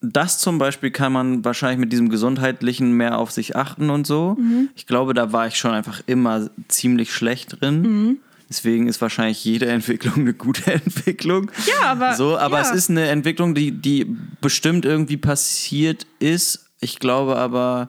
das 0.02 0.38
zum 0.38 0.58
Beispiel 0.58 0.90
kann 0.90 1.12
man 1.12 1.44
wahrscheinlich 1.44 1.78
mit 1.78 1.92
diesem 1.92 2.10
gesundheitlichen 2.10 2.92
mehr 2.92 3.18
auf 3.18 3.30
sich 3.30 3.56
achten 3.56 3.88
und 3.90 4.06
so. 4.06 4.36
Mhm. 4.38 4.68
Ich 4.76 4.86
glaube, 4.86 5.14
da 5.14 5.32
war 5.32 5.46
ich 5.46 5.56
schon 5.56 5.70
einfach 5.70 6.02
immer 6.06 6.50
ziemlich 6.68 7.14
schlecht 7.14 7.60
drin. 7.60 7.82
Mhm. 7.82 8.18
Deswegen 8.48 8.86
ist 8.88 9.00
wahrscheinlich 9.00 9.44
jede 9.44 9.66
Entwicklung 9.66 10.14
eine 10.16 10.34
gute 10.34 10.72
Entwicklung. 10.72 11.50
Ja, 11.66 11.90
aber- 11.90 12.14
So, 12.14 12.38
aber 12.38 12.58
ja. 12.60 12.62
es 12.62 12.70
ist 12.70 12.90
eine 12.90 13.08
Entwicklung, 13.08 13.54
die, 13.54 13.70
die 13.72 14.16
bestimmt 14.40 14.84
irgendwie 14.84 15.16
passiert 15.16 16.06
ist. 16.18 16.66
Ich 16.80 16.98
glaube 16.98 17.36
aber, 17.36 17.88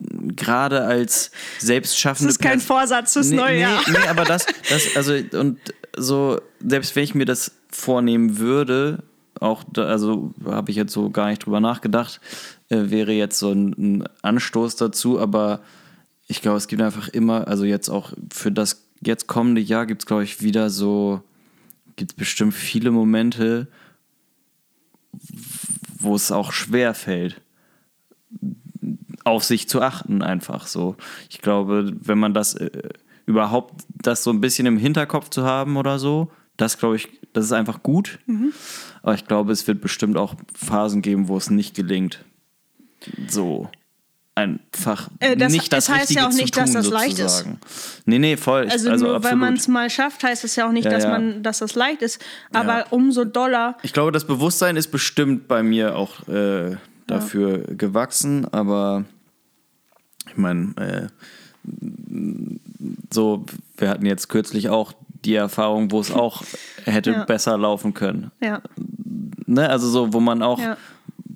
gerade 0.00 0.82
als 0.84 1.30
das 1.58 1.66
selbstschaffende 1.66 2.30
ist 2.30 2.40
kein 2.40 2.60
Vorsatz 2.60 3.12
fürs 3.14 3.30
nee, 3.30 3.36
neue 3.36 3.60
Jahr. 3.60 3.80
Nee, 3.86 3.98
nee, 4.00 4.08
aber 4.08 4.24
das, 4.24 4.46
das, 4.68 4.96
also, 4.96 5.14
und 5.38 5.58
so, 5.96 6.40
selbst 6.66 6.94
wenn 6.96 7.04
ich 7.04 7.14
mir 7.14 7.24
das 7.24 7.52
vornehmen 7.70 8.38
würde, 8.38 9.02
auch, 9.40 9.64
da, 9.72 9.84
also 9.84 10.32
habe 10.44 10.70
ich 10.70 10.76
jetzt 10.76 10.92
so 10.92 11.10
gar 11.10 11.28
nicht 11.28 11.44
drüber 11.44 11.60
nachgedacht, 11.60 12.20
äh, 12.70 12.90
wäre 12.90 13.12
jetzt 13.12 13.38
so 13.38 13.50
ein, 13.52 13.74
ein 13.78 14.04
Anstoß 14.22 14.76
dazu, 14.76 15.20
aber 15.20 15.60
ich 16.26 16.42
glaube, 16.42 16.58
es 16.58 16.68
gibt 16.68 16.82
einfach 16.82 17.08
immer, 17.08 17.48
also 17.48 17.64
jetzt 17.64 17.88
auch 17.88 18.12
für 18.32 18.52
das 18.52 18.84
jetzt 19.00 19.26
kommende 19.26 19.60
Jahr 19.60 19.86
gibt 19.86 20.02
es, 20.02 20.06
glaube 20.06 20.24
ich, 20.24 20.42
wieder 20.42 20.70
so, 20.70 21.22
gibt 21.96 22.12
es 22.12 22.16
bestimmt 22.16 22.54
viele 22.54 22.90
Momente, 22.90 23.68
wo 25.98 26.14
es 26.14 26.30
auch 26.30 26.52
schwer 26.52 26.94
fällt 26.94 27.40
auf 29.28 29.44
sich 29.44 29.68
zu 29.68 29.82
achten, 29.82 30.22
einfach 30.22 30.66
so. 30.66 30.96
Ich 31.28 31.40
glaube, 31.40 31.92
wenn 32.00 32.18
man 32.18 32.34
das 32.34 32.54
äh, 32.54 32.88
überhaupt, 33.26 33.84
das 33.88 34.24
so 34.24 34.30
ein 34.30 34.40
bisschen 34.40 34.66
im 34.66 34.78
Hinterkopf 34.78 35.28
zu 35.28 35.44
haben 35.44 35.76
oder 35.76 35.98
so, 35.98 36.32
das 36.56 36.78
glaube 36.78 36.96
ich, 36.96 37.08
das 37.32 37.44
ist 37.44 37.52
einfach 37.52 37.82
gut. 37.82 38.18
Mhm. 38.26 38.52
Aber 39.02 39.14
ich 39.14 39.26
glaube, 39.26 39.52
es 39.52 39.66
wird 39.66 39.80
bestimmt 39.80 40.16
auch 40.16 40.34
Phasen 40.54 41.02
geben, 41.02 41.28
wo 41.28 41.36
es 41.36 41.50
nicht 41.50 41.76
gelingt. 41.76 42.24
So. 43.28 43.70
Einfach 44.38 45.08
Äh, 45.20 45.36
das- 45.36 45.52
nicht 45.52 45.72
das 45.72 45.84
es 45.84 45.88
heißt 45.90 46.00
Richtige 46.02 46.20
ja 46.20 46.28
auch 46.28 46.32
nicht, 46.32 46.54
tun, 46.54 46.62
dass 46.64 46.72
das 46.72 46.88
leicht 46.88 47.18
ist. 47.18 47.38
sozusagen. 47.38 47.60
Nee, 48.06 48.18
nee, 48.18 48.36
voll. 48.36 48.68
Also, 48.70 48.90
also 48.90 49.06
nur 49.06 49.24
weil 49.24 49.36
man 49.36 49.54
es 49.54 49.66
mal 49.68 49.90
schafft, 49.90 50.22
heißt 50.22 50.44
es 50.44 50.54
ja 50.56 50.66
auch 50.68 50.72
nicht, 50.72 50.84
Ja, 50.84 50.90
dass 50.92 51.04
ja. 51.04 51.10
man, 51.10 51.42
dass 51.42 51.58
das 51.58 51.74
leicht 51.74 52.02
ist. 52.02 52.22
Aber 52.52 52.78
Ja. 52.80 52.86
umso 52.90 53.24
doller. 53.24 53.76
Ich 53.82 53.92
glaube, 53.92 54.12
das 54.12 54.26
Bewusstsein 54.26 54.76
ist 54.76 54.88
bestimmt 54.92 55.48
bei 55.48 55.62
mir 55.62 55.96
auch 55.96 56.26
äh, 56.28 56.76
dafür 57.06 57.58
gewachsen, 57.74 58.46
aber 58.52 59.04
ich 60.28 60.36
meine, 60.36 60.74
äh, 60.76 61.06
so, 63.12 63.44
wir 63.76 63.88
hatten 63.88 64.06
jetzt 64.06 64.28
kürzlich 64.28 64.68
auch 64.68 64.92
die 65.24 65.34
Erfahrung, 65.34 65.90
wo 65.90 66.00
es 66.00 66.10
auch 66.10 66.42
hätte 66.84 67.24
besser 67.26 67.58
laufen 67.58 67.94
können. 67.94 68.30
Ja. 68.40 68.62
Ne? 69.46 69.68
Also 69.68 69.88
so, 69.88 70.12
wo 70.12 70.20
man 70.20 70.42
auch 70.42 70.60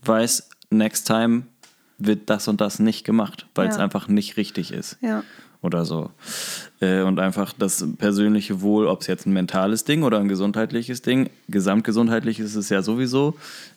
weiß, 0.04 0.48
next 0.70 1.06
time 1.06 1.44
wird 2.06 2.28
das 2.30 2.48
und 2.48 2.60
das 2.60 2.78
nicht 2.78 3.04
gemacht, 3.04 3.46
weil 3.54 3.68
es 3.68 3.76
Ja. 3.76 3.82
einfach 3.82 4.08
nicht 4.08 4.36
richtig 4.36 4.72
ist 4.72 4.96
Ja. 5.00 5.22
oder 5.62 5.84
so. 5.84 6.10
Äh, 6.80 7.02
Und 7.02 7.20
einfach 7.20 7.52
das 7.56 7.84
persönliche 7.98 8.60
Wohl, 8.62 8.86
ob 8.86 9.02
es 9.02 9.06
jetzt 9.06 9.26
ein 9.26 9.32
mentales 9.32 9.84
Ding 9.84 10.02
oder 10.02 10.18
ein 10.18 10.28
gesundheitliches 10.28 11.02
Ding, 11.02 11.30
gesamtgesundheitlich 11.48 12.40
ist 12.40 12.54
es 12.56 12.68
ja 12.68 12.82
sowieso, 12.82 13.36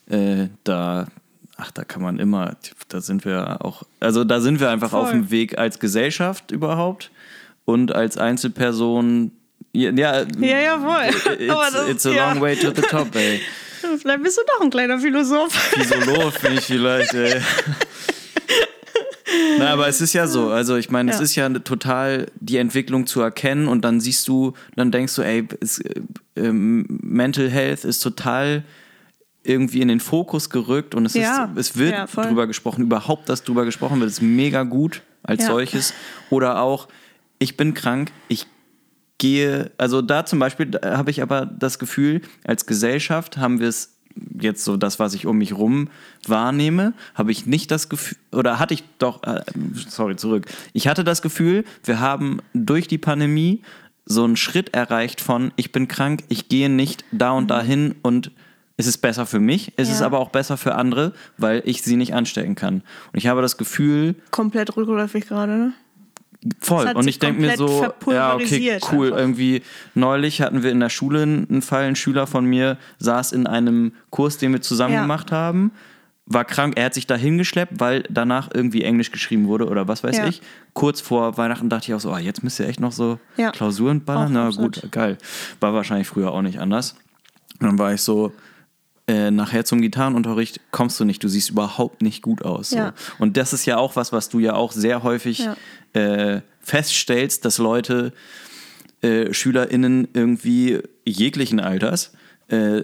äh, 0.09 0.47
da, 0.63 1.07
ach, 1.57 1.71
da 1.71 1.83
kann 1.83 2.01
man 2.01 2.17
immer, 2.19 2.55
da 2.89 3.01
sind 3.01 3.25
wir 3.25 3.63
auch, 3.63 3.83
also 3.99 4.23
da 4.23 4.39
sind 4.41 4.59
wir 4.59 4.69
einfach 4.71 4.89
Voll. 4.91 5.01
auf 5.01 5.11
dem 5.11 5.29
Weg 5.31 5.57
als 5.57 5.79
Gesellschaft 5.79 6.51
überhaupt 6.51 7.11
und 7.65 7.93
als 7.93 8.17
Einzelperson. 8.17 9.31
Ja, 9.71 9.91
ja, 9.91 10.21
Ja, 10.39 10.59
ja, 10.59 10.79
voll. 10.79 11.33
It's, 11.39 11.51
Aber 11.53 11.67
das- 11.71 11.89
it's 11.89 12.05
a 12.05 12.11
ja. 12.11 12.31
long 12.31 12.41
way 12.41 12.55
to 12.55 12.69
the 12.73 12.81
top, 12.81 13.13
ey. 13.15 13.41
Vielleicht 14.01 14.23
bist 14.23 14.37
du 14.37 14.41
doch 14.47 14.61
ein 14.61 14.69
kleiner 14.71 14.97
Philosoph. 14.99 15.51
Philosoph 15.53 16.39
bin 16.41 16.53
ich 16.53 16.61
vielleicht, 16.61 17.13
ey. 17.13 17.39
Na, 19.57 19.71
aber 19.73 19.87
es 19.87 20.01
ist 20.01 20.13
ja 20.13 20.27
so. 20.27 20.49
Also, 20.49 20.75
ich 20.75 20.89
meine, 20.89 21.11
es 21.11 21.17
Ja. 21.17 21.23
ist 21.23 21.35
ja 21.35 21.49
total 21.49 22.27
die 22.39 22.57
Entwicklung 22.57 23.07
zu 23.07 23.21
erkennen 23.21 23.67
und 23.67 23.83
dann 23.85 23.99
siehst 23.99 24.27
du, 24.27 24.53
dann 24.75 24.91
denkst 24.91 25.15
du, 25.15 25.21
ey, 25.21 25.47
es, 25.61 25.79
äh, 25.79 26.51
Mental 26.51 27.49
Health 27.49 27.83
ist 27.85 27.99
total 27.99 28.63
irgendwie 29.43 29.81
in 29.81 29.87
den 29.87 29.99
Fokus 29.99 30.49
gerückt 30.49 30.95
und 30.95 31.05
es, 31.05 31.13
Ja. 31.13 31.51
ist, 31.55 31.69
es 31.71 31.77
wird 31.77 31.91
Ja, 31.91 32.05
drüber 32.07 32.47
gesprochen. 32.47 32.83
Überhaupt, 32.83 33.29
dass 33.29 33.43
drüber 33.43 33.63
gesprochen 33.65 33.99
wird, 33.99 34.09
ist 34.09 34.21
mega 34.21 34.63
gut 34.63 35.03
als 35.23 35.45
solches. 35.45 35.93
Oder 36.29 36.59
auch, 36.61 36.87
ich 37.39 37.55
bin 37.57 37.73
krank, 37.73 38.11
ich 38.27 38.47
gehe, 39.17 39.71
also 39.77 40.01
da 40.01 40.25
zum 40.25 40.39
Beispiel 40.39 40.71
habe 40.83 41.11
ich 41.11 41.21
aber 41.21 41.45
das 41.45 41.79
Gefühl, 41.79 42.21
als 42.43 42.65
Gesellschaft 42.65 43.37
haben 43.37 43.59
wir 43.59 43.67
es 43.69 43.94
jetzt 44.39 44.63
so 44.63 44.77
das, 44.77 44.99
was 44.99 45.13
ich 45.13 45.25
um 45.25 45.37
mich 45.37 45.53
rum 45.57 45.89
wahrnehme, 46.27 46.93
habe 47.15 47.31
ich 47.31 47.45
nicht 47.45 47.71
das 47.71 47.89
Gefühl, 47.89 48.17
oder 48.31 48.59
hatte 48.59 48.73
ich 48.73 48.83
doch, 48.99 49.23
äh, 49.23 49.41
sorry, 49.89 50.15
zurück. 50.15 50.45
Ich 50.73 50.87
hatte 50.87 51.03
das 51.03 51.21
Gefühl, 51.21 51.63
wir 51.83 51.99
haben 51.99 52.39
durch 52.53 52.87
die 52.87 52.97
Pandemie 52.97 53.61
so 54.05 54.23
einen 54.23 54.35
Schritt 54.37 54.73
erreicht 54.73 55.19
von, 55.21 55.51
ich 55.55 55.71
bin 55.71 55.87
krank, 55.87 56.23
ich 56.29 56.47
gehe 56.49 56.69
nicht 56.69 57.03
da 57.11 57.31
und 57.31 57.47
dahin 57.49 57.95
und 58.03 58.31
es 58.77 58.87
ist 58.87 58.97
besser 58.97 59.25
für 59.25 59.39
mich, 59.39 59.71
es 59.77 59.89
ist 59.89 60.01
Ja. 60.01 60.05
aber 60.05 60.19
auch 60.19 60.29
besser 60.29 60.57
für 60.57 60.75
andere, 60.75 61.13
weil 61.37 61.61
ich 61.65 61.81
sie 61.81 61.95
nicht 61.95 62.13
anstecken 62.13 62.55
kann. 62.55 62.75
Und 63.13 63.17
ich 63.17 63.27
habe 63.27 63.41
das 63.41 63.57
Gefühl, 63.57 64.15
Komplett 64.31 64.75
rückläufig 64.75 65.27
gerade, 65.27 65.53
ne? 65.57 65.73
Voll. 66.59 66.91
Und 66.93 67.07
ich 67.07 67.17
denke 67.19 67.41
mir 67.41 67.57
so, 67.57 67.91
ja, 68.11 68.35
okay, 68.35 68.79
cool. 68.91 69.07
einfach. 69.07 69.19
Irgendwie 69.19 69.61
neulich 69.95 70.41
hatten 70.41 70.61
wir 70.63 70.71
in 70.71 70.79
der 70.79 70.89
Schule 70.89 71.23
einen 71.23 71.61
Fall, 71.61 71.85
ein 71.85 71.95
Schüler 71.95 72.27
von 72.27 72.45
mir 72.45 72.77
saß 72.99 73.31
in 73.31 73.47
einem 73.47 73.93
Kurs, 74.11 74.37
den 74.37 74.51
wir 74.53 74.61
zusammen 74.61 74.93
Ja. 74.93 75.01
gemacht 75.01 75.31
haben, 75.31 75.71
war 76.27 76.43
krank, 76.45 76.73
er 76.77 76.85
hat 76.85 76.93
sich 76.95 77.05
da 77.07 77.15
hingeschleppt, 77.15 77.79
weil 77.79 78.03
danach 78.09 78.49
irgendwie 78.53 78.83
Englisch 78.83 79.11
geschrieben 79.11 79.47
wurde 79.47 79.67
oder 79.67 79.87
was 79.87 80.03
weiß 80.03 80.17
Ja. 80.17 80.27
ich. 80.27 80.41
Kurz 80.73 80.99
vor 81.01 81.37
Weihnachten 81.37 81.69
dachte 81.69 81.87
ich 81.87 81.93
auch 81.93 81.99
so, 81.99 82.11
ah, 82.11 82.19
jetzt 82.19 82.43
müsst 82.43 82.59
ihr 82.59 82.67
echt 82.67 82.79
noch 82.79 82.91
so 82.91 83.19
Ja. 83.37 83.51
Klausuren 83.51 84.03
ballern. 84.03 84.25
Auch 84.27 84.29
Na 84.31 84.47
absolut. 84.47 84.81
gut, 84.81 84.91
geil. 84.91 85.17
War 85.59 85.73
wahrscheinlich 85.73 86.07
früher 86.07 86.31
auch 86.31 86.41
nicht 86.41 86.59
anders. 86.59 86.95
Und 87.59 87.67
dann 87.67 87.79
war 87.79 87.93
ich 87.93 88.01
so, 88.01 88.33
äh, 89.07 89.29
nachher 89.31 89.65
zum 89.65 89.81
Gitarrenunterricht 89.81 90.59
kommst 90.71 90.99
du 90.99 91.05
nicht, 91.05 91.23
du 91.23 91.27
siehst 91.27 91.49
überhaupt 91.51 92.01
nicht 92.01 92.21
gut 92.21 92.43
aus. 92.43 92.71
So. 92.71 92.77
Ja. 92.77 92.93
Und 93.19 93.37
das 93.37 93.53
ist 93.53 93.65
ja 93.65 93.77
auch 93.77 93.95
was, 93.95 94.11
was 94.11 94.29
du 94.29 94.39
ja 94.39 94.53
auch 94.53 94.71
sehr 94.71 95.03
häufig 95.03 95.39
Ja. 95.39 95.55
äh, 95.93 96.41
feststellst, 96.61 97.45
dass 97.45 97.57
Leute, 97.59 98.13
äh, 99.01 99.31
SchülerInnen 99.33 100.07
irgendwie 100.13 100.79
jeglichen 101.05 101.59
Alters, 101.59 102.13
äh, 102.47 102.83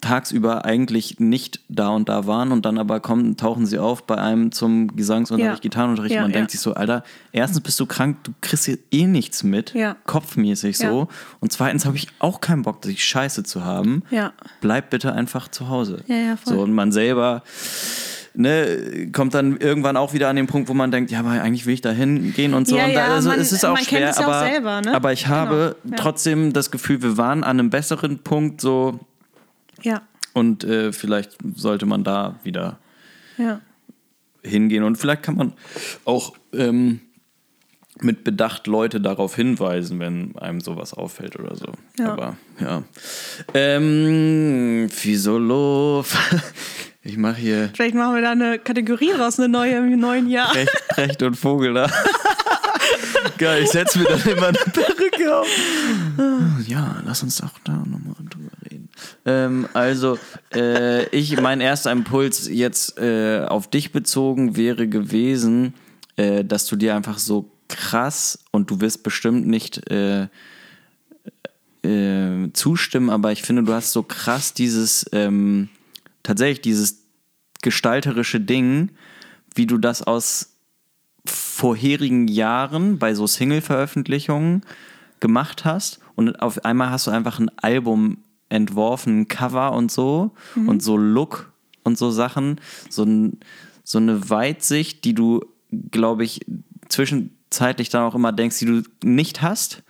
tagsüber 0.00 0.64
eigentlich 0.64 1.18
nicht 1.20 1.60
da 1.68 1.88
und 1.88 2.08
da 2.08 2.26
waren 2.26 2.52
und 2.52 2.64
dann 2.66 2.78
aber 2.78 3.00
kommen, 3.00 3.36
tauchen 3.36 3.66
sie 3.66 3.78
auf 3.78 4.06
bei 4.06 4.16
einem 4.18 4.52
zum 4.52 4.94
Gesangsunterricht, 4.94 5.56
Ja. 5.56 5.60
Gitarrenunterricht. 5.68 6.14
Ja, 6.14 6.20
Man 6.22 6.30
ja. 6.30 6.36
denkt 6.36 6.50
sich 6.50 6.60
so, 6.60 6.74
Alter, 6.74 7.02
erstens 7.32 7.60
bist 7.62 7.80
du 7.80 7.86
krank, 7.86 8.18
du 8.24 8.32
kriegst 8.40 8.66
hier 8.66 8.78
eh 8.90 9.06
nichts 9.06 9.42
mit, 9.42 9.72
Ja. 9.74 9.96
kopfmäßig 10.04 10.78
so. 10.78 11.08
Und 11.40 11.52
zweitens 11.52 11.86
habe 11.86 11.96
ich 11.96 12.08
auch 12.18 12.40
keinen 12.40 12.62
Bock, 12.62 12.82
dich 12.82 13.04
scheiße 13.04 13.42
zu 13.42 13.64
haben. 13.64 14.02
Ja. 14.10 14.32
Bleib 14.60 14.90
bitte 14.90 15.12
einfach 15.12 15.48
zu 15.48 15.68
Hause. 15.68 16.02
Ja, 16.06 16.16
ja, 16.16 16.36
voll. 16.36 16.54
So, 16.54 16.60
und 16.60 16.72
man 16.72 16.92
selber 16.92 17.42
ne, 18.34 19.08
kommt 19.12 19.34
dann 19.34 19.56
irgendwann 19.56 19.96
auch 19.96 20.12
wieder 20.12 20.28
an 20.28 20.36
den 20.36 20.46
Punkt, 20.46 20.68
wo 20.68 20.74
man 20.74 20.90
denkt, 20.90 21.10
ja, 21.10 21.20
aber 21.20 21.30
eigentlich 21.30 21.66
will 21.66 21.74
ich 21.74 21.80
da 21.80 21.90
hingehen 21.90 22.52
und 22.54 22.68
so. 22.68 22.76
Ja, 22.76 22.84
und 22.86 22.94
da, 22.94 23.14
also 23.14 23.30
man- 23.30 23.40
es 23.40 23.50
ist 23.52 23.64
auch 23.64 23.70
man 23.74 23.76
kennt 23.78 23.88
schwer, 23.88 24.10
es 24.10 24.18
ja 24.18 24.24
auch 24.26 24.30
aber, 24.32 24.46
selber, 24.46 24.80
ne? 24.82 24.94
aber 24.94 25.12
ich 25.12 25.26
habe 25.26 25.76
Genau, 25.84 25.96
trotzdem 25.96 26.52
das 26.52 26.70
Gefühl, 26.70 27.02
wir 27.02 27.16
waren 27.16 27.44
an 27.44 27.58
einem 27.58 27.70
besseren 27.70 28.18
Punkt 28.18 28.60
so 28.60 29.00
Ja, 29.82 30.02
und 30.36 30.64
äh, 30.64 30.92
vielleicht 30.92 31.38
sollte 31.54 31.86
man 31.86 32.04
da 32.04 32.38
wieder 32.42 32.78
ja. 33.38 33.62
hingehen 34.42 34.84
und 34.84 34.96
vielleicht 34.96 35.22
kann 35.22 35.36
man 35.36 35.54
auch 36.04 36.34
ähm, 36.52 37.00
mit 38.02 38.22
Bedacht 38.22 38.66
Leute 38.66 39.00
darauf 39.00 39.34
hinweisen, 39.34 39.98
wenn 39.98 40.36
einem 40.36 40.60
sowas 40.60 40.92
auffällt 40.92 41.38
oder 41.38 41.56
so. 41.56 41.72
Ja. 41.98 42.12
Aber 42.12 42.36
ja. 42.60 42.82
Ähm, 43.54 44.88
Physolov. 44.90 46.16
Ich 47.02 47.16
mache 47.16 47.36
hier 47.36 47.70
Vielleicht 47.72 47.94
machen 47.94 48.16
wir 48.16 48.22
da 48.22 48.32
eine 48.32 48.58
Kategorie 48.58 49.12
raus, 49.12 49.38
eine 49.38 49.48
neue 49.48 49.76
im 49.76 49.96
neuen 50.00 50.28
Jahr. 50.28 50.50
Precht, 50.50 50.88
Precht 50.88 51.22
und 51.22 51.36
Vogel 51.36 51.72
da. 51.72 51.88
Geil, 53.38 53.62
ich 53.62 53.70
setze 53.70 54.00
mir 54.00 54.06
dann 54.06 54.22
immer 54.22 54.48
eine 54.48 54.58
Perücke 54.72 55.36
auf. 55.36 55.46
Ja, 56.66 57.00
lass 57.06 57.22
uns 57.22 57.36
doch 57.36 57.56
da 57.62 57.74
nochmal 57.74 58.16
drüber. 58.28 58.45
Ähm, 59.24 59.68
also, 59.74 60.18
äh, 60.54 61.06
ich, 61.08 61.40
mein 61.40 61.60
erster 61.60 61.92
Impuls 61.92 62.48
jetzt 62.48 62.98
äh, 62.98 63.44
auf 63.46 63.68
dich 63.68 63.92
bezogen 63.92 64.56
wäre 64.56 64.88
gewesen, 64.88 65.74
äh, 66.16 66.44
dass 66.44 66.66
du 66.66 66.76
dir 66.76 66.94
einfach 66.94 67.18
so 67.18 67.50
krass 67.68 68.38
und 68.52 68.70
du 68.70 68.80
wirst 68.80 69.02
bestimmt 69.02 69.46
nicht 69.46 69.90
äh, 69.90 70.28
äh, 71.82 72.52
zustimmen, 72.52 73.10
aber 73.10 73.32
ich 73.32 73.42
finde, 73.42 73.62
du 73.62 73.72
hast 73.72 73.92
so 73.92 74.02
krass 74.02 74.54
dieses, 74.54 75.06
ähm, 75.12 75.68
tatsächlich 76.22 76.60
dieses 76.60 77.02
gestalterische 77.62 78.40
Ding, 78.40 78.90
wie 79.54 79.66
du 79.66 79.78
das 79.78 80.02
aus 80.02 80.56
vorherigen 81.24 82.28
Jahren 82.28 82.98
bei 82.98 83.14
so 83.14 83.26
Single-Veröffentlichungen 83.26 84.62
gemacht 85.20 85.64
hast. 85.64 86.00
Und 86.14 86.40
auf 86.40 86.64
einmal 86.64 86.90
hast 86.90 87.06
du 87.06 87.10
einfach 87.10 87.38
ein 87.38 87.50
Album 87.58 88.18
entworfen, 88.48 89.20
ein 89.20 89.28
Cover 89.28 89.72
und 89.72 89.90
so 89.90 90.32
und 90.68 90.82
so 90.82 90.96
Look 90.96 91.52
und 91.84 91.98
so 91.98 92.10
Sachen, 92.10 92.60
so, 92.90 93.02
ein, 93.04 93.38
so 93.84 93.98
eine 93.98 94.28
Weitsicht, 94.30 95.04
die 95.04 95.14
du, 95.14 95.44
glaube 95.90 96.24
ich, 96.24 96.40
zwischenzeitlich 96.88 97.88
dann 97.88 98.02
auch 98.02 98.14
immer 98.14 98.32
denkst, 98.32 98.58
die 98.58 98.66
du 98.66 98.82
nicht 99.04 99.42
hast, 99.42 99.82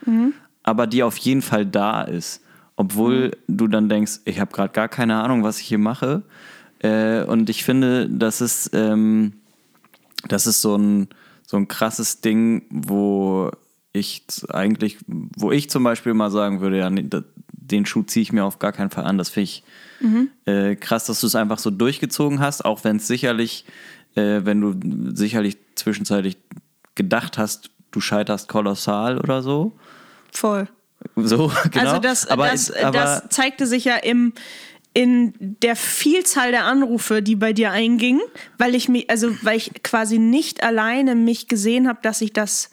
aber 0.63 0.87
die 0.87 1.03
auf 1.03 1.17
jeden 1.19 1.43
Fall 1.43 1.65
da 1.67 2.03
ist. 2.03 2.43
Obwohl 2.77 3.31
du 3.49 3.69
dann 3.69 3.89
denkst, 3.89 4.21
ich 4.27 4.39
habe 4.41 4.53
gerade 4.53 4.73
gar 4.73 4.89
keine 4.89 5.23
Ahnung, 5.23 5.43
was 5.43 5.61
ich 5.61 5.67
hier 5.67 5.79
mache. 5.79 6.23
Äh, 6.81 7.23
und 7.25 7.49
ich 7.49 7.65
finde, 7.65 8.09
das 8.11 8.41
ist, 8.43 8.71
ähm, 8.75 9.33
das 10.29 10.47
ist 10.47 10.61
so 10.61 10.77
ein, 10.77 11.09
so 11.47 11.57
ein 11.57 11.69
krasses 11.69 12.21
Ding, 12.21 12.65
wo 12.69 13.51
ich 13.93 14.25
eigentlich, 14.51 14.99
wo 15.07 15.53
ich 15.53 15.71
zum 15.71 15.85
Beispiel 15.85 16.13
mal 16.13 16.31
sagen 16.31 16.61
würde, 16.61 16.79
ja, 16.79 16.91
nee, 16.91 17.05
da- 17.09 17.23
den 17.71 17.87
Schuh 17.87 18.03
ziehe 18.03 18.23
ich 18.23 18.33
mir 18.33 18.45
auf 18.45 18.59
gar 18.59 18.73
keinen 18.73 18.91
Fall 18.91 19.05
an. 19.05 19.19
Das 19.19 19.29
finde 19.29 19.45
ich 19.45 19.65
äh, 20.47 20.77
krass, 20.77 21.07
dass 21.07 21.21
du 21.21 21.27
es 21.27 21.35
einfach 21.35 21.59
so 21.59 21.71
durchgezogen 21.71 22.41
hast, 22.41 22.65
auch 22.65 22.85
wenn 22.85 22.97
es 22.97 23.07
sicherlich, 23.07 23.65
äh, 24.15 24.41
wenn 24.45 24.61
du 24.61 25.15
sicherlich 25.15 25.57
zwischenzeitlich 25.75 26.37
gedacht 26.95 27.39
hast, 27.39 27.71
du 27.91 28.01
scheiterst 28.01 28.49
kolossal 28.49 29.19
oder 29.19 29.43
so. 29.43 29.73
Voll. 30.33 30.69
So, 31.15 31.53
genau. 31.71 31.91
Also 31.91 32.01
das, 32.01 32.27
aber, 32.27 32.49
das, 32.49 32.71
aber, 32.71 32.93
das 32.93 33.29
zeigte 33.31 33.67
sich 33.67 33.85
ja 33.85 33.97
im 33.97 34.33
in 34.93 35.35
der 35.61 35.77
Vielzahl 35.77 36.53
der 36.53 36.65
Anrufe, 36.65 37.21
die 37.21 37.37
bei 37.37 37.53
dir 37.53 37.71
eingingen, 37.71 38.23
weil 38.57 38.75
ich 38.75 38.89
mich, 38.89 39.11
also 39.11 39.31
weil 39.43 39.59
ich 39.59 39.83
quasi 39.83 40.19
nicht 40.19 40.63
alleine 40.63 41.15
mich 41.15 41.49
gesehen 41.49 41.87
habe, 41.87 41.99
dass 42.01 42.23
ich 42.23 42.33
das. 42.33 42.71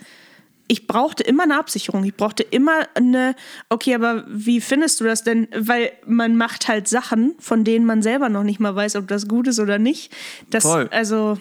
Ich 0.68 0.88
brauchte 0.88 1.24
immer 1.24 1.44
eine 1.44 1.60
Absicherung. 1.60 2.04
Ich 2.06 2.16
brauchte 2.16 2.42
immer 2.44 2.88
eine, 2.96 3.36
okay, 3.70 3.96
aber 3.96 4.24
wie 4.28 4.62
findest 4.62 5.00
du 5.02 5.04
das 5.04 5.24
denn? 5.24 5.48
Weil 5.56 5.92
man 6.06 6.38
macht 6.38 6.68
halt 6.68 6.88
Sachen, 6.88 7.36
von 7.40 7.64
denen 7.64 7.86
man 7.86 8.02
selber 8.02 8.30
noch 8.30 8.44
nicht 8.44 8.60
mal 8.60 8.76
weiß, 8.76 8.96
ob 8.96 9.08
das 9.08 9.28
gut 9.28 9.48
ist 9.48 9.60
oder 9.60 9.78
nicht. 9.78 10.12
Das, 10.50 10.64
Voll. 10.64 10.88
Also, 10.92 11.38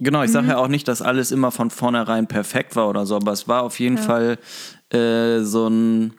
Genau, 0.00 0.22
ich 0.24 0.30
Mhm. 0.30 0.32
sage 0.32 0.48
ja 0.48 0.56
auch 0.56 0.66
nicht, 0.66 0.88
dass 0.88 1.02
alles 1.02 1.30
immer 1.30 1.52
von 1.52 1.70
vornherein 1.70 2.26
perfekt 2.26 2.74
war 2.74 2.88
oder 2.88 3.06
so, 3.06 3.14
aber 3.14 3.30
es 3.30 3.46
war 3.46 3.62
auf 3.62 3.78
jeden 3.78 3.96
Fall 3.96 4.38
äh, 4.90 5.38
so 5.42 5.68
ein, 5.68 6.14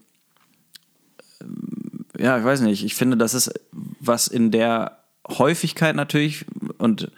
ähm, 1.41 2.05
ja, 2.17 2.37
ich 2.37 2.45
weiß 2.45 2.61
nicht, 2.61 2.85
ich 2.85 2.95
finde, 2.95 3.17
das 3.17 3.33
ist 3.33 3.51
was 3.99 4.27
in 4.27 4.51
der 4.51 4.99
Häufigkeit 5.27 5.95
natürlich 5.95 6.45
und 6.77 7.11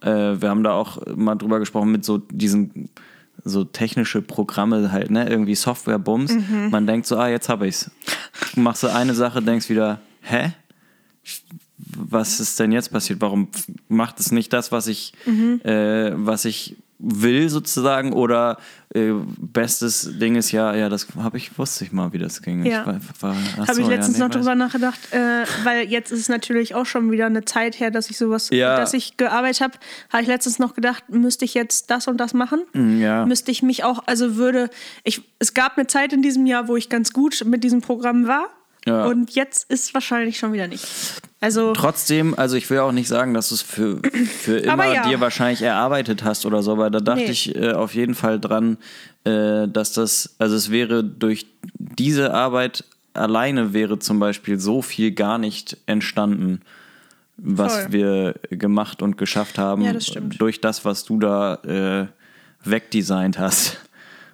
äh, 0.00 0.40
wir 0.40 0.48
haben 0.48 0.62
da 0.64 0.72
auch 0.72 0.98
mal 1.14 1.34
drüber 1.34 1.58
gesprochen 1.58 1.92
mit 1.92 2.04
so 2.04 2.18
diesen 2.18 2.88
so 3.48 3.64
technische 3.64 4.22
Programme 4.22 4.92
halt, 4.92 5.10
ne, 5.10 5.28
irgendwie 5.28 5.54
Software-Bums. 5.54 6.32
Mhm. 6.32 6.70
Man 6.70 6.86
denkt 6.86 7.06
so, 7.06 7.16
ah, 7.16 7.28
jetzt 7.28 7.48
habe 7.48 7.66
ich's. 7.66 7.90
Machst 8.56 8.82
du 8.82 8.88
eine 8.88 9.14
Sache, 9.14 9.42
denkst 9.42 9.68
wieder, 9.68 10.00
hä? 10.22 10.52
was 11.96 12.40
ist 12.40 12.58
denn 12.58 12.72
jetzt 12.72 12.90
passiert? 12.90 13.20
Warum 13.20 13.48
macht 13.88 14.20
es 14.20 14.32
nicht 14.32 14.52
das, 14.52 14.72
was 14.72 14.86
ich, 14.86 15.12
äh, 15.26 16.12
was 16.14 16.44
ich 16.44 16.76
will 16.98 17.48
sozusagen? 17.48 18.12
Oder 18.12 18.58
äh, 18.94 19.12
bestes 19.38 20.18
Ding 20.18 20.36
ist 20.36 20.50
ja, 20.52 20.74
ja, 20.74 20.88
das 20.88 21.06
habe 21.16 21.36
ich, 21.36 21.56
wusste 21.58 21.84
ich 21.84 21.92
mal, 21.92 22.12
wie 22.12 22.18
das 22.18 22.42
ging. 22.42 22.64
Ja. 22.64 22.84
Habe 22.84 23.80
ich 23.80 23.86
letztens 23.86 24.18
ja, 24.18 24.24
noch 24.26 24.34
drüber 24.34 24.54
nachgedacht, 24.54 24.98
äh, 25.12 25.44
weil 25.64 25.88
jetzt 25.88 26.10
ist 26.10 26.20
es 26.20 26.28
natürlich 26.28 26.74
auch 26.74 26.86
schon 26.86 27.10
wieder 27.10 27.26
eine 27.26 27.44
Zeit 27.44 27.78
her, 27.80 27.90
dass 27.90 28.10
ich 28.10 28.18
sowas, 28.18 28.50
Ja. 28.50 28.76
dass 28.76 28.94
ich 28.94 29.16
gearbeitet 29.16 29.60
habe. 29.60 29.74
Habe 30.10 30.22
ich 30.22 30.28
letztens 30.28 30.58
noch 30.58 30.74
gedacht, 30.74 31.04
müsste 31.08 31.44
ich 31.44 31.54
jetzt 31.54 31.90
das 31.90 32.08
und 32.08 32.18
das 32.18 32.34
machen? 32.34 32.62
Mm, 32.72 33.00
Ja. 33.00 33.26
Müsste 33.26 33.50
ich 33.50 33.62
mich 33.62 33.84
auch, 33.84 34.02
also 34.06 34.36
würde 34.36 34.70
ich, 35.04 35.22
es 35.38 35.54
gab 35.54 35.76
eine 35.76 35.86
Zeit 35.86 36.12
in 36.12 36.22
diesem 36.22 36.46
Jahr, 36.46 36.68
wo 36.68 36.76
ich 36.76 36.88
ganz 36.88 37.12
gut 37.12 37.44
mit 37.44 37.62
diesem 37.64 37.80
Programm 37.80 38.26
war. 38.26 38.48
Ja. 38.86 39.04
Und 39.04 39.34
jetzt 39.34 39.70
ist 39.70 39.92
wahrscheinlich 39.94 40.38
schon 40.38 40.52
wieder 40.52 40.68
nicht. 40.68 40.86
Also 41.40 41.72
Trotzdem, 41.72 42.34
also 42.36 42.56
ich 42.56 42.68
will 42.70 42.78
auch 42.78 42.92
nicht 42.92 43.08
sagen, 43.08 43.34
dass 43.34 43.50
du 43.50 43.56
es 43.56 43.62
für, 43.62 44.00
für 44.40 44.58
immer 44.58 44.92
ja. 44.92 45.06
dir 45.06 45.20
wahrscheinlich 45.20 45.62
erarbeitet 45.62 46.24
hast 46.24 46.46
oder 46.46 46.62
so, 46.62 46.72
aber 46.72 46.90
da 46.90 47.00
dachte 47.00 47.22
Nee. 47.22 47.30
ich 47.30 47.54
äh, 47.54 47.72
auf 47.72 47.94
jeden 47.94 48.14
Fall 48.14 48.40
dran, 48.40 48.78
äh, 49.24 49.68
dass 49.68 49.92
das, 49.92 50.34
also 50.38 50.56
es 50.56 50.70
wäre 50.70 51.04
durch 51.04 51.46
diese 51.78 52.34
Arbeit 52.34 52.84
alleine 53.14 53.72
wäre 53.72 53.98
zum 53.98 54.18
Beispiel 54.20 54.58
so 54.58 54.82
viel 54.82 55.12
gar 55.12 55.38
nicht 55.38 55.76
entstanden, 55.86 56.60
was 57.36 57.82
Voll. 57.82 57.92
wir 57.92 58.34
gemacht 58.50 59.02
und 59.02 59.16
geschafft 59.16 59.58
haben, 59.58 59.82
Ja, 59.82 59.92
das 59.92 60.10
durch 60.38 60.60
das, 60.60 60.84
was 60.84 61.04
du 61.04 61.18
da 61.18 61.54
äh, 61.56 62.06
wegdesignt 62.64 63.38
hast. 63.38 63.78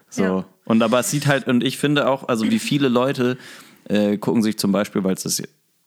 So. 0.09 0.23
Ja. 0.23 0.45
Und 0.65 0.83
aber 0.83 1.01
es 1.01 1.11
sieht 1.11 1.27
halt, 1.27 1.47
und 1.49 1.63
ich 1.63 1.77
finde 1.77 2.09
auch, 2.09 2.29
also 2.29 2.51
wie 2.51 2.59
viele 2.59 2.89
Leute 2.89 3.37
äh, 3.89 4.16
gucken 4.18 4.43
sich 4.43 4.59
zum 4.59 4.72
Beispiel, 4.72 5.05
weil 5.05 5.14
es 5.14 5.22
das 5.22 5.43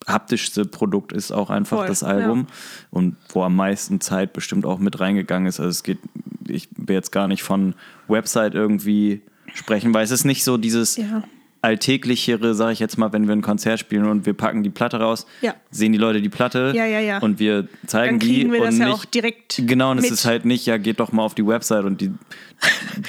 haptischste 0.07 0.65
Produkt 0.65 1.11
ist, 1.11 1.31
auch 1.31 1.49
einfach 1.49 1.79
Voll, 1.79 1.87
das 1.87 2.03
Album 2.03 2.47
und 2.91 3.17
wo 3.29 3.43
am 3.43 3.55
meisten 3.55 3.99
Zeit 3.99 4.33
bestimmt 4.33 4.65
auch 4.65 4.79
mit 4.79 4.99
reingegangen 4.99 5.47
ist. 5.47 5.59
Also 5.59 5.69
es 5.69 5.83
geht, 5.83 5.99
ich 6.47 6.69
will 6.77 6.95
jetzt 6.95 7.11
gar 7.11 7.27
nicht 7.27 7.43
von 7.43 7.75
Website 8.07 8.53
irgendwie 8.53 9.21
sprechen, 9.53 9.93
weil 9.93 10.05
es 10.05 10.11
ist 10.11 10.23
nicht 10.23 10.43
so 10.43 10.57
dieses 10.57 10.97
Ja. 10.97 11.23
Alltäglichere, 11.68 12.53
sage 12.55 12.74
ich 12.74 12.80
jetzt 12.80 12.97
mal, 12.97 13.11
wenn 13.11 13.28
wir 13.28 13.36
ein 13.36 13.41
Konzert 13.41 13.80
spielen 13.80 14.05
und 14.05 14.26
wir 14.26 14.34
packen 14.34 14.63
die 14.63 14.70
Platte 14.70 14.99
raus, 14.99 15.26
Ja. 15.41 15.53
sehen 15.70 15.91
die 15.91 15.97
Leute 15.97 16.22
die 16.22 16.30
Platte 16.30 16.72
Ja, 16.74 16.86
ja, 16.86 16.99
ja. 17.01 17.20
und 17.20 17.39
wir 17.39 17.68
zeigen 17.86 18.20
Dann 18.20 18.28
kriegen 18.28 18.47
die 18.49 18.53
wir 18.53 18.61
und 18.61 18.68
das 18.68 18.78
ja 18.78 18.86
nicht, 18.86 18.93
auch 18.95 19.05
direkt 19.05 19.61
Genau, 19.65 19.91
und 19.91 19.97
es 19.97 20.09
ist 20.09 20.26
halt 20.26 20.45
nicht, 20.45 20.65
ja, 20.65 20.78
geht 20.78 20.99
doch 20.99 21.11
mal 21.11 21.24
auf 21.24 21.36
die 21.36 21.45
Website 21.45 21.84
und 21.84 21.99
die 21.99 22.11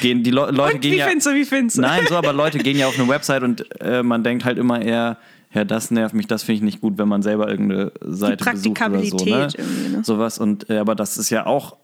gehen, 0.00 0.22
die 0.24 0.30
Le 0.30 0.50
Leute 0.50 0.74
und 0.74 0.80
gehen 0.80 0.92
wie 0.92 0.96
ja. 0.98 1.06
findest 1.06 1.26
du, 1.28 1.34
wie 1.34 1.44
findest 1.44 1.78
du? 1.78 1.82
Nein, 1.82 2.04
so, 2.08 2.16
aber 2.16 2.32
Leute 2.32 2.58
gehen 2.58 2.76
ja 2.76 2.88
auf 2.88 2.98
eine 2.98 3.08
Website 3.08 3.42
und 3.44 3.64
äh, 3.80 4.02
man 4.02 4.24
denkt 4.24 4.44
halt 4.44 4.58
immer 4.58 4.82
eher, 4.82 5.18
ja, 5.54 5.64
das 5.64 5.90
nervt 5.90 6.14
mich, 6.14 6.26
das 6.26 6.42
finde 6.42 6.56
ich 6.56 6.62
nicht 6.62 6.80
gut, 6.80 6.98
wenn 6.98 7.08
man 7.08 7.22
selber 7.22 7.48
irgendeine 7.48 7.92
Seite 8.02 8.44
besucht 8.44 8.80
oder 8.82 9.04
so. 9.04 9.16
Ne? 9.16 9.24
Praktikabilität 9.24 9.54
irgendwie, 9.58 9.96
ne? 9.96 10.04
Sowas 10.04 10.38
und, 10.38 10.68
äh, 10.68 10.78
aber 10.78 10.94
das 10.94 11.16
ist 11.16 11.30
ja 11.30 11.46
auch, 11.46 11.76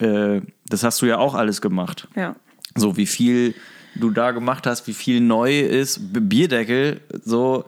äh, 0.00 0.40
das 0.68 0.82
hast 0.82 1.00
du 1.02 1.06
ja 1.06 1.18
auch 1.18 1.34
alles 1.34 1.60
gemacht. 1.60 2.08
Ja. 2.16 2.34
So 2.74 2.96
wie 2.96 3.06
viel 3.06 3.54
du 3.98 4.10
da 4.10 4.30
gemacht 4.30 4.66
hast, 4.66 4.86
wie 4.86 4.94
viel 4.94 5.20
neu 5.20 5.60
ist, 5.60 6.00
Bierdeckel, 6.12 7.00
so 7.24 7.64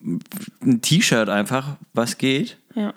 ein 0.00 0.80
T-Shirt 0.82 1.28
einfach, 1.28 1.76
was 1.92 2.18
geht. 2.18 2.58
Ja. 2.74 2.92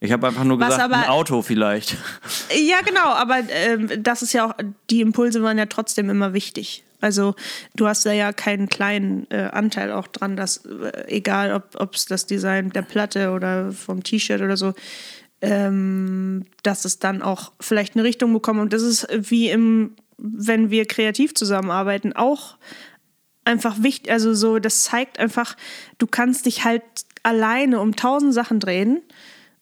Ich 0.00 0.10
habe 0.10 0.26
einfach 0.26 0.44
nur 0.44 0.58
gesagt, 0.58 0.80
aber- 0.80 0.96
ein 0.96 1.08
Auto 1.08 1.42
vielleicht. 1.42 1.96
Ja, 2.54 2.80
genau, 2.84 3.06
aber 3.06 3.38
ähm, 3.50 3.88
das 4.02 4.22
ist 4.22 4.32
ja 4.32 4.46
auch, 4.46 4.54
die 4.90 5.00
Impulse 5.00 5.42
waren 5.42 5.58
ja 5.58 5.66
trotzdem 5.66 6.10
immer 6.10 6.32
wichtig. 6.32 6.82
Also 7.00 7.34
du 7.74 7.86
hast 7.86 8.04
da 8.06 8.12
ja 8.12 8.32
keinen 8.32 8.68
kleinen 8.68 9.26
äh, 9.30 9.48
Anteil 9.52 9.90
auch 9.90 10.06
dran, 10.06 10.36
dass 10.36 10.58
äh, 10.66 11.04
egal 11.08 11.62
ob 11.76 11.94
es 11.94 12.06
das 12.06 12.26
Design 12.26 12.70
der 12.70 12.82
Platte 12.82 13.30
oder 13.30 13.72
vom 13.72 14.02
T-Shirt 14.04 14.40
oder 14.40 14.56
so, 14.56 14.74
ähm, 15.40 16.44
dass 16.62 16.84
es 16.84 16.98
dann 17.00 17.20
auch 17.22 17.52
vielleicht 17.60 17.94
eine 17.96 18.04
Richtung 18.04 18.32
bekommt. 18.32 18.60
Und 18.60 18.72
das 18.72 18.82
ist 18.82 19.08
wie 19.10 19.50
im, 19.50 19.94
wenn 20.24 20.70
wir 20.70 20.86
kreativ 20.86 21.34
zusammenarbeiten, 21.34 22.12
auch 22.12 22.56
einfach 23.44 23.82
wichtig, 23.82 24.10
also 24.12 24.34
so, 24.34 24.58
das 24.60 24.84
zeigt 24.84 25.18
einfach, 25.18 25.56
du 25.98 26.06
kannst 26.06 26.46
dich 26.46 26.64
halt 26.64 26.82
alleine 27.24 27.80
um 27.80 27.96
tausend 27.96 28.32
Sachen 28.32 28.60
drehen, 28.60 29.02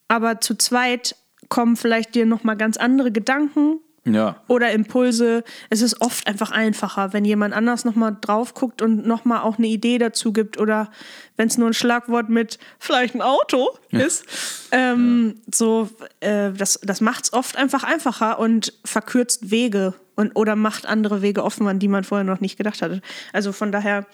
aber 0.08 0.40
zu 0.40 0.54
zweit 0.54 1.16
kommen 1.48 1.76
vielleicht 1.76 2.14
dir 2.14 2.26
nochmal 2.26 2.56
ganz 2.56 2.76
andere 2.76 3.10
Gedanken 3.10 3.80
Ja. 4.04 4.42
oder 4.48 4.70
Impulse. 4.72 5.44
Es 5.70 5.80
ist 5.82 6.00
oft 6.00 6.26
einfach 6.26 6.50
einfacher, 6.50 7.12
wenn 7.12 7.24
jemand 7.24 7.54
anders 7.54 7.84
nochmal 7.84 8.16
drauf 8.20 8.54
guckt 8.54 8.82
und 8.82 9.06
nochmal 9.06 9.42
auch 9.42 9.56
eine 9.58 9.66
Idee 9.66 9.98
dazu 9.98 10.32
gibt 10.32 10.58
oder 10.58 10.90
wenn 11.36 11.48
es 11.48 11.56
nur 11.58 11.68
ein 11.68 11.74
Schlagwort 11.74 12.28
mit 12.28 12.58
vielleicht 12.78 13.14
ein 13.14 13.22
Auto 13.22 13.70
ist. 13.90 14.24
Ähm, 14.72 15.40
So, 15.52 15.88
äh, 16.20 16.52
das, 16.52 16.78
das 16.82 17.00
macht 17.00 17.24
es 17.24 17.32
oft 17.32 17.56
einfach 17.56 17.82
einfacher 17.82 18.38
und 18.38 18.74
verkürzt 18.84 19.50
Wege 19.50 19.94
und, 20.20 20.36
oder 20.36 20.54
macht 20.54 20.86
andere 20.86 21.22
Wege 21.22 21.42
offen, 21.42 21.66
an 21.66 21.78
die 21.78 21.88
man 21.88 22.04
vorher 22.04 22.24
noch 22.24 22.40
nicht 22.40 22.58
gedacht 22.58 22.82
hatte. 22.82 23.00
Also 23.32 23.52
von 23.52 23.72
daher 23.72 24.06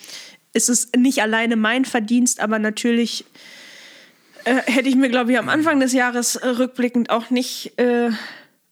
ist 0.53 0.69
es 0.69 0.91
nicht 0.97 1.21
alleine 1.21 1.57
mein 1.57 1.85
Verdienst, 1.85 2.41
aber 2.41 2.61
natürlich 2.61 3.25
äh, 4.45 4.55
hätte 4.67 4.89
ich 4.89 4.95
mir, 4.95 5.09
glaube 5.09 5.33
ich, 5.33 5.39
am 5.39 5.49
Anfang 5.49 5.81
des 5.81 5.93
Jahres 5.93 6.37
äh, 6.37 6.47
rückblickend 6.47 7.11
auch 7.11 7.31
nicht, 7.31 7.79
äh, 7.79 8.11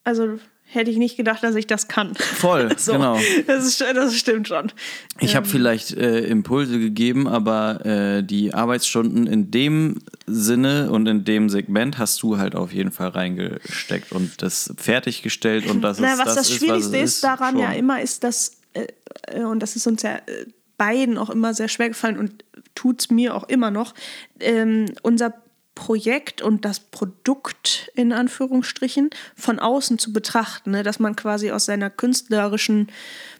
also 0.04 0.38
hätte 0.74 0.90
ich 0.90 0.96
nicht 0.96 1.16
gedacht, 1.16 1.42
dass 1.42 1.54
ich 1.54 1.66
das 1.66 1.88
kann. 1.88 2.14
Voll, 2.14 2.70
So, 2.78 2.92
genau. 2.92 3.18
Das, 3.46 3.64
ist, 3.64 3.80
das 3.80 4.16
stimmt 4.16 4.48
schon. 4.48 4.72
Ich 5.20 5.36
habe 5.36 5.46
vielleicht 5.46 5.92
äh, 5.96 6.20
Impulse 6.26 6.78
gegeben, 6.78 7.26
aber 7.28 7.84
äh, 7.84 8.22
die 8.22 8.52
Arbeitsstunden 8.52 9.26
in 9.26 9.50
dem 9.50 9.98
Sinne 10.26 10.90
und 10.90 11.06
in 11.06 11.24
dem 11.24 11.48
Segment 11.48 11.98
hast 11.98 12.22
du 12.22 12.38
halt 12.38 12.54
auf 12.54 12.72
jeden 12.72 12.90
Fall 12.90 13.08
reingesteckt 13.08 14.12
und 14.12 14.42
das 14.42 14.74
fertiggestellt 14.76 15.68
und 15.70 15.82
das 15.82 15.98
Na, 16.00 16.12
ist 16.12 16.18
was 16.18 16.26
das, 16.26 16.34
das, 16.34 16.50
ist, 16.50 16.56
Schwierigste 16.58 16.92
was 16.92 17.00
es 17.00 17.14
ist, 17.14 17.24
daran 17.24 17.54
schon. 17.54 17.60
ja 17.60 17.72
immer, 17.72 18.00
ist, 18.00 18.24
dass, 18.24 18.58
äh, 18.72 18.86
äh, 19.28 19.44
und 19.44 19.60
das 19.60 19.76
ist 19.76 19.86
uns 19.86 20.02
ja 20.02 20.16
äh, 20.16 20.46
beiden 20.76 21.18
auch 21.18 21.30
immer 21.30 21.54
sehr 21.54 21.68
schwer 21.68 21.88
gefallen 21.88 22.18
und 22.18 22.44
tut 22.74 23.00
es 23.00 23.10
mir 23.10 23.34
auch 23.34 23.44
immer 23.48 23.70
noch, 23.70 23.94
ähm, 24.40 24.86
unser 25.02 25.32
Projekt 25.74 26.40
und 26.40 26.64
das 26.64 26.80
Produkt 26.80 27.90
in 27.94 28.12
Anführungsstrichen 28.12 29.10
von 29.36 29.58
außen 29.58 29.98
zu 29.98 30.12
betrachten, 30.12 30.70
ne? 30.70 30.82
dass 30.82 31.00
man 31.00 31.16
quasi 31.16 31.50
aus 31.50 31.64
seiner 31.64 31.90
künstlerischen 31.90 32.88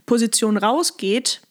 Position 0.07 0.57
rausgeht 0.57 1.43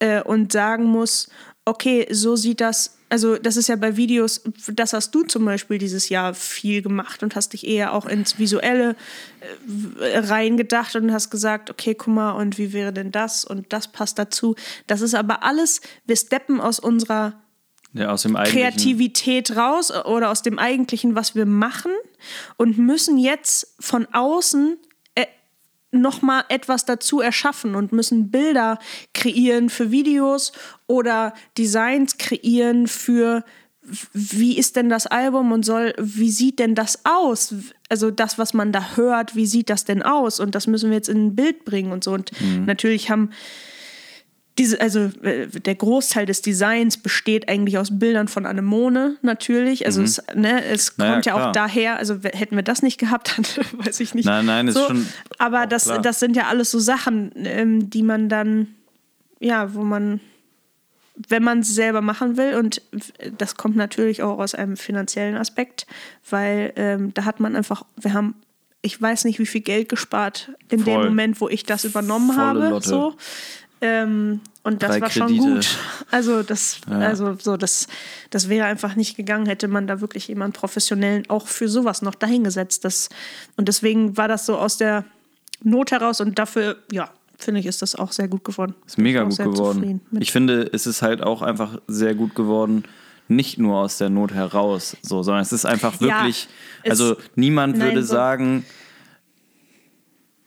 äh, 0.00 0.22
und 0.22 0.52
sagen 0.52 0.84
muss, 0.84 1.28
okay, 1.64 2.06
so 2.10 2.36
sieht 2.36 2.60
das, 2.60 2.98
also 3.08 3.36
das 3.36 3.56
ist 3.56 3.68
ja 3.68 3.76
bei 3.76 3.96
Videos, 3.96 4.42
das 4.72 4.92
hast 4.92 5.14
du 5.14 5.22
zum 5.22 5.44
Beispiel 5.44 5.78
dieses 5.78 6.08
Jahr 6.08 6.34
viel 6.34 6.82
gemacht 6.82 7.22
und 7.22 7.34
hast 7.34 7.54
dich 7.54 7.66
eher 7.66 7.94
auch 7.94 8.06
ins 8.06 8.38
Visuelle 8.38 8.96
äh, 10.00 10.18
reingedacht 10.18 10.94
und 10.96 11.12
hast 11.12 11.30
gesagt, 11.30 11.70
okay, 11.70 11.94
guck 11.94 12.08
mal, 12.08 12.32
und 12.32 12.58
wie 12.58 12.72
wäre 12.74 12.92
denn 12.92 13.12
das 13.12 13.44
und 13.44 13.72
das 13.72 13.88
passt 13.88 14.18
dazu. 14.18 14.56
Das 14.86 15.00
ist 15.00 15.14
aber 15.14 15.42
alles, 15.42 15.80
wir 16.06 16.16
steppen 16.16 16.60
aus 16.60 16.78
unserer 16.78 17.34
ja, 17.98 18.10
aus 18.10 18.22
dem 18.22 18.36
eigentlichen. 18.36 18.70
Kreativität 18.70 19.56
raus 19.56 19.90
oder 20.04 20.30
aus 20.30 20.42
dem 20.42 20.58
eigentlichen, 20.58 21.14
was 21.14 21.34
wir 21.34 21.46
machen 21.46 21.92
und 22.56 22.78
müssen 22.78 23.18
jetzt 23.18 23.74
von 23.80 24.06
außen 24.12 24.76
äh, 25.14 25.26
nochmal 25.90 26.44
etwas 26.48 26.84
dazu 26.84 27.20
erschaffen 27.20 27.74
und 27.74 27.92
müssen 27.92 28.30
Bilder 28.30 28.78
kreieren 29.14 29.68
für 29.70 29.90
Videos 29.90 30.52
oder 30.86 31.34
Designs 31.56 32.18
kreieren 32.18 32.86
für 32.86 33.44
wie 34.12 34.58
ist 34.58 34.76
denn 34.76 34.90
das 34.90 35.06
Album 35.06 35.50
und 35.50 35.64
soll, 35.64 35.94
wie 35.98 36.30
sieht 36.30 36.58
denn 36.58 36.74
das 36.74 37.06
aus? 37.06 37.54
Also 37.88 38.10
das, 38.10 38.36
was 38.36 38.52
man 38.52 38.70
da 38.70 38.96
hört, 38.96 39.34
wie 39.34 39.46
sieht 39.46 39.70
das 39.70 39.86
denn 39.86 40.02
aus? 40.02 40.40
Und 40.40 40.54
das 40.54 40.66
müssen 40.66 40.90
wir 40.90 40.96
jetzt 40.98 41.08
in 41.08 41.28
ein 41.28 41.34
Bild 41.34 41.64
bringen 41.64 41.90
und 41.92 42.04
so. 42.04 42.12
Und 42.12 42.30
Mhm. 42.38 42.66
natürlich 42.66 43.10
haben 43.10 43.30
diese, 44.58 44.80
also 44.80 45.10
äh, 45.22 45.46
der 45.46 45.74
Großteil 45.76 46.26
des 46.26 46.42
Designs 46.42 46.96
besteht 46.96 47.48
eigentlich 47.48 47.78
aus 47.78 47.96
Bildern 47.98 48.28
von 48.28 48.44
Anemone, 48.44 49.16
natürlich. 49.22 49.86
Also 49.86 50.02
es, 50.02 50.22
ne, 50.34 50.64
es 50.64 50.90
Mhm. 50.90 51.04
Naja, 51.04 51.12
kommt 51.12 51.26
ja 51.26 51.34
auch 51.34 51.38
klar. 51.38 51.52
daher, 51.52 51.96
also 51.98 52.16
hätten 52.22 52.56
wir 52.56 52.62
das 52.62 52.82
nicht 52.82 52.98
gehabt, 52.98 53.34
dann 53.36 53.44
weiß 53.84 54.00
ich 54.00 54.14
nicht. 54.14 54.26
Nein, 54.26 54.46
nein, 54.46 54.68
ist 54.68 54.74
so, 54.74 54.86
schon 54.86 55.06
Aber 55.38 55.62
auch 55.62 55.66
das, 55.66 55.84
klar. 55.84 56.02
das 56.02 56.20
sind 56.20 56.36
ja 56.36 56.48
alles 56.48 56.70
so 56.70 56.78
Sachen, 56.78 57.32
ähm, 57.36 57.88
die 57.90 58.02
man 58.02 58.28
dann, 58.28 58.68
ja, 59.40 59.74
wo 59.74 59.82
man, 59.82 60.20
wenn 61.28 61.42
man 61.42 61.60
es 61.60 61.74
selber 61.74 62.00
machen 62.00 62.36
will, 62.36 62.54
und 62.56 62.82
das 63.38 63.56
kommt 63.56 63.76
natürlich 63.76 64.22
auch 64.22 64.38
aus 64.38 64.54
einem 64.54 64.76
finanziellen 64.76 65.36
Aspekt, 65.36 65.86
weil 66.28 66.72
ähm, 66.76 67.14
da 67.14 67.24
hat 67.24 67.40
man 67.40 67.56
einfach, 67.56 67.84
wir 67.96 68.12
haben, 68.12 68.34
ich 68.82 69.00
weiß 69.00 69.24
nicht, 69.24 69.38
wie 69.38 69.46
viel 69.46 69.60
Geld 69.60 69.88
gespart 69.88 70.52
in 70.68 70.84
dem 70.84 70.94
Voll. 70.94 71.04
Moment, 71.08 71.40
wo 71.40 71.48
ich 71.48 71.64
das 71.64 71.84
übernommen 71.84 72.32
Volle 72.32 72.46
habe. 72.46 72.68
Lotte. 72.68 72.88
So. 72.88 73.16
Ähm, 73.80 74.40
und 74.64 74.82
das 74.82 74.90
Drei 74.90 75.00
war 75.02 75.10
schon 75.10 75.26
Kredite. 75.28 75.46
gut. 75.54 75.78
Also 76.10 76.42
das, 76.42 76.80
Ja. 76.90 76.98
also 76.98 77.36
so, 77.38 77.56
das, 77.56 77.86
das 78.30 78.48
wäre 78.48 78.66
einfach 78.66 78.96
nicht 78.96 79.16
gegangen, 79.16 79.46
hätte 79.46 79.68
man 79.68 79.86
da 79.86 80.00
wirklich 80.00 80.28
jemanden 80.28 80.52
professionellen 80.54 81.24
auch 81.28 81.46
für 81.46 81.68
sowas 81.68 82.02
noch 82.02 82.14
dahingesetzt. 82.16 82.84
Das, 82.84 83.08
und 83.56 83.68
deswegen 83.68 84.16
war 84.16 84.26
das 84.28 84.46
so 84.46 84.56
aus 84.58 84.76
der 84.76 85.04
Not 85.62 85.90
heraus 85.92 86.20
und 86.20 86.38
dafür, 86.38 86.76
ja, 86.92 87.08
finde 87.38 87.60
ich, 87.60 87.66
ist 87.66 87.82
das 87.82 87.94
auch 87.94 88.12
sehr 88.12 88.26
gut 88.28 88.44
geworden. 88.44 88.74
Ist 88.86 88.98
mega 88.98 89.22
gut 89.22 89.38
geworden. 89.38 90.00
Ich 90.18 90.32
finde, 90.32 90.68
es 90.72 90.86
ist 90.86 91.02
halt 91.02 91.22
auch 91.22 91.40
einfach 91.42 91.80
sehr 91.86 92.14
gut 92.14 92.34
geworden, 92.34 92.82
nicht 93.28 93.58
nur 93.58 93.76
aus 93.78 93.98
der 93.98 94.08
Not 94.08 94.32
heraus, 94.32 94.96
so, 95.02 95.22
sondern 95.22 95.42
es 95.42 95.52
ist 95.52 95.64
einfach 95.66 96.00
Ja, 96.00 96.06
wirklich, 96.20 96.48
es- 96.82 96.90
also 96.90 97.16
niemand 97.36 97.76
Nein, 97.78 97.88
würde 97.88 98.02
so- 98.02 98.14
sagen, 98.14 98.64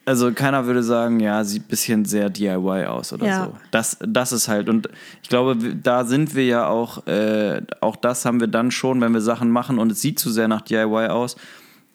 also 0.05 0.31
keiner 0.31 0.65
würde 0.65 0.83
sagen, 0.83 1.19
ja, 1.19 1.43
sieht 1.43 1.63
ein 1.65 1.67
bisschen 1.67 2.05
sehr 2.05 2.29
DIY 2.29 2.85
aus 2.85 3.13
oder 3.13 3.25
Ja. 3.27 3.45
so. 3.45 3.57
Das, 3.71 3.97
das 4.01 4.31
ist 4.31 4.47
halt, 4.47 4.67
und 4.69 4.89
ich 5.21 5.29
glaube, 5.29 5.55
da 5.55 6.05
sind 6.05 6.33
wir 6.35 6.45
ja 6.45 6.67
auch, 6.67 7.05
äh, 7.07 7.61
auch 7.81 7.95
das 7.95 8.25
haben 8.25 8.39
wir 8.39 8.47
dann 8.47 8.71
schon, 8.71 8.99
wenn 9.01 9.13
wir 9.13 9.21
Sachen 9.21 9.51
machen 9.51 9.77
und 9.79 9.91
es 9.91 10.01
sieht 10.01 10.19
zu 10.19 10.29
sehr 10.31 10.47
nach 10.47 10.61
DIY 10.61 11.07
aus. 11.07 11.35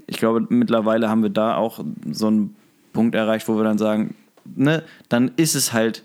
Ich 0.06 0.18
glaube, 0.18 0.46
mittlerweile 0.48 1.08
haben 1.08 1.22
wir 1.22 1.30
da 1.30 1.56
auch 1.56 1.84
so 2.12 2.28
einen 2.28 2.54
Punkt 2.92 3.14
erreicht, 3.14 3.48
wo 3.48 3.56
wir 3.56 3.64
dann 3.64 3.78
sagen, 3.78 4.14
ne, 4.54 4.82
dann 5.08 5.32
ist 5.36 5.54
es 5.56 5.72
halt 5.72 6.04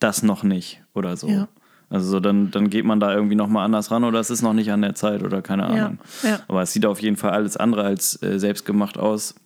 das 0.00 0.22
noch 0.22 0.42
nicht 0.42 0.82
oder 0.94 1.16
so. 1.16 1.28
Ja. 1.28 1.48
Also 1.88 2.10
so, 2.10 2.20
dann, 2.20 2.50
dann 2.50 2.68
geht 2.68 2.84
man 2.84 2.98
da 2.98 3.14
irgendwie 3.14 3.36
nochmal 3.36 3.64
anders 3.64 3.92
ran 3.92 4.02
oder 4.02 4.18
es 4.18 4.28
ist 4.30 4.42
noch 4.42 4.52
nicht 4.52 4.72
an 4.72 4.82
der 4.82 4.96
Zeit 4.96 5.22
oder 5.22 5.40
keine 5.40 5.66
Ahnung. 5.66 5.98
ja. 6.24 6.40
Aber 6.48 6.62
es 6.62 6.72
sieht 6.72 6.84
auf 6.84 7.00
jeden 7.00 7.16
Fall 7.16 7.30
alles 7.30 7.56
andere 7.56 7.84
als 7.84 8.20
äh, 8.22 8.40
selbstgemacht 8.40 8.98
aus, 8.98 9.36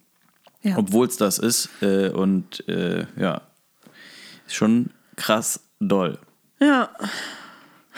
Ja. 0.63 0.77
obwohl 0.77 1.07
es 1.07 1.17
das 1.17 1.39
ist. 1.39 1.69
Äh, 1.83 2.11
und 2.11 2.69
äh, 2.69 3.07
ja, 3.17 3.43
ist 4.47 4.55
schon 4.55 4.91
krass 5.17 5.61
doll. 5.81 6.19
ja, 6.61 6.91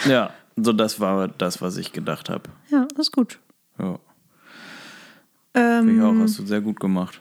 Ja, 0.07 0.33
so 0.57 0.73
das 0.73 1.01
war 1.01 1.29
das, 1.29 1.61
was 1.63 1.77
ich 1.77 1.93
gedacht 1.93 2.29
habe. 2.31 2.51
ja, 2.69 2.87
das 2.97 3.09
ist 3.09 3.13
gut. 3.13 3.39
Ja. 3.79 3.99
Finde 5.55 5.93
ich 5.93 5.99
Ähm, 5.99 6.05
auch, 6.05 6.23
hast 6.23 6.39
du 6.39 6.47
sehr 6.47 6.61
gut 6.61 6.79
gemacht. 6.81 7.21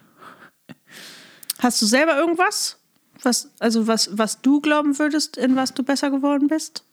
hast 1.60 1.82
du 1.82 1.86
selber 1.86 2.18
irgendwas? 2.18 2.78
Was, 3.24 3.52
also 3.60 3.88
was, 3.88 4.18
was 4.18 4.42
du 4.42 4.62
glauben 4.62 4.98
würdest, 4.98 5.38
in 5.38 5.56
was 5.56 5.74
du 5.74 5.84
besser 5.84 6.10
geworden 6.12 6.48
bist? 6.48 6.84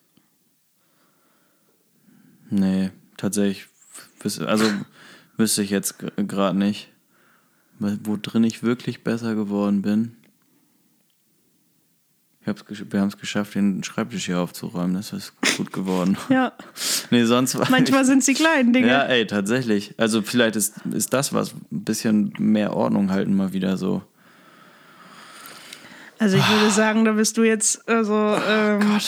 Nee, 2.50 2.90
tatsächlich, 3.16 3.66
also 4.46 4.64
wüsste 5.36 5.62
ich 5.62 5.70
jetzt 5.70 5.96
gerade 6.16 6.56
nicht, 6.58 6.88
wo 7.78 8.16
drin 8.20 8.44
ich 8.44 8.62
wirklich 8.62 9.04
besser 9.04 9.34
geworden 9.34 9.82
bin. 9.82 10.16
Wir 12.44 13.00
haben 13.00 13.08
es 13.08 13.18
geschafft, 13.18 13.54
den 13.56 13.84
Schreibtisch 13.84 14.26
hier 14.26 14.38
aufzuräumen. 14.38 14.94
Das 14.94 15.12
ist 15.12 15.34
gut 15.56 15.72
geworden. 15.72 16.16
Ja, 16.30 16.52
Nee, 17.10 17.24
sonst 17.24 17.58
war 17.58 17.70
manchmal 17.70 18.04
sind 18.04 18.20
es 18.20 18.26
die 18.26 18.34
kleinen 18.34 18.72
Dinge. 18.72 18.88
Ja, 18.88 19.02
ey, 19.02 19.26
tatsächlich. 19.26 19.94
Also 19.98 20.22
vielleicht 20.22 20.56
ist, 20.56 20.74
ist 20.92 21.12
das 21.12 21.32
was, 21.32 21.52
ein 21.54 21.84
bisschen 21.84 22.32
mehr 22.38 22.74
Ordnung 22.74 23.10
halten 23.10 23.34
mal 23.34 23.52
wieder 23.52 23.76
so. 23.76 24.02
Also 26.18 26.36
ich 26.36 26.48
würde 26.48 26.70
sagen, 26.74 27.04
da 27.04 27.12
bist 27.12 27.36
du 27.36 27.42
jetzt, 27.42 27.86
also, 27.88 28.14
Oh 28.14 28.40
ähm, 28.48 28.98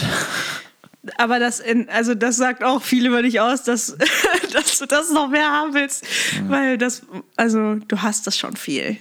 aber 1.16 1.38
das, 1.38 1.61
in, 1.61 1.88
also 1.88 2.14
das 2.14 2.36
sagt 2.36 2.62
auch 2.62 2.82
viel 2.82 3.07
über 3.07 3.22
dich 3.22 3.40
aus, 3.40 3.62
dass, 3.62 3.96
dass 4.53 4.78
du 4.78 4.86
das 4.86 5.11
noch 5.11 5.28
mehr 5.28 5.51
haben 5.51 5.74
willst, 5.74 6.05
weil 6.48 6.78
das, 6.78 7.03
also 7.36 7.76
du 7.76 8.03
hast 8.03 8.26
das 8.26 8.36
schon 8.38 8.57
viel. 8.57 8.96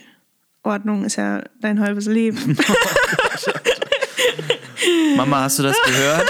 Ordnung 0.64 1.06
ist 1.06 1.16
ja 1.16 1.44
dein 1.62 1.80
halbes 1.80 2.06
Leben. 2.06 2.58
Mama, 5.16 5.42
hast 5.42 5.60
du 5.60 5.64
das 5.64 5.78
gehört? 5.86 6.30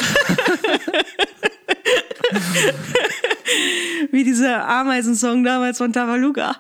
Wie 4.12 4.24
dieser 4.24 4.68
Ameisensong 4.68 5.44
damals 5.44 5.78
von 5.78 5.94
Tabaluga. 5.94 6.56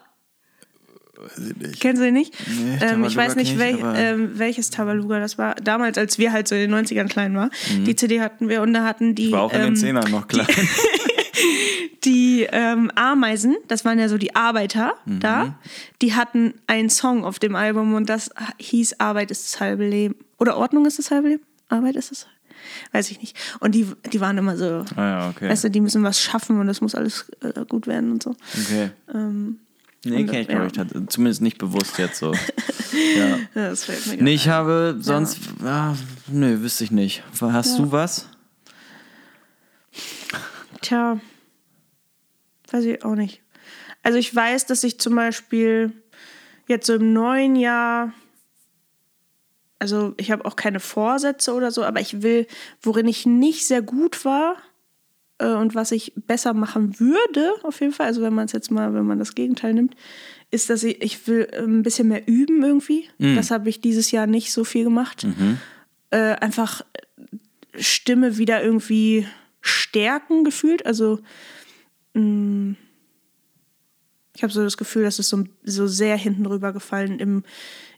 Ich. 1.71 1.79
Kennst 1.79 2.01
du 2.01 2.05
den 2.05 2.13
nicht? 2.13 2.33
Nee, 2.47 2.77
ähm, 2.81 3.03
ich 3.03 3.15
weiß 3.15 3.35
nicht, 3.35 3.57
kenn 3.57 3.75
ich, 3.75 3.77
wel, 3.81 3.83
aber- 3.85 3.97
ähm, 3.99 4.31
welches 4.35 4.69
Tabaluga 4.69 5.19
das 5.19 5.37
war. 5.37 5.55
Damals, 5.55 5.97
als 5.97 6.17
wir 6.17 6.31
halt 6.31 6.47
so 6.47 6.55
in 6.55 6.61
den 6.61 6.71
90ern 6.71 7.07
klein 7.07 7.35
waren. 7.35 7.51
Die 7.85 7.95
CD 7.95 8.21
hatten 8.21 8.47
wir 8.49 8.61
und 8.61 8.73
da 8.73 8.83
hatten 8.85 9.15
die. 9.15 9.27
Mhm. 9.27 9.31
War 9.31 9.41
auch 9.41 9.53
in 9.53 9.59
ähm, 9.59 9.65
den 9.67 9.75
Zehnern 9.75 10.09
noch 10.11 10.27
klein. 10.27 10.47
die 12.03 12.47
ähm, 12.51 12.91
Ameisen, 12.95 13.55
das 13.67 13.85
waren 13.85 13.99
ja 13.99 14.07
so 14.09 14.17
die 14.17 14.35
Arbeiter 14.35 14.93
Mhm. 15.05 15.19
da, 15.19 15.55
die 16.01 16.13
hatten 16.15 16.53
einen 16.67 16.89
Song 16.89 17.23
auf 17.25 17.39
dem 17.39 17.55
Album 17.55 17.93
und 17.93 18.09
das 18.09 18.29
hieß 18.57 18.99
Arbeit 18.99 19.31
ist 19.31 19.53
das 19.53 19.59
halbe 19.59 19.87
Leben. 19.87 20.15
Oder 20.37 20.57
Ordnung 20.57 20.85
ist 20.85 20.99
das 20.99 21.11
halbe 21.11 21.29
Leben? 21.29 21.43
Arbeit 21.67 21.95
ist 21.95 22.11
das? 22.11 22.27
Weiß 22.91 23.09
ich 23.11 23.19
nicht. 23.21 23.37
Und 23.59 23.73
die, 23.75 23.87
die 24.11 24.19
waren 24.21 24.37
immer 24.37 24.57
so, 24.57 24.83
Ah 24.95 25.01
ja, 25.01 25.29
okay. 25.29 25.49
weißt 25.49 25.65
du, 25.65 25.69
die 25.69 25.81
müssen 25.81 26.03
was 26.03 26.21
schaffen 26.21 26.59
und 26.59 26.67
das 26.67 26.81
muss 26.81 26.95
alles 26.95 27.29
äh, 27.41 27.65
gut 27.67 27.87
werden 27.87 28.11
und 28.11 28.23
so. 28.23 28.35
okay. 28.65 28.89
Nee, 30.05 30.25
kenne 30.25 30.41
ich 30.41 30.47
glaube 30.47 30.67
ich. 30.67 31.09
Zumindest 31.09 31.41
nicht 31.41 31.57
bewusst 31.57 31.97
jetzt 31.97 32.19
so. 32.19 32.33
ja. 33.17 33.39
Das 33.53 33.85
fällt 33.85 34.07
mir 34.07 34.23
Nee, 34.23 34.33
ich 34.33 34.47
habe 34.47 34.97
sonst. 34.99 35.39
Ja. 35.63 35.91
Ah, 35.91 35.97
nö, 36.27 36.61
wüsste 36.61 36.83
ich 36.83 36.91
nicht. 36.91 37.23
Hast 37.41 37.77
ja. 37.77 37.83
du 37.83 37.91
was? 37.91 38.29
Tja. 40.81 41.19
Weiß 42.71 42.85
ich 42.85 43.03
auch 43.03 43.15
nicht. 43.15 43.41
Also 44.03 44.17
ich 44.17 44.33
weiß, 44.33 44.65
dass 44.67 44.83
ich 44.83 44.99
zum 44.99 45.15
Beispiel 45.15 45.91
jetzt 46.67 46.87
so 46.87 46.93
im 46.93 47.13
neuen 47.13 47.55
Jahr 47.55 48.13
also 49.79 50.13
ich 50.17 50.29
habe 50.29 50.43
auch 50.43 50.57
keine 50.57 50.81
Vorsätze 50.81 51.53
oder 51.53 51.71
so, 51.71 51.83
aber 51.83 52.01
ich 52.01 52.21
will, 52.21 52.47
worin 52.81 53.07
ich 53.07 53.25
nicht 53.25 53.65
sehr 53.65 53.81
gut 53.81 54.25
war 54.25 54.57
äh, 55.39 55.53
und 55.53 55.75
was 55.75 55.91
ich 55.91 56.13
besser 56.15 56.53
machen 56.53 56.99
würde, 56.99 57.53
auf 57.63 57.81
jeden 57.81 57.93
Fall, 57.93 58.07
also 58.07 58.21
wenn 58.21 58.33
man 58.33 58.45
es 58.45 58.51
jetzt 58.51 58.71
mal, 58.71 58.93
wenn 58.93 59.05
man 59.05 59.19
das 59.19 59.35
Gegenteil 59.35 59.73
nimmt, 59.73 59.95
ist, 60.51 60.69
dass 60.69 60.83
ich, 60.83 61.01
ich 61.01 61.27
will 61.27 61.47
äh, 61.51 61.63
ein 61.63 61.83
bisschen 61.83 62.07
mehr 62.07 62.27
üben 62.27 62.63
irgendwie. 62.63 63.09
Mhm. 63.17 63.35
Das 63.35 63.51
habe 63.51 63.69
ich 63.69 63.81
dieses 63.81 64.11
Jahr 64.11 64.27
nicht 64.27 64.51
so 64.51 64.63
viel 64.63 64.83
gemacht. 64.83 65.23
Mhm. 65.23 65.57
Äh, 66.11 66.35
einfach 66.35 66.83
Stimme 67.75 68.37
wieder 68.37 68.63
irgendwie 68.63 69.27
stärken 69.61 70.43
gefühlt. 70.43 70.85
Also 70.85 71.19
mh, 72.13 72.21
mm, 72.21 72.77
ich 74.35 74.43
habe 74.43 74.53
so 74.53 74.63
das 74.63 74.77
Gefühl, 74.77 75.03
dass 75.03 75.19
es 75.19 75.27
so, 75.27 75.43
so 75.63 75.87
sehr 75.87 76.15
hinten 76.15 76.45
rüber 76.45 76.71
gefallen 76.71 77.19
im 77.19 77.43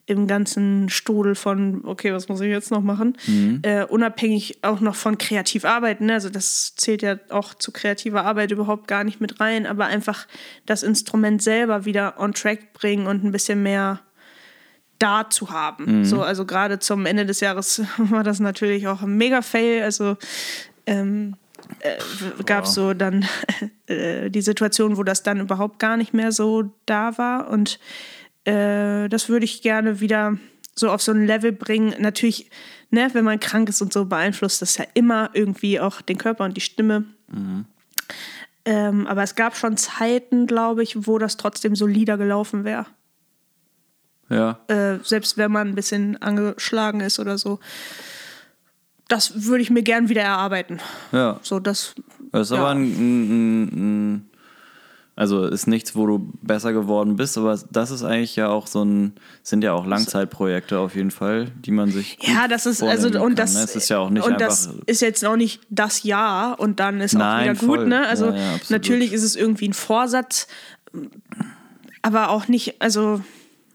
im 0.06 0.28
ganzen 0.28 0.90
Strudel 0.90 1.36
von, 1.36 1.86
okay, 1.86 2.14
was 2.14 2.28
muss 2.28 2.41
ich 2.41 2.49
jetzt 2.49 2.72
noch 2.72 2.82
machen? 2.82 3.18
Mhm. 3.28 3.60
Äh, 3.64 3.86
unabhängig 3.86 4.64
auch 4.64 4.80
noch 4.80 4.95
von 4.95 5.18
kreativ 5.18 5.64
arbeiten. 5.65 6.07
Ne? 6.07 6.14
Also 6.14 6.30
das 6.30 6.76
zählt 6.76 7.02
ja 7.02 7.18
auch 7.30 7.53
zu 7.53 7.72
kreativer 7.72 8.26
Arbeit 8.26 8.52
überhaupt 8.52 8.88
gar 8.88 9.03
nicht 9.03 9.22
mit 9.22 9.40
rein, 9.40 9.65
aber 9.65 9.86
einfach 9.86 10.28
das 10.65 10.84
Instrument 10.84 11.41
selber 11.41 11.86
wieder 11.86 12.19
on 12.19 12.34
track 12.34 12.73
bringen 12.73 13.07
und 13.07 13.23
ein 13.23 13.32
bisschen 13.32 13.64
mehr 13.64 14.02
da 14.99 15.30
zu 15.30 15.49
haben. 15.49 15.99
Mhm. 15.99 16.06
So, 16.06 16.22
also 16.22 16.45
gerade 16.45 16.80
zum 16.80 17.06
Ende 17.06 17.26
des 17.26 17.40
Jahres 17.40 17.82
war 17.98 18.23
das 18.23 18.40
natürlich 18.40 18.88
auch 18.88 19.02
ein 19.02 19.18
mega 19.18 19.41
Fail. 19.41 19.84
Also 19.84 20.18
ähm, 20.86 21.36
äh, 21.80 21.98
gab 22.44 22.65
es 22.65 22.73
so 22.73 22.94
dann 22.94 23.26
äh, 23.88 24.30
die 24.30 24.41
Situation, 24.41 24.98
wo 24.98 25.03
das 25.03 25.23
dann 25.23 25.40
überhaupt 25.40 25.80
gar 25.80 25.98
nicht 25.98 26.14
mehr 26.14 26.32
so 26.32 26.72
da 26.86 27.18
war 27.18 27.49
und 27.49 27.80
äh, 28.45 29.07
das 29.09 29.30
würde 29.30 29.45
ich 29.45 29.61
gerne 29.61 29.99
wieder 29.99 30.38
so 30.76 30.89
auf 30.89 31.01
so 31.01 31.11
ein 31.11 31.26
Level 31.26 31.51
bringen. 31.51 31.95
Natürlich, 31.99 32.49
ne, 32.89 33.09
wenn 33.13 33.26
man 33.26 33.39
krank 33.39 33.69
ist 33.69 33.81
und 33.81 33.93
so, 33.93 34.05
beeinflusst 34.05 34.61
das 34.61 34.77
ja 34.77 34.85
immer 34.93 35.30
irgendwie 35.34 35.80
auch 35.80 36.01
den 36.01 36.18
Körper 36.18 36.45
und 36.45 36.55
die 36.55 36.61
Stimme. 36.61 37.05
Mhm. 37.27 37.65
Ähm, 38.63 39.07
aber 39.07 39.23
es 39.23 39.35
gab 39.35 39.55
schon 39.55 39.77
Zeiten, 39.77 40.45
glaube 40.45 40.84
ich, 40.84 41.07
wo 41.07 41.18
das 41.18 41.38
trotzdem 41.38 41.76
solider 41.76 42.18
gelaufen 42.18 42.63
wäre. 42.63 42.85
Ja. 44.30 44.59
Äh, 44.68 44.99
selbst 45.03 45.38
wenn 45.38 45.51
man 45.51 45.69
ein 45.69 45.76
bisschen 45.76 46.22
angeschlagen 46.22 47.01
ist 47.01 47.19
oder 47.19 47.38
so. 47.38 47.59
Das 49.07 49.45
würde 49.45 49.61
ich 49.61 49.69
mir 49.69 49.84
gern 49.84 50.07
wieder 50.07 50.22
erarbeiten. 50.22 50.80
Ja. 51.11 51.39
So, 51.43 51.59
das. 51.59 51.95
Das 52.31 52.49
ist 52.49 52.55
ja. 52.55 52.61
aber 52.61 52.69
ein, 52.69 52.84
ein, 52.84 53.63
ein 54.13 54.31
also 55.15 55.45
ist 55.45 55.67
nichts, 55.67 55.95
wo 55.95 56.07
du 56.07 56.31
besser 56.41 56.71
geworden 56.71 57.17
bist, 57.17 57.38
aber 57.38 57.59
das 57.69 57.91
ist 57.91 58.03
eigentlich 58.03 58.35
ja 58.38 58.47
auch 58.47 58.65
so 58.65 58.83
ein, 58.83 59.13
sind 59.43 59.63
ja 59.63 59.73
auch 59.73 59.85
Langzeitprojekte 59.85 60.79
auf 60.79 60.95
jeden 60.95 61.11
Fall, 61.11 61.51
die 61.65 61.71
man 61.71 61.91
sich. 61.91 62.17
Ja, 62.21 62.47
das 62.47 62.65
ist 62.65 62.81
also 62.81 63.07
und 63.07 63.13
kann, 63.13 63.35
das, 63.35 63.53
ne? 63.53 63.63
ist 63.63 63.89
ja 63.89 63.99
auch 63.99 64.09
nicht 64.09 64.25
und 64.25 64.33
einfach. 64.33 64.47
Das 64.47 64.69
ist 64.85 65.01
jetzt 65.01 65.25
auch 65.25 65.35
nicht 65.35 65.61
das 65.69 66.03
Jahr 66.03 66.59
und 66.59 66.79
dann 66.79 67.01
ist 67.01 67.13
Nein, 67.13 67.49
auch 67.49 67.61
wieder 67.61 67.67
gut, 67.67 67.88
ne? 67.88 68.07
Also 68.07 68.27
ja, 68.27 68.35
ja, 68.35 68.59
natürlich 68.69 69.11
ist 69.11 69.23
es 69.23 69.35
irgendwie 69.35 69.67
ein 69.67 69.73
Vorsatz, 69.73 70.47
aber 72.01 72.29
auch 72.29 72.47
nicht, 72.47 72.81
also 72.81 73.21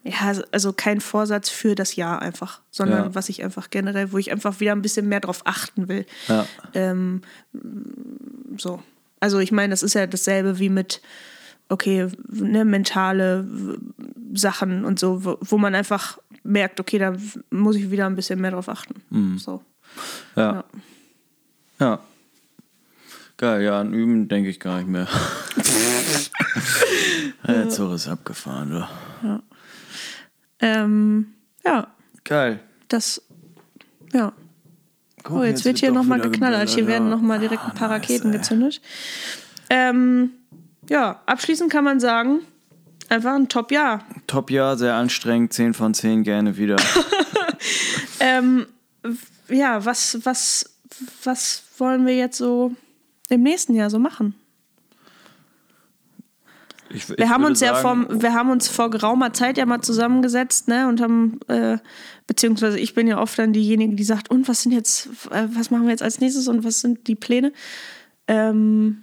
ja, 0.04 0.40
also 0.52 0.72
kein 0.72 1.00
Vorsatz 1.00 1.50
für 1.50 1.74
das 1.74 1.96
Jahr 1.96 2.22
einfach, 2.22 2.60
sondern 2.70 3.04
ja. 3.04 3.14
was 3.14 3.28
ich 3.28 3.42
einfach 3.42 3.70
generell, 3.70 4.12
wo 4.12 4.18
ich 4.18 4.32
einfach 4.32 4.60
wieder 4.60 4.72
ein 4.72 4.82
bisschen 4.82 5.08
mehr 5.08 5.20
drauf 5.20 5.42
achten 5.44 5.88
will. 5.88 6.06
Ja. 6.28 6.46
Ähm, 6.74 7.22
so. 8.56 8.80
Also 9.20 9.38
ich 9.38 9.52
meine, 9.52 9.70
das 9.70 9.82
ist 9.82 9.94
ja 9.94 10.06
dasselbe 10.06 10.59
wie 10.59 10.68
mit 10.68 11.01
okay, 11.68 12.09
ne, 12.28 12.64
mentale 12.64 13.47
Sachen 14.34 14.84
und 14.84 14.98
so, 14.98 15.24
wo, 15.24 15.38
wo, 15.40 15.59
man 15.59 15.74
einfach 15.74 16.18
merkt, 16.44 16.80
okay, 16.80 16.98
da 16.98 17.14
muss 17.51 17.76
ich 17.76 17.90
wieder 17.90 18.06
ein 18.06 18.14
bisschen 18.14 18.40
mehr 18.40 18.52
drauf 18.52 18.68
achten. 18.68 19.02
Mhm. 19.10 19.38
So. 19.38 19.62
Ja. 20.36 20.52
ja. 20.52 20.64
ja. 21.80 22.01
Geil, 23.38 23.64
ja, 23.64 23.80
an 23.80 23.93
Üben 23.93 24.28
denke 24.28 24.48
ich 24.48 24.60
gar 24.60 24.78
nicht 24.78 24.88
mehr. 24.88 25.09
Der 27.47 27.68
Zug 27.68 27.93
ist 27.93 28.09
abgefahren, 28.09 28.70
du. 28.70 28.88
Ja. 29.26 29.43
Ähm, 30.60 31.34
ja. 31.64 31.88
Geil. 32.24 32.60
Das, 32.88 33.22
ja. 34.12 34.32
Guck, 35.27 35.39
oh, 35.39 35.43
jetzt, 35.43 35.59
jetzt 35.59 35.65
wird 35.65 35.78
hier 35.78 35.90
nochmal 35.90 36.20
geknallert. 36.20 36.69
Hier 36.69 36.86
werden 36.86 37.11
nochmal 37.11 37.40
direkt 37.40 37.65
ein 37.65 37.74
paar 37.74 37.90
Raketen 37.90 38.31
nice, 38.31 38.43
gezündet. 38.43 38.81
Ähm, 39.69 40.31
ja, 40.89 41.20
abschließend 41.27 41.69
kann 41.69 41.82
man 41.82 41.98
sagen, 41.98 42.43
einfach 43.09 43.35
ein 43.35 43.48
Top-Jahr. 43.48 44.05
Top-Jahr, 44.28 44.77
sehr 44.77 44.94
anstrengend, 44.94 45.53
10 45.53 45.74
von 45.74 45.94
10 45.94 46.23
gerne 46.23 46.57
wieder. 46.57 46.77
ähm, 48.20 48.66
ja, 49.48 49.85
was, 49.85 50.20
was, 50.23 50.78
was 51.24 51.65
wollen 51.78 52.07
wir 52.07 52.16
jetzt 52.16 52.39
so 52.39 52.73
im 53.28 53.43
nächsten 53.43 53.74
Jahr 53.74 53.90
so 53.90 53.98
machen? 53.98 54.36
Ich, 56.90 57.09
wir 57.09 57.31
haben 57.31 57.44
uns 57.44 57.59
sagen, 57.59 57.74
ja 57.74 57.81
vor, 57.81 58.23
wir 58.23 58.32
haben 58.32 58.51
uns 58.51 58.69
vor 58.69 58.90
geraumer 58.90 59.32
Zeit 59.32 59.59
ja 59.59 59.66
mal 59.66 59.81
zusammengesetzt, 59.81 60.69
ne, 60.69 60.86
und 60.86 61.01
haben, 61.01 61.40
äh, 61.48 61.78
beziehungsweise 62.27 62.78
ich 62.78 62.94
bin 62.94 63.07
ja 63.07 63.20
oft 63.20 63.39
dann 63.39 63.53
diejenige, 63.53 63.94
die 63.94 64.05
sagt, 64.05 64.31
und 64.31 64.48
was 64.48 64.62
sind 64.62 64.73
jetzt, 64.73 65.09
äh, 65.31 65.47
was 65.53 65.70
machen 65.70 65.85
wir 65.85 65.90
jetzt 65.90 66.03
als 66.03 66.20
nächstes 66.20 66.48
und 66.48 66.65
was 66.65 66.81
sind 66.81 67.07
die 67.07 67.15
Pläne? 67.15 67.53
Ähm, 68.27 69.03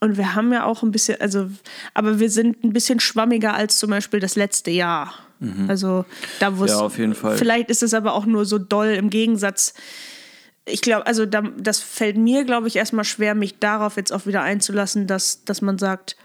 und 0.00 0.16
wir 0.16 0.34
haben 0.34 0.52
ja 0.52 0.64
auch 0.64 0.82
ein 0.82 0.90
bisschen, 0.90 1.20
also, 1.20 1.50
aber 1.94 2.18
wir 2.20 2.30
sind 2.30 2.62
ein 2.64 2.72
bisschen 2.72 3.00
schwammiger 3.00 3.54
als 3.54 3.78
zum 3.78 3.90
Beispiel 3.90 4.20
das 4.20 4.36
letzte 4.36 4.70
Jahr. 4.70 5.14
Mhm. 5.40 5.68
Also 5.68 6.04
da 6.38 6.58
wo 6.58 6.66
Ja, 6.66 6.80
auf 6.80 6.98
jeden 6.98 7.14
Fall. 7.14 7.36
Vielleicht 7.36 7.70
ist 7.70 7.82
es 7.82 7.94
aber 7.94 8.14
auch 8.14 8.26
nur 8.26 8.44
so 8.44 8.58
doll 8.58 8.88
im 8.88 9.10
Gegensatz. 9.10 9.74
Ich 10.64 10.80
glaube, 10.80 11.06
also 11.06 11.26
da, 11.26 11.42
das 11.58 11.80
fällt 11.80 12.16
mir, 12.16 12.44
glaube 12.44 12.68
ich, 12.68 12.76
erstmal 12.76 13.04
schwer, 13.04 13.34
mich 13.34 13.58
darauf 13.58 13.96
jetzt 13.96 14.12
auch 14.12 14.26
wieder 14.26 14.42
einzulassen, 14.42 15.06
dass, 15.06 15.44
dass 15.44 15.62
man 15.62 15.78
sagt, 15.78 16.16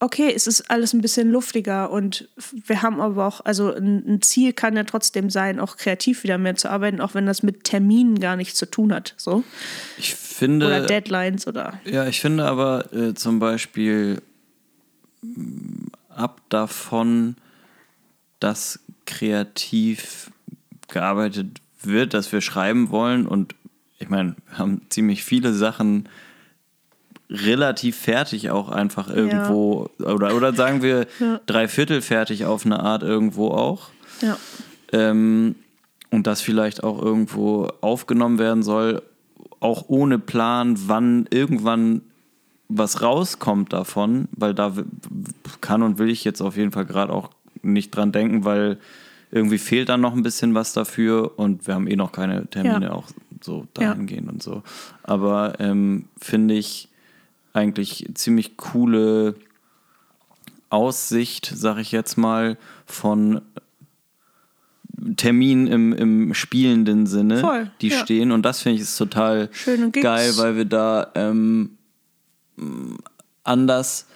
okay, 0.00 0.32
es 0.34 0.46
ist 0.46 0.70
alles 0.70 0.94
ein 0.94 1.02
bisschen 1.02 1.30
luftiger 1.30 1.90
und 1.90 2.28
wir 2.66 2.82
haben 2.82 3.00
aber 3.00 3.26
auch, 3.26 3.44
also 3.44 3.72
ein, 3.74 4.20
Ziel 4.22 4.54
kann 4.54 4.74
ja 4.74 4.84
trotzdem 4.84 5.28
sein, 5.28 5.60
auch 5.60 5.76
kreativ 5.76 6.24
wieder 6.24 6.38
mehr 6.38 6.56
zu 6.56 6.70
arbeiten, 6.70 7.00
auch 7.00 7.14
wenn 7.14 7.26
das 7.26 7.42
mit 7.42 7.64
Terminen 7.64 8.18
gar 8.18 8.36
nichts 8.36 8.58
zu 8.58 8.66
tun 8.66 8.92
hat. 8.92 9.14
So. 9.18 9.44
Ich 9.98 10.14
finde. 10.14 10.66
Oder 10.66 10.86
Deadlines 10.86 11.46
oder. 11.46 11.78
Ja, 11.84 12.06
ich 12.06 12.20
finde 12.20 12.44
aber 12.46 12.92
äh, 12.94 13.14
zum 13.14 13.38
Beispiel 13.38 14.22
ab 16.08 16.40
davon, 16.48 17.36
dass 18.40 18.80
kreativ 19.04 20.30
gearbeitet 20.88 21.60
wird, 21.82 22.14
dass 22.14 22.32
wir 22.32 22.40
schreiben 22.40 22.90
wollen 22.90 23.26
und 23.26 23.54
ich 23.98 24.08
meine, 24.08 24.34
wir 24.48 24.58
haben 24.58 24.80
ziemlich 24.88 25.24
viele 25.24 25.52
Sachen 25.52 26.08
relativ 27.30 27.96
fertig 27.96 28.50
auch 28.50 28.68
einfach 28.68 29.08
irgendwo, 29.08 29.88
ja. 29.98 30.06
oder, 30.06 30.34
oder 30.34 30.52
sagen 30.52 30.82
wir 30.82 31.06
ja. 31.20 31.40
drei 31.46 31.68
Viertel 31.68 32.02
fertig 32.02 32.44
auf 32.44 32.66
eine 32.66 32.80
Art 32.80 33.02
irgendwo 33.02 33.48
auch. 33.48 33.88
Ja. 34.20 34.36
Ähm, 34.92 35.54
und 36.10 36.26
das 36.26 36.40
vielleicht 36.40 36.82
auch 36.82 37.00
irgendwo 37.00 37.68
aufgenommen 37.80 38.38
werden 38.38 38.64
soll, 38.64 39.02
auch 39.60 39.84
ohne 39.88 40.18
Plan, 40.18 40.76
wann 40.86 41.28
irgendwann 41.30 42.02
was 42.68 43.02
rauskommt 43.02 43.72
davon, 43.72 44.28
weil 44.32 44.54
da 44.54 44.72
kann 45.60 45.82
und 45.82 45.98
will 45.98 46.10
ich 46.10 46.24
jetzt 46.24 46.40
auf 46.40 46.56
jeden 46.56 46.72
Fall 46.72 46.86
gerade 46.86 47.12
auch 47.12 47.30
nicht 47.62 47.90
dran 47.94 48.12
denken, 48.12 48.44
weil 48.44 48.78
irgendwie 49.30 49.58
fehlt 49.58 49.88
dann 49.88 50.00
noch 50.00 50.14
ein 50.14 50.22
bisschen 50.22 50.54
was 50.54 50.72
dafür 50.72 51.38
und 51.38 51.66
wir 51.66 51.74
haben 51.74 51.86
eh 51.86 51.96
noch 51.96 52.12
keine 52.12 52.46
Termine 52.46 52.86
ja. 52.86 52.92
auch 52.92 53.08
so 53.40 53.66
dahingehend 53.74 54.26
ja. 54.26 54.32
und 54.32 54.42
so. 54.42 54.62
Aber 55.02 55.54
ähm, 55.60 56.06
finde 56.18 56.54
ich, 56.54 56.89
eigentlich 57.52 58.08
ziemlich 58.14 58.56
coole 58.56 59.34
Aussicht, 60.68 61.52
sag 61.54 61.78
ich 61.78 61.92
jetzt 61.92 62.16
mal, 62.16 62.56
von 62.86 63.42
Terminen 65.16 65.66
im, 65.66 65.92
im 65.92 66.34
spielenden 66.34 67.06
Sinne, 67.06 67.38
Voll, 67.38 67.70
die 67.80 67.88
ja. 67.88 67.98
stehen. 67.98 68.32
Und 68.32 68.42
das 68.42 68.60
finde 68.60 68.76
ich 68.76 68.82
ist 68.82 68.96
total 68.96 69.48
geil, 69.92 70.32
weil 70.36 70.56
wir 70.56 70.64
da 70.64 71.10
ähm, 71.14 71.78
anders 73.44 74.06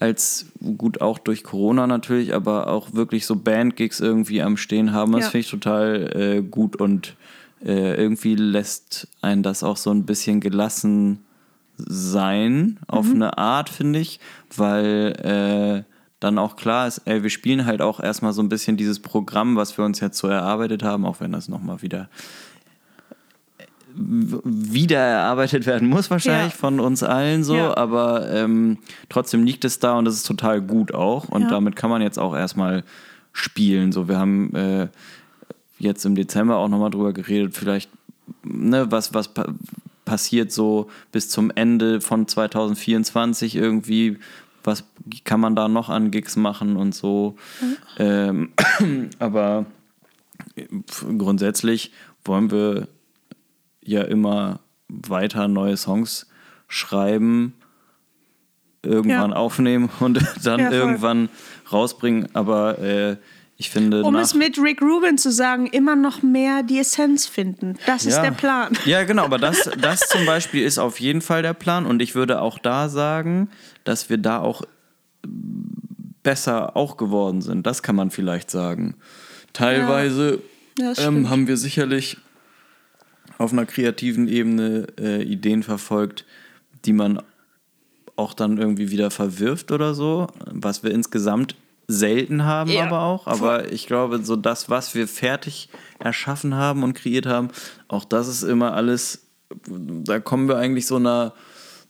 als 0.00 0.46
gut 0.76 1.00
auch 1.00 1.18
durch 1.18 1.44
Corona 1.44 1.86
natürlich, 1.86 2.34
aber 2.34 2.66
auch 2.66 2.92
wirklich 2.94 3.26
so 3.26 3.36
Bandgigs 3.36 4.00
irgendwie 4.00 4.42
am 4.42 4.56
Stehen 4.56 4.92
haben. 4.92 5.12
Das 5.12 5.24
ja. 5.24 5.30
finde 5.30 5.44
ich 5.44 5.50
total 5.50 6.16
äh, 6.16 6.42
gut 6.42 6.76
und 6.76 7.14
äh, 7.64 7.94
irgendwie 7.94 8.34
lässt 8.34 9.08
einen 9.22 9.42
das 9.42 9.62
auch 9.62 9.76
so 9.76 9.90
ein 9.90 10.04
bisschen 10.04 10.40
gelassen 10.40 11.20
sein, 11.76 12.78
auf 12.86 13.06
mhm. 13.06 13.14
eine 13.14 13.38
Art, 13.38 13.68
finde 13.68 13.98
ich, 13.98 14.20
weil 14.56 15.84
äh, 15.86 15.90
dann 16.20 16.38
auch 16.38 16.56
klar 16.56 16.86
ist, 16.86 17.02
ey, 17.04 17.22
wir 17.22 17.30
spielen 17.30 17.66
halt 17.66 17.82
auch 17.82 18.00
erstmal 18.00 18.32
so 18.32 18.42
ein 18.42 18.48
bisschen 18.48 18.76
dieses 18.76 19.00
Programm, 19.00 19.56
was 19.56 19.76
wir 19.76 19.84
uns 19.84 20.00
jetzt 20.00 20.18
so 20.18 20.28
erarbeitet 20.28 20.82
haben, 20.82 21.04
auch 21.04 21.20
wenn 21.20 21.32
das 21.32 21.48
nochmal 21.48 21.82
wieder 21.82 22.08
wieder 23.96 24.98
erarbeitet 24.98 25.66
werden 25.66 25.88
muss 25.88 26.10
wahrscheinlich 26.10 26.52
ja. 26.52 26.58
von 26.58 26.80
uns 26.80 27.04
allen 27.04 27.44
so, 27.44 27.54
ja. 27.54 27.76
aber 27.76 28.28
ähm, 28.30 28.78
trotzdem 29.08 29.44
liegt 29.44 29.64
es 29.64 29.78
da 29.78 29.96
und 29.96 30.04
das 30.04 30.14
ist 30.14 30.26
total 30.26 30.60
gut 30.60 30.92
auch 30.92 31.28
und 31.28 31.42
ja. 31.42 31.48
damit 31.48 31.76
kann 31.76 31.90
man 31.90 32.02
jetzt 32.02 32.18
auch 32.18 32.34
erstmal 32.34 32.82
spielen. 33.32 33.92
So, 33.92 34.08
wir 34.08 34.18
haben 34.18 34.54
äh, 34.54 34.88
jetzt 35.78 36.04
im 36.04 36.16
Dezember 36.16 36.56
auch 36.56 36.68
nochmal 36.68 36.90
drüber 36.90 37.12
geredet, 37.12 37.54
vielleicht 37.54 37.88
ne, 38.42 38.90
was 38.90 39.14
was 39.14 39.30
passiert 40.04 40.52
so 40.52 40.90
bis 41.12 41.28
zum 41.28 41.50
Ende 41.50 42.00
von 42.00 42.28
2024 42.28 43.56
irgendwie, 43.56 44.18
was 44.62 44.84
kann 45.24 45.40
man 45.40 45.56
da 45.56 45.68
noch 45.68 45.88
an 45.88 46.10
Gigs 46.10 46.36
machen 46.36 46.76
und 46.76 46.94
so. 46.94 47.36
Ähm, 47.98 48.52
aber 49.18 49.66
grundsätzlich 51.18 51.92
wollen 52.24 52.50
wir 52.50 52.88
ja 53.82 54.02
immer 54.02 54.60
weiter 54.88 55.48
neue 55.48 55.76
Songs 55.76 56.26
schreiben, 56.68 57.54
irgendwann 58.82 59.30
ja. 59.30 59.36
aufnehmen 59.36 59.90
und 60.00 60.18
dann 60.44 60.60
ja, 60.60 60.70
irgendwann 60.70 61.28
rausbringen. 61.70 62.28
Aber 62.34 62.78
äh, 62.78 63.16
ich 63.56 63.70
finde. 63.70 64.02
Um 64.02 64.16
es 64.16 64.34
mit 64.34 64.58
Rick 64.58 64.82
Rubin 64.82 65.16
zu 65.16 65.30
sagen, 65.30 65.66
immer 65.66 65.94
noch 65.94 66.22
mehr 66.22 66.62
die 66.62 66.78
Essenz 66.78 67.26
finden. 67.26 67.76
Das 67.86 68.04
ist 68.04 68.20
der 68.20 68.32
Plan. 68.32 68.76
Ja, 68.84 69.04
genau, 69.04 69.24
aber 69.24 69.38
das, 69.38 69.70
das 69.80 70.08
zum 70.08 70.26
Beispiel 70.26 70.64
ist 70.64 70.78
auf 70.78 71.00
jeden 71.00 71.20
Fall 71.20 71.42
der 71.42 71.54
Plan. 71.54 71.86
Und 71.86 72.02
ich 72.02 72.14
würde 72.14 72.40
auch 72.40 72.58
da 72.58 72.88
sagen, 72.88 73.48
dass 73.84 74.10
wir 74.10 74.18
da 74.18 74.40
auch 74.40 74.62
besser 76.22 76.76
auch 76.76 76.96
geworden 76.96 77.42
sind. 77.42 77.66
Das 77.66 77.82
kann 77.82 77.96
man 77.96 78.10
vielleicht 78.10 78.50
sagen. 78.50 78.96
Teilweise 79.52 80.40
ähm, 80.98 81.30
haben 81.30 81.46
wir 81.46 81.56
sicherlich 81.56 82.18
auf 83.38 83.52
einer 83.52 83.66
kreativen 83.66 84.28
Ebene 84.28 84.86
äh, 84.98 85.22
Ideen 85.22 85.62
verfolgt, 85.62 86.24
die 86.84 86.92
man 86.92 87.20
auch 88.16 88.34
dann 88.34 88.58
irgendwie 88.58 88.90
wieder 88.90 89.10
verwirft 89.10 89.72
oder 89.72 89.94
so, 89.94 90.28
was 90.46 90.82
wir 90.82 90.90
insgesamt 90.90 91.56
selten 91.86 92.44
haben 92.44 92.70
ja. 92.70 92.86
aber 92.86 93.02
auch. 93.02 93.26
Aber 93.26 93.72
ich 93.72 93.86
glaube, 93.86 94.22
so 94.22 94.36
das, 94.36 94.70
was 94.70 94.94
wir 94.94 95.08
fertig 95.08 95.68
erschaffen 95.98 96.54
haben 96.54 96.82
und 96.82 96.94
kreiert 96.94 97.26
haben, 97.26 97.48
auch 97.88 98.04
das 98.04 98.28
ist 98.28 98.42
immer 98.42 98.74
alles, 98.74 99.26
da 99.68 100.20
kommen 100.20 100.48
wir 100.48 100.56
eigentlich 100.56 100.86
so 100.86 100.96
einer 100.96 101.34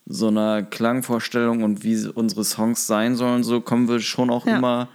so 0.06 0.28
einer 0.28 0.62
Klangvorstellung 0.62 1.62
und 1.62 1.82
wie 1.82 2.06
unsere 2.08 2.44
Songs 2.44 2.86
sein 2.86 3.16
sollen, 3.16 3.42
so 3.42 3.60
kommen 3.60 3.88
wir 3.88 4.00
schon 4.00 4.30
auch 4.30 4.46
ja. 4.46 4.58
immer 4.58 4.88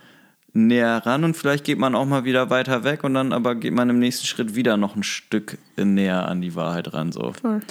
näher 0.53 1.05
ran 1.05 1.23
und 1.23 1.35
vielleicht 1.35 1.63
geht 1.63 1.79
man 1.79 1.95
auch 1.95 2.05
mal 2.05 2.25
wieder 2.25 2.49
weiter 2.49 2.83
weg 2.83 3.03
und 3.03 3.13
dann 3.13 3.33
aber 3.33 3.55
geht 3.55 3.73
man 3.73 3.89
im 3.89 3.99
nächsten 3.99 4.27
Schritt 4.27 4.55
wieder 4.55 4.77
noch 4.77 4.95
ein 4.95 5.03
Stück 5.03 5.57
näher 5.77 6.27
an 6.27 6.41
die 6.41 6.55
Wahrheit 6.55 6.93
ran. 6.93 7.11
So. 7.11 7.33
Voll. 7.33 7.61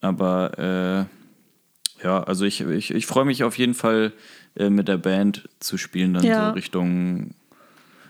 Aber 0.00 0.58
äh, 0.58 2.04
ja, 2.04 2.22
also 2.22 2.44
ich, 2.44 2.60
ich, 2.60 2.92
ich 2.92 3.06
freue 3.06 3.24
mich 3.24 3.44
auf 3.44 3.58
jeden 3.58 3.74
Fall 3.74 4.12
äh, 4.56 4.70
mit 4.70 4.88
der 4.88 4.98
Band 4.98 5.48
zu 5.60 5.78
spielen, 5.78 6.14
dann 6.14 6.24
ja. 6.24 6.48
so 6.48 6.54
Richtung. 6.54 7.30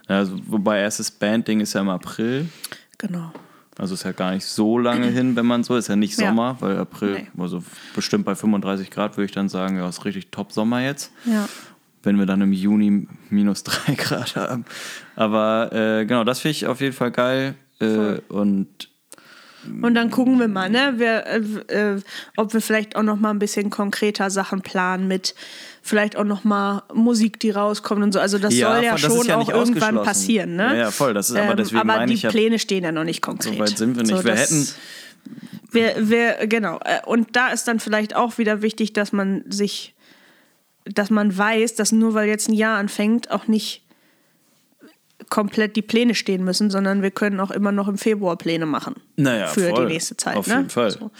Also, 0.06 0.38
wobei 0.46 0.80
erstes 0.80 1.10
Bandding 1.10 1.60
ist 1.60 1.72
ja 1.72 1.80
im 1.80 1.88
April. 1.88 2.48
Genau. 2.98 3.32
Also 3.76 3.94
ist 3.94 4.04
ja 4.04 4.12
gar 4.12 4.32
nicht 4.32 4.44
so 4.44 4.78
lange 4.78 5.08
hin, 5.08 5.34
wenn 5.34 5.46
man 5.46 5.64
so 5.64 5.76
ist. 5.76 5.88
Ja 5.88 5.96
nicht 5.96 6.14
Sommer, 6.14 6.56
ja. 6.60 6.60
weil 6.60 6.78
April, 6.78 7.14
nee. 7.14 7.42
also 7.42 7.64
bestimmt 7.94 8.24
bei 8.24 8.36
35 8.36 8.88
Grad 8.90 9.16
würde 9.16 9.24
ich 9.24 9.32
dann 9.32 9.48
sagen, 9.48 9.78
ja, 9.78 9.88
ist 9.88 10.04
richtig 10.04 10.28
top 10.30 10.52
Sommer 10.52 10.80
jetzt. 10.80 11.10
Ja 11.24 11.48
wenn 12.04 12.18
wir 12.18 12.26
dann 12.26 12.40
im 12.40 12.52
Juni 12.52 13.06
minus 13.30 13.64
drei 13.64 13.94
Grad 13.96 14.36
haben. 14.36 14.64
Aber 15.16 15.72
äh, 15.72 16.04
genau, 16.04 16.24
das 16.24 16.40
finde 16.40 16.52
ich 16.52 16.66
auf 16.66 16.80
jeden 16.80 16.94
Fall 16.94 17.10
geil. 17.10 17.54
Äh, 17.80 18.20
und 18.28 18.88
und 19.82 19.94
dann 19.94 20.10
gucken 20.10 20.38
wir 20.38 20.48
mal, 20.48 20.70
ne, 20.70 20.94
wir, 20.96 21.26
äh, 21.26 21.94
äh, 21.94 22.00
ob 22.36 22.52
wir 22.52 22.60
vielleicht 22.60 22.96
auch 22.96 23.02
noch 23.02 23.18
mal 23.18 23.30
ein 23.30 23.38
bisschen 23.38 23.70
konkreter 23.70 24.30
Sachen 24.30 24.62
planen 24.62 25.08
mit 25.08 25.34
vielleicht 25.82 26.16
auch 26.16 26.24
noch 26.24 26.44
mal 26.44 26.82
Musik, 26.94 27.38
die 27.40 27.50
rauskommt 27.50 28.02
und 28.02 28.12
so. 28.12 28.20
Also 28.20 28.38
das 28.38 28.54
ja, 28.54 28.74
soll 28.74 28.84
ja 28.84 28.98
schon 28.98 29.26
ja 29.26 29.36
auch 29.36 29.48
irgendwann 29.48 30.02
passieren, 30.02 30.56
ne? 30.56 30.66
Ja, 30.68 30.74
ja, 30.74 30.90
voll. 30.90 31.14
Das 31.14 31.30
ist 31.30 31.36
aber 31.36 31.50
ähm, 31.50 31.56
deswegen 31.56 31.82
ähm, 31.82 31.90
aber 31.90 32.06
die 32.06 32.14
ich 32.14 32.28
Pläne 32.28 32.58
stehen 32.58 32.84
ja 32.84 32.92
noch 32.92 33.04
nicht 33.04 33.20
konkret. 33.20 33.54
So 33.54 33.58
weit 33.58 33.78
sind 33.78 33.96
wir 33.96 34.02
nicht. 34.02 34.16
So, 34.16 34.24
wir 34.24 34.34
hätten 34.34 34.68
wir, 35.70 35.94
wir, 36.08 36.46
genau. 36.46 36.78
Äh, 36.84 37.04
und 37.06 37.36
da 37.36 37.48
ist 37.48 37.68
dann 37.68 37.80
vielleicht 37.80 38.16
auch 38.16 38.38
wieder 38.38 38.62
wichtig, 38.62 38.92
dass 38.92 39.12
man 39.12 39.44
sich 39.48 39.94
dass 40.86 41.08
man 41.10 41.36
weiß, 41.36 41.76
dass 41.76 41.92
nur 41.92 42.14
weil 42.14 42.28
jetzt 42.28 42.48
ein 42.48 42.52
Jahr 42.52 42.78
anfängt, 42.78 43.30
auch 43.30 43.46
nicht 43.46 43.83
komplett 45.30 45.76
die 45.76 45.82
Pläne 45.82 46.14
stehen 46.14 46.44
müssen, 46.44 46.70
sondern 46.70 47.02
wir 47.02 47.10
können 47.10 47.40
auch 47.40 47.50
immer 47.50 47.72
noch 47.72 47.88
im 47.88 47.98
Februar 47.98 48.36
Pläne 48.36 48.66
machen. 48.66 48.94
Naja, 49.16 49.46
für 49.48 49.70
voll. 49.70 49.86
die 49.86 49.94
nächste 49.94 50.16
Zeit. 50.16 50.36
Auf 50.36 50.46
ne? 50.46 50.56
jeden 50.56 50.70
Fall. 50.70 50.90
So. 50.90 51.10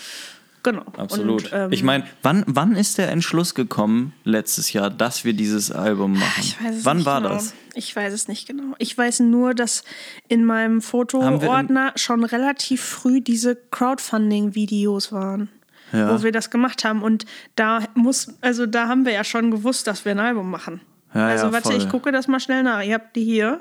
Genau. 0.62 0.82
Absolut. 0.97 1.44
Und, 1.44 1.52
ähm, 1.52 1.72
ich 1.72 1.82
meine, 1.82 2.05
wann, 2.22 2.43
wann 2.47 2.74
ist 2.74 2.97
der 2.97 3.10
Entschluss 3.10 3.55
gekommen 3.55 4.14
letztes 4.24 4.72
Jahr, 4.72 4.89
dass 4.89 5.24
wir 5.24 5.35
dieses 5.35 5.70
Album 5.70 6.18
machen? 6.18 6.40
Ich 6.40 6.62
weiß 6.62 6.76
es 6.76 6.85
wann 6.85 6.97
nicht 6.98 7.06
war 7.06 7.20
genau. 7.20 7.35
das? 7.35 7.55
Ich 7.74 7.94
weiß 7.94 8.14
es 8.14 8.28
nicht 8.28 8.47
genau. 8.47 8.74
Ich 8.78 8.97
weiß 8.97 9.20
nur, 9.20 9.52
dass 9.52 9.85
in 10.28 10.44
meinem 10.44 10.81
Fotoordner 10.81 11.93
schon 11.97 12.24
relativ 12.24 12.82
früh 12.82 13.20
diese 13.20 13.56
Crowdfunding-Videos 13.70 15.12
waren 15.12 15.51
ja. 15.94 16.12
wo 16.12 16.22
wir 16.22 16.32
das 16.32 16.51
gemacht 16.51 16.85
haben. 16.85 17.02
Und 17.02 17.24
da 17.56 17.81
muss, 17.94 18.35
also 18.40 18.66
da 18.66 18.89
haben 18.89 19.05
wir 19.05 19.12
ja 19.12 19.24
schon 19.24 19.51
gewusst, 19.51 19.86
dass 19.86 20.05
wir 20.05 20.12
ein 20.12 20.20
Album 20.20 20.51
machen. 20.51 20.81
Ja, 21.14 21.28
also 21.28 21.47
ja, 21.47 21.52
warte, 21.52 21.68
voll. 21.70 21.78
ich 21.78 21.89
gucke 21.89 22.12
das 22.12 22.26
mal 22.28 22.40
schnell 22.40 22.62
nach. 22.62 22.82
Ihr 22.82 22.94
habt 22.94 23.14
die 23.16 23.24
hier. 23.24 23.60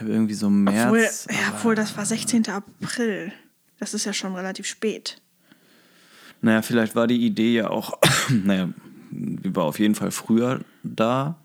Ich 0.00 0.04
habe 0.04 0.14
irgendwie 0.14 0.32
so 0.32 0.48
März. 0.48 0.86
Obwohl, 0.86 1.36
ja, 1.36 1.52
obwohl, 1.52 1.74
das 1.74 1.94
war 1.94 2.06
16. 2.06 2.48
April. 2.48 3.32
Das 3.78 3.92
ist 3.92 4.06
ja 4.06 4.14
schon 4.14 4.34
relativ 4.34 4.64
spät. 4.64 5.20
Naja, 6.40 6.62
vielleicht 6.62 6.94
war 6.94 7.06
die 7.06 7.18
Idee 7.26 7.52
ja 7.52 7.68
auch, 7.68 7.98
naja, 8.30 8.70
die 9.10 9.54
war 9.54 9.64
auf 9.64 9.78
jeden 9.78 9.94
Fall 9.94 10.10
früher 10.10 10.60
da, 10.82 11.36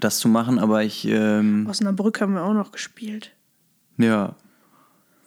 das 0.00 0.18
zu 0.18 0.26
machen, 0.26 0.58
aber 0.58 0.82
ich. 0.82 1.06
Ähm, 1.06 1.64
Osnabrück 1.70 2.20
haben 2.20 2.34
wir 2.34 2.42
auch 2.42 2.54
noch 2.54 2.72
gespielt. 2.72 3.30
Ja, 3.96 4.34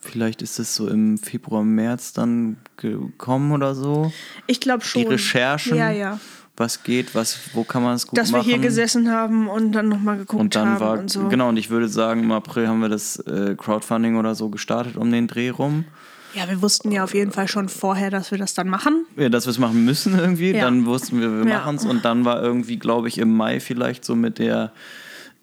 Vielleicht 0.02 0.42
ist 0.42 0.58
es 0.58 0.74
so 0.74 0.86
im 0.88 1.16
Februar, 1.16 1.62
März 1.62 2.12
dann 2.12 2.56
gekommen 2.76 3.52
oder 3.52 3.74
so. 3.74 4.12
Ich 4.46 4.60
glaube 4.60 4.82
schon. 4.82 5.02
Die 5.02 5.08
Recherchen. 5.08 5.76
Ja, 5.76 5.90
ja. 5.90 6.20
Was 6.60 6.82
geht, 6.82 7.14
was, 7.14 7.38
wo 7.54 7.64
kann 7.64 7.82
man 7.82 7.94
es 7.94 8.06
gut 8.06 8.18
Dass 8.18 8.30
machen. 8.30 8.40
Dass 8.40 8.46
wir 8.46 8.54
hier 8.54 8.62
gesessen 8.62 9.10
haben 9.10 9.48
und 9.48 9.72
dann 9.72 9.88
nochmal 9.88 10.18
geguckt 10.18 10.38
und 10.38 10.54
dann 10.54 10.68
haben 10.68 10.80
war, 10.80 10.98
und 10.98 11.10
so. 11.10 11.26
Genau, 11.28 11.48
und 11.48 11.56
ich 11.56 11.70
würde 11.70 11.88
sagen, 11.88 12.24
im 12.24 12.32
April 12.32 12.68
haben 12.68 12.80
wir 12.80 12.90
das 12.90 13.16
äh, 13.20 13.54
Crowdfunding 13.56 14.16
oder 14.16 14.34
so 14.34 14.50
gestartet 14.50 14.98
um 14.98 15.10
den 15.10 15.26
Dreh 15.26 15.48
rum. 15.48 15.86
Ja, 16.34 16.48
wir 16.50 16.60
wussten 16.60 16.92
ja 16.92 17.02
auf 17.02 17.14
jeden 17.14 17.32
Fall 17.32 17.48
schon 17.48 17.70
vorher, 17.70 18.10
dass 18.10 18.30
wir 18.30 18.36
das 18.36 18.52
dann 18.52 18.68
machen. 18.68 19.06
Ja, 19.16 19.30
dass 19.30 19.46
wir 19.46 19.52
es 19.52 19.58
machen 19.58 19.86
müssen 19.86 20.18
irgendwie. 20.18 20.52
Ja. 20.52 20.64
Dann 20.64 20.84
wussten 20.84 21.20
wir, 21.20 21.44
wir 21.44 21.50
ja. 21.50 21.60
machen 21.60 21.76
es. 21.76 21.86
Und 21.86 22.04
dann 22.04 22.26
war 22.26 22.42
irgendwie, 22.42 22.76
glaube 22.76 23.08
ich, 23.08 23.16
im 23.16 23.34
Mai 23.34 23.58
vielleicht 23.58 24.04
so 24.04 24.14
mit 24.14 24.38
der 24.38 24.72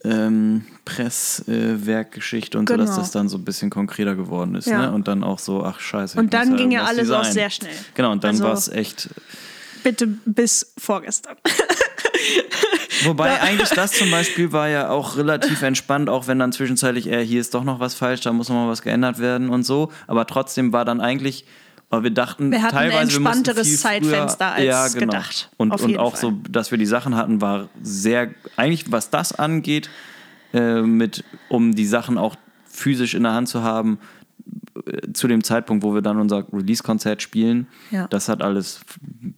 ähm, 0.03 0.65
Presswerkgeschichte 0.85 2.57
und 2.57 2.65
genau. 2.65 2.83
so, 2.83 2.85
dass 2.85 2.95
genau. 2.95 3.01
das 3.01 3.11
dann 3.11 3.29
so 3.29 3.37
ein 3.37 3.43
bisschen 3.43 3.69
konkreter 3.69 4.15
geworden 4.15 4.55
ist. 4.55 4.67
Ja. 4.67 4.83
Ne? 4.83 4.91
Und 4.91 5.07
dann 5.07 5.23
auch 5.23 5.39
so, 5.39 5.63
ach 5.63 5.79
scheiße. 5.79 6.19
Und 6.19 6.33
dann 6.33 6.55
ging 6.55 6.71
ja 6.71 6.83
alles 6.83 7.09
auch 7.09 7.25
sehr 7.25 7.49
schnell. 7.49 7.73
Genau, 7.95 8.11
und 8.11 8.23
dann 8.23 8.35
also, 8.35 8.43
war 8.45 8.53
es 8.53 8.67
echt. 8.69 9.09
Bitte 9.87 10.07
bis 10.25 10.73
vorgestern. 10.77 11.37
Wobei 13.03 13.39
eigentlich 13.39 13.69
das 13.69 13.93
zum 13.93 14.11
Beispiel 14.11 14.51
war 14.51 14.67
ja 14.67 14.89
auch 14.89 15.15
relativ 15.15 15.61
entspannt, 15.61 16.09
auch 16.09 16.27
wenn 16.27 16.39
dann 16.39 16.51
zwischenzeitlich, 16.51 17.07
äh, 17.07 17.25
hier 17.25 17.39
ist 17.39 17.53
doch 17.53 17.63
noch 17.63 17.79
was 17.79 17.95
falsch, 17.95 18.19
da 18.19 18.33
muss 18.33 18.49
noch 18.49 18.55
mal 18.55 18.67
was 18.67 18.81
geändert 18.81 19.19
werden 19.19 19.47
und 19.47 19.63
so. 19.63 19.89
Aber 20.07 20.27
trotzdem 20.27 20.73
war 20.73 20.83
dann 20.83 20.99
eigentlich 20.99 21.45
weil 21.89 22.03
wir 22.03 22.11
dachten, 22.11 22.51
wir 22.51 22.63
hatten 22.63 22.75
teilweise 22.75 22.97
ein 22.97 23.03
entspannteres 23.03 23.79
Zeitfenster 23.79 24.51
als 24.51 24.65
ja, 24.65 24.87
genau. 24.89 25.05
gedacht. 25.05 25.49
Und, 25.55 25.71
und 25.71 25.97
auch 25.97 26.17
Fall. 26.17 26.31
so, 26.31 26.33
dass 26.49 26.69
wir 26.69 26.77
die 26.77 26.85
Sachen 26.85 27.15
hatten, 27.15 27.39
war 27.39 27.69
sehr, 27.81 28.31
eigentlich 28.57 28.91
was 28.91 29.09
das 29.09 29.31
angeht, 29.31 29.89
äh, 30.53 30.81
mit, 30.81 31.23
um 31.47 31.75
die 31.75 31.85
Sachen 31.85 32.17
auch 32.17 32.35
physisch 32.65 33.13
in 33.13 33.23
der 33.23 33.31
Hand 33.31 33.47
zu 33.47 33.63
haben, 33.63 33.99
zu 35.13 35.27
dem 35.27 35.43
Zeitpunkt, 35.43 35.83
wo 35.83 35.93
wir 35.93 36.01
dann 36.01 36.19
unser 36.19 36.45
Release-Konzert 36.51 37.21
spielen, 37.21 37.67
ja. 37.91 38.07
das 38.07 38.29
hat 38.29 38.41
alles 38.41 38.81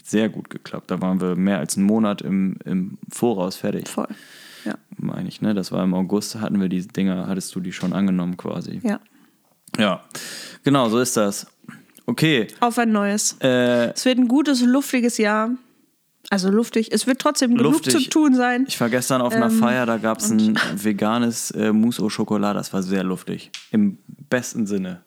sehr 0.03 0.29
gut 0.29 0.49
geklappt. 0.49 0.91
Da 0.91 1.01
waren 1.01 1.21
wir 1.21 1.35
mehr 1.35 1.59
als 1.59 1.77
einen 1.77 1.85
Monat 1.85 2.21
im, 2.21 2.57
im 2.65 2.97
Voraus 3.09 3.55
fertig. 3.55 3.87
Voll. 3.87 4.07
Ja. 4.65 4.75
Meine 4.97 5.29
ich, 5.29 5.41
ne? 5.41 5.53
Das 5.53 5.71
war 5.71 5.83
im 5.83 5.93
August, 5.93 6.39
hatten 6.41 6.59
wir 6.59 6.69
die 6.69 6.87
Dinger, 6.87 7.27
hattest 7.27 7.55
du 7.55 7.59
die 7.59 7.71
schon 7.71 7.93
angenommen 7.93 8.37
quasi. 8.37 8.79
Ja. 8.83 8.99
Ja, 9.77 10.03
genau, 10.63 10.89
so 10.89 10.99
ist 10.99 11.15
das. 11.15 11.47
Okay. 12.05 12.47
Auf 12.59 12.79
ein 12.79 12.91
neues. 12.91 13.37
Äh, 13.41 13.91
es 13.91 14.03
wird 14.05 14.17
ein 14.17 14.27
gutes, 14.27 14.61
luftiges 14.61 15.17
Jahr. 15.19 15.51
Also 16.29 16.49
luftig. 16.49 16.91
Es 16.91 17.07
wird 17.07 17.19
trotzdem 17.19 17.55
genug 17.55 17.83
zu 17.83 17.99
tun 18.09 18.35
sein. 18.35 18.65
Ich 18.67 18.79
war 18.79 18.89
gestern 18.89 19.21
auf 19.21 19.33
einer 19.33 19.47
ähm, 19.47 19.59
Feier, 19.59 19.85
da 19.85 19.97
gab 19.97 20.19
es 20.19 20.29
ein 20.29 20.59
veganes 20.75 21.51
äh, 21.51 21.71
Mousse 21.71 22.03
au 22.03 22.09
Chocolat. 22.09 22.55
Das 22.55 22.73
war 22.73 22.83
sehr 22.83 23.03
luftig. 23.03 23.51
Im 23.71 23.97
besten 24.29 24.67
Sinne. 24.67 25.01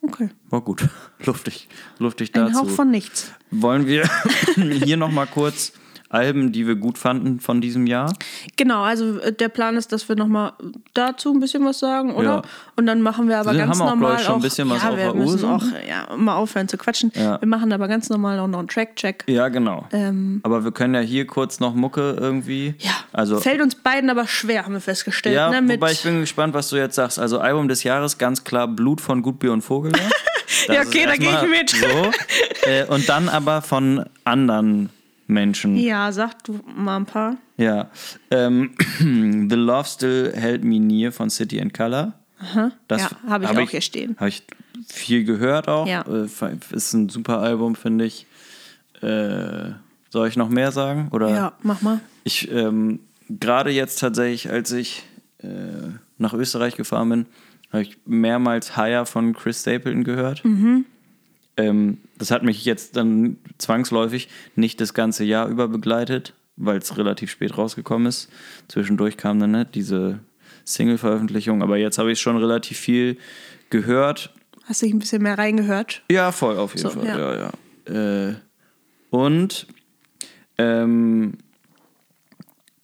Okay. 0.00 0.30
War 0.50 0.60
gut. 0.60 0.88
luftig. 1.24 1.68
Luftig 1.98 2.32
dazu. 2.32 2.48
Ein 2.48 2.56
Hauch 2.56 2.70
von 2.70 2.90
nichts. 2.90 3.32
Wollen 3.50 3.86
wir 3.86 4.08
hier 4.84 4.96
nochmal 4.96 5.26
kurz 5.26 5.72
Alben, 6.10 6.52
die 6.52 6.66
wir 6.66 6.76
gut 6.76 6.96
fanden 6.96 7.38
von 7.40 7.60
diesem 7.60 7.86
Jahr. 7.86 8.14
Genau, 8.56 8.82
also 8.82 9.18
äh, 9.18 9.32
der 9.32 9.48
Plan 9.50 9.76
ist, 9.76 9.92
dass 9.92 10.08
wir 10.08 10.16
nochmal 10.16 10.52
dazu 10.94 11.32
ein 11.32 11.40
bisschen 11.40 11.64
was 11.64 11.78
sagen, 11.78 12.14
oder? 12.14 12.28
Ja. 12.28 12.42
Und 12.76 12.86
dann 12.86 13.02
machen 13.02 13.28
wir 13.28 13.38
aber 13.38 13.52
Wir 13.52 13.58
ganz 13.58 13.78
haben 13.78 13.88
auch, 13.88 13.94
normal 13.94 14.16
ich, 14.18 14.24
schon 14.24 14.36
ein 14.36 14.40
bisschen 14.40 14.70
was 14.70 14.82
ja, 14.82 14.88
auf 14.88 14.96
wir 14.96 15.04
der 15.04 15.14
Uhr 15.14 15.24
müssen 15.24 15.38
so. 15.38 15.48
auch 15.48 15.62
ja, 15.86 16.16
mal 16.16 16.36
aufhören 16.36 16.66
zu 16.66 16.78
quatschen. 16.78 17.12
Ja. 17.14 17.40
Wir 17.40 17.48
machen 17.48 17.72
aber 17.72 17.88
ganz 17.88 18.08
normal 18.08 18.38
auch 18.38 18.46
noch 18.46 18.58
einen 18.58 18.68
Track-Check. 18.68 19.24
Ja, 19.26 19.48
genau. 19.48 19.86
Ähm, 19.92 20.40
aber 20.44 20.64
wir 20.64 20.72
können 20.72 20.94
ja 20.94 21.00
hier 21.00 21.26
kurz 21.26 21.60
noch 21.60 21.74
Mucke 21.74 22.16
irgendwie. 22.18 22.74
Ja, 22.78 22.92
Also, 23.12 23.38
fällt 23.38 23.60
uns 23.60 23.74
beiden 23.74 24.08
aber 24.08 24.26
schwer, 24.26 24.64
haben 24.64 24.72
wir 24.72 24.80
festgestellt. 24.80 25.36
ja, 25.36 25.60
ne? 25.60 25.74
Wobei 25.74 25.92
ich 25.92 26.02
bin 26.02 26.20
gespannt, 26.20 26.54
was 26.54 26.70
du 26.70 26.76
jetzt 26.76 26.94
sagst. 26.94 27.18
Also 27.18 27.38
Album 27.38 27.68
des 27.68 27.82
Jahres, 27.82 28.16
ganz 28.16 28.44
klar 28.44 28.66
Blut 28.66 29.00
von 29.02 29.20
Gutbier 29.22 29.52
und 29.52 29.62
Vogel. 29.62 29.92
Das 30.66 30.76
Ja, 30.76 30.82
okay, 30.82 31.04
da 31.04 31.16
geh 31.16 31.28
ich 31.28 31.48
mit. 31.50 31.70
So. 31.70 32.10
Äh, 32.66 32.84
und 32.86 33.08
dann 33.08 33.28
aber 33.28 33.62
von 33.62 34.04
anderen 34.24 34.90
Menschen. 35.28 35.76
ja, 35.76 36.10
sag 36.10 36.42
du 36.44 36.58
mal 36.74 36.96
ein 36.96 37.06
paar. 37.06 37.36
Ja. 37.56 37.90
Ähm, 38.30 38.70
The 38.98 39.54
Love 39.56 39.84
Still 39.88 40.32
Held 40.34 40.64
Me 40.64 40.80
Near 40.80 41.12
von 41.12 41.30
City 41.30 41.60
and 41.60 41.72
Color. 41.72 42.14
Das 42.88 43.02
Ja, 43.02 43.10
habe 43.28 43.44
ich 43.44 43.50
auch 43.50 43.70
hier 43.70 43.80
stehen. 43.80 44.16
Habe 44.18 44.28
ich 44.30 44.42
viel 44.86 45.24
gehört 45.24 45.68
auch. 45.68 45.86
Ja. 45.86 46.02
Äh, 46.02 46.26
ist 46.70 46.92
ein 46.94 47.08
super 47.08 47.38
Album, 47.40 47.74
finde 47.76 48.04
ich. 48.06 48.26
Äh, 49.02 49.72
soll 50.10 50.28
ich 50.28 50.36
noch 50.36 50.48
mehr 50.48 50.72
sagen? 50.72 51.08
Oder? 51.12 51.28
Ja, 51.30 51.52
mach 51.62 51.82
mal. 51.82 52.00
Ich 52.24 52.50
ähm, 52.50 53.00
gerade 53.28 53.70
jetzt 53.70 53.98
tatsächlich, 54.00 54.50
als 54.50 54.72
ich 54.72 55.04
äh, 55.42 55.48
nach 56.16 56.32
Österreich 56.32 56.76
gefahren 56.76 57.08
bin, 57.10 57.26
habe 57.72 57.82
ich 57.82 57.98
mehrmals 58.06 58.76
Higher 58.76 59.04
von 59.04 59.34
Chris 59.34 59.60
Stapleton 59.60 60.04
gehört. 60.04 60.42
Ähm, 61.56 61.98
das 62.18 62.30
hat 62.30 62.42
mich 62.42 62.64
jetzt 62.64 62.96
dann 62.96 63.38
zwangsläufig 63.58 64.28
nicht 64.56 64.80
das 64.80 64.92
ganze 64.94 65.24
Jahr 65.24 65.48
über 65.48 65.68
begleitet, 65.68 66.34
weil 66.56 66.78
es 66.78 66.96
relativ 66.96 67.30
spät 67.30 67.56
rausgekommen 67.56 68.06
ist. 68.06 68.28
Zwischendurch 68.68 69.16
kam 69.16 69.38
dann 69.38 69.52
ne, 69.52 69.64
diese 69.64 70.20
Single-Veröffentlichung, 70.64 71.62
aber 71.62 71.76
jetzt 71.78 71.98
habe 71.98 72.12
ich 72.12 72.20
schon 72.20 72.36
relativ 72.36 72.78
viel 72.78 73.16
gehört. 73.70 74.32
Hast 74.64 74.82
dich 74.82 74.92
ein 74.92 74.98
bisschen 74.98 75.22
mehr 75.22 75.38
reingehört? 75.38 76.02
Ja, 76.10 76.30
voll, 76.32 76.58
auf 76.58 76.74
jeden 76.74 76.90
So, 76.90 76.98
Fall. 77.00 77.06
ja. 77.06 77.18
Ja, 77.18 77.52
ja. 77.88 78.28
Äh, 78.30 78.34
und 79.10 79.66
ähm, 80.58 81.34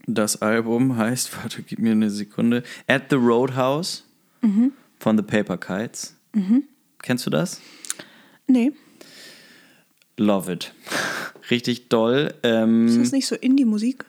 das 0.06 0.40
Album 0.42 0.96
heißt, 0.96 1.36
warte, 1.42 1.62
gib 1.62 1.78
mir 1.78 1.92
eine 1.92 2.10
Sekunde, 2.10 2.62
At 2.86 3.04
the 3.10 3.16
Roadhouse 3.16 4.04
Mhm. 4.42 4.72
von 4.98 5.16
The 5.16 5.22
Paper 5.22 5.56
Kites. 5.56 6.16
Kennst 7.00 7.24
du 7.26 7.30
das? 7.30 7.60
Nee. 8.46 8.72
Love 10.16 10.52
it. 10.52 10.72
Richtig 11.50 11.88
doll. 11.88 12.34
Ähm, 12.42 12.86
Ist 12.86 12.98
das 12.98 13.12
nicht 13.12 13.26
so 13.26 13.34
Indie-Musik? 13.34 14.04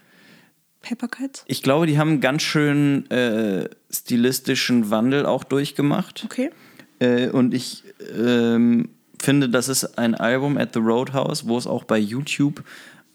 Paper 0.82 1.07
Kites? 1.07 1.44
ich 1.48 1.64
glaube, 1.64 1.88
die 1.88 1.98
haben 1.98 2.10
einen 2.10 2.22
ganz 2.22 2.44
schön 2.44 3.10
äh, 3.10 3.68
stilistischen 3.90 4.91
Wandel 4.91 5.26
auch 5.26 5.44
durchgemacht. 5.44 6.23
Okay. 6.26 6.52
Äh, 6.99 7.30
und 7.30 7.56
ich 7.56 7.84
ähm, 8.15 8.90
finde, 9.19 9.49
das 9.49 9.68
ist 9.68 9.98
ein 9.98 10.14
Album 10.14 10.57
at 10.57 10.73
the 10.73 10.80
Roadhouse, 10.80 11.48
wo 11.48 11.57
es 11.57 11.65
auch 11.65 11.84
bei 11.86 11.98
YouTube, 11.98 12.64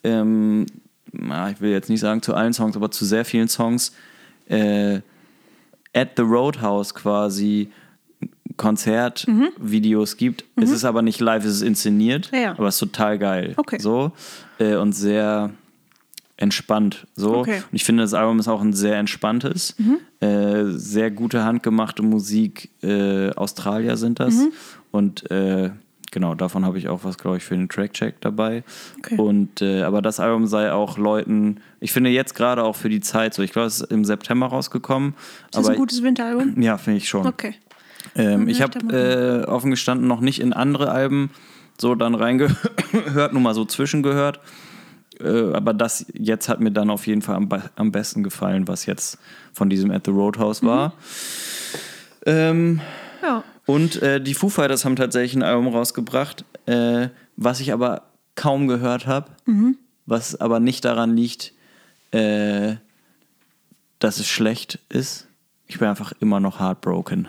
ähm, 0.03 0.67
na, 1.13 1.51
ich 1.51 1.61
will 1.61 1.71
jetzt 1.71 1.89
nicht 1.89 2.01
sagen 2.01 2.23
zu 2.23 2.35
allen 2.35 2.53
Songs, 2.53 2.77
aber 2.77 2.91
zu 2.91 3.05
sehr 3.05 3.25
vielen 3.25 3.49
Songs 3.49 3.93
äh, 4.49 5.01
at 5.95 6.11
the 6.17 6.23
Roadhouse 6.23 6.95
quasi 6.95 7.71
Konzertvideos 8.61 10.17
gibt. 10.17 10.45
Es 10.57 10.71
ist 10.71 10.85
aber 10.85 11.03
nicht 11.03 11.19
live, 11.21 11.45
es 11.45 11.57
ist 11.57 11.63
inszeniert, 11.63 12.31
Ja, 12.33 12.39
ja. 12.41 12.51
aber 12.53 12.69
es 12.69 12.75
ist 12.75 12.81
total 12.81 13.19
geil. 13.19 13.55
Okay. 13.57 13.79
So 13.81 14.13
äh, 14.59 14.75
und 14.77 14.93
sehr 14.93 15.51
entspannt. 16.37 17.07
So. 17.17 17.39
Okay. 17.39 17.57
Und 17.71 17.75
ich 17.75 17.85
finde, 17.85 18.03
das 18.03 18.15
Album 18.15 18.39
ist 18.39 18.49
auch 18.49 18.61
ein 18.63 18.73
sehr 18.73 18.97
entspanntes, 18.97 19.75
äh, 20.21 20.65
sehr 20.67 21.11
gute 21.11 21.45
handgemachte 21.45 22.03
Musik. 22.03 22.71
Äh, 22.83 23.31
Australier 23.31 23.97
sind 23.97 24.21
das. 24.21 24.35
Und 24.91 25.31
äh, 25.31 25.71
genau, 26.11 26.35
davon 26.35 26.65
habe 26.67 26.79
ich 26.79 26.89
auch 26.89 27.05
was, 27.05 27.17
glaube 27.19 27.37
ich, 27.39 27.43
für 27.45 27.55
den 27.57 27.69
Track-Check 27.69 28.21
dabei. 28.21 28.63
Okay. 28.99 29.17
Und 29.17 29.61
äh, 29.63 29.83
aber 29.83 30.01
das 30.03 30.19
Album 30.21 30.47
sei 30.47 30.73
auch 30.73 30.97
Leuten, 30.99 31.61
ich 31.81 31.93
finde 31.93 32.11
jetzt 32.11 32.35
gerade 32.35 32.63
auch 32.65 32.77
für 32.77 32.89
die 32.91 33.01
Zeit 33.01 33.33
so, 33.35 33.43
ich 33.43 33.53
glaube, 33.53 33.69
es 33.69 33.81
ist 33.81 33.91
im 33.91 34.05
September 34.05 34.47
rausgekommen. 34.47 35.15
Ist 35.45 35.57
das 35.57 35.69
ein 35.69 35.77
gutes 35.77 36.03
Winteralbum? 36.03 36.61
ja, 36.61 36.77
finde 36.79 36.99
ich 36.99 37.09
schon. 37.09 37.27
Okay. 37.27 37.55
Ähm, 38.15 38.49
ich 38.49 38.59
Ja, 38.59 38.67
habe 38.67 39.45
äh, 39.45 39.45
offen 39.47 39.71
gestanden 39.71 40.07
noch 40.09 40.21
nicht 40.21 40.41
in 40.41 40.53
andere 40.53 40.91
Alben 40.91 41.31
so 41.79 41.95
dann 41.95 42.15
reingehört, 42.15 43.33
nur 43.33 43.41
mal 43.43 43.55
so 43.55 43.65
zwischengehört. 43.65 44.41
Äh, 45.19 45.53
aber 45.55 45.73
das 45.75 46.07
jetzt 46.13 46.49
hat 46.49 46.61
mir 46.61 46.73
dann 46.73 46.91
auf 46.91 47.07
jeden 47.07 47.23
Fall 47.23 47.37
am, 47.37 47.49
am 47.77 47.93
besten 47.93 48.23
gefallen, 48.23 48.69
was 48.69 48.87
jetzt 48.87 49.19
von 49.53 49.69
diesem 49.71 49.91
At 49.91 50.05
the 50.07 50.11
Roadhouse 50.11 50.63
war. 50.63 50.95
Ähm, 52.27 52.81
Ja. 53.23 53.43
und 53.67 54.03
äh, 54.03 54.21
die 54.21 54.35
Foo 54.35 54.49
Fighters 54.49 54.85
haben 54.85 54.97
tatsächlich 54.97 55.35
ein 55.37 55.43
Album 55.43 55.69
rausgebracht, 55.69 56.45
äh, 56.67 57.09
was 57.37 57.61
ich 57.61 57.73
aber 57.73 58.03
kaum 58.35 58.69
gehört 58.69 59.07
habe, 59.07 59.31
was 60.07 60.41
aber 60.41 60.61
nicht 60.61 60.85
daran 60.85 61.17
liegt, 61.17 61.53
äh, 62.13 62.77
dass 63.99 64.19
es 64.19 64.27
schlecht 64.29 64.79
ist. 64.89 65.27
Ich 65.71 65.79
bin 65.79 65.87
einfach 65.89 66.13
immer 66.21 66.41
noch 66.41 66.59
heartbroken 66.59 67.29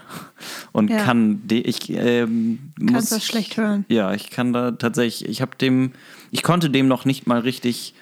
und 0.71 0.89
Ja. 0.89 0.97
kann 1.03 1.47
de 1.47 1.59
ich 1.61 1.89
ähm, 1.91 2.73
muss 2.79 2.93
Kannst 2.93 3.11
das 3.11 3.23
schlecht 3.25 3.55
hören. 3.57 3.85
ja 3.87 4.13
ich 4.13 4.31
kann 4.31 4.51
da 4.51 4.71
tatsächlich 4.71 5.29
ich 5.29 5.41
habe 5.41 5.55
dem 5.57 5.91
ich 6.31 6.41
konnte 6.41 6.69
dem 6.71 6.87
noch 6.87 7.05
nicht 7.05 7.27
mal 7.27 7.39
richtig 7.39 7.93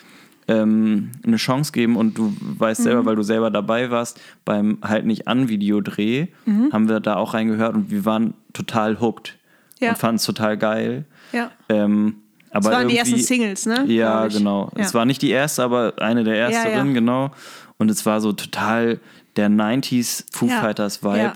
ähm, 0.48 1.12
eine 1.26 1.36
Chance 1.36 1.72
geben 1.74 1.96
und 1.98 2.18
du 2.18 2.34
weißt 2.40 2.80
Mhm. 2.80 2.84
selber, 2.86 3.06
weil 3.06 3.16
du 3.18 3.22
selber 3.22 3.52
dabei 3.52 3.92
warst, 3.92 4.20
beim 4.46 4.78
halt 4.82 5.06
nicht 5.06 5.28
an 5.28 5.50
Videodreh 5.50 6.28
Mhm. 6.46 6.72
haben 6.72 6.88
wir 6.90 7.00
da 7.02 7.18
auch 7.18 7.34
reingehört 7.34 7.76
und 7.76 7.92
wir 7.92 8.06
waren 8.06 8.34
total 8.54 9.00
hooked 9.02 9.38
Ja. 9.80 9.90
und 9.90 9.98
fanden 9.98 10.16
es 10.16 10.24
total 10.24 10.58
geil. 10.58 11.06
Ja. 11.34 11.52
Ähm, 11.68 12.16
aber 12.52 12.70
Das 12.70 12.80
waren 12.80 12.88
die 12.88 12.98
ersten 12.98 13.18
Singles, 13.18 13.66
ne? 13.68 13.84
Ja, 13.88 14.26
genau. 14.28 14.72
Ja. 14.76 14.84
Es 14.86 14.94
war 14.96 15.06
nicht 15.06 15.22
die 15.22 15.30
erste, 15.30 15.64
aber 15.64 15.94
eine 15.98 16.24
der 16.24 16.38
ersteren, 16.40 16.88
ja. 16.88 16.94
genau. 16.94 17.32
Und 17.78 17.92
es 17.92 18.06
war 18.08 18.20
so 18.20 18.32
total 18.34 19.00
der 19.40 19.50
90s 19.50 20.26
Foo 20.32 20.48
Ja. 20.48 20.62
Fighters 20.62 21.04
Vibe. 21.04 21.18
Ja. 21.18 21.34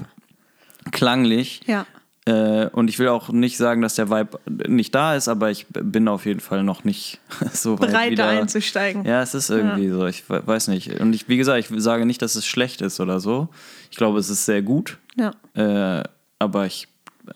Klanglich. 0.92 1.62
Ja. 1.66 1.86
Äh, 2.26 2.68
und 2.68 2.90
ich 2.90 3.00
will 3.00 3.10
auch 3.10 3.30
nicht 3.30 3.58
sagen, 3.58 3.82
dass 3.82 3.96
der 3.96 4.10
Vibe 4.10 4.40
nicht 4.70 4.96
da 4.96 5.16
ist, 5.16 5.28
aber 5.28 5.52
ich 5.52 5.66
bin 5.70 6.08
auf 6.08 6.26
jeden 6.26 6.40
Fall 6.40 6.64
noch 6.64 6.84
nicht 6.86 7.20
so 7.54 7.80
weit 7.80 7.90
Bereit, 7.90 8.12
wieder. 8.12 8.32
da 8.34 8.40
einzusteigen. 8.40 9.04
Ja, 9.06 9.22
es 9.22 9.34
ist 9.34 9.50
irgendwie 9.50 9.90
so. 9.90 10.06
Ich 10.08 10.30
we- 10.30 10.42
weiß 10.46 10.70
nicht. 10.70 11.00
Und 11.02 11.14
ich, 11.14 11.28
wie 11.28 11.36
gesagt, 11.38 11.60
ich 11.70 11.82
sage 11.84 12.06
nicht, 12.06 12.22
dass 12.22 12.36
es 12.36 12.46
schlecht 12.46 12.82
ist 12.82 13.00
oder 13.02 13.20
so. 13.20 13.50
Ich 13.92 13.98
glaube, 13.98 14.20
es 14.20 14.30
ist 14.30 14.46
sehr 14.46 14.62
gut. 14.62 14.98
Ja. 15.18 15.32
Äh, 15.54 16.04
aber 16.40 16.66
ich 16.66 16.88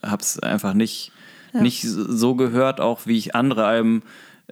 habe 0.02 0.22
es 0.22 0.38
einfach 0.38 0.72
nicht, 0.74 1.12
nicht 1.52 1.82
so 1.82 2.34
gehört, 2.34 2.80
auch 2.80 3.00
wie 3.06 3.16
ich 3.18 3.34
andere 3.34 3.64
Alben, 3.66 4.02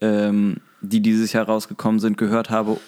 ähm, 0.03 0.57
die 0.83 1.01
dieses 1.01 1.33
Jahr 1.33 1.47
rausgekommen 1.47 1.99
sind, 2.01 2.17
gehört 2.19 2.51
habe. 2.51 2.79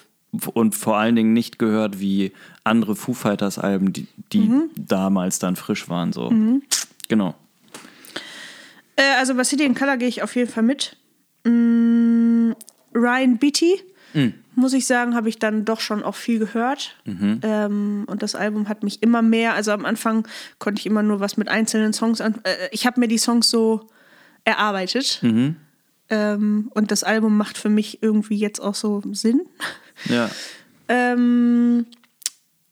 Und 0.53 0.75
vor 0.75 0.97
allen 0.99 1.17
Dingen 1.17 1.33
nicht 1.33 1.59
gehört 1.59 2.01
wie 2.01 2.33
andere 2.65 2.95
Foo 2.97 3.15
Fighters 3.15 3.59
Alben, 3.59 3.93
die, 3.93 4.07
die 4.33 4.41
Mhm. 4.41 4.71
damals 4.77 5.39
dann 5.39 5.57
frisch 5.57 5.89
waren. 5.89 6.13
So. 6.13 6.33
Genau. 7.09 7.35
Äh, 8.97 9.03
also 9.19 9.35
bei 9.35 9.45
City 9.45 9.65
in 9.65 9.75
Color 9.75 9.97
gehe 9.97 10.09
ich 10.09 10.23
auf 10.23 10.37
jeden 10.37 10.51
Fall 10.51 10.63
mit. 10.65 10.97
Mm, 11.45 12.53
Ryan 12.95 13.39
Beatty, 13.39 13.81
muss 14.55 14.73
ich 14.73 14.87
sagen, 14.87 15.15
habe 15.15 15.29
ich 15.29 15.39
dann 15.39 15.65
doch 15.65 15.81
schon 15.81 16.03
auch 16.03 16.15
viel 16.17 16.39
gehört. 16.41 16.97
Ähm, 17.07 18.05
und 18.07 18.23
das 18.23 18.35
Album 18.35 18.69
hat 18.69 18.83
mich 18.83 19.03
immer 19.03 19.23
mehr, 19.23 19.55
also 19.55 19.71
am 19.71 19.85
Anfang 19.85 20.27
konnte 20.59 20.81
ich 20.81 20.87
immer 20.87 21.03
nur 21.03 21.21
was 21.21 21.37
mit 21.37 21.49
einzelnen 21.49 21.93
Songs 21.93 22.21
an. 22.21 22.35
Äh, 22.43 22.69
ich 22.73 22.87
habe 22.87 22.99
mir 23.01 23.07
die 23.09 23.19
Songs 23.19 23.49
so 23.49 23.89
erarbeitet. 24.45 25.23
Ähm, 26.11 26.71
und 26.75 26.91
das 26.91 27.05
Album 27.05 27.37
macht 27.37 27.57
für 27.59 27.69
mich 27.69 28.03
irgendwie 28.03 28.37
jetzt 28.37 28.61
auch 28.61 28.75
so 28.75 29.03
Sinn. 29.13 29.43
Ja. 30.07 30.31
Ähm, 30.89 31.87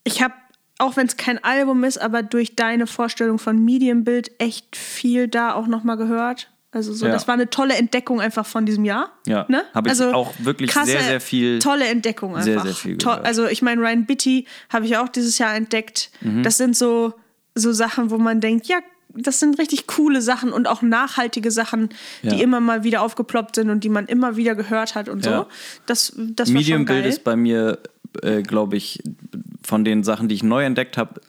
ich 0.05 0.23
habe, 0.23 0.35
auch 0.79 0.97
wenn 0.97 1.07
es 1.07 1.17
kein 1.17 1.43
Album 1.43 1.85
ist, 1.85 1.99
aber 1.99 2.23
durch 2.23 2.57
deine 2.57 2.87
Vorstellung 2.87 3.39
von 3.39 3.65
Medienbild 3.65 4.31
echt 4.41 4.77
viel 4.77 5.29
da 5.29 5.55
auch 5.55 5.67
nochmal 5.67 5.97
gehört. 5.97 6.51
Also 6.73 6.93
so, 6.93 7.07
Ja. 7.07 7.13
das 7.13 7.27
war 7.27 7.35
eine 7.35 7.49
tolle 7.49 7.75
Entdeckung 7.75 8.21
einfach 8.21 8.45
von 8.45 8.67
diesem 8.67 8.85
Jahr. 8.85 9.11
Ja, 9.27 9.47
ne? 9.49 9.65
habe 9.75 9.89
ich 9.89 9.91
also 9.93 10.13
auch 10.13 10.35
wirklich 10.39 10.71
krasse, 10.71 10.91
sehr, 10.91 11.01
sehr 11.03 11.21
viel- 11.21 11.59
Tolle 11.59 11.87
Entdeckung 11.87 12.31
einfach. 12.33 12.45
sehr, 12.45 12.61
sehr 12.61 12.75
viel 12.75 12.97
gehört. 12.97 13.25
also 13.25 13.47
ich 13.47 13.63
meine, 13.63 13.81
Ryan 13.81 14.05
Bitty 14.05 14.47
habe 14.71 14.85
ich 14.85 14.97
auch 14.99 15.09
dieses 15.09 15.39
Jahr 15.39 15.55
entdeckt. 15.55 16.11
Mhm. 16.21 16.43
Das 16.43 16.59
sind 16.59 16.77
so, 16.77 17.15
so 17.55 17.73
Sachen, 17.73 18.11
wo 18.11 18.19
man 18.19 18.41
denkt, 18.43 18.67
ja, 18.67 18.79
das 19.17 19.41
sind 19.41 19.59
richtig 19.59 19.87
coole 19.87 20.23
Sachen 20.23 20.53
und 20.53 20.69
auch 20.69 20.83
nachhaltige 20.83 21.51
Sachen, 21.51 21.89
die 22.23 22.29
Ja. 22.29 22.35
immer 22.39 22.61
mal 22.61 22.85
wieder 22.85 23.03
aufgeploppt 23.03 23.57
sind 23.57 23.71
und 23.71 23.83
die 23.85 23.89
man 23.89 24.07
immer 24.07 24.37
wieder 24.37 24.55
gehört 24.55 24.95
hat 24.95 25.09
und 25.09 25.25
Ja. 25.25 25.39
so. 25.39 25.47
Das, 25.87 26.13
das 26.17 26.19
war 26.19 26.45
schon 26.47 26.55
Medium-Bild 26.55 27.03
geil. 27.03 27.09
ist 27.11 27.25
bei 27.25 27.37
mir, 27.37 27.79
äh, 28.23 28.43
glaube 28.43 28.77
ich, 28.77 29.03
von 29.63 29.85
den 29.85 30.05
Sachen, 30.05 30.29
die 30.29 30.35
ich 30.35 30.43
neu 30.43 30.65
entdeckt 30.65 30.97
habe, 30.97 31.21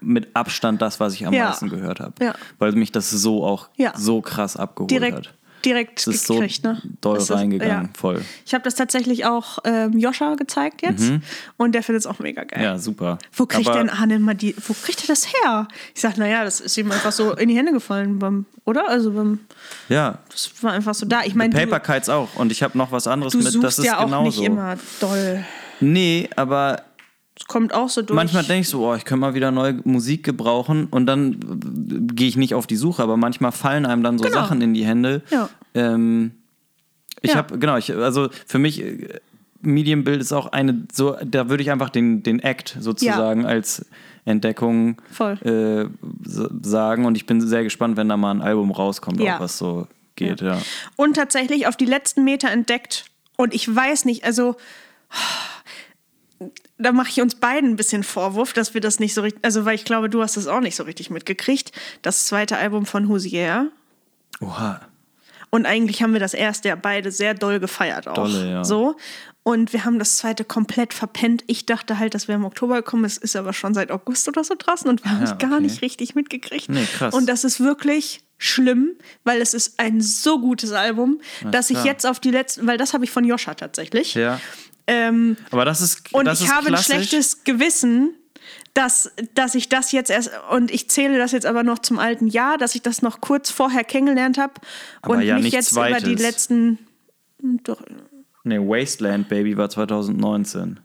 mit 0.00 0.34
Abstand 0.34 0.82
das, 0.82 0.98
was 1.00 1.14
ich 1.14 1.26
am 1.26 1.32
Ja. 1.34 1.46
meisten 1.46 1.68
gehört 1.68 2.00
habe. 2.00 2.14
Weil 2.58 2.72
mich 2.72 2.90
das 2.92 3.10
so 3.10 3.44
auch 3.44 3.68
so 3.96 4.20
krass 4.20 4.56
abgeholt 4.56 4.90
Direkt 4.90 5.16
hat. 5.16 5.34
Direkt 5.62 6.06
das 6.06 6.14
ist 6.14 6.28
gekriegt, 6.28 6.62
so 6.62 6.68
ne? 6.68 6.82
doll 7.00 7.14
Das 7.14 7.24
ist- 7.24 7.30
reingegangen, 7.32 7.84
ja. 7.86 7.98
voll. 7.98 8.22
Ich 8.44 8.54
habe 8.54 8.64
das 8.64 8.74
tatsächlich 8.74 9.24
auch 9.24 9.58
ähm, 9.64 9.96
Joscha 9.98 10.34
gezeigt 10.34 10.82
jetzt 10.82 11.12
und 11.56 11.72
der 11.74 11.82
findet 11.82 12.00
es 12.02 12.06
auch 12.06 12.18
mega 12.18 12.44
geil. 12.44 12.58
Mhm. 12.58 12.64
Ja, 12.64 12.78
super. 12.78 13.18
Wo 13.34 13.46
kriegt 13.46 13.68
Aber 13.68 13.78
denn 13.78 13.90
Arne 13.90 14.18
mal 14.18 14.34
die, 14.34 14.54
wo 14.66 14.74
kriegt 14.74 15.02
er 15.02 15.06
das 15.08 15.26
her? 15.32 15.68
Ich 15.94 16.00
sag, 16.00 16.16
naja, 16.18 16.44
das 16.44 16.60
ist 16.60 16.76
ihm 16.76 16.90
einfach 16.92 17.12
so 17.12 17.32
in 17.34 17.48
die 17.48 17.56
Hände 17.56 17.72
gefallen, 17.72 18.18
beim, 18.18 18.46
oder? 18.64 18.88
Also 18.88 19.12
beim, 19.12 19.38
Ja, 19.88 20.18
das 20.30 20.50
war 20.62 20.72
einfach 20.72 20.94
so 20.94 21.06
da. 21.06 21.22
Ich 21.24 21.34
meine, 21.34 21.54
Paper 21.54 21.80
Kites 21.80 22.08
auch. 22.08 22.28
Und 22.36 22.52
ich 22.52 22.62
habe 22.62 22.76
noch 22.76 22.92
was 22.92 23.06
anderes 23.06 23.32
du 23.32 23.38
mit, 23.38 23.62
das 23.64 23.78
ist 23.78 23.84
ja 23.84 23.98
auch 23.98 24.04
genauso. 24.06 24.40
nicht 24.40 24.46
immer 24.48 24.76
doll. 25.00 25.44
Nee, 25.80 26.28
aber 26.36 26.82
Es 27.38 27.46
kommt 27.46 27.72
auch 27.72 27.88
so 27.88 28.02
durch. 28.02 28.14
manchmal 28.14 28.44
denke 28.44 28.60
ich 28.60 28.68
so, 28.68 28.86
oh, 28.86 28.94
ich 28.94 29.04
könnte 29.04 29.20
mal 29.20 29.34
wieder 29.34 29.50
neue 29.50 29.74
Musik 29.84 30.22
gebrauchen 30.24 30.86
und 30.90 31.06
dann 31.06 31.32
äh, 31.32 32.12
gehe 32.14 32.28
ich 32.28 32.36
nicht 32.36 32.54
auf 32.54 32.66
die 32.66 32.76
Suche, 32.76 33.02
aber 33.02 33.16
manchmal 33.16 33.52
fallen 33.52 33.86
einem 33.86 34.02
dann 34.02 34.18
so 34.18 34.24
Genau. 34.24 34.34
Sachen 34.36 34.60
in 34.60 34.74
die 34.74 34.84
Hände. 34.84 35.22
Ja. 35.30 35.48
Ähm, 35.74 36.32
ich 37.22 37.30
Ja. 37.30 37.36
habe, 37.36 37.58
genau, 37.58 37.76
ich, 37.78 37.94
also 37.94 38.28
für 38.46 38.58
mich, 38.58 38.82
äh, 38.82 39.18
Medienbild 39.62 40.20
ist 40.20 40.32
auch 40.32 40.48
eine, 40.52 40.82
so, 40.92 41.16
da 41.24 41.48
würde 41.48 41.62
ich 41.62 41.70
einfach 41.70 41.88
den, 41.88 42.22
den 42.24 42.40
Act 42.40 42.76
sozusagen 42.80 43.46
als 43.46 43.86
Entdeckung 44.24 45.00
Voll. 45.10 45.38
äh, 45.42 45.88
sagen 46.62 47.04
und 47.06 47.16
ich 47.16 47.26
bin 47.26 47.40
sehr 47.40 47.62
gespannt, 47.62 47.96
wenn 47.96 48.08
da 48.08 48.16
mal 48.16 48.32
ein 48.32 48.42
Album 48.42 48.72
rauskommt, 48.72 49.20
Ja. 49.20 49.36
auch 49.36 49.40
was 49.40 49.58
so 49.58 49.86
geht, 50.16 50.40
ja. 50.42 50.58
und 50.96 51.14
tatsächlich 51.14 51.66
auf 51.68 51.76
die 51.76 51.84
letzten 51.86 52.24
Meter 52.24 52.50
entdeckt. 52.50 53.06
Und 53.36 53.54
ich 53.54 53.72
weiß 53.74 54.04
nicht, 54.04 54.24
also 54.24 54.56
da 56.78 56.92
mache 56.92 57.10
ich 57.10 57.20
uns 57.20 57.34
beiden 57.34 57.70
ein 57.70 57.76
bisschen 57.76 58.02
Vorwurf, 58.02 58.52
dass 58.52 58.74
wir 58.74 58.80
das 58.80 59.00
nicht 59.00 59.14
so 59.14 59.22
richtig, 59.22 59.44
also 59.44 59.64
weil 59.64 59.74
ich 59.74 59.84
glaube, 59.84 60.08
du 60.08 60.22
hast 60.22 60.36
das 60.36 60.46
auch 60.46 60.60
nicht 60.60 60.76
so 60.76 60.82
richtig 60.84 61.10
mitgekriegt. 61.10 61.72
Das 62.02 62.26
zweite 62.26 62.56
Album 62.56 62.86
von 62.86 63.08
Hozier. 63.08 63.70
Oha. 64.40 64.80
Und 65.50 65.66
eigentlich 65.66 66.02
haben 66.02 66.14
wir 66.14 66.20
das 66.20 66.32
erste 66.32 66.68
ja 66.68 66.76
beide 66.76 67.10
sehr 67.10 67.34
doll 67.34 67.60
gefeiert 67.60 68.08
auch. 68.08 68.14
Dolle, 68.14 68.50
ja. 68.50 68.64
So. 68.64 68.96
Und 69.42 69.72
wir 69.72 69.84
haben 69.84 69.98
das 69.98 70.16
zweite 70.16 70.44
komplett 70.44 70.94
verpennt. 70.94 71.44
Ich 71.46 71.66
dachte 71.66 71.98
halt, 71.98 72.14
das 72.14 72.28
wäre 72.28 72.36
im 72.38 72.44
Oktober 72.44 72.76
gekommen. 72.76 73.04
Es 73.04 73.18
ist 73.18 73.36
aber 73.36 73.52
schon 73.52 73.74
seit 73.74 73.90
August 73.90 74.28
oder 74.28 74.44
so 74.44 74.54
draußen 74.56 74.88
und 74.88 75.04
wir 75.04 75.10
haben 75.10 75.18
Ja, 75.18 75.32
es 75.32 75.38
gar 75.38 75.52
okay. 75.52 75.62
nicht 75.62 75.82
richtig 75.82 76.14
mitgekriegt. 76.14 76.68
Nee, 76.68 76.86
krass. 76.96 77.12
Und 77.12 77.28
das 77.28 77.44
ist 77.44 77.60
wirklich 77.60 78.22
schlimm, 78.38 78.92
weil 79.24 79.40
es 79.40 79.52
ist 79.52 79.78
ein 79.78 80.00
so 80.00 80.40
gutes 80.40 80.72
Album, 80.72 81.20
dass 81.50 81.70
ich 81.70 81.76
klar. 81.76 81.86
jetzt 81.86 82.06
auf 82.06 82.18
die 82.18 82.30
letzten, 82.30 82.66
weil 82.66 82.78
das 82.78 82.92
habe 82.94 83.04
ich 83.04 83.10
von 83.10 83.24
Joscha 83.24 83.54
tatsächlich. 83.54 84.14
Ja. 84.14 84.40
Ähm, 84.86 85.36
Aber 85.50 85.64
das 85.64 85.80
ist 85.80 86.12
und 86.12 86.24
das 86.24 86.40
ich 86.40 86.46
ist 86.46 86.52
habe 86.52 86.66
klassisch. 86.68 86.90
ein 86.94 87.02
schlechtes 87.04 87.44
Gewissen, 87.44 88.14
dass, 88.74 89.10
dass 89.34 89.54
ich 89.54 89.68
das 89.68 89.92
jetzt 89.92 90.10
erst, 90.10 90.30
und 90.50 90.70
ich 90.70 90.88
zähle 90.90 91.18
das 91.18 91.32
jetzt 91.32 91.46
aber 91.46 91.62
noch 91.62 91.78
zum 91.80 91.98
alten 91.98 92.26
Jahr, 92.26 92.58
dass 92.58 92.74
ich 92.74 92.82
das 92.82 93.02
noch 93.02 93.20
kurz 93.20 93.50
vorher 93.50 93.84
kennengelernt 93.84 94.38
habe 94.38 94.54
Aber 95.02 95.14
und 95.14 95.22
ja 95.22 95.34
mich 95.36 95.44
nicht 95.44 95.52
jetzt 95.54 95.72
über 95.72 95.86
die 95.92 96.00
zweites. 96.16 96.20
letzten. 96.22 96.78
hm, 97.40 97.60
Doch, 97.64 97.82
Nee, 98.44 98.58
Wasteland 98.58 99.28
Baby 99.28 99.56
war 99.56 99.68
2019. 99.70 100.80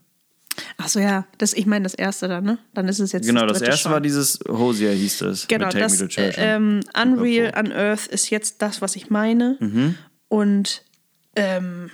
achso, 0.77 0.99
ja, 0.99 1.25
das, 1.39 1.53
ich 1.53 1.65
meine 1.65 1.83
das 1.83 1.95
erste 1.95 2.27
dann, 2.27 2.43
ne? 2.43 2.59
Dann 2.75 2.87
ist 2.87 2.99
es 2.99 3.11
jetzt 3.13 3.25
Genau, 3.25 3.45
das 3.47 3.57
dritte 3.59 3.71
erste 3.71 3.83
schon. 3.83 3.91
war 3.93 4.01
dieses 4.01 4.39
Hosier 4.47 4.91
hieß 4.91 5.21
es. 5.21 5.47
Genau, 5.47 5.69
das 5.69 5.93
Me 5.93 5.97
to 5.99 6.07
Church. 6.07 6.35
ähm, 6.37 6.81
Unreal 6.95 7.53
Unearth 7.57 8.05
ist 8.07 8.29
jetzt 8.29 8.61
das, 8.61 8.81
was 8.81 8.95
ich 8.95 9.09
meine. 9.09 9.57
Mhm. 9.59 9.95
Und 10.27 10.83
ähm, 11.35 11.89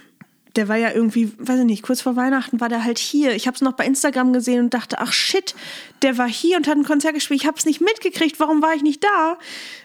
der 0.55 0.67
war 0.67 0.75
ja 0.75 0.91
irgendwie, 0.91 1.31
weiß 1.37 1.59
ich 1.59 1.65
nicht, 1.65 1.83
kurz 1.83 2.01
vor 2.01 2.15
Weihnachten 2.15 2.59
war 2.61 2.69
der 2.69 2.83
halt 2.83 2.99
hier. 2.99 3.35
Ich 3.35 3.47
habe 3.47 3.55
es 3.55 3.61
noch 3.61 3.73
bei 3.73 3.85
Instagram 3.85 4.33
gesehen 4.33 4.59
und 4.59 4.73
dachte, 4.73 4.99
ach 4.99 5.11
shit, 5.11 5.55
der 6.01 6.17
war 6.17 6.29
hier 6.29 6.57
und 6.57 6.67
hat 6.67 6.77
ein 6.77 6.83
Konzert 6.83 7.15
gespielt. 7.15 7.41
Ich 7.41 7.47
habe 7.47 7.57
es 7.57 7.65
nicht 7.65 7.81
mitgekriegt. 7.81 8.39
Warum 8.39 8.61
war 8.61 8.73
ich 8.75 8.83
nicht 8.83 9.03
da? 9.03 9.37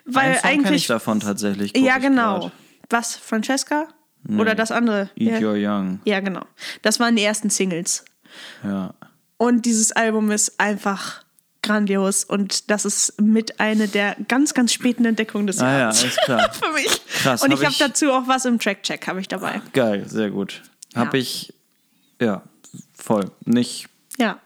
Weil 0.05 0.25
Einen 0.25 0.35
Song 0.35 0.43
kenn 0.43 0.61
ich 0.61 0.67
eigentlich. 0.67 0.87
davon 0.87 1.21
tatsächlich. 1.21 1.77
Ja, 1.77 1.99
genau. 1.99 2.41
grad. 2.41 2.53
Was? 2.91 3.17
Francesca? 3.17 3.89
Oder 4.37 4.55
das 4.55 4.71
andere? 4.73 5.11
Eat 5.17 5.41
ja. 5.41 5.49
Your 5.49 5.55
Young. 5.57 6.01
ja, 6.05 6.21
genau. 6.21 6.43
Das 6.83 7.01
waren 7.01 7.17
die 7.17 7.23
ersten 7.23 7.51
Singles. 7.51 8.05
Ja. 8.63 8.95
Und 9.39 9.65
dieses 9.65 9.93
Album 9.93 10.31
ist 10.31 10.61
einfach 10.61 11.23
grandios 11.69 12.25
und 12.25 12.71
das 12.71 12.85
ist 12.85 13.21
mit 13.21 13.61
eine 13.61 13.89
der 13.89 14.17
ganz, 14.29 14.55
ganz 14.55 14.73
späten 14.73 15.05
Entdeckungen 15.05 15.47
des 15.47 15.61
Ah 15.61 15.71
ja, 15.73 15.79
Jahres. 15.81 16.03
alles 16.03 16.17
klar. 16.25 16.53
Für 16.53 16.73
mich. 16.73 17.01
Krass, 17.23 17.43
und 17.43 17.53
ich 17.53 17.65
habe 17.65 17.75
dazu 17.79 18.11
auch 18.13 18.27
was 18.27 18.45
im 18.45 18.59
Track-Check, 18.59 19.07
habe 19.07 19.21
ich 19.21 19.29
dabei. 19.29 19.61
Geil, 19.73 20.05
sehr 20.09 20.31
gut. 20.31 20.63
Hab 20.95 21.13
Ja. 21.15 21.21
ich, 21.21 21.53
ja, 22.21 22.43
voll. 22.97 23.31
Nicht, 23.45 23.87
Ja. 24.19 24.39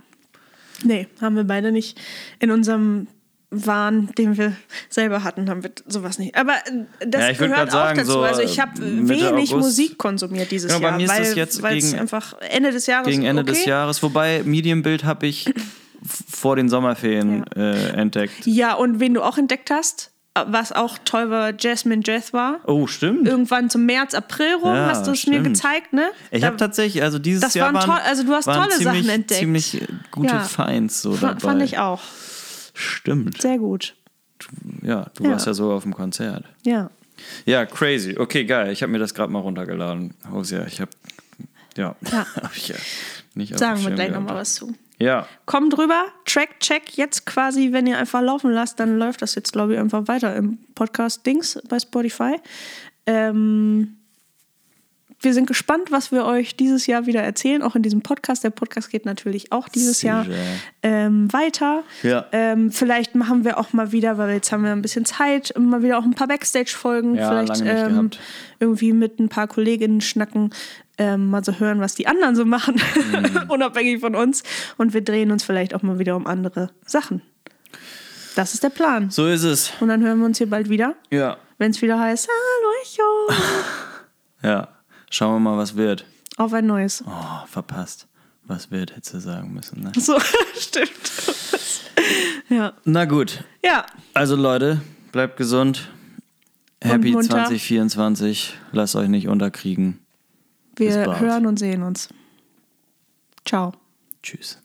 Nee, 0.85 1.07
haben 1.20 1.36
wir 1.36 1.44
beide 1.44 1.70
nicht. 1.70 1.97
In 2.40 2.51
unserem 2.51 3.07
Wahn, 3.51 4.09
den 4.19 4.36
wir 4.36 4.57
selber 4.89 5.23
hatten, 5.23 5.49
haben 5.49 5.62
wir 5.62 5.70
sowas 5.86 6.19
nicht. 6.19 6.35
Aber 6.35 6.55
äh, 6.55 7.07
das 7.07 7.20
Ja, 7.20 7.32
gehört 7.47 7.70
sagen, 7.70 7.93
auch 8.01 8.03
dazu. 8.03 8.12
so, 8.12 8.20
also 8.23 8.40
ich 8.43 8.59
habe 8.59 8.81
Mitte 8.81 9.31
wenig 9.31 9.53
August- 9.53 9.66
Musik 9.66 9.99
konsumiert 9.99 10.51
dieses 10.51 10.69
Genau, 10.73 10.81
bei 10.81 10.89
Jahr, 10.89 10.97
mir 10.97 11.05
ist 11.05 11.11
weil 11.11 11.36
jetzt 11.36 11.55
es 11.62 11.62
gegen- 11.62 12.01
einfach 12.01 12.35
Ende 12.40 12.73
des 12.73 12.86
Jahres 12.86 13.07
gegen 13.07 13.23
Ende 13.24 13.43
okay. 13.43 13.53
des 13.53 13.65
Jahres. 13.65 14.03
Wobei, 14.03 14.43
Medienbild 14.44 15.05
habe 15.05 15.27
ich 15.28 15.53
vor 16.04 16.56
den 16.56 16.68
Sommerferien 16.68 17.44
äh, 17.54 17.90
entdeckt. 17.90 18.46
Ja, 18.46 18.74
und 18.74 19.00
wen 19.00 19.14
du 19.14 19.22
auch 19.22 19.38
entdeckt 19.38 19.70
hast, 19.70 20.10
was 20.46 20.72
auch 20.72 20.96
toll 21.04 21.28
war, 21.30 21.52
Jasmine 21.58 22.02
Jeth 22.04 22.32
war. 22.32 22.60
Oh, 22.66 22.86
stimmt. 22.86 23.28
Irgendwann 23.28 23.68
zum 23.68 23.84
März, 23.84 24.14
April 24.14 24.54
rum 24.62 24.74
Ja, 24.74 24.86
hast 24.86 25.06
du 25.06 25.10
es 25.10 25.26
mir 25.26 25.42
gezeigt, 25.42 25.92
ne? 25.92 26.10
Ich 26.30 26.44
habe 26.44 26.56
tatsächlich, 26.56 27.02
also 27.02 27.18
dieses 27.18 27.42
das 27.42 27.54
Jahr 27.54 27.72
waren 27.74 27.86
waren, 27.86 28.00
also 28.06 28.24
du 28.24 28.32
hast 28.32 28.46
tolle 28.46 28.68
ziemlich, 28.70 28.82
Sachen 29.04 29.08
entdeckt. 29.10 29.38
ziemlich 29.40 29.82
gute 30.10 30.28
Ja. 30.34 30.40
Finds 30.40 31.02
so 31.02 31.16
dabei. 31.16 31.38
fand 31.40 31.62
ich 31.62 31.78
auch. 31.78 32.00
Stimmt. 32.74 33.42
Sehr 33.42 33.58
gut. 33.58 33.94
Ja, 34.82 35.10
du 35.16 35.24
Ja. 35.24 35.32
warst 35.32 35.46
ja 35.46 35.54
sogar 35.54 35.76
auf 35.76 35.82
dem 35.82 35.94
Konzert. 35.94 36.44
Ja. 36.64 36.90
Ja, 37.44 37.66
crazy. 37.66 38.16
Okay, 38.18 38.44
geil. 38.44 38.72
Ich 38.72 38.82
habe 38.82 38.90
mir 38.90 38.98
das 38.98 39.12
gerade 39.14 39.30
mal 39.32 39.38
runtergeladen. 39.40 40.14
Hosea, 40.30 40.64
ich 40.66 40.80
habe, 40.80 40.90
ja, 41.76 41.94
Ja. 42.10 42.26
hab 42.42 42.56
ich 42.56 42.68
ja 42.68 42.76
nicht 43.34 43.56
Sagen 43.58 43.82
wir 43.84 43.90
gleich 43.92 44.10
nochmal 44.10 44.34
was 44.36 44.54
zu. 44.54 44.74
Ja, 45.02 45.26
Kommt 45.46 45.76
drüber, 45.76 46.06
Track-Check 46.24 46.96
jetzt 46.96 47.26
quasi, 47.26 47.72
wenn 47.72 47.86
ihr 47.86 47.98
einfach 47.98 48.22
laufen 48.22 48.52
lasst, 48.52 48.78
dann 48.78 48.98
läuft 48.98 49.20
das 49.20 49.34
jetzt, 49.34 49.52
glaube 49.52 49.74
ich, 49.74 49.80
einfach 49.80 50.06
weiter 50.06 50.36
im 50.36 50.58
Podcast-Dings 50.74 51.60
bei 51.68 51.80
Spotify. 51.80 52.36
Ähm, 53.06 53.96
wir 55.23 55.35
sind 55.35 55.47
gespannt, 55.47 55.90
was 55.90 56.11
wir 56.12 56.24
euch 56.24 56.57
dieses 56.57 56.86
Jahr 56.86 57.07
wieder 57.07 57.23
erzählen, 57.23 57.62
auch 57.62 57.74
in 57.77 57.82
diesem 57.82 58.03
Podcast. 58.03 58.44
Der 58.44 58.51
Podcast 58.51 58.90
geht 58.90 59.07
natürlich 59.07 59.53
auch 59.53 59.69
dieses 59.69 60.01
Sicher. 60.01 60.24
Jahr 60.24 60.27
ähm, 60.82 61.32
weiter. 61.32 61.82
Ja. 62.03 62.27
Ähm, 62.32 62.70
vielleicht 62.73 63.15
machen 63.15 63.44
wir 63.44 63.59
auch 63.59 63.73
mal 63.73 63.93
wieder, 63.93 64.19
weil 64.19 64.35
jetzt 64.35 64.51
haben 64.53 64.65
wir 64.65 64.73
ein 64.73 64.82
bisschen 64.82 65.05
Zeit, 65.05 65.53
mal 65.59 65.82
wieder 65.82 65.99
auch 65.99 66.05
ein 66.05 66.15
paar 66.15 66.28
Backstage-Folgen. 66.28 67.15
Ja, 67.15 67.28
vielleicht 67.28 67.62
ähm, 67.65 68.11
irgendwie 68.61 68.93
mit 68.93 69.19
ein 69.20 69.28
paar 69.28 69.47
Kolleginnen 69.49 70.01
schnacken, 70.01 70.51
ähm, 70.99 71.31
mal 71.31 71.44
so 71.44 71.53
hören, 71.59 71.81
was 71.81 71.94
die 71.94 72.07
anderen 72.07 72.36
so 72.36 72.44
machen, 72.44 72.81
Mhm. 73.12 73.43
unabhängig 73.49 74.01
von 74.01 74.15
uns. 74.15 74.43
Und 74.77 74.93
wir 74.94 75.03
drehen 75.03 75.31
uns 75.31 75.43
vielleicht 75.44 75.74
auch 75.74 75.82
mal 75.82 75.99
wieder 75.99 76.16
um 76.16 76.27
andere 76.27 76.70
Sachen. 76.85 77.23
Das 78.35 78.55
ist 78.55 78.62
der 78.62 78.70
Plan. 78.70 79.11
so 79.11 79.27
ist 79.28 79.43
es. 79.44 79.73
Und 79.81 79.89
dann 79.89 80.03
hören 80.03 80.19
wir 80.19 80.24
uns 80.27 80.39
hier 80.39 80.49
bald 80.49 80.69
wieder, 80.69 80.94
Ja, 81.11 81.36
wenn 81.59 81.70
es 81.70 81.81
wieder 81.82 82.01
heißt, 82.01 82.28
hallo 82.28 83.35
Echo, 83.35 83.43
ja. 84.49 84.69
Schauen 85.14 85.34
wir 85.34 85.51
mal, 85.51 85.59
was 85.59 85.76
wird. 85.76 86.06
auf 86.39 86.55
ein 86.55 86.66
neues. 86.66 87.05
Oh, 87.06 87.47
verpasst. 87.47 88.06
Was 88.44 88.70
wird, 88.70 88.97
hätte 88.97 89.10
sie 89.10 89.20
sagen 89.20 89.52
müssen. 89.52 89.80
Ne? 89.82 89.93
So, 89.98 90.18
stimmt. 90.59 90.89
ja. 92.48 92.72
Na 92.84 93.05
gut. 93.05 93.44
Ja, 93.62 93.84
Also 94.14 94.36
Leute, 94.36 94.80
bleibt 95.12 95.36
gesund. 95.36 95.90
Happy 96.82 97.12
munter. 97.12 97.28
2024. 97.44 98.55
Lasst 98.72 98.97
euch 98.97 99.09
nicht 99.09 99.28
unterkriegen. 99.28 99.98
Wir 100.76 101.20
hören 101.20 101.44
und 101.47 101.59
sehen 101.59 101.82
uns. 101.82 102.09
Ciao. 103.44 103.72
Tschüss. 104.22 104.61